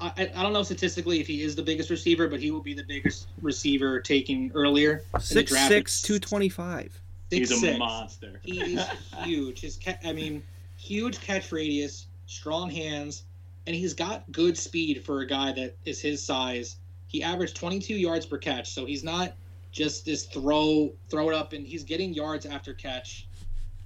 I, 0.00 0.12
I, 0.16 0.30
I 0.36 0.42
don't 0.42 0.52
know 0.52 0.62
statistically 0.62 1.20
if 1.20 1.26
he 1.26 1.42
is 1.42 1.56
the 1.56 1.62
biggest 1.62 1.90
receiver, 1.90 2.28
but 2.28 2.40
he 2.40 2.52
will 2.52 2.62
be 2.62 2.74
the 2.74 2.84
biggest 2.84 3.26
receiver 3.42 4.00
taken 4.00 4.52
earlier. 4.54 5.02
Six 5.18 5.50
draft, 5.50 5.68
six 5.68 5.92
it's- 5.98 6.02
two 6.02 6.18
twenty 6.20 6.48
five. 6.48 6.98
He's 7.28 7.48
Six, 7.48 7.60
a 7.62 7.66
six. 7.66 7.78
monster. 7.78 8.40
He's 8.42 8.80
huge. 9.24 9.60
His 9.60 9.78
ca- 9.82 9.98
I 10.04 10.12
mean, 10.12 10.42
huge 10.76 11.20
catch 11.20 11.50
radius, 11.52 12.06
strong 12.26 12.70
hands, 12.70 13.22
and 13.66 13.74
he's 13.76 13.94
got 13.94 14.30
good 14.32 14.56
speed 14.58 15.04
for 15.04 15.20
a 15.20 15.26
guy 15.26 15.52
that 15.52 15.76
is 15.84 16.00
his 16.00 16.22
size. 16.24 16.76
He 17.06 17.22
averaged 17.22 17.54
22 17.56 17.94
yards 17.94 18.26
per 18.26 18.36
catch, 18.38 18.70
so 18.72 18.84
he's 18.84 19.04
not 19.04 19.34
just 19.70 20.04
this 20.04 20.26
throw 20.26 20.92
throw 21.08 21.28
it 21.30 21.34
up 21.34 21.52
and 21.52 21.66
he's 21.66 21.84
getting 21.84 22.12
yards 22.12 22.46
after 22.46 22.74
catch. 22.74 23.28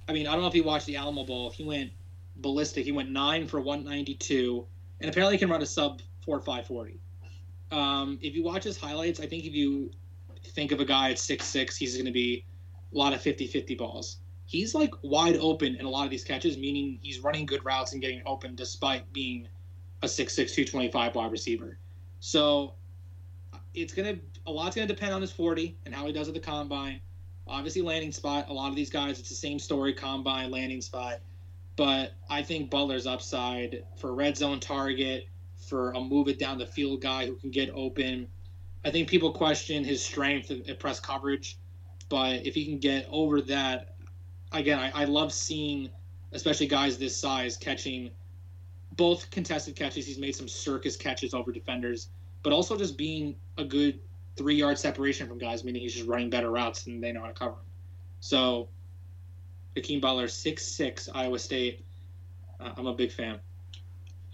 I 0.07 0.13
mean, 0.13 0.27
I 0.27 0.33
don't 0.33 0.41
know 0.41 0.47
if 0.47 0.55
you 0.55 0.63
watched 0.63 0.85
the 0.85 0.95
Alamo 0.95 1.23
Bowl. 1.23 1.49
He 1.49 1.63
went 1.63 1.91
ballistic. 2.37 2.85
He 2.85 2.91
went 2.91 3.09
nine 3.09 3.47
for 3.47 3.59
192, 3.59 4.65
and 5.01 5.09
apparently 5.09 5.35
he 5.35 5.39
can 5.39 5.49
run 5.49 5.61
a 5.61 5.65
sub 5.65 6.01
four 6.23 6.39
five 6.39 6.67
forty. 6.67 6.99
Um, 7.71 8.19
if 8.21 8.35
you 8.35 8.43
watch 8.43 8.63
his 8.63 8.77
highlights, 8.77 9.19
I 9.19 9.25
think 9.25 9.45
if 9.45 9.53
you 9.53 9.91
think 10.43 10.71
of 10.71 10.79
a 10.79 10.85
guy 10.85 11.11
at 11.11 11.19
six 11.19 11.45
six, 11.45 11.75
he's 11.75 11.95
going 11.95 12.05
to 12.05 12.11
be 12.11 12.45
a 12.93 12.97
lot 12.97 13.13
of 13.13 13.21
50-50 13.21 13.77
balls. 13.77 14.17
He's 14.45 14.75
like 14.75 14.93
wide 15.01 15.37
open 15.37 15.75
in 15.75 15.85
a 15.85 15.89
lot 15.89 16.05
of 16.05 16.11
these 16.11 16.23
catches, 16.23 16.57
meaning 16.57 16.99
he's 17.01 17.19
running 17.19 17.45
good 17.45 17.65
routes 17.65 17.93
and 17.93 18.01
getting 18.01 18.21
open 18.25 18.55
despite 18.55 19.11
being 19.11 19.47
a 20.03 20.05
6'6", 20.05 20.35
225 20.35 21.15
wide 21.15 21.31
receiver. 21.31 21.79
So 22.19 22.75
it's 23.73 23.93
gonna 23.93 24.17
a 24.47 24.51
lot's 24.51 24.75
gonna 24.75 24.87
depend 24.87 25.13
on 25.13 25.21
his 25.21 25.31
40 25.31 25.77
and 25.85 25.93
how 25.93 26.05
he 26.05 26.13
does 26.13 26.27
at 26.27 26.33
the 26.33 26.39
combine. 26.39 27.01
Obviously, 27.47 27.81
landing 27.81 28.11
spot. 28.11 28.49
A 28.49 28.53
lot 28.53 28.69
of 28.69 28.75
these 28.75 28.89
guys, 28.89 29.19
it's 29.19 29.29
the 29.29 29.35
same 29.35 29.59
story: 29.59 29.93
combine, 29.93 30.51
landing 30.51 30.81
spot. 30.81 31.19
But 31.75 32.13
I 32.29 32.41
think 32.41 32.69
Butler's 32.69 33.05
upside 33.05 33.83
for 33.97 34.15
red 34.15 34.37
zone 34.37 34.59
target, 34.59 35.27
for 35.57 35.91
a 35.91 35.99
move 35.99 36.27
it 36.27 36.39
down 36.39 36.57
the 36.57 36.65
field 36.65 37.01
guy 37.01 37.25
who 37.25 37.35
can 37.35 37.51
get 37.51 37.69
open. 37.73 38.27
I 38.83 38.91
think 38.91 39.09
people 39.09 39.31
question 39.31 39.83
his 39.83 40.03
strength 40.03 40.51
at 40.51 40.79
press 40.79 40.99
coverage, 40.99 41.57
but 42.07 42.45
if 42.45 42.53
he 42.53 42.65
can 42.65 42.77
get 42.77 43.07
over 43.09 43.41
that, 43.41 43.95
again, 44.51 44.79
I, 44.79 44.91
I 45.01 45.05
love 45.05 45.33
seeing, 45.33 45.89
especially 46.31 46.67
guys 46.67 46.97
this 46.97 47.17
size, 47.17 47.57
catching 47.57 48.11
both 48.95 49.29
contested 49.31 49.75
catches. 49.75 50.05
He's 50.05 50.19
made 50.19 50.35
some 50.35 50.47
circus 50.47 50.95
catches 50.95 51.33
over 51.33 51.51
defenders, 51.51 52.09
but 52.43 52.53
also 52.53 52.77
just 52.77 52.97
being 52.97 53.35
a 53.57 53.63
good 53.63 53.99
three 54.35 54.55
yard 54.55 54.77
separation 54.77 55.27
from 55.27 55.37
guys, 55.37 55.63
meaning 55.63 55.81
he's 55.81 55.93
just 55.93 56.07
running 56.07 56.29
better 56.29 56.49
routes 56.51 56.87
and 56.87 57.03
they 57.03 57.11
know 57.11 57.21
how 57.21 57.27
to 57.27 57.33
cover 57.33 57.51
him. 57.53 57.65
So, 58.19 58.69
Hakeem 59.75 59.99
Butler, 60.01 60.27
six 60.27 60.65
six, 60.65 61.09
Iowa 61.13 61.39
State. 61.39 61.85
Uh, 62.59 62.71
I'm 62.77 62.87
a 62.87 62.93
big 62.93 63.11
fan. 63.11 63.39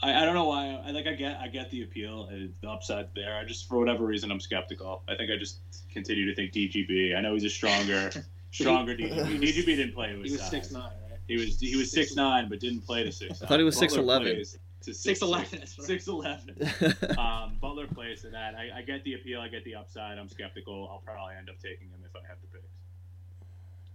I, 0.03 0.21
I 0.21 0.25
don't 0.25 0.33
know 0.33 0.45
why. 0.45 0.81
I 0.85 0.91
like. 0.91 1.07
I 1.07 1.13
get. 1.13 1.39
I 1.39 1.47
get 1.47 1.69
the 1.69 1.83
appeal. 1.83 2.27
and 2.31 2.53
The 2.61 2.69
upside 2.69 3.09
there. 3.15 3.37
I 3.37 3.45
just, 3.45 3.67
for 3.67 3.77
whatever 3.77 4.05
reason, 4.05 4.31
I'm 4.31 4.39
skeptical. 4.39 5.03
I 5.07 5.15
think 5.15 5.29
I 5.31 5.37
just 5.37 5.59
continue 5.91 6.25
to 6.25 6.35
think 6.35 6.53
DGB. 6.53 7.15
I 7.15 7.21
know 7.21 7.33
he's 7.33 7.43
a 7.43 7.49
stronger, 7.49 8.09
stronger 8.51 8.95
DGB. 8.95 9.39
DGB 9.39 9.65
didn't 9.65 9.93
play. 9.93 10.15
He 10.23 10.31
was 10.31 10.41
six 10.41 10.71
nine, 10.71 10.83
right? 11.09 11.19
He 11.27 11.37
was 11.37 11.59
he 11.59 11.75
was 11.75 11.91
six 11.91 12.15
nine, 12.15 12.49
but 12.49 12.59
didn't 12.59 12.81
play 12.81 13.03
to 13.03 13.11
six. 13.11 13.41
I 13.41 13.47
thought 13.47 13.59
he 13.59 13.65
was 13.65 13.77
six 13.77 13.95
eleven. 13.95 14.43
Six 14.81 15.21
eleven. 15.21 15.65
Six 15.65 16.07
eleven. 16.07 16.55
um, 17.17 17.57
Butler 17.61 17.87
plays 17.87 18.21
to 18.21 18.29
that. 18.29 18.55
I, 18.55 18.79
I 18.79 18.81
get 18.81 19.03
the 19.03 19.13
appeal. 19.13 19.39
I 19.39 19.47
get 19.47 19.63
the 19.63 19.75
upside. 19.75 20.17
I'm 20.17 20.29
skeptical. 20.29 20.89
I'll 20.91 21.03
probably 21.05 21.35
end 21.37 21.49
up 21.49 21.59
taking 21.59 21.87
him 21.87 21.99
if 22.03 22.15
I 22.15 22.27
have 22.27 22.37
the 22.41 22.47
picks. 22.47 22.67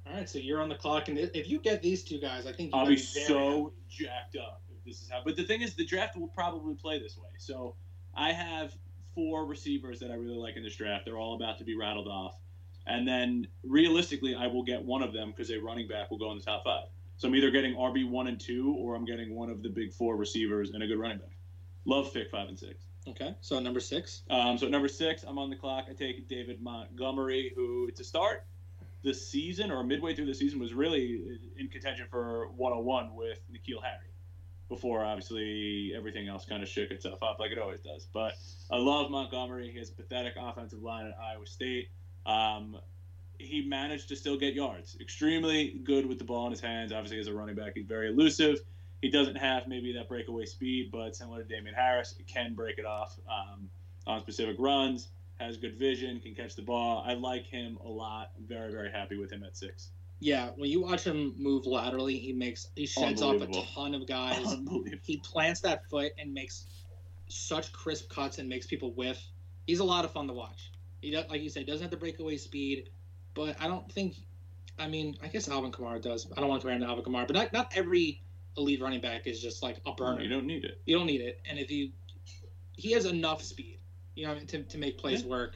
All 0.07 0.15
right, 0.15 0.29
so 0.29 0.39
you're 0.39 0.63
on 0.63 0.69
the 0.69 0.77
clock, 0.77 1.09
and 1.09 1.19
if 1.19 1.51
you 1.51 1.59
get 1.59 1.83
these 1.83 2.05
two 2.05 2.21
guys, 2.21 2.47
I 2.47 2.53
think 2.53 2.71
I'll 2.73 2.87
be, 2.87 2.95
be 2.95 3.01
so 3.01 3.75
happy. 3.89 4.05
jacked 4.05 4.37
up 4.37 4.63
if 4.71 4.85
this 4.85 5.03
is 5.03 5.11
how. 5.11 5.23
But 5.25 5.37
the 5.37 5.43
thing 5.43 5.63
is, 5.63 5.75
the 5.75 5.85
draft 5.85 6.17
will 6.17 6.29
probably 6.29 6.75
play 6.75 7.01
this 7.01 7.19
way. 7.19 7.31
So 7.39 7.75
I 8.15 8.33
have 8.33 8.73
four 9.17 9.47
receivers 9.47 9.99
that 10.01 10.13
I 10.13 10.15
really 10.15 10.37
like 10.37 10.57
in 10.57 10.63
this 10.63 10.77
draft. 10.77 11.07
They're 11.07 11.19
all 11.19 11.35
about 11.35 11.59
to 11.59 11.65
be 11.65 11.77
rattled 11.77 12.07
off, 12.07 12.37
and 12.87 13.07
then 13.07 13.49
realistically, 13.65 14.37
I 14.37 14.47
will 14.47 14.63
get 14.63 14.85
one 14.85 15.03
of 15.03 15.13
them 15.13 15.31
because 15.31 15.51
a 15.51 15.59
running 15.59 15.89
back 15.89 16.13
will 16.13 16.19
go 16.19 16.31
in 16.31 16.39
the 16.39 16.45
top 16.45 16.63
five. 16.63 16.87
So 17.19 17.29
I'm 17.29 17.35
either 17.35 17.51
getting 17.51 17.75
RB 17.75 18.09
one 18.09 18.27
and 18.27 18.39
two, 18.39 18.75
or 18.79 18.95
I'm 18.95 19.05
getting 19.05 19.35
one 19.35 19.51
of 19.51 19.63
the 19.63 19.69
big 19.69 19.93
four 19.93 20.17
receivers 20.17 20.71
and 20.71 20.83
a 20.83 20.87
good 20.87 20.99
running 20.99 21.19
back. 21.19 21.37
Love 21.87 22.13
pick 22.13 22.31
five 22.31 22.49
and 22.49 22.59
six. 22.59 22.85
Okay, 23.09 23.35
so 23.41 23.59
number 23.61 23.81
six. 23.81 24.23
Um, 24.29 24.59
so 24.59 24.69
number 24.69 24.89
six, 24.89 25.23
I'm 25.23 25.39
on 25.39 25.49
the 25.49 25.57
clock. 25.57 25.87
I 25.89 25.95
take 25.95 26.29
David 26.29 26.61
Montgomery, 26.61 27.53
who 27.55 27.91
to 27.93 28.05
start 28.05 28.45
the 29.03 29.15
season 29.15 29.71
or 29.71 29.85
midway 29.85 30.15
through 30.15 30.27
the 30.27 30.35
season 30.35 30.59
was 30.59 30.75
really 30.75 31.23
in 31.57 31.69
contention 31.69 32.07
for 32.11 32.49
101 32.57 33.15
with 33.15 33.39
N'Keal 33.53 33.81
Harry. 33.83 34.11
Before 34.69 35.05
obviously 35.05 35.93
everything 35.97 36.27
else 36.27 36.45
kind 36.45 36.61
of 36.61 36.69
shook 36.69 36.91
itself 36.91 37.23
up 37.23 37.39
like 37.39 37.53
it 37.53 37.59
always 37.59 37.79
does. 37.79 38.09
But 38.13 38.35
I 38.69 38.79
love 38.79 39.13
Montgomery. 39.13 39.71
He 39.71 39.79
has 39.79 39.91
a 39.91 39.93
pathetic 39.93 40.35
offensive 40.37 40.83
line 40.83 41.07
at 41.07 41.15
Iowa 41.23 41.47
State. 41.47 41.89
Um, 42.27 42.77
he 43.39 43.67
managed 43.67 44.09
to 44.09 44.17
still 44.17 44.37
get 44.37 44.55
yards. 44.55 44.97
Extremely 45.01 45.81
good 45.85 46.07
with 46.07 46.19
the 46.19 46.25
ball 46.25 46.47
in 46.47 46.53
his 46.53 46.61
hands. 46.61 46.93
Obviously, 46.93 47.19
as 47.19 47.27
a 47.27 47.35
running 47.35 47.55
back, 47.55 47.73
he's 47.75 47.87
very 47.87 48.09
elusive. 48.09 48.61
He 49.03 49.11
doesn't 49.11 49.37
have 49.37 49.69
maybe 49.69 49.93
that 49.93 50.09
breakaway 50.09 50.47
speed, 50.47 50.91
but 50.91 51.15
similar 51.15 51.43
to 51.43 51.49
Damien 51.49 51.75
Harris, 51.75 52.15
can 52.27 52.55
break 52.55 52.79
it 52.79 52.87
off 52.87 53.19
um, 53.29 53.69
on 54.07 54.21
specific 54.21 54.57
runs. 54.59 55.09
Has 55.39 55.59
good 55.59 55.77
vision, 55.77 56.19
can 56.19 56.35
catch 56.35 56.57
the 56.57 56.63
ball. 56.63 57.05
I 57.07 57.13
like 57.13 57.47
him 57.47 57.79
a 57.85 57.89
lot. 57.89 58.31
I'm 58.39 58.47
very, 58.47 58.73
very 58.73 58.91
happy 58.91 59.19
with 59.19 59.31
him 59.31 59.45
at 59.45 59.55
six. 59.55 59.91
Yeah, 60.19 60.49
when 60.57 60.71
you 60.71 60.81
watch 60.81 61.05
him 61.05 61.35
move 61.37 61.67
laterally, 61.67 62.17
he 62.17 62.33
makes 62.33 62.69
he 62.75 62.87
sheds 62.87 63.21
off 63.21 63.43
a 63.43 63.47
ton 63.75 63.95
of 63.95 64.07
guys. 64.07 64.57
He 65.03 65.19
plants 65.19 65.61
that 65.61 65.89
foot 65.91 66.13
and 66.19 66.33
makes 66.33 66.65
such 67.29 67.71
crisp 67.73 68.09
cuts 68.09 68.39
and 68.39 68.49
makes 68.49 68.67
people 68.67 68.93
whiff. 68.93 69.23
He's 69.67 69.81
a 69.81 69.85
lot 69.85 70.07
of 70.07 70.13
fun 70.13 70.27
to 70.29 70.33
watch. 70.33 70.73
He 71.03 71.11
does, 71.11 71.27
like 71.29 71.43
you 71.43 71.51
said, 71.51 71.67
doesn't 71.67 71.83
have 71.83 71.91
the 71.91 71.99
breakaway 71.99 72.39
speed, 72.39 72.89
but 73.37 73.55
I 73.61 73.69
don't 73.69 73.91
think. 73.93 74.17
I 74.79 74.89
mean, 74.89 75.17
I 75.23 75.29
guess 75.29 75.49
Alvin 75.49 75.71
Kamara 75.71 76.03
does. 76.03 76.27
I 76.37 76.41
don't 76.41 76.49
want 76.49 76.61
to 76.61 76.67
compare 76.67 76.77
him 76.77 76.83
to 76.83 76.89
Alvin 76.89 77.05
Kamara, 77.05 77.27
but 77.27 77.37
not, 77.37 77.53
not 77.53 77.73
every 77.75 78.23
elite 78.59 78.83
running 78.83 79.01
back 79.01 79.27
is 79.27 79.41
just 79.41 79.63
like 79.63 79.81
a 79.87 79.93
burner. 79.93 80.21
You 80.21 80.29
don't 80.29 80.47
need 80.47 80.65
it. 80.65 80.81
You 80.85 80.99
don't 80.99 81.07
need 81.07 81.21
it, 81.21 81.41
and 81.49 81.59
if 81.59 81.71
you, 81.71 81.91
he 82.73 82.93
has 82.93 83.07
enough 83.07 83.43
speed, 83.43 83.79
you 84.15 84.27
know, 84.27 84.39
to, 84.39 84.63
to 84.65 84.79
make 84.79 84.99
plays 84.99 85.23
yeah. 85.23 85.31
work. 85.31 85.55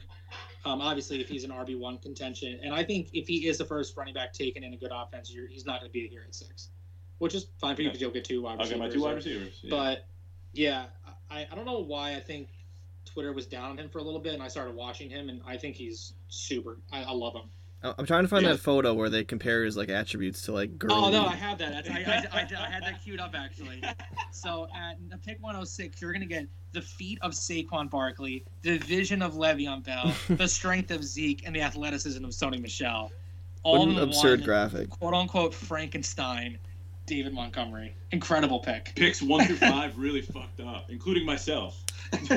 Um, 0.63 0.79
obviously, 0.79 1.19
if 1.19 1.27
he's 1.27 1.43
an 1.43 1.51
RB 1.51 1.77
one 1.77 1.97
contention, 1.97 2.59
and 2.63 2.73
I 2.73 2.83
think 2.83 3.09
if 3.13 3.27
he 3.27 3.47
is 3.47 3.57
the 3.57 3.65
first 3.65 3.97
running 3.97 4.13
back 4.13 4.31
taken 4.31 4.63
in 4.63 4.73
a 4.73 4.77
good 4.77 4.91
offense, 4.93 5.29
he's 5.49 5.65
not 5.65 5.79
going 5.79 5.89
to 5.89 5.93
be 5.93 6.07
here 6.07 6.23
at 6.27 6.35
six, 6.35 6.69
which 7.17 7.33
is 7.33 7.47
fine 7.59 7.75
for 7.75 7.81
you 7.81 7.89
because 7.89 7.99
you'll 7.99 8.11
get 8.11 8.25
two 8.25 8.43
wide 8.43 8.59
receivers. 8.59 8.71
I'll 8.73 8.87
get 8.87 8.89
my 8.89 8.93
two 8.93 9.03
wide 9.03 9.15
receivers. 9.15 9.59
Yeah. 9.63 9.69
But 9.71 10.05
yeah, 10.53 10.85
I, 11.29 11.47
I 11.51 11.55
don't 11.55 11.65
know 11.65 11.79
why 11.79 12.15
I 12.15 12.19
think 12.19 12.49
Twitter 13.05 13.33
was 13.33 13.45
down 13.45 13.71
on 13.71 13.77
him 13.77 13.89
for 13.89 13.99
a 13.99 14.03
little 14.03 14.19
bit, 14.19 14.33
and 14.33 14.43
I 14.43 14.47
started 14.47 14.75
watching 14.75 15.09
him, 15.09 15.29
and 15.29 15.41
I 15.45 15.57
think 15.57 15.75
he's 15.75 16.13
super. 16.29 16.77
I, 16.91 17.03
I 17.03 17.11
love 17.11 17.35
him. 17.35 17.49
I'm 17.83 18.05
trying 18.05 18.23
to 18.23 18.27
find 18.27 18.43
yeah. 18.43 18.51
that 18.51 18.59
photo 18.59 18.93
where 18.93 19.09
they 19.09 19.23
compare 19.23 19.63
his 19.63 19.75
like 19.75 19.89
attributes 19.89 20.43
to 20.43 20.51
like. 20.51 20.77
Gurley. 20.77 20.93
Oh 20.95 21.09
no, 21.09 21.25
I 21.25 21.35
have 21.35 21.57
that. 21.57 21.89
I, 21.89 21.93
I, 21.93 22.39
I, 22.39 22.63
I, 22.63 22.69
had 22.69 22.83
that 22.83 23.03
queued 23.03 23.19
up 23.19 23.33
actually. 23.35 23.81
So 24.31 24.67
at 24.75 24.97
the 25.09 25.17
pick 25.17 25.41
106, 25.41 25.99
you're 25.99 26.13
gonna 26.13 26.25
get 26.27 26.47
the 26.73 26.81
feet 26.81 27.17
of 27.21 27.31
Saquon 27.31 27.89
Barkley, 27.89 28.45
the 28.61 28.77
vision 28.77 29.23
of 29.23 29.33
Le'Veon 29.33 29.83
Bell, 29.83 30.13
the 30.29 30.47
strength 30.47 30.91
of 30.91 31.03
Zeke, 31.03 31.41
and 31.45 31.55
the 31.55 31.61
athleticism 31.61 32.23
of 32.23 32.31
Sony 32.31 32.61
Michel. 32.61 33.11
All 33.63 33.89
an 33.89 33.97
absurd 33.97 34.41
one, 34.41 34.45
graphic. 34.45 34.89
Quote 34.89 35.13
unquote 35.13 35.53
Frankenstein. 35.53 36.59
David 37.07 37.33
Montgomery, 37.33 37.95
incredible 38.11 38.59
pick. 38.59 38.93
Picks 38.95 39.23
one 39.23 39.45
through 39.45 39.55
five 39.69 39.97
really 39.97 40.21
fucked 40.21 40.61
up, 40.61 40.85
including 40.89 41.25
myself. 41.25 41.83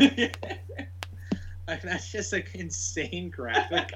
That's 1.66 2.11
just 2.11 2.32
an 2.32 2.45
insane 2.55 3.28
graphic. 3.30 3.92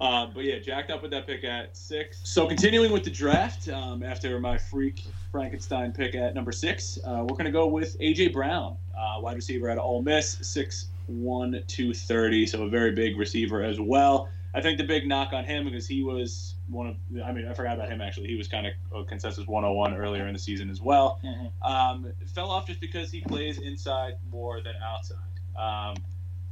Um, 0.00 0.30
but 0.34 0.44
yeah, 0.44 0.58
jacked 0.58 0.90
up 0.90 1.02
with 1.02 1.10
that 1.12 1.26
pick 1.26 1.44
at 1.44 1.76
six. 1.76 2.20
So 2.24 2.46
continuing 2.46 2.92
with 2.92 3.04
the 3.04 3.10
draft, 3.10 3.68
um, 3.68 4.02
after 4.02 4.38
my 4.40 4.58
freak 4.58 5.04
Frankenstein 5.30 5.92
pick 5.92 6.14
at 6.14 6.34
number 6.34 6.52
six, 6.52 6.98
uh, 7.04 7.20
we're 7.20 7.36
going 7.36 7.44
to 7.44 7.50
go 7.50 7.66
with 7.66 7.98
AJ 8.00 8.32
Brown, 8.32 8.76
uh, 8.96 9.20
wide 9.20 9.36
receiver 9.36 9.68
at 9.68 9.78
Ole 9.78 10.02
Miss, 10.02 10.38
six 10.42 10.88
one 11.06 11.62
two 11.66 11.92
thirty, 11.92 12.46
so 12.46 12.62
a 12.64 12.68
very 12.68 12.92
big 12.92 13.16
receiver 13.18 13.62
as 13.62 13.80
well. 13.80 14.28
I 14.52 14.60
think 14.60 14.78
the 14.78 14.84
big 14.84 15.06
knock 15.06 15.32
on 15.32 15.44
him 15.44 15.64
because 15.64 15.86
he 15.86 16.02
was 16.02 16.56
one 16.68 16.88
of, 16.88 16.96
I 17.24 17.32
mean, 17.32 17.46
I 17.46 17.54
forgot 17.54 17.74
about 17.74 17.88
him 17.88 18.00
actually. 18.00 18.28
He 18.28 18.34
was 18.34 18.48
kind 18.48 18.66
of 18.66 18.72
a 18.92 19.04
consensus 19.04 19.46
101 19.46 19.96
earlier 19.96 20.26
in 20.26 20.32
the 20.32 20.38
season 20.38 20.70
as 20.70 20.80
well. 20.80 21.20
Mm-hmm. 21.24 21.72
Um, 21.72 22.12
fell 22.34 22.50
off 22.50 22.66
just 22.66 22.80
because 22.80 23.12
he 23.12 23.20
plays 23.20 23.58
inside 23.58 24.14
more 24.30 24.60
than 24.60 24.74
outside. 24.82 25.16
Um, 25.56 26.02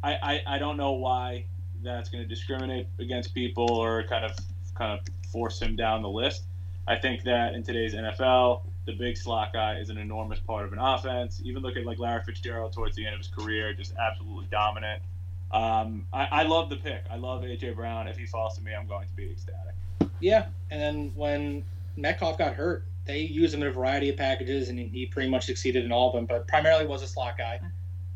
I, 0.02 0.14
I, 0.22 0.42
I 0.46 0.58
don't 0.58 0.76
know 0.76 0.92
why 0.92 1.46
that's 1.82 2.08
going 2.08 2.22
to 2.22 2.28
discriminate 2.28 2.86
against 2.98 3.34
people 3.34 3.70
or 3.70 4.04
kind 4.04 4.24
of 4.24 4.32
kind 4.74 4.98
of 4.98 5.30
force 5.30 5.60
him 5.60 5.76
down 5.76 6.02
the 6.02 6.08
list. 6.08 6.44
I 6.86 6.96
think 6.96 7.22
that 7.24 7.54
in 7.54 7.62
today's 7.62 7.94
NFL, 7.94 8.62
the 8.86 8.92
big 8.92 9.16
slot 9.16 9.52
guy 9.52 9.78
is 9.78 9.90
an 9.90 9.98
enormous 9.98 10.38
part 10.40 10.64
of 10.64 10.72
an 10.72 10.78
offense. 10.78 11.42
Even 11.44 11.62
look 11.62 11.76
at 11.76 11.84
like 11.84 11.98
Larry 11.98 12.22
Fitzgerald 12.24 12.72
towards 12.72 12.96
the 12.96 13.04
end 13.04 13.14
of 13.14 13.20
his 13.20 13.28
career, 13.28 13.74
just 13.74 13.94
absolutely 13.96 14.46
dominant. 14.50 15.02
Um, 15.50 16.06
I, 16.12 16.28
I 16.30 16.42
love 16.44 16.70
the 16.70 16.76
pick. 16.76 17.04
I 17.10 17.16
love 17.16 17.42
AJ 17.42 17.74
Brown. 17.74 18.08
If 18.08 18.16
he 18.16 18.26
falls 18.26 18.56
to 18.56 18.64
me, 18.64 18.74
I'm 18.74 18.86
going 18.86 19.06
to 19.06 19.14
be 19.14 19.30
ecstatic. 19.30 19.74
Yeah, 20.20 20.46
and 20.70 20.80
then 20.80 21.12
when 21.14 21.64
Metcalf 21.96 22.38
got 22.38 22.54
hurt, 22.54 22.84
they 23.04 23.20
used 23.20 23.54
him 23.54 23.62
in 23.62 23.68
a 23.68 23.72
variety 23.72 24.10
of 24.10 24.16
packages, 24.16 24.68
and 24.68 24.78
he 24.78 25.06
pretty 25.06 25.30
much 25.30 25.46
succeeded 25.46 25.84
in 25.84 25.92
all 25.92 26.08
of 26.08 26.14
them. 26.14 26.26
But 26.26 26.46
primarily 26.46 26.86
was 26.86 27.02
a 27.02 27.06
slot 27.06 27.38
guy. 27.38 27.60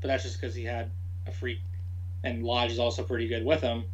But 0.00 0.08
that's 0.08 0.22
just 0.24 0.40
because 0.40 0.54
he 0.54 0.64
had 0.64 0.90
a 1.26 1.32
freak 1.32 1.60
and 2.24 2.42
Lodge 2.42 2.72
is 2.72 2.78
also 2.78 3.02
pretty 3.02 3.28
good 3.28 3.44
with 3.44 3.60
him. 3.60 3.84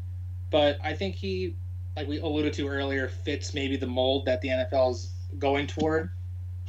But 0.50 0.78
I 0.82 0.94
think 0.94 1.14
he, 1.14 1.56
like 1.96 2.08
we 2.08 2.18
alluded 2.18 2.52
to 2.54 2.68
earlier, 2.68 3.08
fits 3.08 3.54
maybe 3.54 3.76
the 3.76 3.86
mold 3.86 4.26
that 4.26 4.40
the 4.40 4.48
NFL 4.48 4.92
is 4.92 5.12
going 5.38 5.66
toward, 5.66 6.10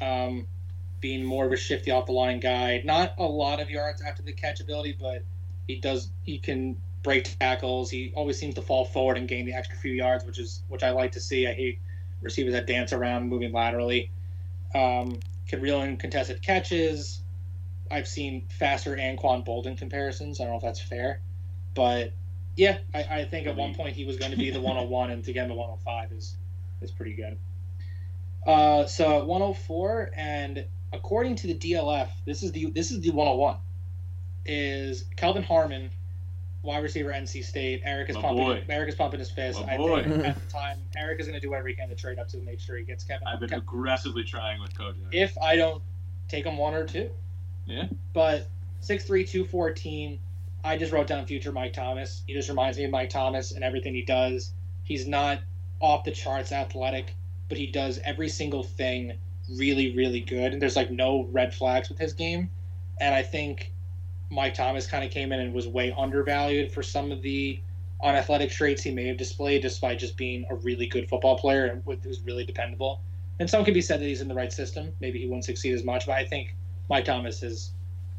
um, 0.02 0.48
being 1.00 1.24
more 1.24 1.46
of 1.46 1.52
a 1.52 1.58
shifty 1.58 1.92
off 1.92 2.06
the 2.06 2.12
line 2.12 2.40
guy. 2.40 2.82
Not 2.84 3.14
a 3.18 3.24
lot 3.24 3.60
of 3.60 3.70
yards 3.70 4.02
after 4.02 4.22
the 4.22 4.34
catch 4.34 4.60
ability, 4.60 4.98
but 5.00 5.24
he 5.68 5.78
does 5.78 6.10
he 6.24 6.38
can 6.40 6.78
break 7.04 7.38
tackles. 7.40 7.90
He 7.90 8.12
always 8.16 8.38
seems 8.38 8.56
to 8.56 8.62
fall 8.62 8.86
forward 8.86 9.18
and 9.18 9.28
gain 9.28 9.46
the 9.46 9.54
extra 9.54 9.78
few 9.78 9.94
yards, 9.94 10.26
which 10.26 10.40
is 10.40 10.62
which 10.68 10.84
I 10.84 10.92
like 10.92 11.14
to 11.14 11.22
see. 11.22 11.48
I 11.48 11.54
hate 11.54 11.80
receivers 12.22 12.54
that 12.54 12.68
dance 12.68 12.92
around 12.92 13.30
moving 13.30 13.54
laterally. 13.54 14.12
Um, 14.76 15.20
can 15.48 15.62
reel 15.62 15.82
in 15.82 15.98
contested 15.98 16.42
catches. 16.42 17.22
I've 17.90 18.08
seen 18.08 18.46
faster 18.50 18.96
Anquan 18.96 19.46
Boldin 19.46 19.78
comparisons. 19.78 20.40
I 20.40 20.44
don't 20.44 20.54
know 20.54 20.58
if 20.58 20.64
that's 20.64 20.82
fair. 20.82 21.22
But 21.80 22.12
Yeah, 22.58 22.80
I, 22.94 23.04
I 23.22 23.24
think 23.26 23.48
at 23.48 23.56
one 23.56 23.74
point 23.74 23.96
he 23.96 24.04
was 24.04 24.18
going 24.18 24.32
to 24.32 24.38
be 24.38 24.50
the 24.52 24.60
101, 24.70 25.12
and 25.12 25.24
to 25.24 25.32
get 25.32 25.44
him 25.44 25.50
to 25.50 25.56
105 25.56 26.12
is 26.12 26.36
is 26.82 26.92
pretty 26.92 27.14
good. 27.14 27.38
Uh, 28.46 28.86
so 28.86 29.20
at 29.20 29.26
104, 29.28 30.12
and 30.16 30.66
according 30.92 31.36
to 31.38 31.48
the 31.48 31.56
DLF, 31.56 32.10
this 32.26 32.44
is 32.44 32.52
the 32.52 32.66
this 32.72 32.92
is 32.92 33.00
the 33.00 33.12
101. 33.12 33.56
Is 34.46 35.06
Kelvin 35.16 35.44
Harmon, 35.44 35.90
wide 36.64 36.84
receiver, 36.84 37.12
NC 37.12 37.44
State. 37.46 37.82
Eric 37.86 38.10
is 38.10 38.16
My 38.18 38.22
pumping. 38.24 38.44
boy. 38.46 38.64
Eric 38.68 38.90
is 38.90 38.96
pumping 38.96 39.20
his 39.20 39.30
fist. 39.32 39.62
My 39.66 39.74
I 39.74 39.78
boy. 39.78 40.04
think 40.04 40.26
at 40.26 40.36
the 40.48 40.52
time, 40.52 40.80
Eric 40.98 41.20
is 41.22 41.28
going 41.28 41.40
to 41.40 41.46
do 41.46 41.50
whatever 41.50 41.68
he 41.70 41.76
can 41.76 41.88
to 41.90 41.96
trade 41.96 42.20
up 42.20 42.28
to 42.30 42.38
make 42.40 42.60
sure 42.60 42.76
he 42.78 42.84
gets 42.84 43.04
Kevin. 43.06 43.28
I've 43.28 43.40
been 43.40 43.50
Kev- 43.50 43.58
aggressively 43.60 44.24
trying 44.24 44.60
with 44.62 44.74
Kojak. 44.74 44.96
if 45.14 45.38
I 45.38 45.56
don't 45.56 45.82
take 46.28 46.46
him 46.46 46.58
one 46.58 46.74
or 46.74 46.86
two. 46.86 47.10
Yeah. 47.66 47.88
But 48.14 48.48
6'3", 48.82 49.28
214, 49.30 50.20
I 50.64 50.78
just 50.78 50.92
wrote 50.92 51.08
down 51.08 51.26
future 51.26 51.52
Mike 51.52 51.74
Thomas. 51.74 52.24
He 52.28 52.34
just 52.34 52.50
reminds 52.50 52.78
me 52.78 52.84
of 52.84 52.92
Mike 52.92 53.10
Thomas 53.10 53.52
and 53.52 53.64
everything 53.64 53.94
he 53.94 54.04
does. 54.04 54.54
He's 54.84 55.08
not 55.08 55.40
off 55.80 56.04
the 56.04 56.12
charts 56.12 56.52
athletic, 56.52 57.16
but 57.48 57.58
he 57.58 57.68
does 57.68 58.00
every 58.04 58.30
single 58.30 58.64
thing 58.64 59.14
really, 59.56 59.96
really 59.96 60.20
good. 60.20 60.54
And 60.54 60.62
there's 60.62 60.76
like 60.76 60.92
no 60.92 61.28
red 61.32 61.54
flags 61.54 61.90
with 61.90 61.98
his 61.98 62.14
game. 62.14 62.50
And 63.00 63.16
I 63.16 63.24
think 63.24 63.72
Mike 64.30 64.54
Thomas 64.54 64.86
kind 64.86 65.04
of 65.04 65.12
came 65.12 65.32
in 65.32 65.40
and 65.40 65.54
was 65.54 65.68
way 65.68 65.94
undervalued 65.98 66.72
for 66.72 66.84
some 66.84 67.12
of 67.12 67.22
the 67.22 67.60
unathletic 68.04 68.52
traits 68.52 68.84
he 68.84 68.92
may 68.92 69.08
have 69.08 69.18
displayed 69.18 69.62
despite 69.62 70.00
just 70.00 70.18
being 70.18 70.46
a 70.50 70.56
really 70.56 70.88
good 70.88 71.10
football 71.10 71.38
player 71.38 71.66
and 71.66 71.84
who's 72.04 72.22
really 72.22 72.46
dependable. 72.46 73.02
And 73.40 73.50
some 73.50 73.64
could 73.64 73.74
be 73.74 73.82
said 73.82 74.02
that 74.02 74.06
he's 74.06 74.22
in 74.22 74.28
the 74.28 74.36
right 74.36 74.52
system. 74.52 74.94
Maybe 75.00 75.20
he 75.20 75.26
wouldn't 75.26 75.46
succeed 75.46 75.74
as 75.74 75.84
much, 75.84 76.06
but 76.06 76.14
I 76.14 76.26
think 76.26 76.56
Mike 76.90 77.06
Thomas 77.06 77.40
has 77.42 77.72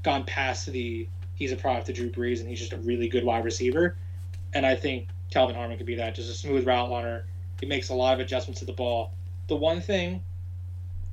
gone 0.02 0.24
past 0.24 0.66
the 0.66 1.06
he's 1.40 1.50
a 1.50 1.56
product 1.56 1.88
of 1.88 1.96
Drew 1.96 2.10
Brees 2.10 2.38
and 2.38 2.48
he's 2.48 2.60
just 2.60 2.74
a 2.74 2.76
really 2.76 3.08
good 3.08 3.24
wide 3.24 3.44
receiver. 3.44 3.96
And 4.52 4.64
I 4.64 4.76
think 4.76 5.08
Kelvin 5.30 5.56
Harmon 5.56 5.76
could 5.76 5.86
be 5.86 5.96
that, 5.96 6.14
just 6.14 6.30
a 6.30 6.34
smooth 6.34 6.66
route 6.66 6.90
runner. 6.90 7.24
He 7.58 7.66
makes 7.66 7.88
a 7.88 7.94
lot 7.94 8.14
of 8.14 8.20
adjustments 8.20 8.60
to 8.60 8.66
the 8.66 8.72
ball. 8.72 9.12
The 9.48 9.56
one 9.56 9.80
thing 9.80 10.22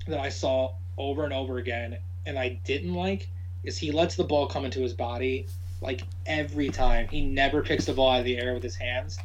that 0.06 0.20
I 0.20 0.30
saw 0.30 0.74
over 0.98 1.24
and 1.24 1.34
over 1.34 1.58
again 1.58 1.98
and 2.26 2.38
I 2.38 2.60
didn't 2.66 2.94
like 2.94 3.30
is 3.64 3.78
he 3.78 3.92
lets 3.92 4.16
the 4.16 4.24
ball 4.24 4.48
come 4.48 4.66
into 4.66 4.82
his 4.82 4.94
body 4.94 5.48
like 5.82 6.04
every 6.26 6.70
time. 6.70 7.08
He 7.08 7.22
never 7.22 7.62
picks 7.62 7.86
the 7.86 7.94
ball 7.94 8.12
out 8.12 8.20
of 8.20 8.26
the 8.26 8.38
air 8.38 8.54
with 8.54 8.64
his 8.64 8.76
hands. 8.76 9.18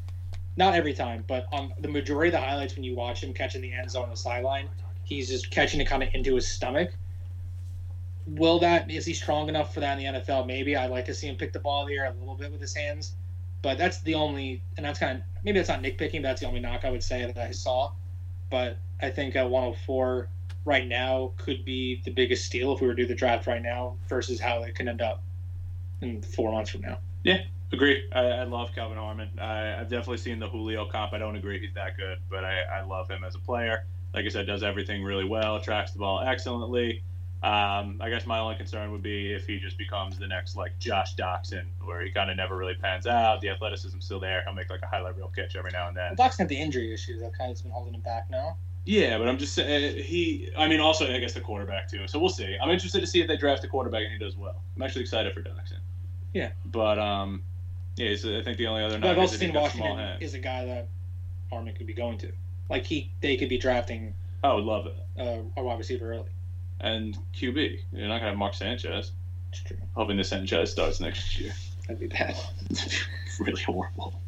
Not 0.56 0.74
every 0.74 0.92
time, 0.92 1.24
but 1.26 1.48
on 1.52 1.72
the 1.80 1.88
majority 1.88 2.28
of 2.28 2.32
the 2.32 2.46
highlights 2.46 2.76
when 2.76 2.84
you 2.84 2.94
watch 2.94 3.24
him 3.24 3.32
catching 3.32 3.60
the 3.60 3.72
end 3.72 3.90
zone 3.90 4.04
on 4.04 4.10
the 4.10 4.16
sideline, 4.16 4.68
he's 5.02 5.28
just 5.28 5.50
catching 5.50 5.80
it 5.80 5.86
kind 5.86 6.02
of 6.02 6.10
into 6.14 6.34
his 6.36 6.46
stomach. 6.46 6.92
Will 8.26 8.58
that 8.60 8.90
is 8.90 9.04
he 9.04 9.14
strong 9.14 9.48
enough 9.48 9.74
for 9.74 9.80
that 9.80 9.98
in 9.98 10.14
the 10.14 10.20
NFL? 10.20 10.46
Maybe 10.46 10.76
I'd 10.76 10.90
like 10.90 11.04
to 11.06 11.14
see 11.14 11.28
him 11.28 11.36
pick 11.36 11.52
the 11.52 11.58
ball 11.58 11.88
air 11.88 12.06
a 12.06 12.12
little 12.18 12.36
bit 12.36 12.52
with 12.52 12.60
his 12.60 12.74
hands, 12.74 13.14
but 13.62 13.78
that's 13.78 14.00
the 14.02 14.14
only, 14.14 14.62
and 14.76 14.86
that's 14.86 14.98
kind 14.98 15.18
of 15.18 15.24
maybe 15.44 15.58
that's 15.58 15.68
not 15.68 15.82
nitpicking, 15.82 16.22
that's 16.22 16.40
the 16.40 16.46
only 16.46 16.60
knock 16.60 16.84
I 16.84 16.90
would 16.90 17.02
say 17.02 17.24
that 17.26 17.38
I 17.38 17.50
saw. 17.50 17.92
But 18.50 18.76
I 19.00 19.10
think 19.10 19.34
at 19.34 19.48
104 19.48 20.28
right 20.64 20.86
now 20.86 21.32
could 21.36 21.64
be 21.64 22.00
the 22.04 22.10
biggest 22.10 22.44
steal 22.44 22.72
if 22.72 22.80
we 22.80 22.86
were 22.86 22.94
to 22.94 23.02
do 23.02 23.08
the 23.08 23.14
draft 23.14 23.46
right 23.46 23.62
now 23.62 23.96
versus 24.08 24.38
how 24.38 24.62
it 24.62 24.74
can 24.74 24.88
end 24.88 25.00
up 25.00 25.22
in 26.00 26.22
four 26.22 26.52
months 26.52 26.70
from 26.70 26.82
now. 26.82 26.98
Yeah, 27.24 27.42
agree. 27.72 28.04
I, 28.12 28.20
I 28.20 28.44
love 28.44 28.70
Kelvin 28.74 28.98
Harmon. 28.98 29.30
I, 29.40 29.80
I've 29.80 29.88
definitely 29.88 30.18
seen 30.18 30.38
the 30.38 30.48
Julio 30.48 30.86
comp. 30.86 31.12
I 31.12 31.18
don't 31.18 31.36
agree 31.36 31.60
he's 31.60 31.74
that 31.74 31.96
good, 31.96 32.18
but 32.30 32.44
I, 32.44 32.62
I 32.62 32.82
love 32.82 33.08
him 33.08 33.24
as 33.24 33.34
a 33.34 33.38
player. 33.38 33.84
Like 34.14 34.26
I 34.26 34.28
said, 34.28 34.46
does 34.46 34.62
everything 34.62 35.02
really 35.02 35.24
well, 35.24 35.60
tracks 35.60 35.92
the 35.92 36.00
ball 36.00 36.20
excellently. 36.20 37.02
Um, 37.42 37.98
I 38.00 38.08
guess 38.08 38.24
my 38.24 38.38
only 38.38 38.54
concern 38.54 38.92
would 38.92 39.02
be 39.02 39.32
if 39.32 39.46
he 39.46 39.58
just 39.58 39.76
becomes 39.76 40.16
the 40.16 40.28
next 40.28 40.54
like 40.54 40.78
Josh 40.78 41.16
Doctson, 41.16 41.64
where 41.84 42.00
he 42.00 42.10
kind 42.10 42.30
of 42.30 42.36
never 42.36 42.56
really 42.56 42.74
pans 42.74 43.06
out. 43.06 43.40
The 43.40 43.48
athleticism's 43.48 44.04
still 44.04 44.20
there. 44.20 44.42
He'll 44.44 44.54
make 44.54 44.70
like 44.70 44.82
a 44.82 44.86
highlight 44.86 45.16
reel 45.16 45.32
catch 45.34 45.56
every 45.56 45.72
now 45.72 45.88
and 45.88 45.96
then. 45.96 46.10
Well, 46.10 46.26
Doc's 46.28 46.38
had 46.38 46.48
the 46.48 46.56
injury 46.56 46.94
issues 46.94 47.20
that 47.20 47.36
kind 47.36 47.50
of's 47.50 47.62
been 47.62 47.72
holding 47.72 47.94
him 47.94 48.00
back 48.00 48.30
now. 48.30 48.56
Yeah, 48.84 49.18
but 49.18 49.28
I'm 49.28 49.38
just 49.38 49.54
saying 49.54 50.02
he. 50.04 50.50
I 50.56 50.68
mean, 50.68 50.80
also 50.80 51.12
I 51.12 51.18
guess 51.18 51.34
the 51.34 51.40
quarterback 51.40 51.88
too. 51.88 52.06
So 52.06 52.18
we'll 52.18 52.30
see. 52.30 52.56
I'm 52.62 52.70
interested 52.70 53.00
to 53.00 53.06
see 53.06 53.20
if 53.20 53.26
they 53.26 53.36
draft 53.36 53.64
a 53.64 53.68
quarterback 53.68 54.02
and 54.04 54.12
he 54.12 54.18
does 54.18 54.36
well. 54.36 54.62
I'm 54.76 54.82
actually 54.82 55.02
excited 55.02 55.32
for 55.34 55.42
Doctson. 55.42 55.78
Yeah. 56.32 56.50
But 56.66 56.98
um, 56.98 57.42
yeah. 57.96 58.14
So 58.16 58.38
I 58.38 58.42
think 58.42 58.56
the 58.56 58.68
only 58.68 58.84
other 58.84 58.98
But 58.98 59.10
I've 59.10 59.18
also 59.18 59.34
is 59.34 59.40
seen 59.40 59.50
he's 59.50 59.58
got 59.58 59.72
small 59.72 59.96
Washington 59.96 60.22
is 60.22 60.34
a 60.34 60.38
guy 60.38 60.64
that 60.64 60.88
Harmon 61.50 61.74
could 61.74 61.86
be 61.86 61.94
going 61.94 62.18
to. 62.18 62.32
Like 62.70 62.84
he, 62.84 63.10
they 63.20 63.36
could 63.36 63.48
be 63.48 63.58
drafting 63.58 64.14
I 64.42 64.52
would 64.52 64.64
love 64.64 64.86
it. 64.86 64.96
uh, 65.18 65.42
a 65.56 65.62
wide 65.62 65.78
receiver 65.78 66.10
early. 66.10 66.30
And 66.82 67.16
QB, 67.34 67.78
you're 67.92 68.08
not 68.08 68.18
gonna 68.18 68.30
have 68.30 68.36
Mark 68.36 68.54
Sanchez. 68.54 69.12
It's 69.50 69.62
true. 69.62 69.76
Hoping 69.94 70.16
the 70.16 70.24
Sanchez 70.24 70.72
starts 70.72 71.00
next 71.00 71.38
year. 71.38 71.52
That'd 71.86 72.00
be 72.00 72.06
bad. 72.08 72.36
really 73.40 73.62
horrible. 73.62 74.20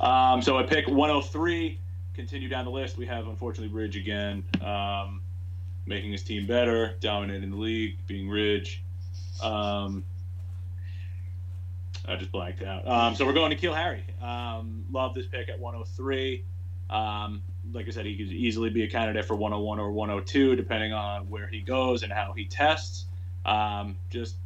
Um, 0.00 0.42
so 0.42 0.58
I 0.58 0.62
pick 0.62 0.86
103, 0.88 1.78
continue 2.14 2.48
down 2.48 2.64
the 2.64 2.70
list. 2.70 2.98
We 2.98 3.06
have 3.06 3.28
unfortunately 3.28 3.74
Ridge 3.74 3.96
again, 3.96 4.44
um, 4.64 5.20
making 5.86 6.12
his 6.12 6.22
team 6.22 6.46
better, 6.46 6.94
dominating 7.00 7.50
the 7.50 7.56
league, 7.56 7.96
being 8.06 8.28
Ridge. 8.28 8.82
Um, 9.42 10.04
I 12.06 12.16
just 12.16 12.32
blanked 12.32 12.62
out. 12.62 12.86
Um, 12.86 13.14
so 13.14 13.24
we're 13.24 13.32
going 13.32 13.56
to 13.56 13.56
N'Keal 13.56 13.76
Harry. 13.76 14.04
Um, 14.20 14.84
love 14.90 15.14
this 15.14 15.26
pick 15.26 15.48
at 15.48 15.58
103. 15.58 16.44
Um, 16.90 17.42
like 17.72 17.86
I 17.86 17.90
said, 17.90 18.06
he 18.06 18.16
could 18.16 18.32
easily 18.32 18.70
be 18.70 18.82
a 18.84 18.88
candidate 18.88 19.24
for 19.24 19.34
101 19.36 19.78
or 19.78 19.92
102, 19.92 20.56
depending 20.56 20.92
on 20.92 21.30
where 21.30 21.46
he 21.46 21.60
goes 21.60 22.02
and 22.02 22.12
how 22.12 22.32
he 22.36 22.44
tests. 22.44 23.06
Um, 23.44 23.96
just 24.10 24.36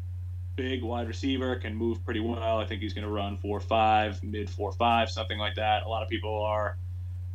big 0.56 0.82
wide 0.82 1.06
receiver, 1.06 1.56
can 1.56 1.74
move 1.74 2.04
pretty 2.04 2.20
well. 2.20 2.58
I 2.58 2.66
think 2.66 2.82
he's 2.82 2.94
going 2.94 3.06
to 3.06 3.12
run 3.12 3.36
four 3.38 3.60
five, 3.60 4.22
mid 4.22 4.50
four 4.50 4.72
five, 4.72 5.10
something 5.10 5.38
like 5.38 5.54
that. 5.56 5.84
A 5.84 5.88
lot 5.88 6.02
of 6.02 6.08
people 6.08 6.42
are 6.42 6.76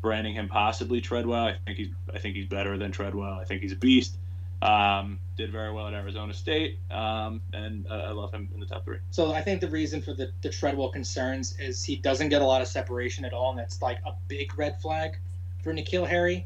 branding 0.01 0.33
him 0.33 0.49
possibly 0.49 0.99
Treadwell. 1.01 1.45
I 1.45 1.55
think 1.65 1.77
he's 1.77 1.89
I 2.13 2.19
think 2.19 2.35
he's 2.35 2.47
better 2.47 2.77
than 2.77 2.91
Treadwell. 2.91 3.33
I 3.39 3.45
think 3.45 3.61
he's 3.61 3.71
a 3.71 3.77
beast. 3.77 4.17
Um, 4.61 5.17
did 5.37 5.51
very 5.51 5.71
well 5.71 5.87
at 5.87 5.93
Arizona 5.95 6.35
State, 6.35 6.77
um, 6.91 7.41
and 7.51 7.87
uh, 7.89 7.95
I 7.95 8.11
love 8.11 8.31
him 8.31 8.47
in 8.53 8.59
the 8.59 8.67
top 8.67 8.85
three. 8.85 8.97
So 9.09 9.33
I 9.33 9.41
think 9.41 9.59
the 9.59 9.69
reason 9.69 10.03
for 10.03 10.13
the, 10.13 10.29
the 10.43 10.49
Treadwell 10.49 10.89
concerns 10.89 11.57
is 11.59 11.83
he 11.83 11.95
doesn't 11.95 12.29
get 12.29 12.43
a 12.43 12.45
lot 12.45 12.61
of 12.61 12.67
separation 12.67 13.25
at 13.25 13.33
all, 13.33 13.49
and 13.49 13.57
that's 13.57 13.81
like 13.81 13.97
a 14.05 14.11
big 14.27 14.55
red 14.59 14.79
flag 14.79 15.17
for 15.63 15.73
N'Keal 15.73 16.07
Harry. 16.07 16.45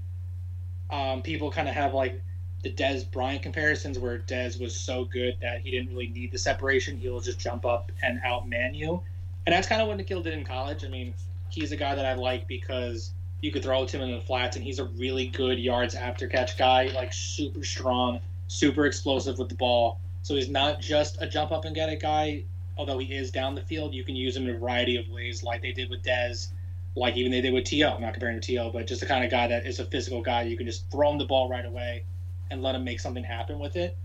Um, 0.89 1.22
people 1.22 1.51
kind 1.51 1.68
of 1.68 1.74
have 1.76 1.93
like 1.93 2.22
the 2.63 2.72
Dez 2.72 3.09
Bryant 3.09 3.43
comparisons 3.43 3.99
where 3.99 4.20
Dez 4.20 4.59
was 4.59 4.76
so 4.76 5.05
good 5.05 5.38
that 5.41 5.61
he 5.61 5.72
didn't 5.72 5.89
really 5.89 6.07
need 6.07 6.32
the 6.32 6.38
separation. 6.38 6.97
He'll 6.97 7.20
just 7.20 7.39
jump 7.39 7.66
up 7.66 7.91
and 8.01 8.20
outman 8.22 8.76
you. 8.76 9.01
And 9.45 9.53
that's 9.53 9.68
kind 9.68 9.82
of 9.82 9.88
what 9.88 9.97
N'Keal 9.97 10.24
did 10.24 10.34
in 10.34 10.43
college. 10.43 10.84
I 10.84 10.88
mean, 10.88 11.13
he's 11.49 11.72
a 11.72 11.76
guy 11.76 11.95
that 11.95 12.05
I 12.05 12.16
like 12.16 12.47
because 12.47 13.11
you 13.41 13.51
could 13.51 13.61
throw 13.61 13.86
to 13.86 13.97
him 13.97 14.09
in 14.09 14.16
the 14.16 14.22
flats, 14.22 14.55
and 14.55 14.66
he's 14.66 14.80
a 14.80 14.86
really 14.86 15.28
good 15.28 15.59
yards 15.59 15.93
after 15.93 16.28
catch 16.28 16.57
guy, 16.57 16.86
like 16.95 17.13
super 17.13 17.63
strong, 17.63 18.20
super 18.47 18.88
explosive 18.88 19.38
with 19.38 19.49
the 19.49 19.55
ball. 19.55 19.99
So 20.24 20.34
he's 20.34 20.49
not 20.49 20.82
just 20.82 21.22
a 21.22 21.28
jump 21.28 21.51
up 21.51 21.66
and 21.66 21.76
get 21.76 21.89
it 21.89 22.01
guy, 22.01 22.45
although 22.78 22.97
he 22.97 23.13
is 23.13 23.30
down 23.30 23.53
the 23.53 23.61
field. 23.61 23.93
You 23.93 24.03
can 24.03 24.16
use 24.16 24.36
him 24.36 24.47
in 24.49 24.55
a 24.55 24.57
variety 24.57 24.97
of 24.97 25.07
ways, 25.09 25.43
like 25.43 25.61
they 25.61 25.72
did 25.72 25.91
with 25.91 26.01
Dez, 26.01 26.47
like 26.96 27.18
even 27.18 27.32
they 27.32 27.41
did 27.41 27.54
with 27.54 27.66
T.O. 27.66 27.89
I'm 27.89 28.02
not 28.02 28.14
comparing 28.14 28.39
to 28.39 28.46
T.O., 28.46 28.72
but 28.72 28.88
just 28.88 29.02
the 29.02 29.08
kind 29.08 29.24
of 29.24 29.32
guy 29.32 29.48
that 29.48 29.66
is 29.66 29.80
a 29.80 29.86
physical 29.86 30.22
guy. 30.22 30.43
You 30.43 30.58
can 30.58 30.66
just 30.66 30.89
throw 30.89 31.12
him 31.12 31.18
the 31.18 31.26
ball 31.26 31.50
right 31.50 31.66
away 31.66 32.04
and 32.50 32.62
let 32.62 32.76
him 32.76 32.84
make 32.84 33.00
something 33.00 33.24
happen 33.24 33.60
with 33.60 33.76
it. 33.76 33.98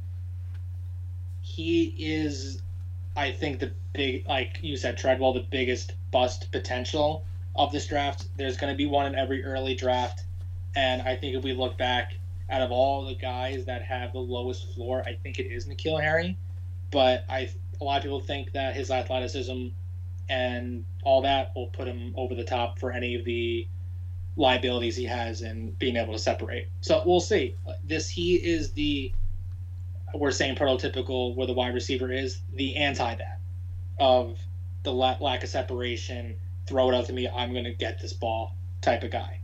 He 1.41 1.95
is, 1.99 2.63
I 3.17 3.31
think, 3.31 3.61
the 3.61 3.73
big, 3.93 4.29
like 4.29 4.59
you 4.63 4.77
said, 4.77 4.99
Treadwell, 4.99 5.33
the 5.33 5.47
biggest 5.51 5.93
bust 6.11 6.51
potential 6.51 7.25
of 7.55 7.73
this 7.73 7.87
draft. 7.87 8.27
There's 8.37 8.57
going 8.57 8.73
to 8.73 8.77
be 8.77 8.87
one 8.87 9.07
in 9.07 9.15
every 9.15 9.45
early 9.45 9.75
draft. 9.75 10.25
And 10.75 11.03
I 11.03 11.17
think 11.17 11.37
if 11.37 11.45
we 11.45 11.53
look 11.53 11.79
back, 11.79 12.15
out 12.51 12.63
of 12.63 12.73
all 12.73 13.05
the 13.07 13.15
guys 13.15 13.65
that 13.67 13.83
have 13.83 14.13
the 14.13 14.19
lowest 14.19 14.75
floor, 14.75 15.03
I 15.07 15.15
think 15.23 15.39
it 15.39 15.47
is 15.47 15.67
N'Keal 15.67 16.01
Harry. 16.01 16.37
But 16.91 17.25
I, 17.29 17.49
a 17.81 17.85
lot 17.85 17.99
of 17.99 18.03
people 18.03 18.21
think 18.21 18.53
that 18.53 18.75
his 18.75 18.91
athleticism 18.91 19.69
and 20.31 20.85
all 21.03 21.23
that 21.23 21.51
will 21.57 21.67
put 21.67 21.89
him 21.89 22.15
over 22.17 22.35
the 22.37 22.45
top 22.45 22.79
for 22.79 22.93
any 22.93 23.17
of 23.17 23.25
the 23.25 23.67
liabilities 24.37 24.95
he 24.95 25.05
has 25.05 25.43
in 25.43 25.73
being 25.73 25.97
able 25.97 26.13
to 26.13 26.19
separate. 26.19 26.69
So 26.81 27.03
we'll 27.05 27.21
see. 27.21 27.57
This 27.85 28.09
he 28.09 28.37
is 28.37 28.71
the 28.73 29.13
we're 30.15 30.31
saying 30.31 30.55
prototypical 30.57 31.35
where 31.35 31.47
the 31.47 31.53
wide 31.53 31.75
receiver 31.75 32.13
is 32.13 32.41
the 32.55 32.77
anti 32.77 33.17
that 33.17 33.39
of 33.99 34.39
the 34.85 34.93
la- 34.93 35.19
lack 35.21 35.43
of 35.43 35.49
separation. 35.49 36.37
Throw 36.67 36.91
it 36.91 36.95
out 36.95 37.07
to 37.07 37.13
me. 37.13 37.29
I'm 37.29 37.53
going 37.53 37.65
to 37.65 37.73
get 37.73 38.01
this 38.01 38.13
ball 38.13 38.55
type 38.81 39.03
of 39.03 39.11
guy. 39.11 39.41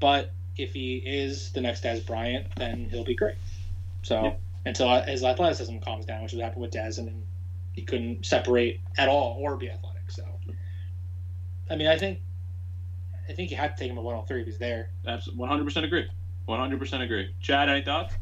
But 0.00 0.30
if 0.56 0.74
he 0.74 0.96
is 0.96 1.50
the 1.52 1.62
next 1.62 1.82
Dez 1.82 2.04
Bryant, 2.06 2.46
then 2.56 2.88
he'll 2.90 3.04
be 3.04 3.14
great. 3.14 3.36
So 4.02 4.24
Yeah. 4.24 4.34
until 4.66 5.00
his 5.02 5.24
athleticism 5.24 5.78
calms 5.78 6.04
down, 6.04 6.22
which 6.22 6.32
has 6.32 6.40
happened 6.40 6.62
with 6.62 6.72
Dez, 6.72 6.98
and 6.98 7.22
he 7.72 7.82
couldn't 7.82 8.26
separate 8.26 8.80
at 8.98 9.08
all 9.08 9.38
or 9.40 9.56
be 9.56 9.70
athletic. 9.70 9.87
So, 11.68 11.74
I 11.74 11.76
mean, 11.78 11.86
I 11.86 11.96
think 11.98 12.20
I 13.28 13.32
think 13.32 13.50
you 13.50 13.56
had 13.56 13.76
to 13.76 13.82
take 13.82 13.90
him 13.90 13.98
at 13.98 14.04
103 14.04 14.40
if 14.40 14.46
he's 14.46 14.58
there. 14.58 14.90
Absolutely, 15.06 15.46
100% 15.46 15.84
agree. 15.84 16.06
100% 16.48 17.02
agree. 17.02 17.34
Chad, 17.40 17.68
any 17.68 17.82
thoughts? 17.82 18.14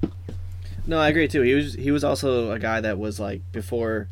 No, 0.87 0.99
I 0.99 1.09
agree 1.09 1.29
too. 1.29 1.43
He 1.43 1.55
was 1.55 1.75
he 1.75 1.91
was 1.91 2.05
also 2.05 2.53
a 2.53 2.59
guy 2.59 2.81
that 2.81 2.99
was 2.99 3.19
like 3.19 3.43
before 3.53 4.09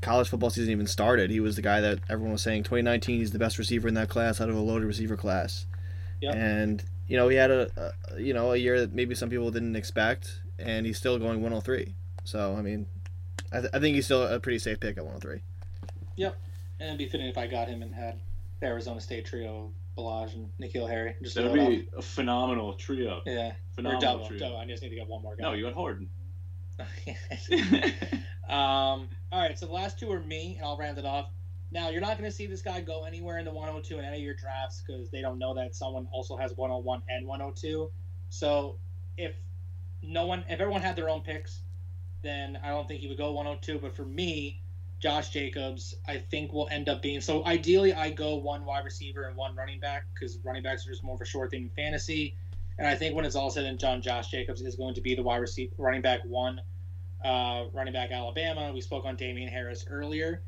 college 0.00 0.28
football 0.28 0.50
season 0.50 0.70
even 0.70 0.86
started. 0.86 1.30
He 1.30 1.40
was 1.40 1.56
the 1.56 1.62
guy 1.62 1.80
that 1.80 2.00
everyone 2.08 2.32
was 2.32 2.42
saying 2.42 2.64
2019 2.64 3.20
he's 3.20 3.32
the 3.32 3.38
best 3.38 3.58
receiver 3.58 3.88
in 3.88 3.94
that 3.94 4.10
class 4.10 4.40
out 4.40 4.50
of 4.50 4.56
a 4.56 4.60
loaded 4.60 4.86
receiver 4.86 5.16
class. 5.16 5.66
Yep. 6.20 6.34
And 6.34 6.84
you 7.08 7.16
know 7.16 7.28
he 7.28 7.36
had 7.36 7.50
a, 7.50 7.92
a 8.14 8.20
you 8.20 8.34
know 8.34 8.52
a 8.52 8.56
year 8.56 8.80
that 8.80 8.92
maybe 8.92 9.14
some 9.14 9.30
people 9.30 9.50
didn't 9.50 9.76
expect, 9.76 10.40
and 10.58 10.84
he's 10.84 10.98
still 10.98 11.18
going 11.18 11.40
103. 11.40 11.94
So 12.24 12.54
I 12.54 12.62
mean, 12.62 12.86
I, 13.52 13.60
th- 13.60 13.70
I 13.72 13.78
think 13.78 13.94
he's 13.94 14.04
still 14.04 14.26
a 14.26 14.40
pretty 14.40 14.58
safe 14.58 14.80
pick 14.80 14.98
at 14.98 15.04
103. 15.04 15.42
Yep. 16.16 16.36
And 16.80 16.88
it'd 16.88 16.98
be 16.98 17.08
fitting 17.08 17.28
if 17.28 17.38
I 17.38 17.46
got 17.46 17.68
him 17.68 17.82
and 17.82 17.94
had 17.94 18.20
the 18.64 18.70
Arizona 18.70 19.00
State 19.00 19.26
trio, 19.26 19.70
Balaj 19.96 20.34
and 20.34 20.50
N'Keal 20.60 20.88
Harry. 20.88 21.14
Just 21.22 21.36
That 21.36 21.50
would 21.50 21.68
be 21.68 21.88
a 21.96 22.02
phenomenal 22.02 22.74
trio. 22.74 23.22
Yeah. 23.26 23.48
Or 23.48 23.56
Phenomenal 23.74 24.00
double. 24.00 24.26
trio. 24.26 24.40
double. 24.40 24.56
I 24.56 24.66
just 24.66 24.82
need 24.82 24.88
to 24.90 24.96
get 24.96 25.06
one 25.06 25.22
more 25.22 25.36
guy. 25.36 25.42
No, 25.44 25.52
you 25.52 25.64
got 25.64 25.74
Harden. 25.74 26.08
um, 28.48 29.08
all 29.30 29.40
right, 29.40 29.56
so 29.56 29.66
the 29.66 29.72
last 29.72 29.98
two 29.98 30.10
are 30.10 30.20
me, 30.20 30.56
and 30.56 30.66
I'll 30.66 30.76
round 30.76 30.98
it 30.98 31.04
off. 31.04 31.28
Now, 31.70 31.90
you're 31.90 32.00
not 32.00 32.18
going 32.18 32.28
to 32.28 32.34
see 32.34 32.46
this 32.46 32.62
guy 32.62 32.80
go 32.80 33.04
anywhere 33.04 33.38
in 33.38 33.44
the 33.44 33.52
102 33.52 33.98
in 33.98 34.04
any 34.04 34.16
of 34.16 34.22
your 34.22 34.34
drafts 34.34 34.82
because 34.84 35.10
they 35.10 35.20
don't 35.20 35.38
know 35.38 35.54
that 35.54 35.74
someone 35.74 36.08
also 36.12 36.36
has 36.36 36.56
101 36.56 37.02
and 37.08 37.26
102. 37.26 37.90
So 38.30 38.76
if 39.16 39.34
no 40.02 40.26
one, 40.26 40.44
if 40.48 40.60
everyone 40.60 40.82
had 40.82 40.96
their 40.96 41.08
own 41.08 41.20
picks, 41.20 41.60
then 42.22 42.58
I 42.62 42.68
don't 42.68 42.88
think 42.88 43.00
he 43.00 43.08
would 43.08 43.18
go 43.18 43.32
102. 43.32 43.78
But 43.78 43.94
for 43.94 44.04
me, 44.04 44.62
Josh 45.04 45.28
Jacobs, 45.28 45.94
I 46.08 46.16
think 46.16 46.54
will 46.54 46.66
end 46.70 46.88
up 46.88 47.02
being 47.02 47.20
so. 47.20 47.44
Ideally, 47.44 47.92
I 47.92 48.08
go 48.08 48.36
one 48.36 48.64
wide 48.64 48.86
receiver 48.86 49.24
and 49.24 49.36
one 49.36 49.54
running 49.54 49.78
back 49.78 50.06
because 50.14 50.38
running 50.42 50.62
backs 50.62 50.86
are 50.86 50.90
just 50.90 51.04
more 51.04 51.14
of 51.14 51.20
a 51.20 51.26
short 51.26 51.50
thing 51.50 51.64
in 51.64 51.68
fantasy. 51.76 52.34
And 52.78 52.88
I 52.88 52.94
think 52.94 53.14
when 53.14 53.26
it's 53.26 53.36
all 53.36 53.50
said 53.50 53.66
and 53.66 53.78
done, 53.78 54.00
Josh 54.00 54.30
Jacobs 54.30 54.62
is 54.62 54.76
going 54.76 54.94
to 54.94 55.02
be 55.02 55.14
the 55.14 55.22
wide 55.22 55.42
receiver, 55.42 55.74
running 55.76 56.00
back 56.00 56.20
one, 56.24 56.58
uh, 57.22 57.64
running 57.74 57.92
back 57.92 58.12
Alabama. 58.12 58.72
We 58.72 58.80
spoke 58.80 59.04
on 59.04 59.16
Damien 59.16 59.50
Harris 59.50 59.84
earlier. 59.90 60.40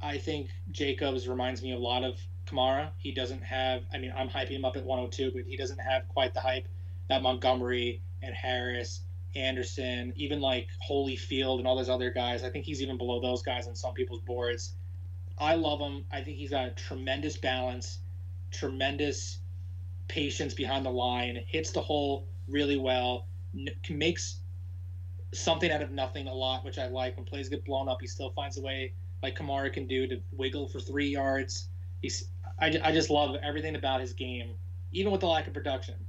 I 0.00 0.16
think 0.16 0.48
Jacobs 0.70 1.28
reminds 1.28 1.62
me 1.62 1.74
a 1.74 1.78
lot 1.78 2.04
of 2.04 2.18
Kamara. 2.46 2.88
He 2.96 3.12
doesn't 3.12 3.42
have, 3.42 3.82
I 3.92 3.98
mean, 3.98 4.14
I'm 4.16 4.30
hyping 4.30 4.52
him 4.52 4.64
up 4.64 4.78
at 4.78 4.84
102, 4.86 5.30
but 5.32 5.42
he 5.46 5.58
doesn't 5.58 5.78
have 5.78 6.08
quite 6.08 6.32
the 6.32 6.40
hype 6.40 6.68
that 7.10 7.20
Montgomery 7.20 8.00
and 8.22 8.34
Harris, 8.34 9.00
Anderson, 9.36 10.12
even 10.16 10.40
like 10.40 10.68
Holyfield 10.88 11.58
and 11.58 11.66
all 11.66 11.76
those 11.76 11.88
other 11.88 12.10
guys. 12.10 12.44
I 12.44 12.50
think 12.50 12.64
he's 12.64 12.82
even 12.82 12.96
below 12.96 13.20
those 13.20 13.42
guys 13.42 13.66
on 13.66 13.74
some 13.74 13.94
people's 13.94 14.20
boards. 14.20 14.74
I 15.38 15.54
love 15.54 15.80
him. 15.80 16.04
I 16.12 16.22
think 16.22 16.36
he's 16.36 16.50
got 16.50 16.66
a 16.66 16.70
tremendous 16.70 17.36
balance, 17.36 17.98
tremendous 18.52 19.38
patience 20.08 20.54
behind 20.54 20.86
the 20.86 20.90
line, 20.90 21.40
hits 21.46 21.70
the 21.72 21.80
hole 21.80 22.28
really 22.48 22.76
well, 22.76 23.26
n- 23.54 23.68
makes 23.90 24.40
something 25.32 25.70
out 25.70 25.82
of 25.82 25.90
nothing 25.90 26.28
a 26.28 26.34
lot, 26.34 26.64
which 26.64 26.78
I 26.78 26.86
like. 26.86 27.16
When 27.16 27.24
plays 27.24 27.48
get 27.48 27.64
blown 27.64 27.88
up, 27.88 27.98
he 28.00 28.06
still 28.06 28.30
finds 28.30 28.58
a 28.58 28.62
way, 28.62 28.92
like 29.22 29.36
Kamara 29.36 29.72
can 29.72 29.86
do, 29.86 30.06
to 30.06 30.20
wiggle 30.32 30.68
for 30.68 30.80
three 30.80 31.08
yards. 31.08 31.68
He's, 32.00 32.28
I, 32.60 32.78
I 32.82 32.92
just 32.92 33.10
love 33.10 33.36
everything 33.42 33.74
about 33.74 34.00
his 34.00 34.12
game, 34.12 34.54
even 34.92 35.10
with 35.10 35.20
the 35.20 35.26
lack 35.26 35.46
of 35.46 35.54
production. 35.54 36.03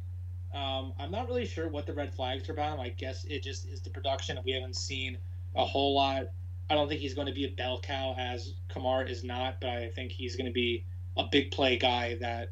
Um, 0.56 0.94
I'm 0.98 1.12
not 1.12 1.28
really 1.28 1.46
sure 1.46 1.68
what 1.68 1.86
the 1.86 1.94
red 1.94 2.14
flags 2.14 2.48
are 2.48 2.54
about. 2.54 2.80
I 2.80 2.90
guess 2.90 3.26
it 3.26 3.44
just 3.44 3.68
is 3.68 3.82
the 3.82 3.90
production. 3.90 4.40
We 4.46 4.54
haven't 4.54 4.78
seen 4.78 5.18
a 5.56 5.66
whole 5.66 5.94
lot. 5.94 6.28
I 6.70 6.76
don't 6.76 6.88
think 6.88 7.02
he's 7.02 7.14
going 7.14 7.28
to 7.28 7.34
be 7.34 7.46
a 7.46 7.52
bell 7.52 7.80
cow 7.80 8.16
as 8.18 8.54
Kamara 8.70 9.10
is 9.10 9.24
not, 9.24 9.60
but 9.60 9.70
I 9.70 9.90
think 9.90 10.14
he's 10.14 10.36
going 10.36 10.48
to 10.48 10.54
be 10.54 10.86
a 11.18 11.26
big 11.30 11.52
play 11.52 11.78
guy 11.78 12.18
that 12.22 12.52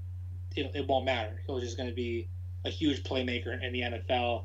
it, 0.56 0.70
it 0.76 0.88
won't 0.88 1.06
matter. 1.06 1.42
He's 1.48 1.62
just 1.62 1.78
going 1.78 1.90
to 1.90 1.96
be 1.96 2.28
a 2.66 2.70
huge 2.70 3.04
playmaker 3.04 3.62
in 3.64 3.72
the 3.72 3.82
NFL. 3.82 4.44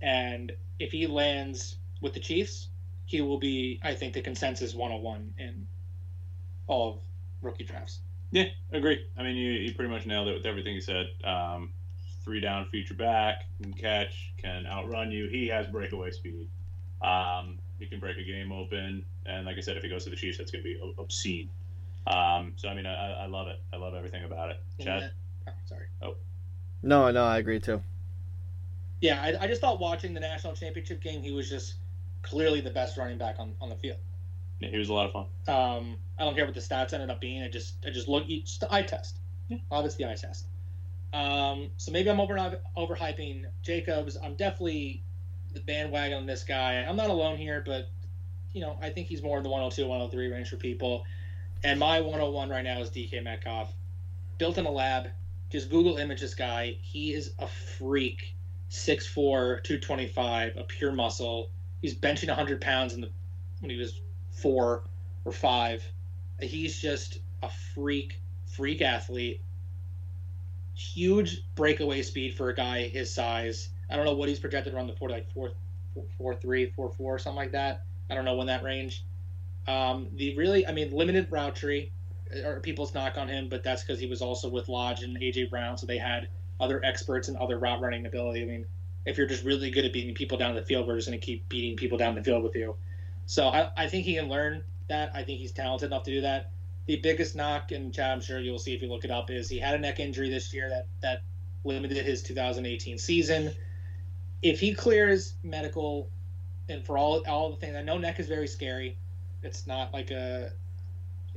And 0.00 0.52
if 0.78 0.92
he 0.92 1.06
lands 1.06 1.76
with 2.00 2.14
the 2.14 2.20
Chiefs, 2.20 2.68
he 3.04 3.20
will 3.20 3.38
be, 3.38 3.80
I 3.82 3.94
think, 3.94 4.14
the 4.14 4.22
consensus 4.22 4.74
101 4.74 5.34
in 5.38 5.66
all 6.68 6.94
of 6.94 6.98
rookie 7.42 7.64
drafts. 7.64 8.00
Yeah, 8.30 8.46
agree. 8.72 9.04
I 9.18 9.22
mean, 9.22 9.36
you, 9.36 9.52
you 9.52 9.74
pretty 9.74 9.90
much 9.90 10.06
nailed 10.06 10.28
it 10.28 10.34
with 10.34 10.46
everything 10.46 10.74
you 10.74 10.80
said. 10.80 11.06
Um, 11.22 11.70
three 12.24 12.40
down 12.40 12.66
feature 12.66 12.94
back, 12.94 13.44
can 13.60 13.72
catch, 13.72 14.32
can 14.38 14.66
outrun 14.66 15.10
you. 15.10 15.28
He 15.28 15.48
has 15.48 15.66
breakaway 15.66 16.10
speed. 16.10 16.48
Um, 17.02 17.58
he 17.78 17.86
can 17.86 17.98
break 18.00 18.16
a 18.18 18.22
game 18.22 18.52
open, 18.52 19.04
and 19.26 19.46
like 19.46 19.56
I 19.56 19.60
said, 19.60 19.76
if 19.76 19.82
he 19.82 19.88
goes 19.88 20.04
to 20.04 20.10
the 20.10 20.16
Chiefs, 20.16 20.38
that's 20.38 20.50
going 20.50 20.62
to 20.62 20.68
be 20.68 20.94
obscene. 20.98 21.48
Um, 22.06 22.52
so 22.56 22.68
I 22.68 22.74
mean, 22.74 22.86
I, 22.86 23.24
I 23.24 23.26
love 23.26 23.48
it. 23.48 23.60
I 23.72 23.76
love 23.76 23.94
everything 23.94 24.24
about 24.24 24.50
it. 24.50 24.60
Chad, 24.80 25.10
Oh, 25.48 25.52
sorry. 25.66 25.86
No, 26.82 27.10
no, 27.10 27.24
I 27.24 27.38
agree 27.38 27.60
too. 27.60 27.82
Yeah, 29.00 29.20
I, 29.20 29.44
I 29.44 29.46
just 29.48 29.60
thought 29.60 29.80
watching 29.80 30.14
the 30.14 30.20
national 30.20 30.54
championship 30.54 31.00
game, 31.00 31.22
he 31.22 31.32
was 31.32 31.48
just 31.48 31.74
clearly 32.22 32.60
the 32.60 32.70
best 32.70 32.96
running 32.96 33.18
back 33.18 33.36
on, 33.38 33.54
on 33.60 33.68
the 33.68 33.74
field. 33.76 33.98
yeah, 34.60 34.68
he 34.68 34.78
was 34.78 34.88
a 34.88 34.92
lot 34.94 35.06
of 35.06 35.12
fun. 35.12 35.26
Um, 35.48 35.96
I 36.18 36.24
don't 36.24 36.36
care 36.36 36.44
what 36.44 36.54
the 36.54 36.60
stats 36.60 36.92
ended 36.92 37.10
up 37.10 37.20
being. 37.20 37.42
I 37.42 37.48
just 37.48 37.74
I 37.86 37.90
just 37.90 38.06
look 38.08 38.24
it's 38.28 38.58
the 38.58 38.72
eye 38.72 38.82
test. 38.82 39.18
Yeah. 39.48 39.58
A 39.70 39.74
lot 39.74 39.80
of 39.80 39.86
it's 39.86 39.96
the 39.96 40.04
eye 40.04 40.14
test. 40.14 40.46
Um, 41.12 41.70
so 41.76 41.92
maybe 41.92 42.10
I'm 42.10 42.20
over 42.20 42.60
overhyping 42.76 43.44
Jacobs. 43.62 44.16
I'm 44.22 44.34
definitely 44.34 45.02
the 45.52 45.60
bandwagon 45.60 46.18
on 46.18 46.26
this 46.26 46.44
guy. 46.44 46.84
I'm 46.88 46.96
not 46.96 47.10
alone 47.10 47.36
here, 47.36 47.62
but 47.64 47.90
you 48.52 48.60
know 48.60 48.78
I 48.80 48.90
think 48.90 49.08
he's 49.08 49.22
more 49.22 49.36
in 49.36 49.42
the 49.42 49.50
102, 49.50 49.86
103 49.86 50.32
range 50.32 50.48
for 50.48 50.56
people. 50.56 51.04
And 51.64 51.78
my 51.78 52.00
101 52.00 52.48
right 52.48 52.64
now 52.64 52.80
is 52.80 52.90
DK 52.90 53.22
Metcalf, 53.22 53.72
built 54.38 54.58
in 54.58 54.66
a 54.66 54.70
lab. 54.70 55.08
Just 55.50 55.70
Google 55.70 55.98
image 55.98 56.20
this 56.20 56.34
guy. 56.34 56.78
He 56.80 57.12
is 57.12 57.34
a 57.38 57.46
freak. 57.46 58.34
6'4", 58.72 59.62
225, 59.62 60.56
a 60.56 60.64
pure 60.64 60.92
muscle. 60.92 61.50
He's 61.82 61.94
benching 61.94 62.28
100 62.28 62.60
pounds 62.60 62.94
in 62.94 63.02
the 63.02 63.10
when 63.60 63.70
he 63.70 63.76
was 63.76 64.00
four 64.30 64.84
or 65.26 65.32
five. 65.32 65.84
He's 66.40 66.80
just 66.80 67.20
a 67.42 67.50
freak, 67.74 68.18
freak 68.46 68.80
athlete. 68.80 69.42
Huge 70.74 71.42
breakaway 71.54 72.02
speed 72.02 72.34
for 72.34 72.48
a 72.48 72.54
guy 72.54 72.88
his 72.88 73.12
size. 73.12 73.70
I 73.90 73.96
don't 73.96 74.04
know 74.04 74.14
what 74.14 74.28
he's 74.28 74.40
projected 74.40 74.74
around 74.74 74.86
the 74.86 74.94
four, 74.94 75.10
like 75.10 75.26
four, 75.32 75.52
something 77.18 77.36
like 77.36 77.52
that. 77.52 77.84
I 78.10 78.14
don't 78.14 78.24
know 78.24 78.36
when 78.36 78.46
that 78.46 78.62
range. 78.62 79.04
Um, 79.68 80.08
the 80.14 80.36
really, 80.36 80.66
I 80.66 80.72
mean, 80.72 80.90
limited 80.90 81.30
route 81.30 81.54
tree. 81.54 81.90
Or 82.46 82.60
people's 82.60 82.94
knock 82.94 83.18
on 83.18 83.28
him, 83.28 83.50
but 83.50 83.62
that's 83.62 83.82
because 83.82 84.00
he 84.00 84.06
was 84.06 84.22
also 84.22 84.48
with 84.48 84.66
Lodge 84.66 85.02
and 85.02 85.18
AJ 85.18 85.50
Brown, 85.50 85.76
so 85.76 85.86
they 85.86 85.98
had 85.98 86.28
other 86.58 86.82
experts 86.82 87.28
and 87.28 87.36
other 87.36 87.58
route 87.58 87.82
running 87.82 88.06
ability. 88.06 88.40
I 88.40 88.46
mean, 88.46 88.64
if 89.04 89.18
you're 89.18 89.26
just 89.26 89.44
really 89.44 89.70
good 89.70 89.84
at 89.84 89.92
beating 89.92 90.14
people 90.14 90.38
down 90.38 90.54
the 90.54 90.62
field, 90.62 90.86
we're 90.86 90.96
just 90.96 91.08
going 91.08 91.20
to 91.20 91.24
keep 91.24 91.46
beating 91.50 91.76
people 91.76 91.98
down 91.98 92.14
the 92.14 92.22
field 92.22 92.42
with 92.42 92.54
you. 92.54 92.74
So 93.26 93.48
I, 93.48 93.70
I 93.76 93.86
think 93.86 94.06
he 94.06 94.14
can 94.14 94.28
learn 94.28 94.64
that. 94.88 95.10
I 95.14 95.24
think 95.24 95.40
he's 95.40 95.52
talented 95.52 95.88
enough 95.88 96.04
to 96.04 96.10
do 96.10 96.20
that. 96.22 96.50
The 96.86 96.96
biggest 96.96 97.36
knock, 97.36 97.70
and 97.72 97.96
I'm 97.98 98.20
sure 98.20 98.40
you'll 98.40 98.58
see 98.58 98.74
if 98.74 98.82
you 98.82 98.88
look 98.88 99.04
it 99.04 99.10
up, 99.10 99.30
is 99.30 99.48
he 99.48 99.58
had 99.58 99.74
a 99.74 99.78
neck 99.78 100.00
injury 100.00 100.28
this 100.30 100.52
year 100.52 100.68
that 100.68 100.86
that 101.00 101.22
limited 101.64 102.04
his 102.04 102.22
2018 102.22 102.98
season. 102.98 103.52
If 104.42 104.58
he 104.58 104.74
clears 104.74 105.34
medical, 105.44 106.10
and 106.68 106.84
for 106.84 106.98
all 106.98 107.22
all 107.28 107.50
the 107.50 107.56
things, 107.56 107.76
I 107.76 107.82
know 107.82 107.98
neck 107.98 108.18
is 108.18 108.26
very 108.26 108.48
scary. 108.48 108.98
It's 109.42 109.66
not 109.66 109.92
like 109.92 110.10
a, 110.10 110.52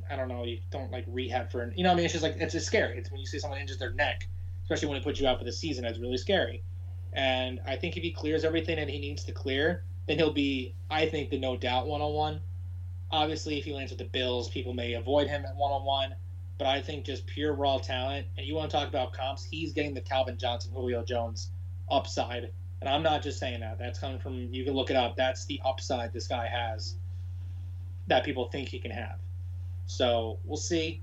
I 0.09 0.15
don't 0.15 0.27
know, 0.27 0.43
you 0.43 0.59
don't 0.71 0.91
like 0.91 1.05
rehab 1.07 1.51
for, 1.51 1.71
you 1.75 1.83
know, 1.83 1.91
I 1.91 1.95
mean, 1.95 2.05
it's 2.05 2.13
just 2.13 2.23
like 2.23 2.37
it's 2.37 2.53
just 2.53 2.65
scary. 2.65 2.97
It's 2.97 3.11
when 3.11 3.19
you 3.19 3.27
see 3.27 3.39
someone 3.39 3.59
injures 3.59 3.77
their 3.77 3.93
neck, 3.93 4.27
especially 4.63 4.88
when 4.88 4.97
it 4.97 5.03
puts 5.03 5.19
you 5.19 5.27
out 5.27 5.38
for 5.38 5.45
the 5.45 5.53
season. 5.53 5.85
It's 5.85 5.99
really 5.99 6.17
scary. 6.17 6.63
And 7.13 7.61
I 7.65 7.76
think 7.76 7.97
if 7.97 8.03
he 8.03 8.11
clears 8.11 8.43
everything 8.43 8.76
that 8.77 8.89
he 8.89 8.99
needs 8.99 9.23
to 9.26 9.31
clear, 9.31 9.84
then 10.07 10.17
he'll 10.17 10.34
be, 10.34 10.76
I 10.89 11.05
think, 11.05 11.30
the 11.30 11.39
no 11.39 11.55
doubt 11.55 11.88
101. 11.88 12.41
Obviously, 13.11 13.57
if 13.57 13.65
he 13.65 13.73
lands 13.73 13.91
with 13.91 13.99
the 13.99 14.06
Bills, 14.06 14.49
people 14.49 14.73
may 14.73 14.94
avoid 14.94 15.27
him 15.27 15.45
at 15.45 15.56
101. 15.56 16.15
But 16.57 16.68
I 16.68 16.82
think 16.82 17.06
just 17.06 17.27
pure 17.27 17.53
raw 17.53 17.77
talent, 17.77 18.27
and 18.38 18.48
you 18.48 18.56
want 18.56 18.72
to 18.72 18.77
talk 18.77 18.88
about 18.88 19.11
comps, 19.11 19.44
he's 19.44 19.73
getting 19.73 19.94
the 19.94 20.02
Calvin 20.02 20.38
Johnson, 20.38 20.72
Julio 20.73 21.03
Jones 21.03 21.49
upside. 21.91 22.52
And 22.80 22.90
I'm 22.90 23.03
not 23.03 23.22
just 23.22 23.40
saying 23.40 23.60
that. 23.60 23.77
That's 23.77 23.99
coming 23.99 24.19
from, 24.19 24.53
you 24.53 24.64
can 24.64 24.73
look 24.73 24.90
it 24.90 24.95
up. 24.95 25.18
That's 25.18 25.45
the 25.45 25.60
upside 25.65 26.14
this 26.14 26.27
guy 26.27 26.48
has 26.48 26.95
that 28.07 28.23
people 28.23 28.45
think 28.45 28.69
he 28.69 28.80
can 28.80 28.91
have. 28.91 29.18
So 29.88 30.40
we'll 30.45 30.57
see. 30.57 31.02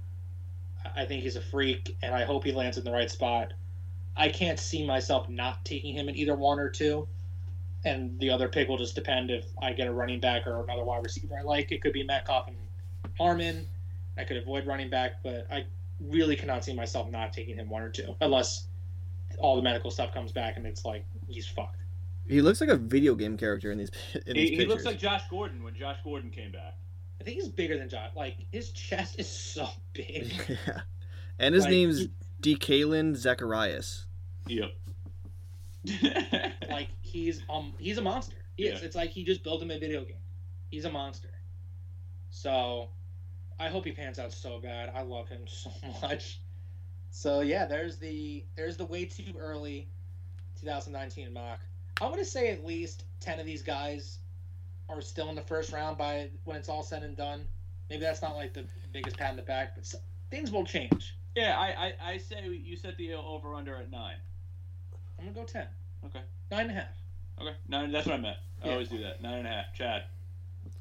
I 0.97 1.05
think 1.05 1.23
he's 1.23 1.37
a 1.37 1.41
freak, 1.41 1.97
and 2.03 2.15
I 2.15 2.25
hope 2.25 2.45
he 2.45 2.53
lands 2.53 2.79
in 2.79 2.85
the 2.85 2.93
right 2.93 3.11
spot. 3.11 3.53
I 4.17 4.29
can't 4.29 4.59
see 4.59 4.87
myself 4.87 5.29
not 5.29 5.65
taking 5.65 5.95
him 5.95 6.09
in 6.09 6.17
either 6.17 6.35
one 6.35 6.59
or 6.59 6.69
two. 6.69 7.09
And 7.85 8.19
the 8.21 8.31
other 8.31 8.49
pick 8.49 8.69
will 8.69 8.79
just 8.79 8.95
depend 8.95 9.31
if 9.31 9.45
I 9.61 9.73
get 9.73 9.89
a 9.89 9.93
running 9.93 10.21
back 10.21 10.47
or 10.47 10.63
another 10.63 10.85
wide 10.85 11.03
receiver 11.03 11.37
I 11.39 11.43
like. 11.43 11.73
It 11.73 11.83
could 11.83 11.93
be 11.93 12.05
Metcalf 12.05 12.47
and 12.49 12.57
Harmon. 13.19 13.67
I 14.17 14.25
could 14.25 14.37
avoid 14.37 14.67
running 14.67 14.89
back, 14.91 15.23
but 15.25 15.47
I 15.51 15.65
really 16.01 16.37
cannot 16.37 16.65
see 16.65 16.75
myself 16.75 17.11
not 17.11 17.33
taking 17.33 17.57
him 17.57 17.69
one 17.69 17.83
or 17.83 17.89
two, 17.89 18.15
unless 18.21 18.67
all 19.39 19.57
the 19.57 19.63
medical 19.63 19.91
stuff 19.91 20.13
comes 20.13 20.31
back 20.31 20.57
and 20.57 20.67
it's 20.67 20.85
like 20.85 21.05
he's 21.29 21.47
fucked. 21.49 21.79
He 22.29 22.41
looks 22.41 22.61
like 22.61 22.71
a 22.71 22.77
video 22.77 23.15
game 23.17 23.37
character 23.37 23.73
in 23.73 23.79
these 23.79 23.91
in 24.27 24.35
these 24.35 24.51
He, 24.51 24.57
he 24.59 24.67
looks 24.67 24.85
like 24.85 24.99
Josh 24.99 25.23
Gordon 25.29 25.63
when 25.65 25.75
Josh 25.75 25.99
Gordon 26.05 26.31
came 26.31 26.53
back. 26.53 26.77
I 27.21 27.25
think 27.25 27.37
he's 27.37 27.49
bigger 27.49 27.79
than 27.79 27.89
John. 27.89 28.11
Like 28.15 28.37
his 28.53 28.71
chest 28.71 29.19
is 29.19 29.29
so 29.55 29.67
big. 29.93 30.33
yeah. 30.67 30.83
And 31.39 31.55
his 31.55 31.65
Like, 31.65 31.71
name's 31.73 31.99
he- 31.99 32.11
DeKaylin 32.57 33.17
Zecharius. 33.17 34.05
Yep. 34.47 34.71
like 36.71 36.89
he's 37.13 37.43
um 37.49 37.75
he's 37.79 37.99
a 37.99 38.03
monster. 38.03 38.37
He 38.57 38.65
is. 38.65 38.83
It's 38.83 38.97
like 38.97 39.11
he 39.11 39.25
just 39.25 39.43
built 39.43 39.63
him 39.63 39.71
a 39.71 39.79
video 39.79 40.05
game. 40.05 40.17
He's 40.71 40.85
a 40.85 40.91
monster. 40.91 41.29
So 42.31 42.89
I 43.59 43.69
hope 43.69 43.85
he 43.85 43.93
pans 43.93 44.19
out 44.19 44.33
so 44.33 44.59
bad. 44.59 44.93
I 44.95 45.03
love 45.03 45.29
him 45.29 45.43
so 45.47 45.71
much. 46.01 46.41
So 47.11 47.41
yeah, 47.41 47.67
there's 47.67 47.99
the 47.99 48.45
there's 48.57 48.77
the 48.77 48.87
way 48.87 49.05
too 49.05 49.35
early 49.39 49.89
2019 50.61 51.33
mock. 51.33 51.61
I'm 52.01 52.11
gonna 52.11 52.25
say 52.25 52.51
at 52.51 52.65
least 52.65 53.05
ten 53.21 53.39
of 53.39 53.47
these 53.47 53.63
guys 53.63 54.19
are 54.89 55.01
still 55.01 55.29
in 55.29 55.35
the 55.35 55.43
first 55.43 55.73
round 55.73 55.97
by 55.99 56.31
when 56.45 56.57
it's 56.57 56.69
all 56.69 56.83
said 56.83 57.03
and 57.03 57.17
done. 57.17 57.47
Maybe 57.91 58.01
that's 58.01 58.23
not 58.23 58.37
like 58.37 58.55
the 58.55 58.65
biggest 58.93 59.19
pat 59.19 59.31
in 59.31 59.37
the 59.37 59.43
back, 59.43 59.75
but 59.75 59.93
things 60.31 60.51
will 60.51 60.65
change. 60.65 61.17
Yeah, 61.35 61.59
I, 61.59 61.87
I, 61.87 62.13
I 62.13 62.17
say 62.19 62.47
you 62.49 62.77
set 62.77 62.97
the 62.97 63.13
over 63.15 63.55
under 63.55 63.77
at 63.77 63.91
nine. 63.91 64.17
I'm 65.19 65.27
gonna 65.27 65.35
go 65.35 65.45
ten. 65.45 65.67
Okay. 66.05 66.21
Nine 66.51 66.63
and 66.63 66.71
a 66.71 66.75
half. 66.75 67.02
Okay, 67.41 67.55
nine. 67.69 67.91
That's 67.93 68.07
what 68.07 68.15
I 68.15 68.19
meant. 68.19 68.37
I 68.63 68.67
Yeah. 68.67 68.73
always 68.73 68.89
do 68.89 68.99
that. 69.03 69.23
Nine 69.23 69.39
and 69.39 69.47
a 69.47 69.51
half. 69.51 69.75
Chad. 69.75 70.05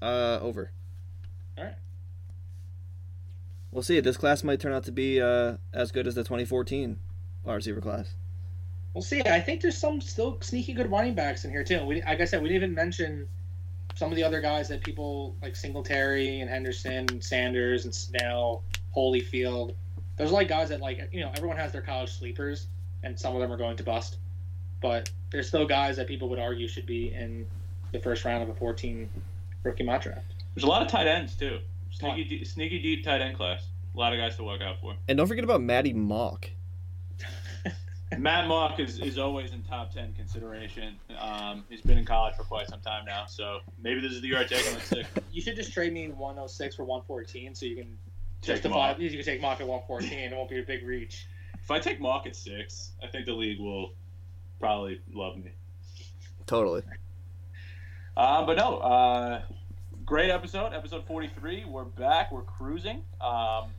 Uh, 0.01 0.39
over. 0.41 0.71
All 1.57 1.63
right. 1.63 1.75
We'll 3.71 3.83
see. 3.83 3.99
This 3.99 4.17
class 4.17 4.43
might 4.43 4.59
turn 4.59 4.73
out 4.73 4.83
to 4.85 4.91
be 4.91 5.21
uh, 5.21 5.57
as 5.73 5.91
good 5.91 6.05
as 6.07 6.15
the 6.15 6.23
2014 6.23 6.99
wide 7.43 7.55
receiver 7.55 7.81
class. 7.81 8.13
We'll 8.93 9.01
see. 9.01 9.21
I 9.21 9.39
think 9.39 9.61
there's 9.61 9.77
some 9.77 10.01
still 10.01 10.37
sneaky 10.41 10.73
good 10.73 10.91
running 10.91 11.15
backs 11.15 11.45
in 11.45 11.51
here 11.51 11.63
too. 11.63 11.85
We, 11.85 12.01
like 12.03 12.19
I 12.19 12.25
said, 12.25 12.41
we 12.41 12.49
didn't 12.49 12.63
even 12.63 12.75
mention 12.75 13.27
some 13.95 14.11
of 14.11 14.15
the 14.17 14.23
other 14.23 14.41
guys 14.41 14.67
that 14.69 14.83
people 14.83 15.35
like 15.41 15.55
Singletary 15.55 16.41
and 16.41 16.49
Henderson, 16.49 17.05
and 17.09 17.23
Sanders 17.23 17.85
and 17.85 17.95
Snell, 17.95 18.63
Holyfield. 18.95 19.73
There's 20.17 20.31
like 20.31 20.49
guys 20.49 20.69
that 20.69 20.81
like 20.81 21.09
you 21.13 21.21
know 21.21 21.31
everyone 21.35 21.55
has 21.57 21.71
their 21.71 21.81
college 21.81 22.11
sleepers, 22.11 22.67
and 23.03 23.17
some 23.17 23.33
of 23.33 23.41
them 23.41 23.51
are 23.51 23.57
going 23.57 23.77
to 23.77 23.83
bust. 23.83 24.17
But 24.81 25.09
there's 25.31 25.47
still 25.47 25.65
guys 25.65 25.97
that 25.97 26.07
people 26.07 26.27
would 26.29 26.39
argue 26.39 26.67
should 26.67 26.85
be 26.85 27.13
in 27.13 27.47
the 27.91 27.99
first 27.99 28.25
round 28.25 28.43
of 28.43 28.49
a 28.49 28.53
14 28.55 29.09
rookie 29.63 29.83
mock 29.83 30.01
draft. 30.01 30.33
There's 30.55 30.63
a 30.63 30.67
lot 30.67 30.81
of 30.81 30.87
tight 30.87 31.07
ends 31.07 31.35
too. 31.35 31.59
Sneaky, 31.91 32.23
deep, 32.23 32.47
sneaky 32.47 32.81
deep 32.81 33.03
tight 33.03 33.21
end 33.21 33.37
class. 33.37 33.67
A 33.93 33.97
lot 33.99 34.13
of 34.13 34.19
guys 34.19 34.35
to 34.37 34.45
look 34.45 34.61
out 34.61 34.79
for. 34.79 34.95
And 35.07 35.17
don't 35.17 35.27
forget 35.27 35.43
about 35.43 35.61
Matty 35.61 35.93
Mock. 35.93 36.49
Matt 38.17 38.47
Mock 38.47 38.79
is, 38.79 38.99
is 38.99 39.17
always 39.17 39.51
in 39.51 39.61
top 39.63 39.93
ten 39.93 40.13
consideration. 40.13 40.95
Um, 41.19 41.63
he's 41.69 41.81
been 41.81 41.97
in 41.97 42.05
college 42.05 42.35
for 42.35 42.43
quite 42.43 42.67
some 42.67 42.79
time 42.79 43.05
now, 43.05 43.25
so 43.25 43.59
maybe 43.81 44.01
this 44.01 44.13
is 44.13 44.21
the 44.21 44.27
year 44.29 44.39
I 44.39 44.45
take 44.45 44.65
him 44.65 44.75
at 44.75 44.83
six. 44.83 45.09
You 45.31 45.41
should 45.41 45.55
just 45.55 45.71
trade 45.71 45.93
me 45.93 46.09
106 46.09 46.75
for 46.75 46.83
114, 46.83 47.55
so 47.55 47.65
you 47.65 47.75
can 47.77 47.97
Take 48.41 48.55
justify. 48.55 48.89
Mock. 48.89 48.99
You 48.99 49.09
can 49.09 49.23
take 49.23 49.39
Mock 49.41 49.61
at 49.61 49.67
114. 49.67 50.19
It 50.19 50.35
won't 50.35 50.49
be 50.49 50.59
a 50.59 50.63
big 50.63 50.85
reach. 50.85 51.27
If 51.61 51.71
I 51.71 51.79
take 51.79 52.01
Mock 52.01 52.27
at 52.27 52.35
six, 52.35 52.91
I 53.01 53.07
think 53.07 53.25
the 53.25 53.33
league 53.33 53.59
will 53.59 53.93
probably 54.61 55.01
love 55.11 55.35
me. 55.35 55.51
Totally. 56.45 56.83
Uh, 58.15 58.45
but 58.45 58.57
no, 58.57 58.77
uh, 58.77 59.41
great 60.05 60.29
episode, 60.29 60.73
episode 60.73 61.05
forty-three. 61.07 61.65
We're 61.65 61.83
back. 61.83 62.31
We're 62.31 62.43
cruising. 62.43 63.01
Um, 63.19 63.71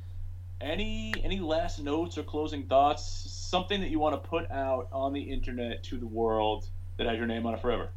any 0.61 1.15
any 1.23 1.39
last 1.39 1.79
notes 1.79 2.19
or 2.19 2.25
closing 2.25 2.65
thoughts? 2.65 3.05
Something 3.05 3.81
that 3.81 3.91
you 3.91 3.99
want 3.99 4.21
to 4.21 4.29
put 4.29 4.51
out 4.51 4.89
on 4.93 5.13
the 5.13 5.21
internet 5.21 5.85
to 5.85 5.99
the 5.99 6.07
world 6.07 6.67
that 6.97 7.07
has 7.07 7.17
your 7.17 7.27
name 7.27 7.47
on 7.47 7.55
it 7.55 7.63
forever. 7.63 7.89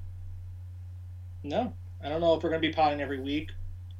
No, 1.43 1.73
I 2.03 2.09
don't 2.09 2.21
know 2.21 2.35
if 2.35 2.43
we're 2.43 2.49
going 2.49 2.61
to 2.61 2.67
be 2.67 2.73
potting 2.73 3.01
every 3.01 3.19
week. 3.19 3.51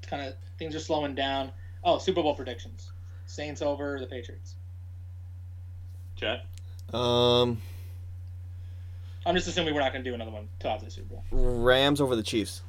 Kind 0.04 0.28
of 0.28 0.36
things 0.60 0.76
are 0.76 0.80
slowing 0.80 1.16
down. 1.16 1.52
Oh, 1.84 1.98
Super 1.98 2.22
Bowl 2.22 2.36
predictions: 2.36 2.92
Saints 3.26 3.64
over 3.64 4.00
the 4.00 4.06
Patriots. 4.06 4.56
Chad. 6.16 6.42
Um, 6.94 7.62
I'm 9.26 9.36
just 9.36 9.48
assuming 9.48 9.74
we're 9.74 9.82
not 9.82 9.92
going 9.92 10.04
to 10.04 10.10
do 10.10 10.14
another 10.14 10.32
one 10.32 10.48
till 10.60 10.72
after 10.72 10.86
the 10.86 10.92
Super 10.92 11.16
Bowl. 11.16 11.24
Rams 11.32 12.00
over 12.00 12.16
the 12.16 12.24
Chiefs. 12.24 12.62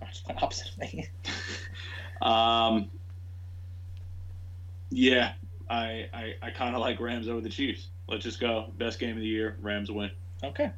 I 0.00 0.06
just 0.06 0.26
went 0.26 0.42
opposite 0.42 0.70
of 0.70 0.78
me. 0.78 1.08
Um, 2.22 2.90
yeah, 4.90 5.32
I 5.68 6.08
I, 6.14 6.34
I 6.40 6.50
kind 6.50 6.74
of 6.74 6.80
like 6.80 7.00
Rams 7.00 7.28
over 7.28 7.40
the 7.40 7.50
Chiefs. 7.50 7.88
Let's 8.08 8.22
just 8.22 8.40
go. 8.40 8.72
Best 8.78 8.98
game 8.98 9.10
of 9.10 9.20
the 9.20 9.26
year. 9.26 9.56
Rams 9.60 9.90
win. 9.90 10.10
okay. 10.42 10.70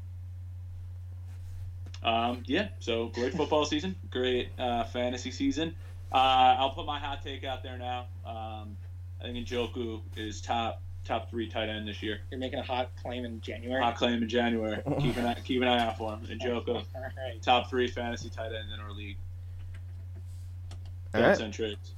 Um, 2.02 2.42
yeah, 2.46 2.68
so 2.78 3.08
great 3.08 3.34
football 3.34 3.64
season, 3.66 3.96
great 4.10 4.50
uh, 4.58 4.84
fantasy 4.84 5.30
season. 5.30 5.74
Uh, 6.12 6.56
I'll 6.58 6.70
put 6.70 6.86
my 6.86 6.98
hot 6.98 7.22
take 7.22 7.44
out 7.44 7.62
there 7.62 7.76
now. 7.78 8.06
Um, 8.24 8.76
I 9.20 9.24
think 9.24 9.46
Njoku 9.46 10.00
is 10.16 10.40
top 10.40 10.82
top 11.06 11.30
three 11.30 11.48
tight 11.48 11.68
end 11.68 11.86
this 11.86 12.02
year. 12.02 12.20
You're 12.30 12.40
making 12.40 12.58
a 12.58 12.62
hot 12.62 12.90
claim 13.02 13.24
in 13.24 13.40
January. 13.40 13.82
Hot 13.82 13.96
claim 13.96 14.22
in 14.22 14.28
January. 14.28 14.82
keep 15.00 15.16
an 15.16 15.26
eye, 15.26 15.36
keep 15.44 15.62
an 15.62 15.68
eye 15.68 15.86
out 15.86 15.98
for 15.98 16.12
him. 16.12 16.20
Njoku, 16.26 16.68
All 16.68 16.84
right. 16.94 17.40
top 17.42 17.70
three 17.70 17.88
fantasy 17.88 18.28
tight 18.28 18.52
end 18.52 18.72
in 18.72 18.80
our 18.80 18.92
league. 18.92 19.16
All 21.14 21.22
Don't 21.22 21.40
right. 21.40 21.52
trades. 21.52 21.92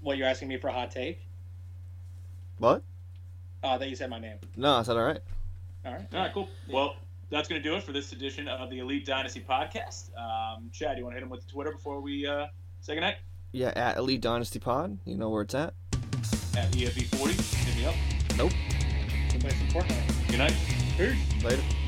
What 0.00 0.18
you're 0.18 0.28
asking 0.28 0.48
me 0.48 0.56
for 0.56 0.68
a 0.68 0.72
hot 0.72 0.90
take? 0.90 1.20
What? 2.58 2.82
Uh, 3.62 3.78
that 3.78 3.88
you 3.88 3.96
said 3.96 4.10
my 4.10 4.18
name. 4.18 4.36
No, 4.56 4.74
I 4.74 4.82
said 4.82 4.96
all 4.96 5.04
right. 5.04 5.20
All 5.84 5.92
right. 5.92 6.06
All 6.12 6.20
right, 6.20 6.32
cool. 6.32 6.48
Well, 6.70 6.96
that's 7.30 7.48
going 7.48 7.60
to 7.60 7.68
do 7.68 7.74
it 7.76 7.82
for 7.82 7.92
this 7.92 8.12
edition 8.12 8.46
of 8.48 8.70
the 8.70 8.78
Elite 8.78 9.04
Dynasty 9.06 9.44
podcast. 9.46 10.10
Um, 10.16 10.70
Chad, 10.72 10.98
you 10.98 11.04
want 11.04 11.14
to 11.14 11.20
hit 11.20 11.22
him 11.22 11.30
with 11.30 11.46
Twitter 11.48 11.72
before 11.72 12.00
we 12.00 12.26
uh, 12.26 12.46
say 12.80 12.94
goodnight? 12.94 13.16
Yeah, 13.52 13.72
at 13.74 13.96
Elite 13.96 14.20
Dynasty 14.20 14.58
Pod. 14.58 14.98
You 15.04 15.16
know 15.16 15.30
where 15.30 15.42
it's 15.42 15.54
at. 15.54 15.74
At 16.56 16.74
E 16.74 16.86
EFE40, 16.86 17.36
hit 17.66 17.76
me 17.76 17.84
up. 17.84 17.94
Important. 19.68 19.94
Good 20.28 20.38
night. 20.38 20.54
Peace. 20.96 21.44
Later. 21.44 21.85